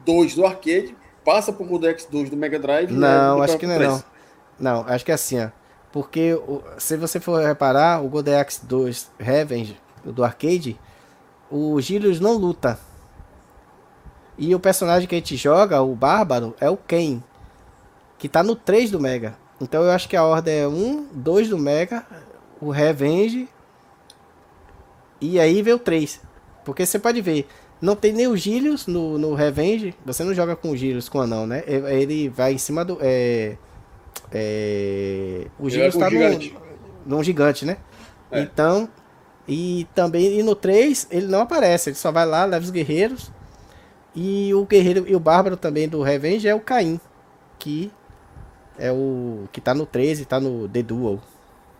2 0.05 0.35
do 0.35 0.45
arcade, 0.45 0.95
passa 1.25 1.51
pro 1.51 1.65
Golden 1.65 1.89
Axe 1.89 2.07
2 2.11 2.29
do 2.29 2.37
Mega 2.37 2.59
Drive. 2.59 2.91
Não, 2.91 3.41
acho 3.41 3.57
que 3.57 3.65
não 3.65 3.73
é 3.73 3.79
não. 3.79 4.03
Não, 4.59 4.85
acho 4.87 5.03
que 5.03 5.09
é 5.09 5.15
assim, 5.15 5.43
ó. 5.43 5.49
Porque 5.91 6.39
se 6.77 6.95
você 6.97 7.19
for 7.19 7.41
reparar, 7.41 8.03
o 8.03 8.09
Golden 8.09 8.35
Axe 8.35 8.63
2 8.63 9.09
Revenge 9.17 9.75
do 10.05 10.23
arcade, 10.23 10.79
o 11.49 11.81
Gilius 11.81 12.19
não 12.19 12.33
luta. 12.33 12.79
E 14.37 14.53
o 14.53 14.59
personagem 14.59 15.07
que 15.07 15.15
a 15.15 15.17
gente 15.17 15.35
joga, 15.35 15.81
o 15.81 15.95
Bárbaro, 15.95 16.55
é 16.59 16.69
o 16.69 16.77
Ken. 16.77 17.23
Que 18.19 18.29
tá 18.29 18.43
no 18.43 18.55
3 18.55 18.91
do 18.91 18.99
Mega. 18.99 19.35
Então 19.59 19.83
eu 19.83 19.89
acho 19.89 20.07
que 20.07 20.15
a 20.15 20.23
ordem 20.23 20.53
é 20.53 20.67
1, 20.67 21.07
2 21.11 21.49
do 21.49 21.57
Mega, 21.57 22.05
o 22.61 22.69
Revenge. 22.69 23.49
E 25.19 25.39
aí 25.39 25.63
vem 25.63 25.73
o 25.73 25.79
3. 25.79 26.21
Porque 26.63 26.85
você 26.85 26.99
pode 26.99 27.19
ver, 27.19 27.47
não 27.81 27.95
tem 27.95 28.11
nem 28.11 28.27
o 28.27 28.35
Gilius 28.35 28.87
no, 28.87 29.17
no 29.17 29.33
Revenge. 29.33 29.95
Você 30.05 30.23
não 30.23 30.33
joga 30.33 30.55
com 30.55 30.71
o 30.71 30.77
Gilius 30.77 31.07
com 31.07 31.19
o 31.19 31.21
anão, 31.21 31.47
né? 31.47 31.63
Ele 31.65 32.29
vai 32.29 32.53
em 32.53 32.57
cima 32.57 32.83
do. 32.83 32.97
É, 33.01 33.55
é, 34.31 35.47
o 35.57 35.69
Gilius 35.69 35.95
tá 35.95 36.09
gigante. 36.09 36.55
no, 37.05 37.17
num 37.17 37.23
gigante, 37.23 37.65
né? 37.65 37.77
É. 38.31 38.41
Então. 38.41 38.89
E 39.51 39.87
também 39.95 40.39
e 40.39 40.43
no 40.43 40.53
3 40.53 41.07
ele 41.09 41.25
não 41.25 41.41
aparece, 41.41 41.89
ele 41.89 41.95
só 41.95 42.11
vai 42.11 42.23
lá, 42.23 42.45
leva 42.45 42.63
os 42.63 42.69
guerreiros. 42.69 43.31
E 44.15 44.53
o 44.53 44.63
guerreiro 44.63 45.05
e 45.07 45.15
o 45.15 45.19
bárbaro 45.19 45.57
também 45.57 45.89
do 45.89 46.03
Revenge 46.03 46.47
é 46.47 46.53
o 46.53 46.59
Caim, 46.59 46.99
que 47.57 47.91
é 48.77 48.91
o 48.91 49.47
que 49.51 49.59
tá 49.59 49.73
no 49.73 49.87
13, 49.87 50.25
tá 50.25 50.39
no 50.39 50.69
The 50.69 50.83
Duel. 50.83 51.19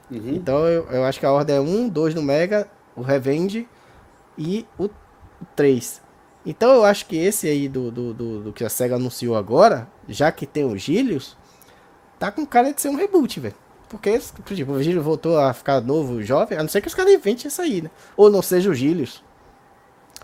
Uhum. 0.10 0.34
Então 0.34 0.66
eu, 0.68 0.88
eu 0.90 1.04
acho 1.04 1.20
que 1.20 1.26
a 1.28 1.32
ordem 1.32 1.58
é 1.58 1.60
1, 1.60 1.90
2 1.90 2.16
no 2.16 2.24
Mega, 2.24 2.68
o 2.96 3.02
Revenge 3.02 3.68
e 4.36 4.66
o 4.78 4.90
3. 5.56 6.02
Então 6.46 6.72
eu 6.72 6.84
acho 6.84 7.06
que 7.06 7.18
esse 7.18 7.48
aí 7.48 7.68
do, 7.68 7.92
do, 7.92 8.14
do, 8.14 8.44
do 8.44 8.54
que 8.54 8.64
a 8.64 8.70
SEGA 8.70 8.96
anunciou 8.96 9.36
agora, 9.36 9.88
já 10.08 10.32
que 10.32 10.46
tem 10.46 10.64
o 10.64 10.78
Gilius, 10.78 11.38
tá 12.18 12.32
com 12.32 12.46
cara 12.46 12.74
de 12.74 12.82
ser 12.82 12.90
um 12.90 12.96
reboot, 12.96 13.40
velho. 13.40 13.56
Porque, 13.90 14.20
tipo, 14.54 14.72
o 14.72 14.84
Gilius 14.84 15.04
voltou 15.04 15.40
a 15.40 15.52
ficar 15.52 15.82
novo, 15.82 16.22
jovem, 16.22 16.58
a 16.58 16.62
não 16.62 16.70
ser 16.70 16.80
que 16.80 16.88
os 16.88 16.94
caras 16.94 17.12
inventem 17.12 17.48
isso 17.48 17.62
aí, 17.62 17.82
né? 17.82 17.90
Ou 18.16 18.30
não 18.30 18.42
seja 18.42 18.70
o 18.70 18.74
Gilius. 18.74 19.24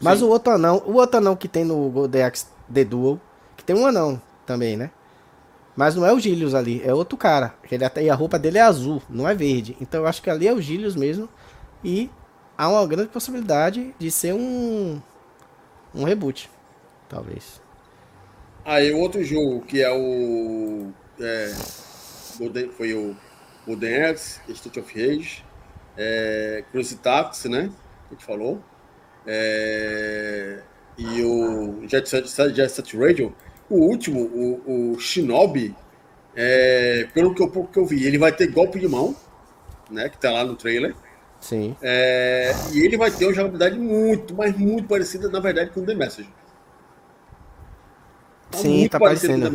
Mas 0.01 0.19
Sim. 0.19 0.25
o 0.25 0.29
outro 0.29 0.53
anão, 0.53 0.83
o 0.85 0.93
outro 0.93 1.17
anão 1.17 1.35
que 1.35 1.47
tem 1.47 1.63
no 1.63 1.89
Golden 1.89 2.23
Axe 2.23 2.45
The 2.71 2.83
Duel, 2.83 3.19
que 3.57 3.63
tem 3.63 3.75
um 3.75 3.87
anão 3.87 4.21
também, 4.45 4.77
né? 4.77 4.91
Mas 5.75 5.95
não 5.95 6.05
é 6.05 6.13
o 6.13 6.19
Gilius 6.19 6.53
ali, 6.53 6.81
é 6.85 6.93
outro 6.93 7.17
cara. 7.17 7.55
Ele 7.69 7.83
até, 7.83 8.03
e 8.03 8.09
a 8.09 8.15
roupa 8.15 8.39
dele 8.39 8.57
é 8.57 8.61
azul, 8.61 9.01
não 9.09 9.27
é 9.27 9.33
verde. 9.33 9.75
Então 9.81 10.01
eu 10.01 10.07
acho 10.07 10.21
que 10.21 10.29
ali 10.29 10.47
é 10.47 10.53
o 10.53 10.61
Gilius 10.61 10.95
mesmo. 10.95 11.27
E 11.83 12.09
há 12.57 12.69
uma 12.69 12.85
grande 12.87 13.09
possibilidade 13.09 13.93
de 13.97 14.11
ser 14.11 14.33
um 14.33 15.01
um 15.93 16.03
reboot, 16.03 16.49
talvez. 17.07 17.61
Aí 18.63 18.91
ah, 18.91 18.97
outro 18.97 19.23
jogo 19.23 19.61
que 19.61 19.81
é 19.81 19.91
o 19.91 20.91
é, 21.19 21.53
foi 22.77 22.93
o 22.93 23.15
Golden 23.65 24.03
Axe, 24.05 24.39
Street 24.49 24.77
of 24.77 24.93
Rage, 24.93 25.45
é, 25.97 26.63
Cruise 26.71 26.95
Taxi, 26.97 27.47
né? 27.49 27.69
Que 28.07 28.13
a 28.13 28.13
gente 28.13 28.25
falou. 28.25 28.61
É, 29.25 30.61
e 30.97 31.21
o 31.23 31.87
Jet 31.87 32.07
Set, 32.07 32.27
Jet 32.53 32.69
Set 32.69 32.97
Radio. 32.97 33.35
O 33.69 33.77
último, 33.77 34.21
o, 34.21 34.93
o 34.93 34.99
Shinobi, 34.99 35.75
é, 36.35 37.07
pelo 37.13 37.33
que 37.33 37.41
eu, 37.41 37.49
que 37.49 37.79
eu 37.79 37.85
vi, 37.85 38.05
ele 38.05 38.17
vai 38.17 38.31
ter 38.31 38.51
golpe 38.51 38.79
de 38.79 38.87
mão, 38.87 39.15
né? 39.89 40.09
Que 40.09 40.17
tá 40.17 40.31
lá 40.31 40.43
no 40.43 40.55
trailer. 40.55 40.95
Sim. 41.45 41.75
É, 41.79 42.51
e 42.73 42.83
ele 42.83 42.97
vai 42.97 43.11
ter 43.11 43.25
uma 43.25 43.33
jogabilidade 43.33 43.77
muito, 43.77 44.33
mas 44.33 44.57
muito 44.57 44.87
parecida, 44.87 45.29
na 45.29 45.39
verdade, 45.39 45.69
com 45.69 45.81
o 45.81 45.85
The 45.85 45.93
Message. 45.93 46.27
Tá 48.49 48.57
Sim, 48.57 48.87
tá 48.87 48.99
parecendo. 48.99 49.51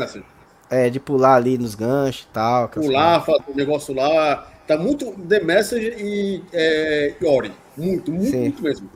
É, 0.71 0.89
de 0.89 1.01
pular 1.01 1.35
ali 1.35 1.59
nos 1.59 1.75
ganchos 1.75 2.23
e 2.23 2.33
tal. 2.33 2.69
Pular, 2.69 3.27
fazer 3.27 3.43
o 3.49 3.57
negócio 3.57 3.93
lá. 3.93 4.49
Tá 4.69 4.77
muito 4.77 5.11
The 5.15 5.41
Message 5.41 5.97
e 5.99 6.45
é, 6.53 7.17
Ori. 7.25 7.53
Muito, 7.77 8.13
muito, 8.13 8.31
Sim. 8.31 8.41
muito 8.41 8.63
mesmo. 8.63 8.89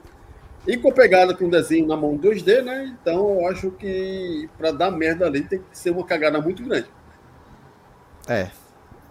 E 0.64 0.76
com 0.76 0.92
pegada 0.92 1.34
com 1.34 1.46
o 1.46 1.50
desenho 1.50 1.88
na 1.88 1.96
mão 1.96 2.16
2D, 2.16 2.62
né? 2.62 2.96
Então 3.02 3.40
eu 3.40 3.48
acho 3.48 3.72
que 3.72 4.48
para 4.56 4.70
dar 4.70 4.92
merda 4.92 5.26
ali 5.26 5.42
tem 5.42 5.58
que 5.58 5.76
ser 5.76 5.90
uma 5.90 6.06
cagada 6.06 6.40
muito 6.40 6.62
grande. 6.62 6.86
É. 8.28 8.50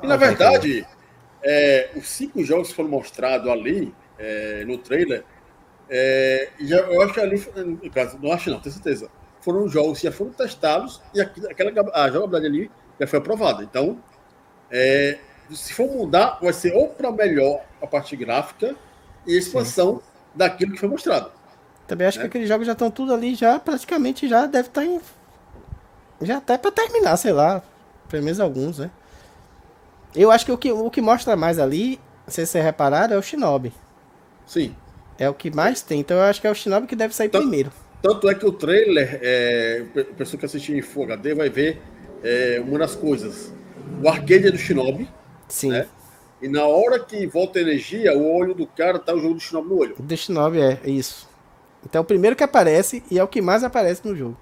E 0.02 0.08
na 0.08 0.16
verdade, 0.16 0.88
é, 1.44 1.92
os 1.96 2.08
cinco 2.08 2.44
jogos 2.44 2.70
que 2.70 2.76
foram 2.76 2.90
mostrados 2.90 3.50
ali 3.50 3.94
é, 4.18 4.64
no 4.66 4.78
trailer, 4.78 5.24
é, 5.90 6.50
já, 6.62 6.78
eu 6.78 7.02
acho 7.02 7.14
que 7.14 7.20
ali, 7.20 7.48
no 7.56 7.92
caso, 7.92 8.18
não 8.22 8.32
acho 8.32 8.50
não, 8.50 8.60
tenho 8.60 8.74
certeza, 8.74 9.10
foram 9.42 9.68
jogos 9.68 10.00
que 10.00 10.08
já 10.08 10.12
foram 10.12 10.32
testados 10.32 11.02
e 11.14 11.22
aquela 11.22 11.72
a 11.94 12.10
jogabilidade 12.10 12.46
ali 12.46 12.72
já 13.00 13.08
foi 13.08 13.20
aprovada. 13.20 13.64
Então, 13.64 14.02
é, 14.72 15.20
se 15.52 15.74
for 15.74 15.88
mudar, 15.88 16.40
vai 16.42 16.54
ser 16.54 16.74
ou 16.74 16.88
para 16.88 17.12
melhor 17.12 17.64
a 17.82 17.88
parte 17.88 18.16
gráfica 18.16 18.76
e 19.28 19.38
expansão 19.38 19.98
Sim. 19.98 20.02
daquilo 20.36 20.72
que 20.72 20.80
foi 20.80 20.90
mostrado. 20.90 21.32
Também 21.88 22.08
acho 22.08 22.18
né? 22.18 22.24
que 22.24 22.28
aqueles 22.28 22.48
jogos 22.48 22.66
já 22.66 22.74
estão 22.74 22.90
tudo 22.90 23.14
ali, 23.14 23.36
já 23.36 23.60
praticamente 23.60 24.28
já 24.28 24.46
deve 24.46 24.70
estar 24.70 24.82
tá 24.82 24.88
em. 24.88 25.02
Já 26.22 26.38
até 26.38 26.58
para 26.58 26.72
terminar, 26.72 27.18
sei 27.18 27.34
lá. 27.34 27.62
Pelo 28.08 28.24
menos 28.24 28.40
alguns, 28.40 28.80
né? 28.80 28.90
Eu 30.16 30.32
acho 30.32 30.46
que 30.46 30.52
o 30.52 30.58
que, 30.58 30.72
o 30.72 30.90
que 30.90 31.02
mostra 31.02 31.36
mais 31.36 31.60
ali, 31.60 32.00
se 32.28 32.46
você 32.46 32.62
reparar, 32.62 33.12
é 33.12 33.18
o 33.18 33.22
Shinobi. 33.22 33.74
Sim. 34.46 34.76
É 35.18 35.30
o 35.30 35.34
que 35.34 35.50
mais 35.52 35.82
tem. 35.82 36.00
Então 36.00 36.18
eu 36.18 36.24
acho 36.24 36.42
que 36.42 36.48
é 36.48 36.52
o 36.52 36.56
Shinobi 36.56 36.88
que 36.88 36.96
deve 36.96 37.14
sair 37.14 37.30
tanto, 37.30 37.44
primeiro. 37.44 37.72
Tanto 38.02 38.30
é 38.30 38.36
que 38.36 38.46
o 38.46 38.52
trailer, 38.52 39.20
é, 39.22 39.84
a 39.96 40.16
pessoa 40.16 40.40
que 40.40 40.46
assistir 40.46 40.76
em 40.76 40.82
Full 40.82 41.06
HD 41.06 41.34
vai 41.34 41.50
ver 41.50 41.82
é, 42.24 42.62
uma 42.66 42.80
das 42.80 42.96
coisas. 42.96 43.54
O 44.02 44.08
arcade 44.08 44.48
é 44.48 44.52
do 44.52 44.58
Shinobi. 44.58 45.10
Sim. 45.48 45.70
Né? 45.70 45.88
E 46.42 46.48
na 46.48 46.66
hora 46.66 47.00
que 47.00 47.26
volta 47.26 47.60
a 47.60 47.62
energia, 47.62 48.16
o 48.18 48.36
olho 48.36 48.54
do 48.54 48.68
cara 48.68 49.00
tá 49.00 49.14
o 49.14 49.20
jogo 49.20 49.36
do 49.36 49.40
Shinobi 49.40 49.70
no 49.70 49.78
olho. 49.78 49.96
Do 49.98 50.18
Shinobi, 50.18 50.60
é, 50.60 50.80
é 50.84 50.90
isso. 50.90 51.30
Então 51.86 52.00
é 52.00 52.02
o 52.02 52.06
primeiro 52.06 52.36
que 52.36 52.44
aparece 52.44 53.04
e 53.10 53.18
é 53.18 53.24
o 53.24 53.28
que 53.28 53.42
mais 53.42 53.64
aparece 53.64 54.06
no 54.08 54.16
jogo. 54.16 54.38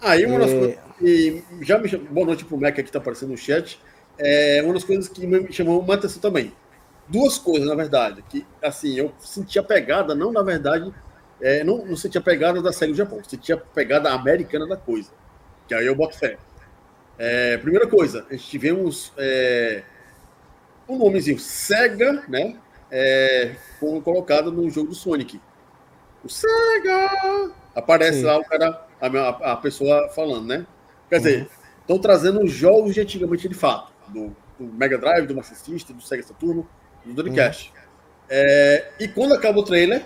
Aí 0.00 0.26
uma 0.26 0.38
das 0.38 0.50
é... 0.50 0.58
coisas. 0.58 0.78
E 1.00 1.44
já 1.60 1.78
me 1.78 1.88
Boa 1.88 2.26
noite 2.26 2.44
pro 2.44 2.58
Mac 2.58 2.74
que 2.74 2.82
tá 2.90 2.98
aparecendo 2.98 3.30
no 3.30 3.36
chat 3.36 3.80
é 4.18 4.60
uma 4.62 4.74
das 4.74 4.84
coisas 4.84 5.08
que 5.08 5.26
me 5.26 5.52
chamou 5.52 5.80
uma 5.80 5.94
atenção 5.94 6.20
também. 6.20 6.52
Duas 7.06 7.38
coisas, 7.38 7.66
na 7.66 7.74
verdade, 7.74 8.22
que 8.28 8.44
assim, 8.62 8.98
eu 8.98 9.12
sentia 9.18 9.62
pegada, 9.62 10.14
não 10.14 10.32
na 10.32 10.42
verdade, 10.42 10.92
é, 11.40 11.64
não, 11.64 11.86
não 11.86 11.96
sentia 11.96 12.20
pegada 12.20 12.60
da 12.60 12.72
série 12.72 12.92
do 12.92 12.98
Japão, 12.98 13.22
sentia 13.24 13.56
pegada 13.56 14.10
americana 14.10 14.66
da 14.66 14.76
coisa. 14.76 15.10
Que 15.66 15.74
aí 15.74 15.86
eu 15.86 15.94
boto 15.94 16.18
fé. 16.18 16.36
É, 17.16 17.56
primeira 17.58 17.86
coisa, 17.86 18.26
a 18.28 18.32
gente 18.32 18.48
tivemos 18.48 19.12
é, 19.16 19.82
um 20.88 20.98
nomezinho 20.98 21.38
Sega, 21.38 22.24
né? 22.28 22.56
É, 22.90 23.54
colocado 24.02 24.50
no 24.50 24.68
jogo 24.68 24.88
do 24.88 24.94
Sonic. 24.94 25.40
O 26.24 26.28
Sega! 26.28 27.52
Aparece 27.74 28.20
Sim. 28.20 28.24
lá 28.24 28.38
o 28.38 28.44
cara, 28.44 28.86
a, 29.00 29.52
a, 29.52 29.56
pessoa 29.56 30.08
falando, 30.08 30.46
né? 30.46 30.66
Quer 31.08 31.16
uhum. 31.16 31.22
dizer, 31.22 31.48
estão 31.80 31.98
trazendo 31.98 32.46
jogos 32.46 32.94
de 32.94 33.00
antigamente 33.00 33.48
de 33.48 33.54
fato 33.54 33.97
do, 34.08 34.36
do 34.58 34.72
Mega 34.72 34.98
Drive, 34.98 35.26
do 35.26 35.34
Master 35.34 35.56
System, 35.56 35.96
do 35.96 36.02
Sega 36.02 36.22
Saturno, 36.22 36.68
do 37.04 37.14
Dreamcast. 37.14 37.70
Uhum. 37.70 37.82
É, 38.30 38.90
e 39.00 39.08
quando 39.08 39.34
acaba 39.34 39.58
o 39.58 39.62
trailer, 39.62 40.04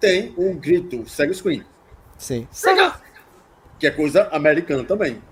tem 0.00 0.34
um 0.38 0.56
grito 0.56 1.08
Sega 1.08 1.32
Screen. 1.34 1.64
Sim. 2.16 2.48
Sega! 2.50 3.00
Que 3.78 3.86
é 3.86 3.90
coisa 3.90 4.28
americana 4.32 4.84
também. 4.84 5.22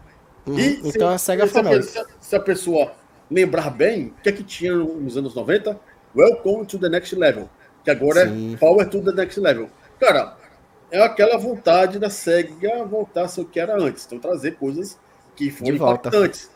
Uhum. 0.46 0.58
E 0.58 0.80
então 0.84 1.08
se, 1.08 1.14
a 1.14 1.18
Sega 1.18 1.46
se, 1.46 1.58
a, 1.58 1.82
se, 1.82 2.06
se 2.20 2.36
a 2.36 2.40
pessoa 2.40 2.92
lembrar 3.30 3.70
bem, 3.70 4.14
o 4.18 4.22
que 4.22 4.28
é 4.28 4.32
que 4.32 4.44
tinha 4.44 4.74
nos 4.74 5.16
anos 5.16 5.34
90? 5.34 5.78
Welcome 6.14 6.66
to 6.66 6.78
the 6.78 6.88
Next 6.88 7.14
Level. 7.14 7.48
Que 7.84 7.90
agora 7.90 8.22
é 8.22 8.26
Sim. 8.26 8.54
é 8.54 8.56
Power 8.56 8.88
to 8.88 9.02
the 9.02 9.12
Next 9.12 9.38
Level. 9.40 9.68
Cara, 9.98 10.36
é 10.90 11.02
aquela 11.02 11.36
vontade 11.36 11.98
da 11.98 12.10
SEGA 12.10 12.84
voltar 12.84 13.24
a 13.24 13.28
ser 13.28 13.40
o 13.40 13.44
que 13.44 13.58
era 13.58 13.76
antes. 13.76 14.06
Então 14.06 14.18
trazer 14.18 14.52
coisas 14.52 14.98
que 15.34 15.50
foram 15.50 15.74
impactantes. 15.74 16.50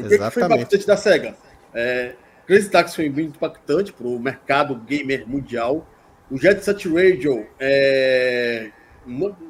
O 0.00 0.08
que, 0.08 0.30
foi 0.30 0.44
impactante 0.44 0.86
da 0.86 0.96
SEGA? 0.96 1.36
É, 1.74 2.14
Crazy 2.46 2.70
Taxi 2.70 2.96
foi 2.96 3.10
muito 3.10 3.36
impactante 3.36 3.92
para 3.92 4.06
o 4.06 4.18
mercado 4.18 4.74
gamer 4.76 5.28
mundial. 5.28 5.86
O 6.30 6.38
Jet 6.38 6.64
Set 6.64 6.88
Radio 6.88 7.46
é, 7.58 8.70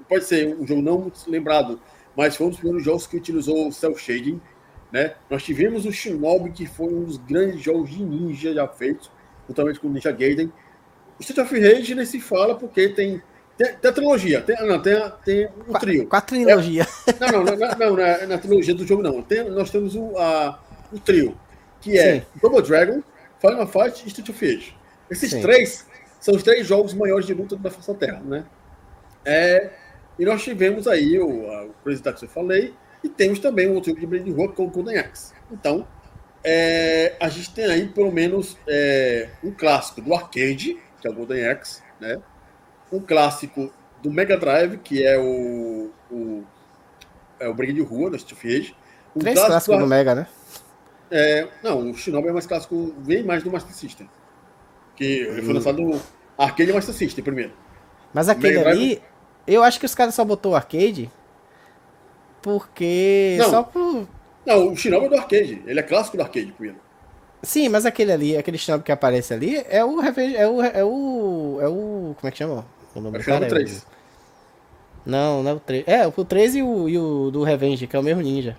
pode 0.08 0.24
ser 0.24 0.54
um 0.54 0.66
jogo 0.66 0.82
não 0.82 1.00
muito 1.02 1.30
lembrado, 1.30 1.80
mas 2.16 2.36
foi 2.36 2.46
um 2.46 2.50
dos 2.50 2.58
primeiros 2.58 2.84
jogos 2.84 3.06
que 3.06 3.16
utilizou 3.16 3.68
o 3.68 3.72
Cell 3.72 3.96
Shading. 3.96 4.40
Né? 4.90 5.14
Nós 5.28 5.42
tivemos 5.42 5.84
o 5.84 5.92
Shinobi, 5.92 6.50
que 6.50 6.66
foi 6.66 6.86
um 6.86 7.04
dos 7.04 7.18
grandes 7.18 7.60
jogos 7.60 7.90
de 7.90 8.02
ninja 8.02 8.54
já 8.54 8.66
feitos, 8.66 9.10
juntamente 9.46 9.80
com 9.80 9.88
o 9.88 9.90
Ninja 9.90 10.12
Gaiden. 10.12 10.52
O 11.18 11.22
Street 11.22 11.46
of 11.46 11.60
Rage 11.60 11.94
nem 11.94 12.04
se 12.04 12.20
fala 12.20 12.54
porque 12.54 12.88
tem 12.88 13.22
tem, 13.56 13.74
tem 13.74 13.90
a 13.90 13.94
trilogia, 13.94 14.40
tem, 14.42 14.56
não, 14.66 14.80
tem, 14.80 15.12
tem 15.24 15.48
o 15.66 15.78
trio. 15.78 16.06
Com 16.06 16.16
a 16.16 16.20
trilogia. 16.20 16.86
É, 17.06 17.32
não, 17.32 17.44
não, 17.44 17.56
não, 17.56 17.78
não, 17.78 17.96
na, 17.96 18.26
na 18.26 18.38
trilogia 18.38 18.74
do 18.74 18.86
jogo 18.86 19.02
não. 19.02 19.22
Tem, 19.22 19.48
nós 19.48 19.70
temos 19.70 19.94
o, 19.94 20.16
a, 20.18 20.58
o 20.92 20.98
trio, 20.98 21.36
que 21.80 21.98
é 21.98 22.20
Sim. 22.20 22.26
Double 22.40 22.62
Dragon, 22.62 23.02
Final 23.40 23.66
Fight 23.66 24.04
e 24.04 24.08
Street 24.08 24.28
of 24.28 24.44
Rage. 24.44 24.76
Esses 25.10 25.30
Sim. 25.30 25.40
três 25.40 25.86
são 26.20 26.34
os 26.34 26.42
três 26.42 26.66
jogos 26.66 26.92
maiores 26.94 27.26
de 27.26 27.34
luta 27.34 27.56
da 27.56 27.70
face 27.70 27.88
da 27.88 27.94
Terra, 27.94 28.20
né? 28.24 28.44
É, 29.24 29.70
E 30.18 30.24
nós 30.24 30.42
tivemos 30.42 30.88
aí 30.88 31.18
o, 31.18 31.28
o 31.28 31.74
Crazy 31.84 32.02
Taxi 32.02 32.20
que 32.20 32.24
eu 32.26 32.30
falei, 32.30 32.74
e 33.04 33.08
temos 33.08 33.38
também 33.38 33.66
o 33.66 33.74
outro 33.74 33.90
jogo 33.90 34.00
de 34.00 34.06
Blade 34.06 34.30
Rua 34.30 34.52
com 34.52 34.64
o 34.64 34.70
Golden 34.70 34.98
Axe. 34.98 35.34
Então, 35.50 35.86
é, 36.42 37.14
a 37.20 37.28
gente 37.28 37.52
tem 37.52 37.66
aí 37.66 37.88
pelo 37.88 38.10
menos 38.10 38.56
é, 38.66 39.28
um 39.44 39.50
clássico 39.52 40.00
do 40.00 40.14
arcade, 40.14 40.78
que 41.00 41.06
é 41.06 41.10
o 41.10 41.14
Golden 41.14 41.46
Axe, 41.48 41.82
né? 42.00 42.18
Um 42.92 43.00
clássico 43.00 43.72
do 44.02 44.10
Mega 44.10 44.36
Drive, 44.36 44.78
que 44.78 45.04
é 45.04 45.18
o, 45.18 45.90
o, 46.10 46.44
é 47.40 47.48
o 47.48 47.54
Briga 47.54 47.72
de 47.72 47.80
Rua, 47.80 48.10
da 48.10 48.18
Steve 48.18 48.56
Age. 48.56 48.76
Um 49.14 49.20
Três 49.20 49.38
clássicos 49.38 49.78
do, 49.78 49.86
Mega, 49.86 50.14
né? 50.14 50.26
É, 51.10 51.48
não, 51.62 51.90
o 51.90 51.94
Shinobi 51.94 52.28
é 52.28 52.32
mais 52.32 52.46
clássico, 52.46 52.94
bem 52.98 53.22
mais 53.22 53.42
do 53.42 53.50
Master 53.50 53.74
System. 53.74 54.08
Que 54.94 55.04
ele 55.04 55.42
foi 55.42 55.50
hum. 55.50 55.54
lançado 55.54 55.82
no 55.82 56.00
Arcade 56.38 56.72
Master 56.72 56.94
System 56.94 57.24
primeiro. 57.24 57.52
Mas 58.12 58.28
aquele 58.28 58.58
ali, 58.58 59.02
eu 59.46 59.62
acho 59.62 59.78
que 59.78 59.86
os 59.86 59.94
caras 59.94 60.14
só 60.14 60.24
botou 60.24 60.52
o 60.52 60.56
arcade 60.56 61.10
porque. 62.42 63.36
Não, 63.38 63.50
só 63.50 63.62
por. 63.62 64.06
Não, 64.46 64.72
o 64.72 64.76
Shinobi 64.76 65.06
é 65.06 65.08
do 65.08 65.16
arcade. 65.16 65.62
Ele 65.66 65.80
é 65.80 65.82
clássico 65.82 66.16
do 66.16 66.22
arcade 66.22 66.52
primeiro. 66.52 66.78
Sim, 67.42 67.68
mas 67.68 67.84
aquele 67.84 68.12
ali, 68.12 68.36
aquele 68.36 68.56
Shinobi 68.56 68.84
que 68.84 68.92
aparece 68.92 69.34
ali 69.34 69.64
é 69.68 69.84
o 69.84 70.00
é 70.00 70.48
o 70.48 70.62
é 70.62 70.84
o 70.84 71.58
é 71.60 71.68
o 71.68 72.14
como 72.18 72.28
é 72.28 72.30
que 72.30 72.38
chama? 72.38 72.64
O 72.96 73.00
nome 73.00 73.18
é 73.18 73.20
o 73.20 73.22
Shinobi 73.22 73.46
3. 73.46 73.86
É 73.92 73.96
não, 75.04 75.42
não 75.42 75.50
é 75.50 75.54
o 75.54 75.60
3. 75.60 75.84
É, 75.86 76.06
o 76.06 76.24
3 76.24 76.56
e 76.56 76.62
o, 76.62 76.88
e 76.88 76.98
o 76.98 77.30
do 77.30 77.44
Revenge, 77.44 77.86
que 77.86 77.94
é 77.94 77.98
o 77.98 78.02
mesmo 78.02 78.22
ninja. 78.22 78.56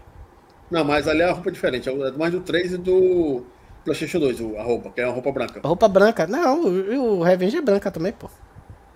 Não, 0.69 0.83
mas 0.83 1.07
ali 1.07 1.21
é 1.21 1.29
a 1.29 1.33
roupa 1.33 1.51
diferente. 1.51 1.89
É 1.89 2.11
mais 2.11 2.31
do 2.31 2.39
3 2.41 2.73
e 2.73 2.77
do 2.77 3.43
PlayStation 3.83 4.19
2, 4.19 4.57
a 4.57 4.63
roupa, 4.63 4.91
que 4.91 5.01
é 5.01 5.05
a 5.05 5.09
roupa 5.09 5.31
branca. 5.31 5.59
A 5.63 5.67
roupa 5.67 5.87
branca? 5.87 6.27
Não, 6.27 6.63
o, 6.63 7.19
o 7.19 7.23
Revenge 7.23 7.57
é 7.57 7.61
branca 7.61 7.89
também, 7.89 8.13
pô. 8.13 8.29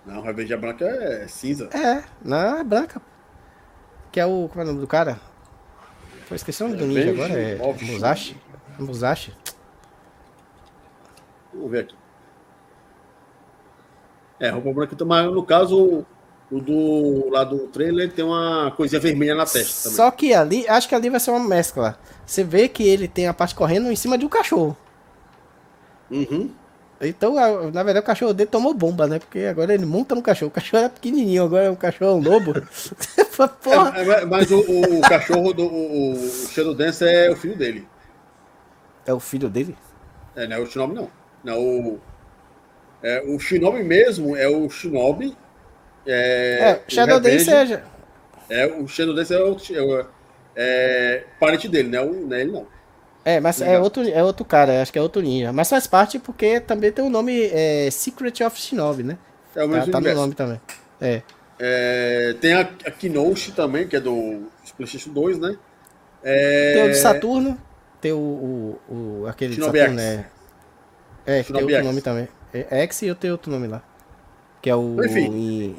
Não, 0.06 0.20
o 0.20 0.22
Revenge 0.22 0.52
é 0.52 0.56
branca 0.56 0.84
é 0.84 1.26
cinza. 1.28 1.68
É, 1.74 2.04
não, 2.24 2.58
é 2.58 2.64
branca. 2.64 3.02
Que 4.12 4.20
é 4.20 4.26
o. 4.26 4.48
Como 4.48 4.60
é 4.60 4.64
o 4.64 4.66
nome 4.68 4.80
do 4.80 4.86
cara? 4.86 5.18
Pô, 6.28 6.34
esqueci 6.34 6.62
o 6.62 6.68
nome 6.68 6.78
do 6.78 6.86
ninja 6.86 7.10
agora. 7.10 7.32
É 7.32 7.56
Musashi. 7.56 8.36
Musashi. 8.78 9.32
Vamos 11.52 11.70
ver 11.70 11.80
aqui. 11.80 12.01
É, 14.40 14.48
roupa 14.50 14.72
branca, 14.72 15.04
mas 15.04 15.32
no 15.32 15.42
caso, 15.42 16.04
o 16.50 16.60
do 16.60 17.30
lá 17.30 17.44
do 17.44 17.60
trailer 17.68 18.12
tem 18.12 18.24
uma 18.24 18.72
coisinha 18.76 19.00
vermelha 19.00 19.34
na 19.34 19.44
testa 19.44 19.84
também. 19.84 19.96
Só 19.96 20.10
que 20.10 20.34
ali, 20.34 20.68
acho 20.68 20.88
que 20.88 20.94
ali 20.94 21.08
vai 21.08 21.20
ser 21.20 21.30
uma 21.30 21.40
mescla. 21.40 21.98
Você 22.26 22.44
vê 22.44 22.68
que 22.68 22.82
ele 22.82 23.08
tem 23.08 23.26
a 23.26 23.34
parte 23.34 23.54
correndo 23.54 23.90
em 23.90 23.96
cima 23.96 24.18
de 24.18 24.24
um 24.24 24.28
cachorro. 24.28 24.76
Uhum. 26.10 26.50
Então, 27.00 27.34
na 27.72 27.82
verdade, 27.82 28.04
o 28.04 28.06
cachorro 28.06 28.32
dele 28.32 28.48
tomou 28.48 28.72
bomba, 28.72 29.08
né? 29.08 29.18
Porque 29.18 29.40
agora 29.40 29.74
ele 29.74 29.84
monta 29.84 30.14
no 30.14 30.22
cachorro. 30.22 30.50
O 30.50 30.54
cachorro 30.54 30.84
era 30.84 30.88
pequenininho, 30.88 31.44
agora 31.44 31.64
é 31.64 31.70
um 31.70 31.74
cachorro 31.74 32.20
lobo. 32.20 32.52
é, 33.96 34.24
mas 34.24 34.50
o, 34.52 34.60
o, 34.60 35.00
cachorro 35.00 35.52
do 35.52 35.64
o, 35.64 36.12
o 36.12 36.48
Shadow 36.48 36.74
Dance 36.74 37.04
é 37.04 37.28
o 37.28 37.36
filho 37.36 37.56
dele. 37.56 37.88
É 39.04 39.12
o 39.12 39.18
filho 39.18 39.48
dele? 39.48 39.76
É, 40.36 40.46
não 40.46 40.56
é 40.56 40.60
o 40.60 40.66
Shinobi, 40.66 40.94
não. 40.94 41.10
não 41.42 41.58
o, 41.58 42.00
é, 43.02 43.22
o 43.26 43.38
Shinobi 43.38 43.82
mesmo 43.82 44.36
é 44.36 44.48
o 44.48 44.68
Shinobi 44.70 45.36
é, 46.06 46.58
é 46.60 46.80
Shadow 46.88 47.20
Dance 47.20 47.44
seja. 47.44 47.82
É, 48.48 48.66
o 48.66 48.86
Shadow 48.86 49.14
Dance 49.14 49.32
é 49.34 49.40
o, 49.40 50.00
é, 50.00 50.06
é 50.56 51.24
parente 51.38 51.68
dele, 51.68 51.88
né? 51.88 52.00
O, 52.00 52.12
não 52.12 52.36
é 52.36 52.40
ele 52.40 52.52
não. 52.52 52.66
É, 53.24 53.38
mas 53.38 53.62
é 53.62 53.78
outro, 53.78 54.08
é 54.08 54.22
outro 54.22 54.44
cara, 54.44 54.82
acho 54.82 54.92
que 54.92 54.98
é 54.98 55.02
outro 55.02 55.22
ninja. 55.22 55.52
Mas 55.52 55.70
faz 55.70 55.86
parte 55.86 56.18
porque 56.18 56.58
também 56.58 56.90
tem 56.90 57.04
o 57.04 57.08
nome 57.08 57.50
é, 57.52 57.88
Secret 57.90 58.42
of 58.44 58.60
Shinobi, 58.60 59.04
né? 59.04 59.16
É 59.54 59.64
o 59.64 59.68
mesmo 59.68 59.92
tá, 59.92 60.00
tá 60.00 60.08
no 60.08 60.14
nome 60.14 60.34
também. 60.34 60.60
É. 61.00 61.22
é 61.58 62.34
tem 62.40 62.54
a, 62.54 62.60
a 62.60 62.90
Kinoshi 62.90 63.52
também, 63.52 63.86
que 63.86 63.94
é 63.94 64.00
do 64.00 64.48
PlayStation 64.76 65.10
2, 65.10 65.38
né? 65.38 65.56
É... 66.24 66.72
Tem 66.74 66.84
o 66.84 66.90
de 66.90 66.96
Saturno, 66.96 67.58
tem 68.00 68.12
o, 68.12 68.16
o, 68.16 68.80
o 69.22 69.26
aquele 69.28 69.54
Shinobi 69.54 69.72
de 69.72 69.78
Saturno, 69.78 70.00
X. 70.00 70.08
é. 70.08 70.26
É, 71.24 71.44
que 71.44 71.52
tem 71.52 71.62
outro 71.62 71.76
X. 71.76 71.84
nome 71.84 72.00
também. 72.00 72.28
É 72.52 72.82
X 72.82 73.02
e 73.02 73.06
eu 73.06 73.14
tenho 73.14 73.34
outro 73.34 73.50
nome 73.50 73.66
lá. 73.66 73.82
Que 74.60 74.70
é 74.70 74.76
o. 74.76 75.04
Enfim. 75.04 75.76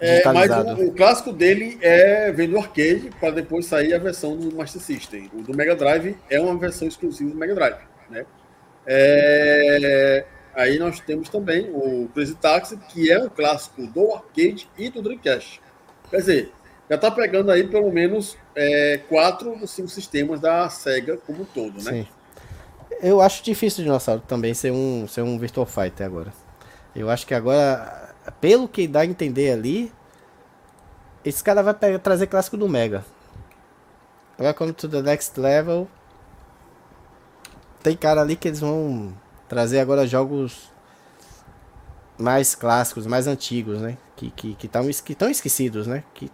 É, 0.00 0.22
mas 0.32 0.50
o, 0.50 0.86
o, 0.86 0.92
clássico 0.92 1.32
dele 1.32 1.78
é 1.80 2.30
vem 2.32 2.48
do 2.48 2.58
arcade 2.58 3.10
para 3.20 3.30
depois 3.30 3.66
sair 3.66 3.94
a 3.94 3.98
versão 3.98 4.36
do 4.36 4.54
Master 4.54 4.82
System. 4.82 5.30
O 5.32 5.42
do 5.42 5.56
Mega 5.56 5.76
Drive 5.76 6.16
é 6.28 6.40
uma 6.40 6.58
versão 6.58 6.88
exclusiva 6.88 7.30
do 7.30 7.36
Mega 7.36 7.54
Drive. 7.54 7.78
Né? 8.10 8.26
É, 8.86 10.26
aí 10.54 10.78
nós 10.78 11.00
temos 11.00 11.28
também 11.28 11.70
o 11.70 12.08
Crazy 12.12 12.34
Taxi, 12.34 12.76
que 12.88 13.10
é 13.10 13.18
um 13.18 13.28
clássico 13.28 13.86
do 13.86 14.12
arcade 14.12 14.68
e 14.76 14.90
do 14.90 15.00
Dreamcast. 15.00 15.60
Quer 16.10 16.16
dizer, 16.16 16.52
já 16.90 16.96
está 16.96 17.10
pegando 17.10 17.50
aí 17.50 17.66
pelo 17.66 17.90
menos 17.90 18.36
é, 18.54 19.00
quatro 19.08 19.56
dos 19.56 19.70
cinco 19.70 19.88
sistemas 19.88 20.40
da 20.40 20.68
SEGA 20.68 21.16
como 21.18 21.42
um 21.42 21.46
todo, 21.46 21.82
né? 21.82 21.92
Sim. 21.92 22.06
Eu 23.00 23.20
acho 23.20 23.42
difícil 23.42 23.80
o 23.80 23.84
dinossauro 23.84 24.22
também 24.26 24.54
ser 24.54 24.70
um, 24.72 25.06
ser 25.06 25.22
um 25.22 25.38
Virtual 25.38 25.66
Fighter 25.66 26.06
agora. 26.06 26.32
Eu 26.94 27.10
acho 27.10 27.26
que 27.26 27.34
agora 27.34 28.04
pelo 28.40 28.68
que 28.68 28.86
dá 28.86 29.00
a 29.00 29.06
entender 29.06 29.52
ali, 29.52 29.92
esse 31.24 31.42
cara 31.42 31.62
vai 31.62 31.74
pegar, 31.74 31.98
trazer 31.98 32.26
clássico 32.26 32.56
do 32.56 32.68
Mega. 32.68 33.04
Welcome 34.38 34.72
to 34.72 34.88
the 34.88 35.02
next 35.02 35.38
level. 35.38 35.88
Tem 37.82 37.96
cara 37.96 38.22
ali 38.22 38.36
que 38.36 38.48
eles 38.48 38.60
vão 38.60 39.14
trazer 39.48 39.80
agora 39.80 40.06
jogos 40.06 40.72
mais 42.18 42.54
clássicos, 42.54 43.06
mais 43.06 43.26
antigos, 43.26 43.80
né? 43.80 43.98
Que 44.16 44.30
que 44.30 44.54
que 44.54 44.66
estão 44.66 44.88
que 45.04 45.14
tão 45.14 45.28
esquecidos, 45.28 45.86
né? 45.86 46.02
Que 46.14 46.30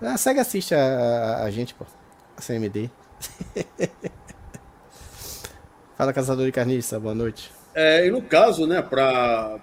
a 0.00 0.16
Sega 0.16 0.42
assiste 0.42 0.74
a, 0.74 0.78
a, 0.78 1.44
a 1.44 1.50
gente, 1.50 1.74
pô. 1.74 1.86
A 2.36 2.42
CMD. 2.42 2.90
Fala, 6.02 6.12
caçador 6.12 6.44
de 6.44 6.50
carniça, 6.50 6.98
boa 6.98 7.14
noite. 7.14 7.52
É, 7.72 8.04
e 8.04 8.10
no 8.10 8.20
caso, 8.20 8.66
né, 8.66 8.82
para 8.82 9.60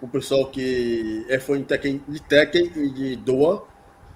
o 0.00 0.08
pessoal 0.08 0.46
que 0.46 1.26
é 1.28 1.38
fã 1.38 1.58
de 1.58 1.64
Tekken, 1.64 2.02
de 2.08 2.18
Tekken 2.18 2.72
e 2.74 2.88
de 2.88 3.16
Doa, 3.16 3.62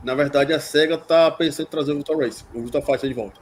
na 0.03 0.15
verdade 0.15 0.55
a 0.55 0.59
SEGA 0.59 0.95
está 0.95 1.31
pensando 1.31 1.66
em 1.66 1.70
trazer 1.70 1.93
o 1.93 1.97
Virtual 1.97 2.19
Race, 2.19 2.47
o 2.55 2.62
Virtual 2.62 2.82
Fighter 2.82 3.11
de 3.11 3.15
volta. 3.15 3.39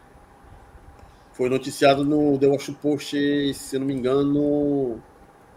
Foi 1.32 1.48
noticiado 1.48 2.04
no 2.04 2.36
The 2.36 2.48
Washington 2.48 2.80
Post, 2.82 3.54
se 3.54 3.78
não 3.78 3.86
me 3.86 3.94
engano. 3.94 5.00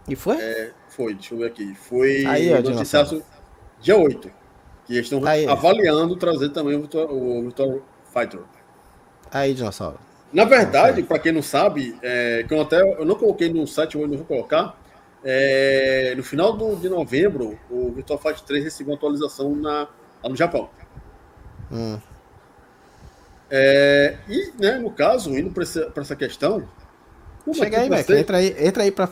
E 0.08 0.14
foi? 0.14 0.36
É, 0.36 0.70
foi, 0.88 1.14
deixa 1.14 1.34
eu 1.34 1.38
ver 1.38 1.46
aqui. 1.46 1.74
Foi 1.74 2.24
Aí, 2.26 2.54
ó, 2.54 2.62
noticiado 2.62 3.24
dia 3.80 3.96
8. 3.96 4.30
Que 4.86 4.92
eles 4.92 5.06
estão 5.06 5.26
Aí, 5.26 5.48
avaliando 5.48 6.14
trazer 6.14 6.50
também 6.50 6.76
o 6.76 6.82
Virtual, 6.82 7.12
o 7.12 7.42
Virtual 7.42 7.82
Fighter. 8.14 8.38
Aí, 9.32 9.52
dinossauro. 9.52 10.11
Na 10.32 10.44
verdade, 10.44 11.02
para 11.02 11.18
quem 11.18 11.32
não 11.32 11.42
sabe, 11.42 11.96
é, 12.02 12.44
que 12.46 12.54
eu 12.54 12.60
até 12.62 12.80
eu 12.80 13.04
não 13.04 13.14
coloquei 13.14 13.52
no 13.52 13.66
site, 13.66 13.96
eu 13.96 14.06
não 14.08 14.16
vou 14.16 14.26
colocar. 14.26 14.80
É, 15.24 16.14
no 16.16 16.22
final 16.22 16.56
do, 16.56 16.74
de 16.76 16.88
novembro, 16.88 17.58
o 17.70 17.92
Virtual 17.92 18.18
Fight 18.18 18.42
3 18.42 18.64
recebeu 18.64 18.92
uma 18.92 18.96
atualização 18.96 19.54
na, 19.54 19.88
lá 20.22 20.30
no 20.30 20.34
Japão. 20.34 20.70
Hum. 21.70 21.98
É, 23.50 24.16
e, 24.26 24.52
né, 24.58 24.78
no 24.78 24.90
caso, 24.90 25.36
indo 25.36 25.50
para 25.50 25.62
essa, 25.62 25.92
essa 25.94 26.16
questão. 26.16 26.66
Chega 27.52 27.80
aí, 27.80 27.90
Mac, 27.90 28.08
entra 28.08 28.38
aí, 28.38 28.56
entra 28.58 28.82
aí 28.84 28.90
para 28.90 29.08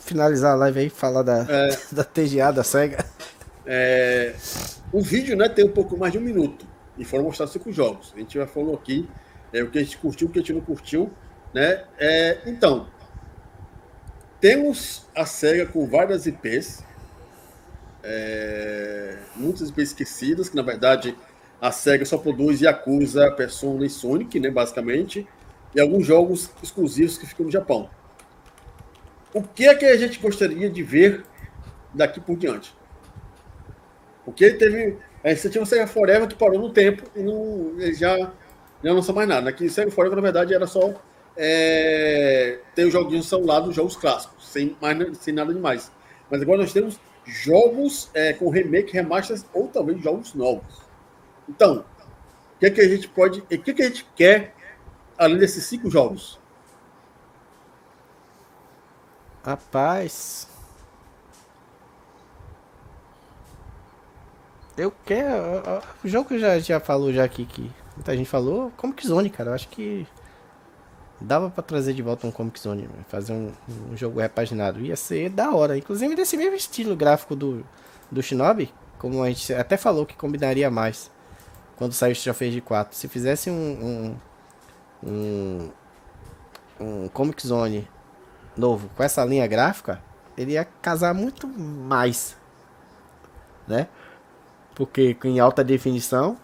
finalizar 0.00 0.52
a 0.52 0.56
live 0.56 0.80
aí, 0.80 0.88
falar 0.88 1.22
da, 1.22 1.46
é, 1.48 1.76
da 1.92 2.02
TGA, 2.02 2.50
da 2.50 2.64
SEGA. 2.64 3.04
É, 3.66 4.34
o 4.90 5.02
vídeo 5.02 5.36
né, 5.36 5.48
tem 5.48 5.64
um 5.64 5.70
pouco 5.70 5.96
mais 5.96 6.12
de 6.12 6.18
um 6.18 6.22
minuto 6.22 6.66
e 6.96 7.04
foram 7.04 7.24
mostrados 7.24 7.52
cinco 7.52 7.70
jogos. 7.70 8.12
A 8.16 8.18
gente 8.18 8.34
já 8.34 8.46
falou 8.46 8.74
aqui 8.74 9.08
é, 9.52 9.62
o 9.62 9.70
que 9.70 9.78
a 9.78 9.82
gente 9.82 9.98
curtiu, 9.98 10.28
o 10.28 10.30
que 10.30 10.38
a 10.38 10.42
gente 10.42 10.52
não 10.52 10.60
curtiu. 10.60 11.10
Né? 11.52 11.84
É, 11.98 12.38
então, 12.46 12.88
temos 14.40 15.06
a 15.14 15.24
SEGA 15.24 15.66
com 15.66 15.86
várias 15.86 16.26
IPs, 16.26 16.84
é, 18.02 19.18
muitas 19.36 19.68
IPs 19.68 19.88
esquecidas, 19.90 20.48
que 20.48 20.56
na 20.56 20.62
verdade 20.62 21.16
a 21.60 21.70
SEGA 21.70 22.04
só 22.04 22.18
produz 22.18 22.60
Yakuza, 22.60 23.30
Persona 23.32 23.86
e 23.86 23.90
Sonic, 23.90 24.40
né, 24.40 24.50
basicamente, 24.50 25.26
e 25.74 25.80
alguns 25.80 26.06
jogos 26.06 26.50
exclusivos 26.60 27.16
que 27.16 27.26
ficam 27.26 27.46
no 27.46 27.52
Japão. 27.52 27.88
O 29.32 29.42
que 29.42 29.66
é 29.66 29.74
que 29.74 29.84
a 29.84 29.96
gente 29.96 30.18
gostaria 30.18 30.68
de 30.68 30.82
ver 30.82 31.24
daqui 31.94 32.20
por 32.20 32.36
diante? 32.36 32.74
Porque 34.24 34.50
teve. 34.50 34.98
A 35.24 35.32
gente 35.32 35.50
tinha 35.50 35.62
o 35.62 35.66
Sega 35.66 35.86
Forever 35.86 36.26
que 36.26 36.34
parou 36.34 36.58
no 36.58 36.70
tempo 36.70 37.04
e 37.14 37.22
não, 37.22 37.74
já 37.94 38.32
não 38.82 38.94
lançou 38.94 39.14
mais 39.14 39.28
nada. 39.28 39.50
Aqui 39.50 39.68
Sega 39.68 39.90
Forever, 39.90 40.16
na 40.16 40.22
verdade, 40.22 40.54
era 40.54 40.66
só 40.66 40.92
é, 41.36 42.58
ter 42.74 42.84
os 42.84 42.92
joguinhos 42.92 43.30
lá 43.30 43.60
dos 43.60 43.74
jogos 43.74 43.96
clássicos, 43.96 44.48
sem, 44.48 44.76
mais, 44.80 45.18
sem 45.18 45.32
nada 45.34 45.52
demais. 45.52 45.90
Mas 46.30 46.42
agora 46.42 46.62
nós 46.62 46.72
temos 46.72 46.98
jogos 47.24 48.10
é, 48.14 48.32
com 48.32 48.48
remake, 48.48 48.92
remasters 48.92 49.44
ou 49.52 49.68
talvez 49.68 50.02
jogos 50.02 50.34
novos. 50.34 50.82
Então, 51.48 51.84
o 52.56 52.58
que, 52.58 52.66
é 52.66 52.70
que 52.70 52.80
a 52.80 52.88
gente 52.88 53.08
pode. 53.08 53.40
O 53.40 53.46
que, 53.46 53.70
é 53.70 53.74
que 53.74 53.82
a 53.82 53.88
gente 53.88 54.06
quer 54.16 54.54
além 55.18 55.38
desses 55.38 55.64
cinco 55.64 55.90
jogos? 55.90 56.40
Rapaz. 59.44 60.48
Eu 64.76 64.92
quero. 65.04 65.82
O 66.02 66.08
jogo 66.08 66.28
que 66.28 66.38
já, 66.38 66.58
já 66.58 66.80
falou 66.80 67.12
já 67.12 67.24
aqui, 67.24 67.44
que 67.44 67.70
muita 67.96 68.16
gente 68.16 68.28
falou, 68.28 68.72
Comic 68.76 69.06
Zone, 69.06 69.30
cara. 69.30 69.50
Eu 69.50 69.54
acho 69.54 69.68
que 69.68 70.06
dava 71.20 71.50
pra 71.50 71.62
trazer 71.62 71.94
de 71.94 72.02
volta 72.02 72.26
um 72.26 72.30
Comic 72.30 72.58
Zone, 72.60 72.88
fazer 73.08 73.32
um, 73.32 73.52
um 73.90 73.96
jogo 73.96 74.20
repaginado. 74.20 74.80
Ia 74.80 74.96
ser 74.96 75.30
da 75.30 75.50
hora. 75.50 75.76
Inclusive 75.76 76.14
desse 76.14 76.36
mesmo 76.36 76.56
estilo 76.56 76.96
gráfico 76.96 77.36
do, 77.36 77.64
do 78.10 78.22
Shinobi, 78.22 78.72
como 78.98 79.22
a 79.22 79.28
gente 79.28 79.52
até 79.54 79.76
falou 79.76 80.06
que 80.06 80.14
combinaria 80.14 80.70
mais 80.70 81.10
quando 81.76 81.92
saiu 81.92 82.10
o 82.10 82.12
Street 82.12 82.36
of 82.36 82.60
4. 82.60 82.96
Se 82.96 83.08
fizesse 83.08 83.50
um, 83.50 84.16
um, 85.02 85.08
um, 85.08 85.70
um 86.80 87.08
Comic 87.08 87.46
Zone 87.46 87.88
novo 88.56 88.88
com 88.94 89.02
essa 89.02 89.24
linha 89.24 89.46
gráfica, 89.46 90.02
ele 90.36 90.52
ia 90.52 90.64
casar 90.64 91.14
muito 91.14 91.46
mais, 91.46 92.36
né? 93.66 93.88
Porque 94.74 95.16
em 95.24 95.40
alta 95.40 95.62
definição, 95.62 96.36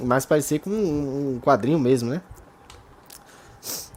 mais 0.00 0.26
parecer 0.26 0.60
com 0.60 0.70
um, 0.70 1.40
quadrinho 1.40 1.78
mesmo, 1.78 2.10
né? 2.10 2.22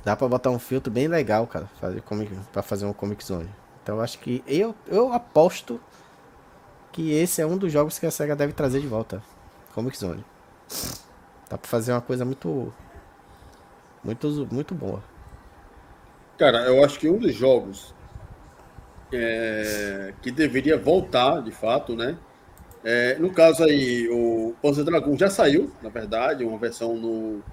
Dá 0.03 0.15
pra 0.15 0.27
botar 0.27 0.49
um 0.49 0.59
filtro 0.59 0.91
bem 0.91 1.07
legal, 1.07 1.45
cara, 1.47 1.69
fazer 1.79 2.01
comic, 2.01 2.33
pra 2.53 2.61
fazer 2.61 2.85
um 2.85 2.93
Comic 2.93 3.23
Zone. 3.25 3.49
Então 3.83 3.99
acho 3.99 4.19
que 4.19 4.43
eu, 4.47 4.75
eu 4.87 5.11
aposto 5.11 5.79
que 6.91 7.11
esse 7.11 7.41
é 7.41 7.45
um 7.45 7.57
dos 7.57 7.71
jogos 7.71 7.99
que 7.99 8.05
a 8.05 8.11
SEGA 8.11 8.35
deve 8.35 8.53
trazer 8.53 8.79
de 8.79 8.87
volta. 8.87 9.21
Comic 9.73 9.97
Zone. 9.97 10.23
Dá 11.49 11.57
pra 11.57 11.69
fazer 11.69 11.91
uma 11.91 12.01
coisa 12.01 12.25
muito. 12.25 12.73
Muito, 14.03 14.47
muito 14.51 14.73
boa. 14.73 15.03
Cara, 16.37 16.59
eu 16.65 16.83
acho 16.83 16.99
que 16.99 17.09
um 17.09 17.17
dos 17.17 17.33
jogos 17.33 17.93
é, 19.11 20.13
que 20.21 20.31
deveria 20.31 20.77
voltar, 20.77 21.41
de 21.41 21.51
fato, 21.51 21.95
né? 21.95 22.17
É, 22.83 23.15
no 23.19 23.31
caso 23.31 23.63
aí, 23.63 24.07
o 24.09 24.55
Panzer 24.61 24.83
Dragon 24.83 25.17
já 25.17 25.29
saiu, 25.29 25.71
na 25.81 25.89
verdade, 25.89 26.43
uma 26.43 26.57
versão 26.57 26.95
no, 26.95 27.43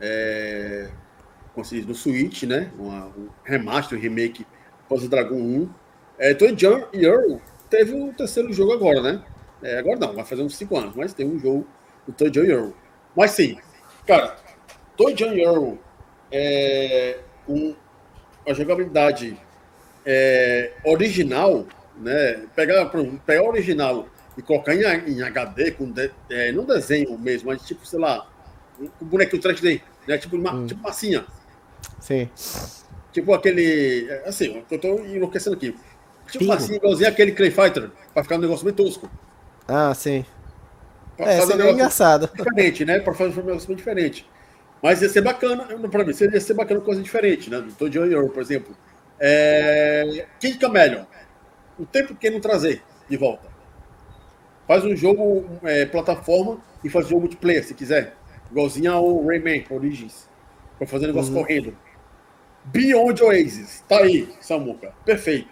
é, 0.00 0.88
no 1.86 1.94
Switch, 1.94 2.42
né? 2.42 2.70
Uma, 2.78 3.06
um 3.06 3.28
remaster, 3.44 3.98
um 3.98 4.00
remake 4.00 4.46
Panzer 4.88 5.08
Dragon 5.08 5.36
1. 5.36 5.70
É, 6.18 6.34
Toy 6.34 6.52
John 6.54 6.86
e 6.92 7.04
Earl 7.04 7.38
teve 7.70 7.94
o 7.94 8.12
terceiro 8.12 8.52
jogo 8.52 8.72
agora, 8.72 9.00
né? 9.00 9.22
É, 9.62 9.78
agora 9.78 9.98
não, 9.98 10.14
vai 10.14 10.24
fazer 10.24 10.42
uns 10.42 10.56
5 10.56 10.76
anos, 10.76 10.96
mas 10.96 11.14
tem 11.14 11.26
um 11.26 11.38
jogo 11.38 11.66
do 12.06 12.12
Toy 12.12 12.30
John 12.30 12.44
e 12.44 12.50
Earl. 12.50 12.70
Mas 13.16 13.30
sim, 13.32 13.58
cara, 14.06 14.36
Toy 14.96 15.14
John 15.14 15.32
e 15.32 15.42
Earl 15.42 15.74
é, 16.30 17.18
com 17.46 17.74
a 18.46 18.52
jogabilidade 18.52 19.38
é, 20.04 20.72
original, 20.84 21.66
né? 21.96 22.46
Pegar, 22.54 22.90
pegar 23.24 23.42
o 23.42 23.48
original 23.48 24.06
e 24.36 24.42
colocar 24.42 24.74
em, 24.74 24.82
em 24.82 25.22
HD, 25.22 25.72
com 25.72 25.90
de, 25.90 26.10
é, 26.30 26.52
não 26.52 26.64
desenho 26.64 27.18
mesmo, 27.18 27.48
mas 27.48 27.62
tipo, 27.62 27.86
sei 27.86 27.98
lá, 27.98 28.28
um, 28.78 28.88
um 29.00 29.06
bonequinho 29.06 29.42
3D, 29.42 29.80
né? 30.06 30.18
Tipo, 30.18 30.36
uma, 30.36 30.54
hum. 30.54 30.66
tipo 30.66 30.82
massinha. 30.82 31.24
Sim. 32.00 32.28
Tipo 33.12 33.32
aquele. 33.32 34.08
Assim, 34.26 34.62
eu 34.70 34.78
tô 34.78 34.98
enlouquecendo 35.04 35.56
aqui. 35.56 35.74
Tipo 36.26 36.40
Pingo. 36.40 36.52
massinha 36.52 36.76
igualzinho 36.76 37.08
aquele 37.08 37.32
Clay 37.32 37.50
Fighter, 37.50 37.90
pra 38.12 38.22
ficar 38.22 38.36
um 38.36 38.40
negócio 38.40 38.64
bem 38.64 38.74
tosco. 38.74 39.10
Ah, 39.66 39.94
sim. 39.94 40.24
Pra 41.16 41.32
é, 41.32 41.40
seria 41.40 41.64
um 41.64 41.70
engraçado. 41.70 42.28
Diferente, 42.36 42.84
né? 42.84 42.98
Pra 42.98 43.14
fazer 43.14 43.40
um 43.40 43.44
negócio 43.44 43.68
bem 43.68 43.76
diferente. 43.76 44.28
Mas 44.82 45.00
ia 45.00 45.08
ser 45.08 45.22
bacana, 45.22 45.64
pra 45.88 46.04
mim, 46.04 46.12
seria 46.12 46.38
ser 46.40 46.54
bacana 46.54 46.80
coisa 46.80 47.02
diferente, 47.02 47.48
né? 47.48 47.60
Do 47.60 47.72
Todd 47.72 47.96
Earl, 47.96 48.28
por 48.28 48.42
exemplo. 48.42 48.76
É... 49.18 50.26
Kid 50.38 50.58
Camelion. 50.58 51.04
O 51.78 51.86
tempo 51.86 52.14
que 52.14 52.28
não 52.28 52.40
trazer 52.40 52.82
de 53.08 53.16
volta. 53.16 53.55
Faz 54.66 54.84
um 54.84 54.96
jogo 54.96 55.44
é, 55.62 55.86
plataforma 55.86 56.58
e 56.82 56.88
faz 56.88 57.06
um 57.06 57.10
jogo 57.10 57.22
multiplayer, 57.22 57.64
se 57.64 57.74
quiser. 57.74 58.14
Igualzinho 58.50 58.92
ao 58.92 59.24
Rayman 59.24 59.64
Origins. 59.70 60.28
Pra 60.78 60.86
fazer 60.86 61.06
negócio 61.06 61.32
uhum. 61.32 61.42
correndo. 61.42 61.76
Beyond 62.64 63.22
Oasis. 63.22 63.84
Tá 63.88 63.98
aí, 63.98 64.28
Samuca. 64.40 64.92
Perfeito. 65.04 65.48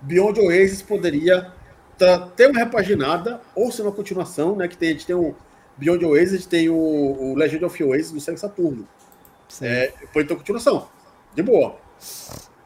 Beyond 0.00 0.40
Oasis 0.40 0.80
poderia 0.80 1.52
ter 2.36 2.46
uma 2.48 2.60
repaginada 2.60 3.40
ou 3.54 3.70
ser 3.70 3.82
uma 3.82 3.92
continuação, 3.92 4.56
né? 4.56 4.68
Que 4.68 4.76
tem, 4.76 4.90
a 4.90 4.92
gente 4.92 5.06
tem 5.06 5.16
o 5.16 5.34
Beyond 5.76 6.04
Oasis, 6.04 6.32
a 6.32 6.36
gente 6.36 6.48
tem 6.48 6.68
o, 6.68 6.76
o 6.76 7.34
Legend 7.34 7.64
of 7.64 7.84
Oasis 7.84 8.12
do 8.12 8.20
Sega 8.20 8.38
Saturno. 8.38 8.88
É, 9.60 9.92
foi 10.12 10.22
então 10.22 10.36
continuação. 10.36 10.88
De 11.34 11.42
boa. 11.42 11.76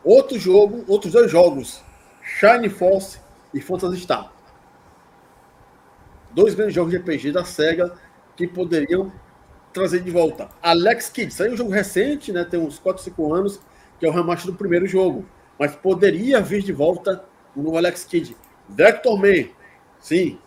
Outro 0.05 0.39
jogo, 0.39 0.85
outros 0.87 1.13
dois 1.13 1.31
jogos, 1.31 1.83
Shine 2.23 2.69
Force 2.69 3.19
e 3.53 3.61
Phantasy 3.61 4.01
Star. 4.01 4.34
Dois 6.35 6.55
grandes 6.55 6.75
jogos 6.75 6.91
de 6.91 6.99
RPG 6.99 7.33
da 7.33 7.45
SEGA 7.45 7.95
que 8.37 8.47
poderiam 8.47 9.13
trazer 9.73 10.01
de 10.01 10.11
volta. 10.11 10.49
Alex 10.63 11.09
Kidd, 11.09 11.33
saiu 11.33 11.53
um 11.53 11.57
jogo 11.57 11.71
recente, 11.71 12.33
né? 12.33 12.45
Tem 12.45 12.59
uns 12.59 12.79
4, 12.79 13.03
5 13.03 13.35
anos, 13.35 13.61
que 13.99 14.07
é 14.07 14.09
o 14.09 14.13
remaster 14.13 14.51
do 14.51 14.57
primeiro 14.57 14.87
jogo. 14.87 15.25
Mas 15.59 15.75
poderia 15.75 16.41
vir 16.41 16.63
de 16.63 16.73
volta 16.73 17.25
o 17.55 17.63
novo 17.63 17.77
Alex 17.77 18.05
Kidd. 18.05 18.37
Vector 18.69 19.17
Man, 19.19 19.49
sim. 20.01 20.39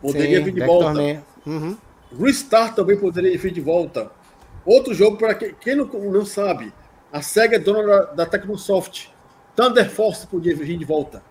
Poderia 0.00 0.38
sim, 0.38 0.44
vir 0.44 0.52
de 0.52 0.60
Vector 0.60 0.82
volta. 0.82 1.24
Uhum. 1.46 1.76
Restart 2.18 2.74
também 2.74 2.96
poderia 2.96 3.36
vir 3.38 3.52
de 3.52 3.60
volta. 3.60 4.10
Outro 4.64 4.92
jogo, 4.92 5.16
para 5.16 5.34
quem, 5.34 5.54
quem 5.54 5.74
não, 5.76 5.86
não 5.86 6.24
sabe, 6.24 6.72
a 7.12 7.22
SEGA 7.22 7.56
é 7.56 7.58
dona 7.58 7.86
da, 7.86 8.04
da 8.12 8.26
Tecnosoft. 8.26 9.12
Thunder 9.54 9.88
Force 9.88 10.26
podia 10.26 10.54
vir 10.54 10.76
de 10.76 10.84
volta. 10.84 11.22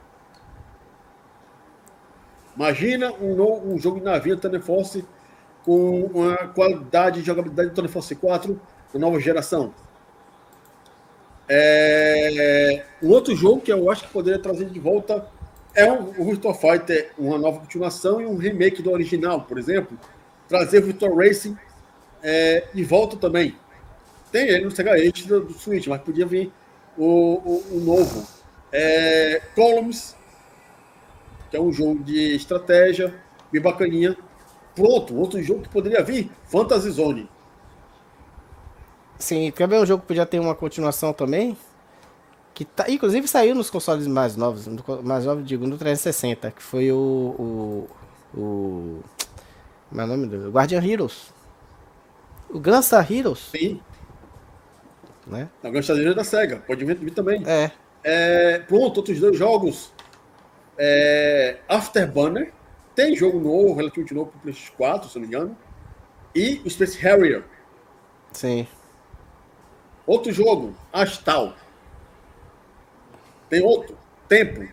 Imagina 2.59 3.13
um, 3.13 3.73
um 3.73 3.79
jogo 3.79 3.99
de 3.99 4.03
navio 4.03 4.35
Thunder 4.35 4.59
Force 4.59 5.05
com 5.63 6.01
uma 6.07 6.35
qualidade 6.49 7.21
de 7.21 7.25
jogabilidade 7.25 7.69
do 7.69 7.73
Thunder 7.73 7.89
Force 7.89 8.13
4 8.13 8.59
da 8.93 8.99
nova 8.99 9.17
geração. 9.17 9.73
É, 11.47 12.83
um 13.01 13.11
outro 13.11 13.33
jogo 13.33 13.61
que 13.61 13.71
eu 13.71 13.89
acho 13.89 14.03
que 14.03 14.11
poderia 14.11 14.37
trazer 14.41 14.65
de 14.65 14.77
volta 14.77 15.25
é 15.73 15.89
o 15.89 16.25
Virtua 16.25 16.53
Fighter, 16.53 17.13
uma 17.17 17.37
nova 17.37 17.61
continuação 17.61 18.19
e 18.19 18.25
um 18.25 18.35
remake 18.35 18.81
do 18.81 18.91
original, 18.91 19.43
por 19.43 19.57
exemplo. 19.57 19.97
Trazer 20.49 20.79
o 20.79 20.87
Virtua 20.87 21.15
Racing 21.15 21.57
é, 22.21 22.65
de 22.73 22.83
volta 22.83 23.15
também. 23.15 23.55
Tem 24.33 24.49
ele 24.49 24.65
no 24.65 24.71
Sega 24.71 24.95
Age 24.95 25.25
do, 25.25 25.45
do 25.45 25.53
Switch, 25.53 25.87
mas 25.87 26.01
podia 26.01 26.25
vir 26.25 26.51
o, 26.97 27.05
o, 27.05 27.77
o 27.77 27.79
novo. 27.79 28.27
É, 28.69 29.43
Columns, 29.55 30.18
que 31.49 31.57
é 31.57 31.61
um 31.61 31.71
jogo 31.71 32.03
de 32.03 32.35
estratégia, 32.35 33.13
bem 33.51 33.61
bacaninha. 33.61 34.15
Pronto, 34.75 35.15
outro 35.15 35.41
jogo 35.41 35.61
que 35.61 35.69
poderia 35.69 36.03
vir, 36.03 36.31
Fantasy 36.45 36.91
Zone. 36.91 37.29
Sim, 39.17 39.51
também 39.51 39.81
um 39.81 39.85
jogo 39.85 40.01
que 40.01 40.07
podia 40.07 40.25
ter 40.25 40.39
uma 40.39 40.55
continuação 40.55 41.11
também. 41.11 41.57
Que 42.53 42.63
tá, 42.65 42.89
inclusive 42.89 43.27
saiu 43.27 43.53
nos 43.55 43.69
consoles 43.69 44.07
mais 44.07 44.35
novos, 44.35 44.67
mais 45.03 45.25
novos, 45.25 45.45
digo, 45.45 45.67
no 45.67 45.77
360, 45.77 46.51
que 46.51 46.63
foi 46.63 46.91
o. 46.91 46.97
O. 48.35 48.39
o 48.39 49.03
como 49.89 50.01
é 50.01 50.05
nome 50.05 50.27
do? 50.27 50.51
Guardian 50.51 50.83
Heroes. 50.83 51.33
O 52.49 52.59
Gunstar 52.59 53.11
Heroes. 53.11 53.49
Sim. 53.51 53.81
Né? 55.27 55.49
O 55.63 55.71
Gunstar 55.71 55.97
Heroes 55.97 56.13
é 56.13 56.15
da 56.15 56.23
SEGA, 56.23 56.63
pode 56.65 56.85
vir, 56.85 56.95
vir 56.95 57.11
também. 57.11 57.43
É. 57.45 57.71
é. 58.03 58.59
Pronto, 58.59 58.97
outros 58.97 59.19
dois 59.19 59.37
jogos. 59.37 59.91
É, 60.79 61.57
Afterburner. 61.67 62.53
Tem 62.95 63.15
jogo 63.15 63.39
novo, 63.39 63.73
relativamente 63.73 64.13
novo 64.13 64.31
para 64.31 64.39
o 64.39 64.41
PlayStation 64.41 64.73
4, 64.77 65.09
se 65.09 65.15
não 65.15 65.21
me 65.21 65.27
engano. 65.27 65.57
E 66.33 66.61
o 66.65 66.69
Space 66.69 66.97
Harrier. 66.97 67.43
Sim. 68.31 68.67
Outro 70.07 70.31
jogo, 70.31 70.73
Astal. 70.91 71.53
Tem 73.49 73.61
outro, 73.61 73.97
Tempo. 74.27 74.67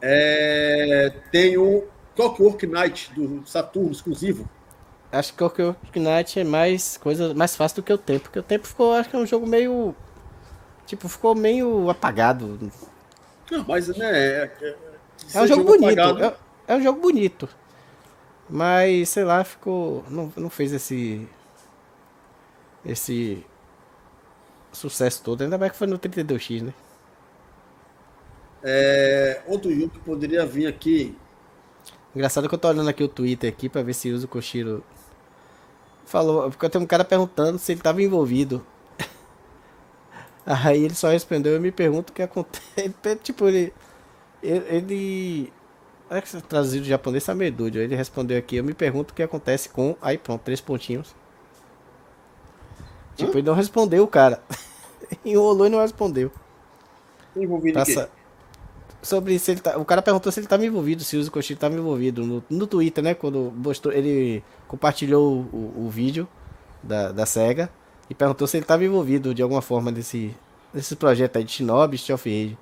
É, 0.00 1.12
tem 1.30 1.58
o 1.58 1.86
Clockwork 2.16 2.66
Knight 2.66 3.12
do 3.14 3.46
Saturno 3.46 3.90
exclusivo. 3.90 4.48
Acho 5.12 5.32
que 5.32 5.38
Clockwork 5.38 5.98
Knight 5.98 6.40
é 6.40 6.44
mais 6.44 6.96
coisa 6.96 7.34
mais 7.34 7.56
fácil 7.56 7.76
do 7.76 7.82
que 7.82 7.92
o 7.92 7.98
Tempo, 7.98 8.24
porque 8.24 8.38
o 8.38 8.42
Tempo 8.42 8.66
ficou, 8.66 8.94
acho 8.94 9.08
que 9.08 9.16
é 9.16 9.18
um 9.18 9.26
jogo 9.26 9.46
meio 9.46 9.94
tipo, 10.86 11.08
ficou 11.08 11.34
meio 11.34 11.90
apagado. 11.90 12.58
Não, 13.50 13.64
mas 13.66 13.88
né, 13.88 14.10
é, 14.10 14.52
é, 14.60 14.76
é 15.34 15.42
um 15.42 15.46
jogo, 15.46 15.62
jogo 15.62 15.78
bonito, 15.78 16.24
é, 16.24 16.36
é, 16.68 16.76
um 16.76 16.82
jogo 16.82 17.00
bonito. 17.00 17.48
Mas 18.48 19.08
sei 19.10 19.24
lá, 19.24 19.44
ficou 19.44 20.04
não, 20.08 20.32
não 20.36 20.50
fez 20.50 20.72
esse 20.72 21.28
esse 22.84 23.44
sucesso 24.72 25.22
todo, 25.22 25.42
ainda 25.42 25.58
mais 25.58 25.72
que 25.72 25.78
foi 25.78 25.86
no 25.86 25.98
32X, 25.98 26.62
né? 26.62 26.72
É, 28.62 29.42
outro 29.46 29.72
jogo 29.72 29.90
que 29.90 29.98
poderia 30.00 30.44
vir 30.46 30.66
aqui. 30.66 31.16
Engraçado 32.14 32.48
que 32.48 32.54
eu 32.54 32.58
tô 32.58 32.68
olhando 32.68 32.88
aqui 32.88 33.02
o 33.02 33.08
Twitter 33.08 33.48
aqui 33.48 33.68
pra 33.68 33.82
ver 33.82 33.94
se 33.94 34.10
usa 34.10 34.26
o 34.26 34.28
Koshiro. 34.28 34.82
Falou, 36.06 36.50
porque 36.50 36.68
tem 36.68 36.80
um 36.80 36.86
cara 36.86 37.04
perguntando 37.04 37.58
se 37.58 37.72
ele 37.72 37.80
tava 37.80 38.02
envolvido. 38.02 38.64
Aí 40.46 40.84
ele 40.84 40.94
só 40.94 41.10
respondeu, 41.10 41.52
eu 41.52 41.60
me 41.60 41.70
pergunto 41.70 42.10
o 42.10 42.14
que 42.14 42.22
acontece. 42.22 42.64
tipo, 43.22 43.46
ele. 43.46 43.72
Ele. 44.42 45.52
É 46.10 46.20
que 46.22 46.42
traduzido 46.42 46.84
do 46.84 46.88
japonês 46.88 47.24
tá 47.24 47.34
meio 47.34 47.52
doido. 47.52 47.78
Ele 47.78 47.94
respondeu 47.94 48.38
aqui, 48.38 48.56
eu 48.56 48.64
me 48.64 48.72
pergunto 48.72 49.12
o 49.12 49.14
que 49.14 49.22
acontece 49.22 49.68
com. 49.68 49.94
Aí 50.00 50.16
pronto, 50.16 50.42
três 50.42 50.60
pontinhos. 50.60 51.14
Tipo, 53.14 53.36
ele 53.36 53.46
não 53.46 53.54
respondeu, 53.54 54.06
cara. 54.06 54.40
Enrolou 55.24 55.66
e 55.66 55.70
não 55.70 55.80
respondeu. 55.80 56.30
Envolvido 57.36 57.74
Passa... 57.74 58.10
Sobre 59.02 59.38
se 59.38 59.52
ele 59.52 59.60
tá. 59.60 59.76
O 59.78 59.84
cara 59.84 60.02
perguntou 60.02 60.30
se 60.32 60.40
ele 60.40 60.46
estava 60.46 60.64
envolvido, 60.64 61.04
se 61.04 61.16
o 61.16 61.20
Uso 61.20 61.30
Koshi 61.30 61.52
estava 61.52 61.74
envolvido. 61.74 62.24
No, 62.24 62.44
no 62.50 62.66
Twitter, 62.66 63.02
né? 63.02 63.14
Quando 63.14 63.52
mostrou, 63.54 63.92
ele 63.92 64.42
compartilhou 64.66 65.46
o, 65.52 65.86
o 65.86 65.88
vídeo 65.88 66.26
da, 66.82 67.12
da 67.12 67.24
SEGA 67.24 67.70
e 68.10 68.14
perguntou 68.14 68.46
se 68.46 68.56
ele 68.56 68.64
estava 68.64 68.84
envolvido 68.84 69.34
de 69.34 69.42
alguma 69.42 69.62
forma 69.62 69.90
nesse, 69.90 70.34
nesse 70.74 70.96
projeto 70.96 71.36
aí 71.36 71.44
de 71.44 71.52
Shinobi, 71.52 71.96
Street 71.96 72.14
of 72.14 72.28
Rage. 72.28 72.58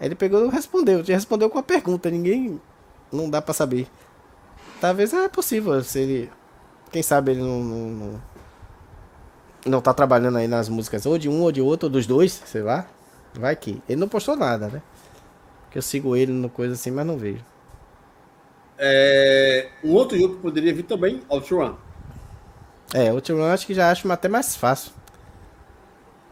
Aí 0.00 0.06
ele 0.06 0.14
pegou 0.14 0.46
e 0.46 0.50
respondeu. 0.50 1.00
Ele 1.00 1.12
respondeu 1.12 1.50
com 1.50 1.58
uma 1.58 1.64
pergunta, 1.64 2.10
ninguém. 2.10 2.60
Não 3.12 3.28
dá 3.28 3.42
pra 3.42 3.54
saber. 3.54 3.88
Talvez 4.80 5.12
é 5.12 5.28
possível, 5.28 5.82
se 5.82 5.98
ele. 6.00 6.30
Quem 6.92 7.02
sabe 7.02 7.32
ele 7.32 7.40
não, 7.40 7.62
não, 7.62 7.90
não, 7.90 8.22
não 9.66 9.80
tá 9.80 9.92
trabalhando 9.92 10.38
aí 10.38 10.48
nas 10.48 10.68
músicas 10.68 11.04
ou 11.04 11.18
de 11.18 11.28
um 11.28 11.42
ou 11.42 11.52
de 11.52 11.60
outro, 11.60 11.86
ou 11.86 11.92
dos 11.92 12.06
dois, 12.06 12.32
sei 12.46 12.62
lá. 12.62 12.86
Vai 13.34 13.54
que. 13.56 13.82
Ele 13.88 14.00
não 14.00 14.08
postou 14.08 14.36
nada, 14.36 14.68
né? 14.68 14.82
Que 15.70 15.78
eu 15.78 15.82
sigo 15.82 16.16
ele 16.16 16.32
no 16.32 16.48
coisa 16.48 16.74
assim, 16.74 16.90
mas 16.90 17.06
não 17.06 17.18
vejo. 17.18 17.44
É, 18.78 19.68
um 19.82 19.92
outro 19.92 20.16
jogo 20.16 20.36
que 20.36 20.42
poderia 20.42 20.72
vir 20.72 20.84
também, 20.84 21.20
OutRun. 21.28 21.74
É, 22.94 23.12
OutRun 23.12 23.44
acho 23.44 23.66
que 23.66 23.74
já 23.74 23.90
acho 23.90 24.10
até 24.10 24.28
mais 24.28 24.54
fácil. 24.56 24.92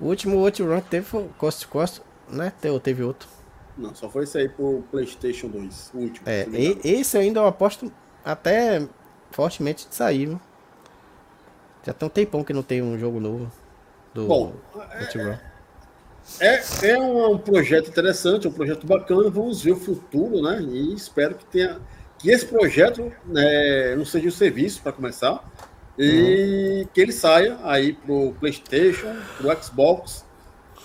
O 0.00 0.06
último 0.06 0.38
OutRun 0.38 0.80
que 0.80 0.88
teve 0.88 1.04
foi 1.04 1.28
Cost 1.36 1.62
to 1.62 1.68
Cost, 1.68 2.00
né? 2.28 2.52
Ou 2.70 2.78
teve 2.78 3.02
outro. 3.02 3.28
Não, 3.76 3.94
só 3.94 4.08
foi 4.08 4.26
sair 4.26 4.50
pro 4.50 4.82
PlayStation 4.90 5.48
2, 5.48 5.90
o 5.94 5.98
último. 5.98 6.28
É, 6.28 6.46
e, 6.48 6.78
esse 6.82 7.18
ainda 7.18 7.40
eu 7.40 7.46
aposto 7.46 7.92
até 8.24 8.86
fortemente 9.30 9.86
de 9.88 9.94
sair, 9.94 10.26
viu? 10.26 10.40
Já 11.84 11.92
tem 11.92 12.06
um 12.06 12.10
tempão 12.10 12.42
que 12.42 12.52
não 12.52 12.62
tem 12.62 12.82
um 12.82 12.98
jogo 12.98 13.20
novo 13.20 13.50
do 14.12 14.26
Bom, 14.26 14.54
é, 16.40 16.56
é, 16.56 16.90
é 16.90 16.98
um, 16.98 17.38
projeto 17.38 17.88
interessante, 17.88 18.46
é 18.46 18.50
um 18.50 18.52
projeto 18.52 18.86
bacana. 18.86 19.30
Vamos 19.30 19.62
ver 19.62 19.72
o 19.72 19.76
futuro, 19.76 20.42
né? 20.42 20.60
E 20.60 20.94
espero 20.94 21.34
que 21.34 21.44
tenha 21.44 21.80
que 22.18 22.30
esse 22.30 22.46
projeto 22.46 23.12
né, 23.26 23.94
não 23.94 24.04
seja 24.04 24.28
um 24.28 24.30
serviço 24.30 24.80
para 24.82 24.90
começar 24.90 25.44
e 25.98 26.80
uhum. 26.80 26.88
que 26.92 27.00
ele 27.00 27.12
saia 27.12 27.58
aí 27.62 27.92
pro 27.92 28.34
PlayStation, 28.40 29.14
pro 29.38 29.62
Xbox, 29.62 30.24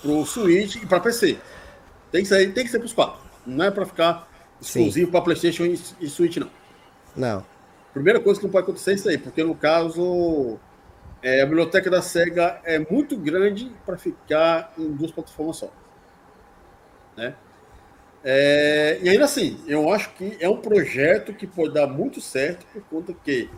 pro 0.02 0.26
Switch 0.26 0.76
e 0.76 0.86
para 0.86 1.00
PC. 1.00 1.38
Tem 2.12 2.22
que 2.22 2.28
ser, 2.28 2.54
tem 2.54 2.64
que 2.64 2.72
ser 2.72 2.80
para 2.80 2.86
os 2.86 2.94
quatro. 2.94 3.22
Não 3.46 3.66
é 3.66 3.72
para 3.72 3.86
ficar 3.86 4.28
exclusivo 4.62 5.12
para 5.12 5.22
PlayStation 5.22 5.66
e, 5.66 5.80
e 6.00 6.10
Switch, 6.10 6.38
não. 6.38 6.50
Não. 7.16 7.46
Primeira 7.94 8.20
coisa 8.20 8.40
que 8.40 8.46
não 8.46 8.52
pode 8.52 8.64
acontecer 8.64 8.92
é 8.92 8.94
isso 8.96 9.10
aí, 9.10 9.18
porque 9.18 9.44
no 9.44 9.56
caso 9.56 10.60
é, 11.22 11.42
a 11.42 11.46
biblioteca 11.46 11.90
da 11.90 12.02
SEGA 12.02 12.62
é 12.64 12.80
muito 12.80 13.18
grande 13.18 13.72
para 13.86 13.98
ficar 13.98 14.74
em 14.78 14.92
duas 14.92 15.12
plataformas 15.12 15.58
só. 15.58 15.72
Né? 17.18 17.36
É, 18.24 19.00
e 19.02 19.10
ainda 19.10 19.26
assim, 19.26 19.60
eu 19.68 19.92
acho 19.92 20.14
que 20.14 20.38
é 20.40 20.48
um 20.48 20.58
projeto 20.58 21.34
que 21.34 21.48
pode 21.48 21.74
dar 21.74 21.88
muito 21.88 22.22
certo, 22.22 22.66
por 22.72 22.82
conta 22.84 23.14
que 23.14 23.50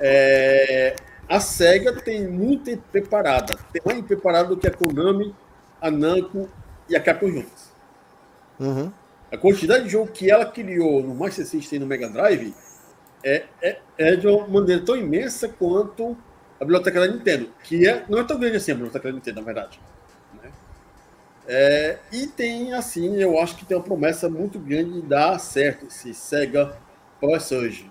é, 0.00 0.96
a 1.28 1.40
SEGA 1.40 1.92
tem 1.92 2.26
muito 2.26 2.76
preparada. 2.90 3.58
Tem 3.72 3.82
mais 3.84 4.04
preparada 4.04 4.48
do 4.48 4.56
que 4.56 4.66
a 4.66 4.70
Konami, 4.70 5.34
a 5.80 5.90
Namco 5.90 6.48
e 6.88 6.96
a 6.96 7.00
Capcom 7.00 7.28
juntas. 7.28 7.73
Uhum. 8.58 8.92
A 9.30 9.36
quantidade 9.36 9.84
de 9.84 9.90
jogo 9.90 10.12
que 10.12 10.30
ela 10.30 10.46
criou 10.46 11.02
no 11.02 11.14
Master 11.14 11.44
System 11.46 11.78
e 11.78 11.80
no 11.80 11.86
Mega 11.86 12.08
Drive 12.08 12.54
é, 13.24 13.44
é, 13.60 13.78
é 13.98 14.16
de 14.16 14.26
uma 14.26 14.46
maneira 14.46 14.82
tão 14.84 14.96
imensa 14.96 15.48
quanto 15.48 16.16
a 16.60 16.64
biblioteca 16.64 17.00
da 17.00 17.08
Nintendo, 17.08 17.48
que 17.64 17.86
é, 17.86 18.04
não 18.08 18.18
é 18.18 18.24
tão 18.24 18.38
grande 18.38 18.56
assim 18.56 18.72
a 18.72 18.74
biblioteca 18.74 19.08
da 19.08 19.14
Nintendo, 19.14 19.40
na 19.40 19.44
verdade. 19.44 19.80
Né? 20.42 20.50
É, 21.48 21.98
e 22.12 22.26
tem, 22.26 22.72
assim, 22.74 23.16
eu 23.16 23.38
acho 23.40 23.56
que 23.56 23.64
tem 23.64 23.76
uma 23.76 23.82
promessa 23.82 24.28
muito 24.28 24.58
grande 24.58 25.00
de 25.00 25.02
dar 25.02 25.38
certo 25.38 25.86
esse 25.86 26.14
Sega 26.14 26.76
Power 27.20 27.40
Surge. 27.40 27.90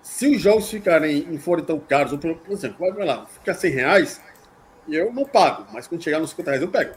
Se 0.00 0.28
os 0.28 0.40
jogos 0.40 0.70
ficarem 0.70 1.26
não 1.26 1.38
forem 1.38 1.64
tão 1.64 1.78
caros, 1.78 2.12
ou 2.12 2.18
por, 2.18 2.36
exemplo, 2.50 2.76
vai 2.94 3.06
lá, 3.06 3.26
ficar 3.26 3.54
100 3.54 3.70
reais, 3.72 4.20
eu 4.88 5.12
não 5.12 5.24
pago, 5.24 5.66
mas 5.72 5.86
quando 5.86 6.02
chegar 6.02 6.20
nos 6.20 6.30
50 6.30 6.50
reais 6.50 6.62
eu 6.62 6.68
pego. 6.68 6.94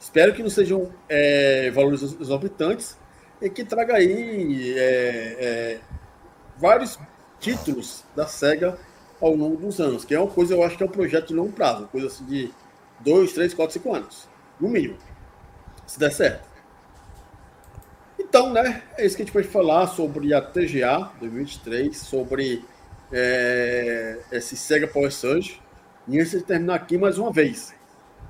Espero 0.00 0.32
que 0.32 0.42
não 0.42 0.48
sejam 0.48 0.90
é, 1.10 1.70
valores 1.70 2.00
exorbitantes 2.02 2.96
e 3.40 3.50
que 3.50 3.62
traga 3.62 3.96
aí 3.96 4.72
é, 4.74 5.36
é, 5.38 5.80
vários 6.56 6.98
títulos 7.38 8.02
da 8.16 8.26
SEGA 8.26 8.78
ao 9.20 9.34
longo 9.34 9.58
dos 9.58 9.78
anos, 9.78 10.02
que 10.02 10.14
é 10.14 10.18
uma 10.18 10.30
coisa, 10.30 10.54
eu 10.54 10.64
acho 10.64 10.78
que 10.78 10.82
é 10.82 10.86
um 10.86 10.90
projeto 10.90 11.28
de 11.28 11.34
longo 11.34 11.52
prazo, 11.52 11.86
coisa 11.88 12.06
assim 12.06 12.24
de 12.24 12.50
2, 13.00 13.32
3, 13.34 13.52
4, 13.52 13.74
5 13.74 13.94
anos, 13.94 14.28
no 14.58 14.70
mínimo, 14.70 14.96
se 15.86 15.98
der 15.98 16.10
certo. 16.10 16.48
Então, 18.18 18.50
né, 18.52 18.82
é 18.96 19.04
isso 19.04 19.16
que 19.16 19.22
a 19.22 19.24
gente 19.26 19.34
pode 19.34 19.48
falar 19.48 19.86
sobre 19.88 20.32
a 20.32 20.40
TGA 20.40 21.10
2023, 21.20 21.94
sobre 21.94 22.64
é, 23.12 24.18
esse 24.32 24.56
Sega 24.56 24.86
Power 24.86 25.12
Surge. 25.12 25.60
E 26.08 26.18
antes 26.18 26.30
de 26.30 26.42
terminar 26.42 26.76
aqui 26.76 26.96
mais 26.96 27.18
uma 27.18 27.32
vez, 27.32 27.74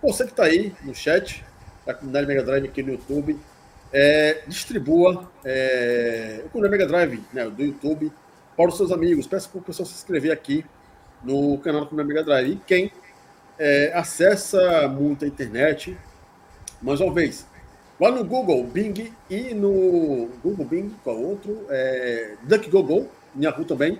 você 0.02 0.24
que 0.24 0.30
está 0.30 0.44
aí 0.44 0.74
no 0.82 0.94
chat, 0.94 1.44
da 1.86 1.94
comunidade 1.94 2.26
Mega 2.26 2.42
Drive 2.42 2.64
aqui 2.66 2.82
no 2.82 2.92
YouTube, 2.92 3.38
é, 3.92 4.42
distribua 4.46 5.30
é, 5.44 6.44
o 6.52 6.60
Mega 6.60 6.86
Drive 6.86 7.22
né, 7.32 7.48
do 7.48 7.62
YouTube 7.62 8.12
para 8.56 8.68
os 8.68 8.76
seus 8.76 8.92
amigos. 8.92 9.26
Peço 9.26 9.48
para 9.50 9.58
o 9.58 9.62
pessoal 9.62 9.86
se 9.86 9.94
inscrever 9.94 10.32
aqui 10.32 10.64
no 11.24 11.58
canal 11.58 11.86
comunidade 11.86 12.08
Mega 12.08 12.24
Drive. 12.24 12.52
E 12.52 12.56
quem 12.66 12.92
é, 13.58 13.92
acessa 13.94 14.88
muito 14.88 15.24
a 15.24 15.28
internet, 15.28 15.96
mais 16.80 17.00
uma 17.00 17.12
vez, 17.12 17.46
lá 17.98 18.10
no 18.10 18.24
Google 18.24 18.64
Bing 18.64 19.12
e 19.28 19.54
no 19.54 20.28
Google 20.42 20.64
Bing, 20.64 20.94
qual 21.02 21.20
outro? 21.20 21.66
É, 21.68 22.34
DuckGoGo, 22.42 23.08
Yahoo 23.40 23.64
também. 23.64 23.98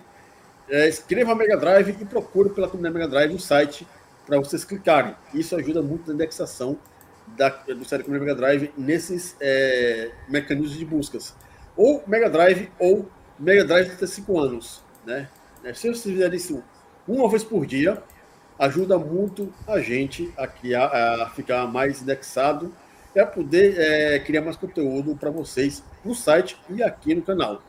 É, 0.68 0.88
escreva 0.88 1.34
Mega 1.34 1.56
Drive 1.56 1.96
e 2.00 2.04
procure 2.04 2.50
pela 2.50 2.68
comunidade 2.68 2.94
Mega 2.94 3.08
Drive 3.08 3.34
o 3.34 3.40
site 3.40 3.86
para 4.24 4.38
vocês 4.38 4.64
clicarem. 4.64 5.16
Isso 5.34 5.56
ajuda 5.56 5.82
muito 5.82 6.06
na 6.06 6.14
indexação 6.14 6.78
da, 7.36 7.48
do 7.48 8.04
com 8.04 8.10
Mega 8.10 8.34
Drive 8.34 8.70
nesses 8.76 9.36
é, 9.40 10.10
mecanismos 10.28 10.78
de 10.78 10.84
buscas. 10.84 11.34
Ou 11.76 12.02
Mega 12.06 12.28
Drive 12.28 12.70
ou 12.78 13.08
Mega 13.38 13.64
Drive 13.64 13.96
de 13.96 14.06
5 14.06 14.38
anos. 14.38 14.82
Né? 15.06 15.28
É, 15.64 15.72
se 15.72 15.88
vocês 15.88 16.02
fizerem 16.02 16.36
isso 16.36 16.62
uma 17.06 17.28
vez 17.28 17.42
por 17.42 17.66
dia, 17.66 18.02
ajuda 18.58 18.98
muito 18.98 19.52
a 19.66 19.80
gente 19.80 20.32
a, 20.36 21.22
a 21.22 21.30
ficar 21.30 21.66
mais 21.66 22.02
indexado 22.02 22.72
e 23.14 23.18
a 23.18 23.26
poder 23.26 23.78
é, 23.78 24.18
criar 24.20 24.42
mais 24.42 24.56
conteúdo 24.56 25.16
para 25.16 25.30
vocês 25.30 25.82
no 26.04 26.14
site 26.14 26.56
e 26.68 26.82
aqui 26.82 27.14
no 27.14 27.22
canal. 27.22 27.62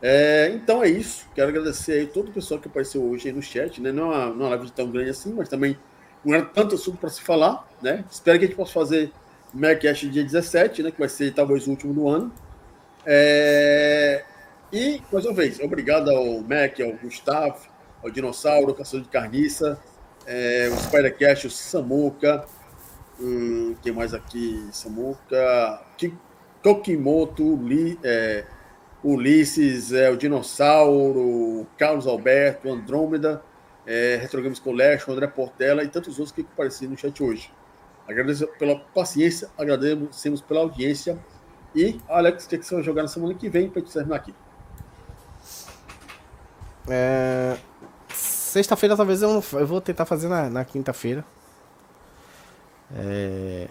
É, 0.00 0.50
então 0.54 0.82
é 0.82 0.88
isso. 0.88 1.26
Quero 1.34 1.48
agradecer 1.48 1.92
aí 1.92 2.06
todo 2.06 2.28
o 2.28 2.32
pessoal 2.32 2.60
que 2.60 2.68
apareceu 2.68 3.02
hoje 3.02 3.32
no 3.32 3.42
chat. 3.42 3.80
Né? 3.80 3.92
Não 3.92 4.12
é 4.12 4.16
uma, 4.16 4.26
não 4.26 4.32
é 4.32 4.48
uma 4.48 4.48
live 4.50 4.70
tão 4.70 4.90
grande 4.90 5.10
assim, 5.10 5.32
mas 5.32 5.48
também 5.48 5.76
não 6.24 6.34
era 6.34 6.44
tanto 6.44 6.74
assunto 6.74 6.98
para 6.98 7.10
se 7.10 7.22
falar, 7.22 7.67
né? 7.82 8.04
Espero 8.10 8.38
que 8.38 8.44
a 8.44 8.48
gente 8.48 8.56
possa 8.56 8.72
fazer 8.72 9.12
Mercast 9.52 10.08
dia 10.08 10.22
17, 10.22 10.82
né? 10.82 10.90
Que 10.90 10.98
vai 10.98 11.08
ser 11.08 11.32
talvez 11.32 11.66
o 11.66 11.70
último 11.70 11.94
do 11.94 12.08
ano. 12.08 12.32
É... 13.06 14.24
E, 14.72 15.00
mais 15.10 15.24
uma 15.24 15.34
vez, 15.34 15.58
obrigado 15.60 16.10
ao 16.10 16.40
Mac, 16.42 16.78
ao 16.80 16.92
Gustavo, 16.92 17.68
ao 18.02 18.10
Dinossauro, 18.10 18.68
ao 18.68 18.74
Caçador 18.74 19.02
de 19.02 19.08
Carniça, 19.08 19.80
é, 20.26 20.68
o 20.70 20.76
Spidercast, 20.76 21.46
o 21.46 21.50
Samuka, 21.50 22.44
hum, 23.18 23.74
quem 23.82 23.92
mais 23.92 24.12
aqui? 24.12 24.68
Samuka, 24.70 25.82
Tokimoto, 26.62 27.56
Li, 27.56 27.98
é, 28.04 28.44
Ulisses, 29.02 29.90
é, 29.92 30.10
o 30.10 30.18
Dinossauro, 30.18 31.66
Carlos 31.78 32.06
Alberto, 32.06 32.70
Andrômeda, 32.70 33.42
é, 33.86 34.18
Retro 34.20 34.42
Games 34.42 34.58
Collection, 34.58 35.14
André 35.14 35.28
Portela 35.28 35.82
e 35.82 35.88
tantos 35.88 36.18
outros 36.18 36.32
que 36.32 36.42
apareceram 36.42 36.92
no 36.92 36.98
chat 36.98 37.22
hoje. 37.22 37.50
Agradeço 38.08 38.46
pela 38.58 38.78
paciência, 38.78 39.50
agradecemos 39.58 40.40
pela 40.40 40.60
audiência. 40.60 41.18
E, 41.74 42.00
Alex, 42.08 42.46
o 42.46 42.48
que, 42.48 42.54
é 42.54 42.58
que 42.58 42.64
você 42.64 42.74
vai 42.74 42.82
jogar 42.82 43.02
na 43.02 43.08
semana 43.08 43.34
que 43.34 43.50
vem 43.50 43.68
para 43.68 43.82
te 43.82 43.92
terminar 43.92 44.16
aqui? 44.16 44.34
É... 46.88 47.58
Sexta-feira 48.08 48.96
talvez 48.96 49.20
eu, 49.20 49.34
não... 49.34 49.60
eu 49.60 49.66
vou 49.66 49.78
tentar 49.78 50.06
fazer 50.06 50.26
na, 50.26 50.48
na 50.48 50.64
quinta-feira. 50.64 51.22
É... 52.96 53.68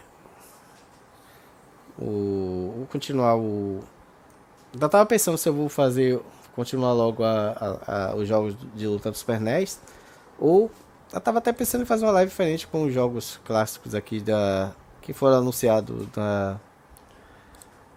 O... 1.97 2.73
Vou 2.77 2.87
continuar 2.91 3.35
o. 3.37 3.83
Ainda 4.71 4.87
tava 4.87 5.05
pensando 5.07 5.37
se 5.37 5.49
eu 5.49 5.53
vou 5.53 5.67
fazer. 5.67 6.21
Continuar 6.55 6.93
logo 6.93 7.23
a, 7.23 7.51
a, 7.87 8.11
a, 8.11 8.15
os 8.15 8.27
jogos 8.27 8.55
de 8.75 8.87
luta 8.87 9.09
do 9.09 9.17
Super 9.17 9.39
NES. 9.39 9.79
Ou 10.39 10.71
eu 11.17 11.21
tava 11.21 11.39
até 11.39 11.51
pensando 11.51 11.81
em 11.81 11.85
fazer 11.85 12.05
uma 12.05 12.11
live 12.11 12.29
diferente 12.29 12.67
com 12.67 12.83
os 12.83 12.93
jogos 12.93 13.39
clássicos 13.43 13.95
aqui 13.95 14.19
da 14.19 14.71
que 15.01 15.13
foram 15.13 15.37
anunciados 15.37 16.05
da 16.07 16.59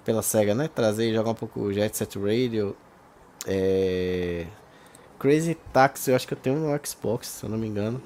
pela 0.05 0.23
SEGA, 0.23 0.55
né? 0.55 0.69
Trazer 0.69 1.11
e 1.11 1.15
jogar 1.15 1.31
um 1.31 1.35
pouco 1.35 1.71
Jet 1.73 1.95
Set 1.97 2.19
Radio. 2.19 2.75
É... 3.47 4.47
Crazy 5.19 5.55
Taxi, 5.71 6.11
eu 6.11 6.17
acho 6.17 6.27
que 6.27 6.33
eu 6.33 6.39
tenho 6.39 6.57
no 6.57 6.87
Xbox, 6.87 7.29
se 7.29 7.45
eu 7.45 7.51
não 7.51 7.59
me 7.59 7.67
engano. 7.67 8.03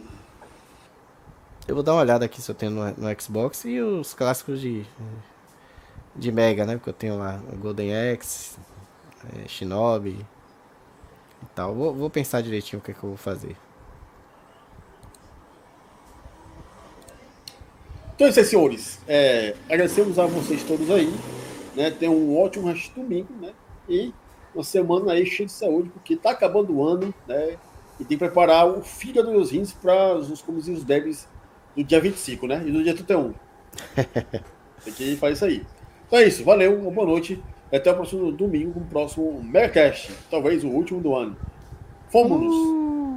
Eu 1.69 1.77
vou 1.77 1.85
dar 1.85 1.93
uma 1.93 2.01
olhada 2.01 2.25
aqui 2.25 2.43
se 2.43 2.51
eu 2.51 2.55
tenho 2.55 2.73
no, 2.73 2.85
no 2.91 3.21
Xbox. 3.23 3.65
E 3.65 3.81
os 3.81 4.15
clássicos 4.15 4.61
de, 4.61 4.85
de 6.17 6.33
Mega, 6.33 6.67
né? 6.67 6.75
Porque 6.75 6.91
eu 6.91 6.95
tenho 6.95 7.17
lá 7.17 7.41
Golden 7.61 7.93
Axe, 8.13 8.57
é, 9.33 9.47
Shinobi 9.47 10.27
e 11.43 11.47
tal. 11.55 11.73
Vou, 11.73 11.95
vou 11.95 12.11
pensar 12.11 12.43
direitinho 12.43 12.81
o 12.81 12.83
que, 12.85 12.91
é 12.91 12.95
que 12.95 13.05
eu 13.05 13.11
vou 13.11 13.17
fazer. 13.17 13.57
Então, 18.15 18.29
esses 18.29 18.49
senhores, 18.49 19.01
é, 19.09 19.55
agradecemos 19.69 20.19
a 20.19 20.27
vocês 20.27 20.63
todos 20.63 20.91
aí. 20.91 21.13
Né? 21.75 21.91
Tem 21.91 22.09
um 22.09 22.39
ótimo 22.39 22.69
resto 22.69 22.95
de 22.95 23.01
domingo, 23.01 23.33
né? 23.41 23.51
E 23.89 24.13
uma 24.55 24.63
semana 24.63 25.13
aí 25.13 25.27
cheia 25.27 25.47
de 25.47 25.53
saúde, 25.53 25.91
porque 25.91 26.15
tá 26.15 26.31
acabando 26.31 26.73
o 26.77 26.87
ano, 26.87 27.13
né? 27.27 27.57
E 27.99 28.05
tem 28.05 28.17
que 28.17 28.17
preparar 28.17 28.69
o 28.69 28.83
fígado 28.83 29.33
e 29.33 29.37
os 29.37 29.51
rins 29.51 29.73
para 29.73 30.15
os 30.15 30.41
comes 30.41 30.69
e 30.69 30.71
os 30.71 30.85
bebes 30.85 31.29
do 31.77 31.83
dia 31.83 32.01
25, 32.01 32.47
né? 32.47 32.63
E 32.65 32.71
do 32.71 32.83
dia 32.83 32.95
31. 32.95 33.35
tem 34.85 34.95
que 34.95 35.17
fazer 35.17 35.33
isso 35.33 35.45
aí. 35.45 35.67
Então 36.07 36.19
é 36.19 36.27
isso, 36.27 36.45
valeu, 36.45 36.79
uma 36.79 36.91
boa 36.91 37.07
noite. 37.07 37.43
Até 37.73 37.91
o 37.91 37.95
próximo 37.95 38.31
domingo 38.31 38.75
com 38.75 38.81
o 38.81 38.85
próximo 38.85 39.43
Megacast, 39.43 40.13
talvez 40.31 40.63
o 40.63 40.69
último 40.69 41.01
do 41.01 41.17
ano. 41.17 41.37
Fomos! 42.09 42.55
Uh! 42.55 43.14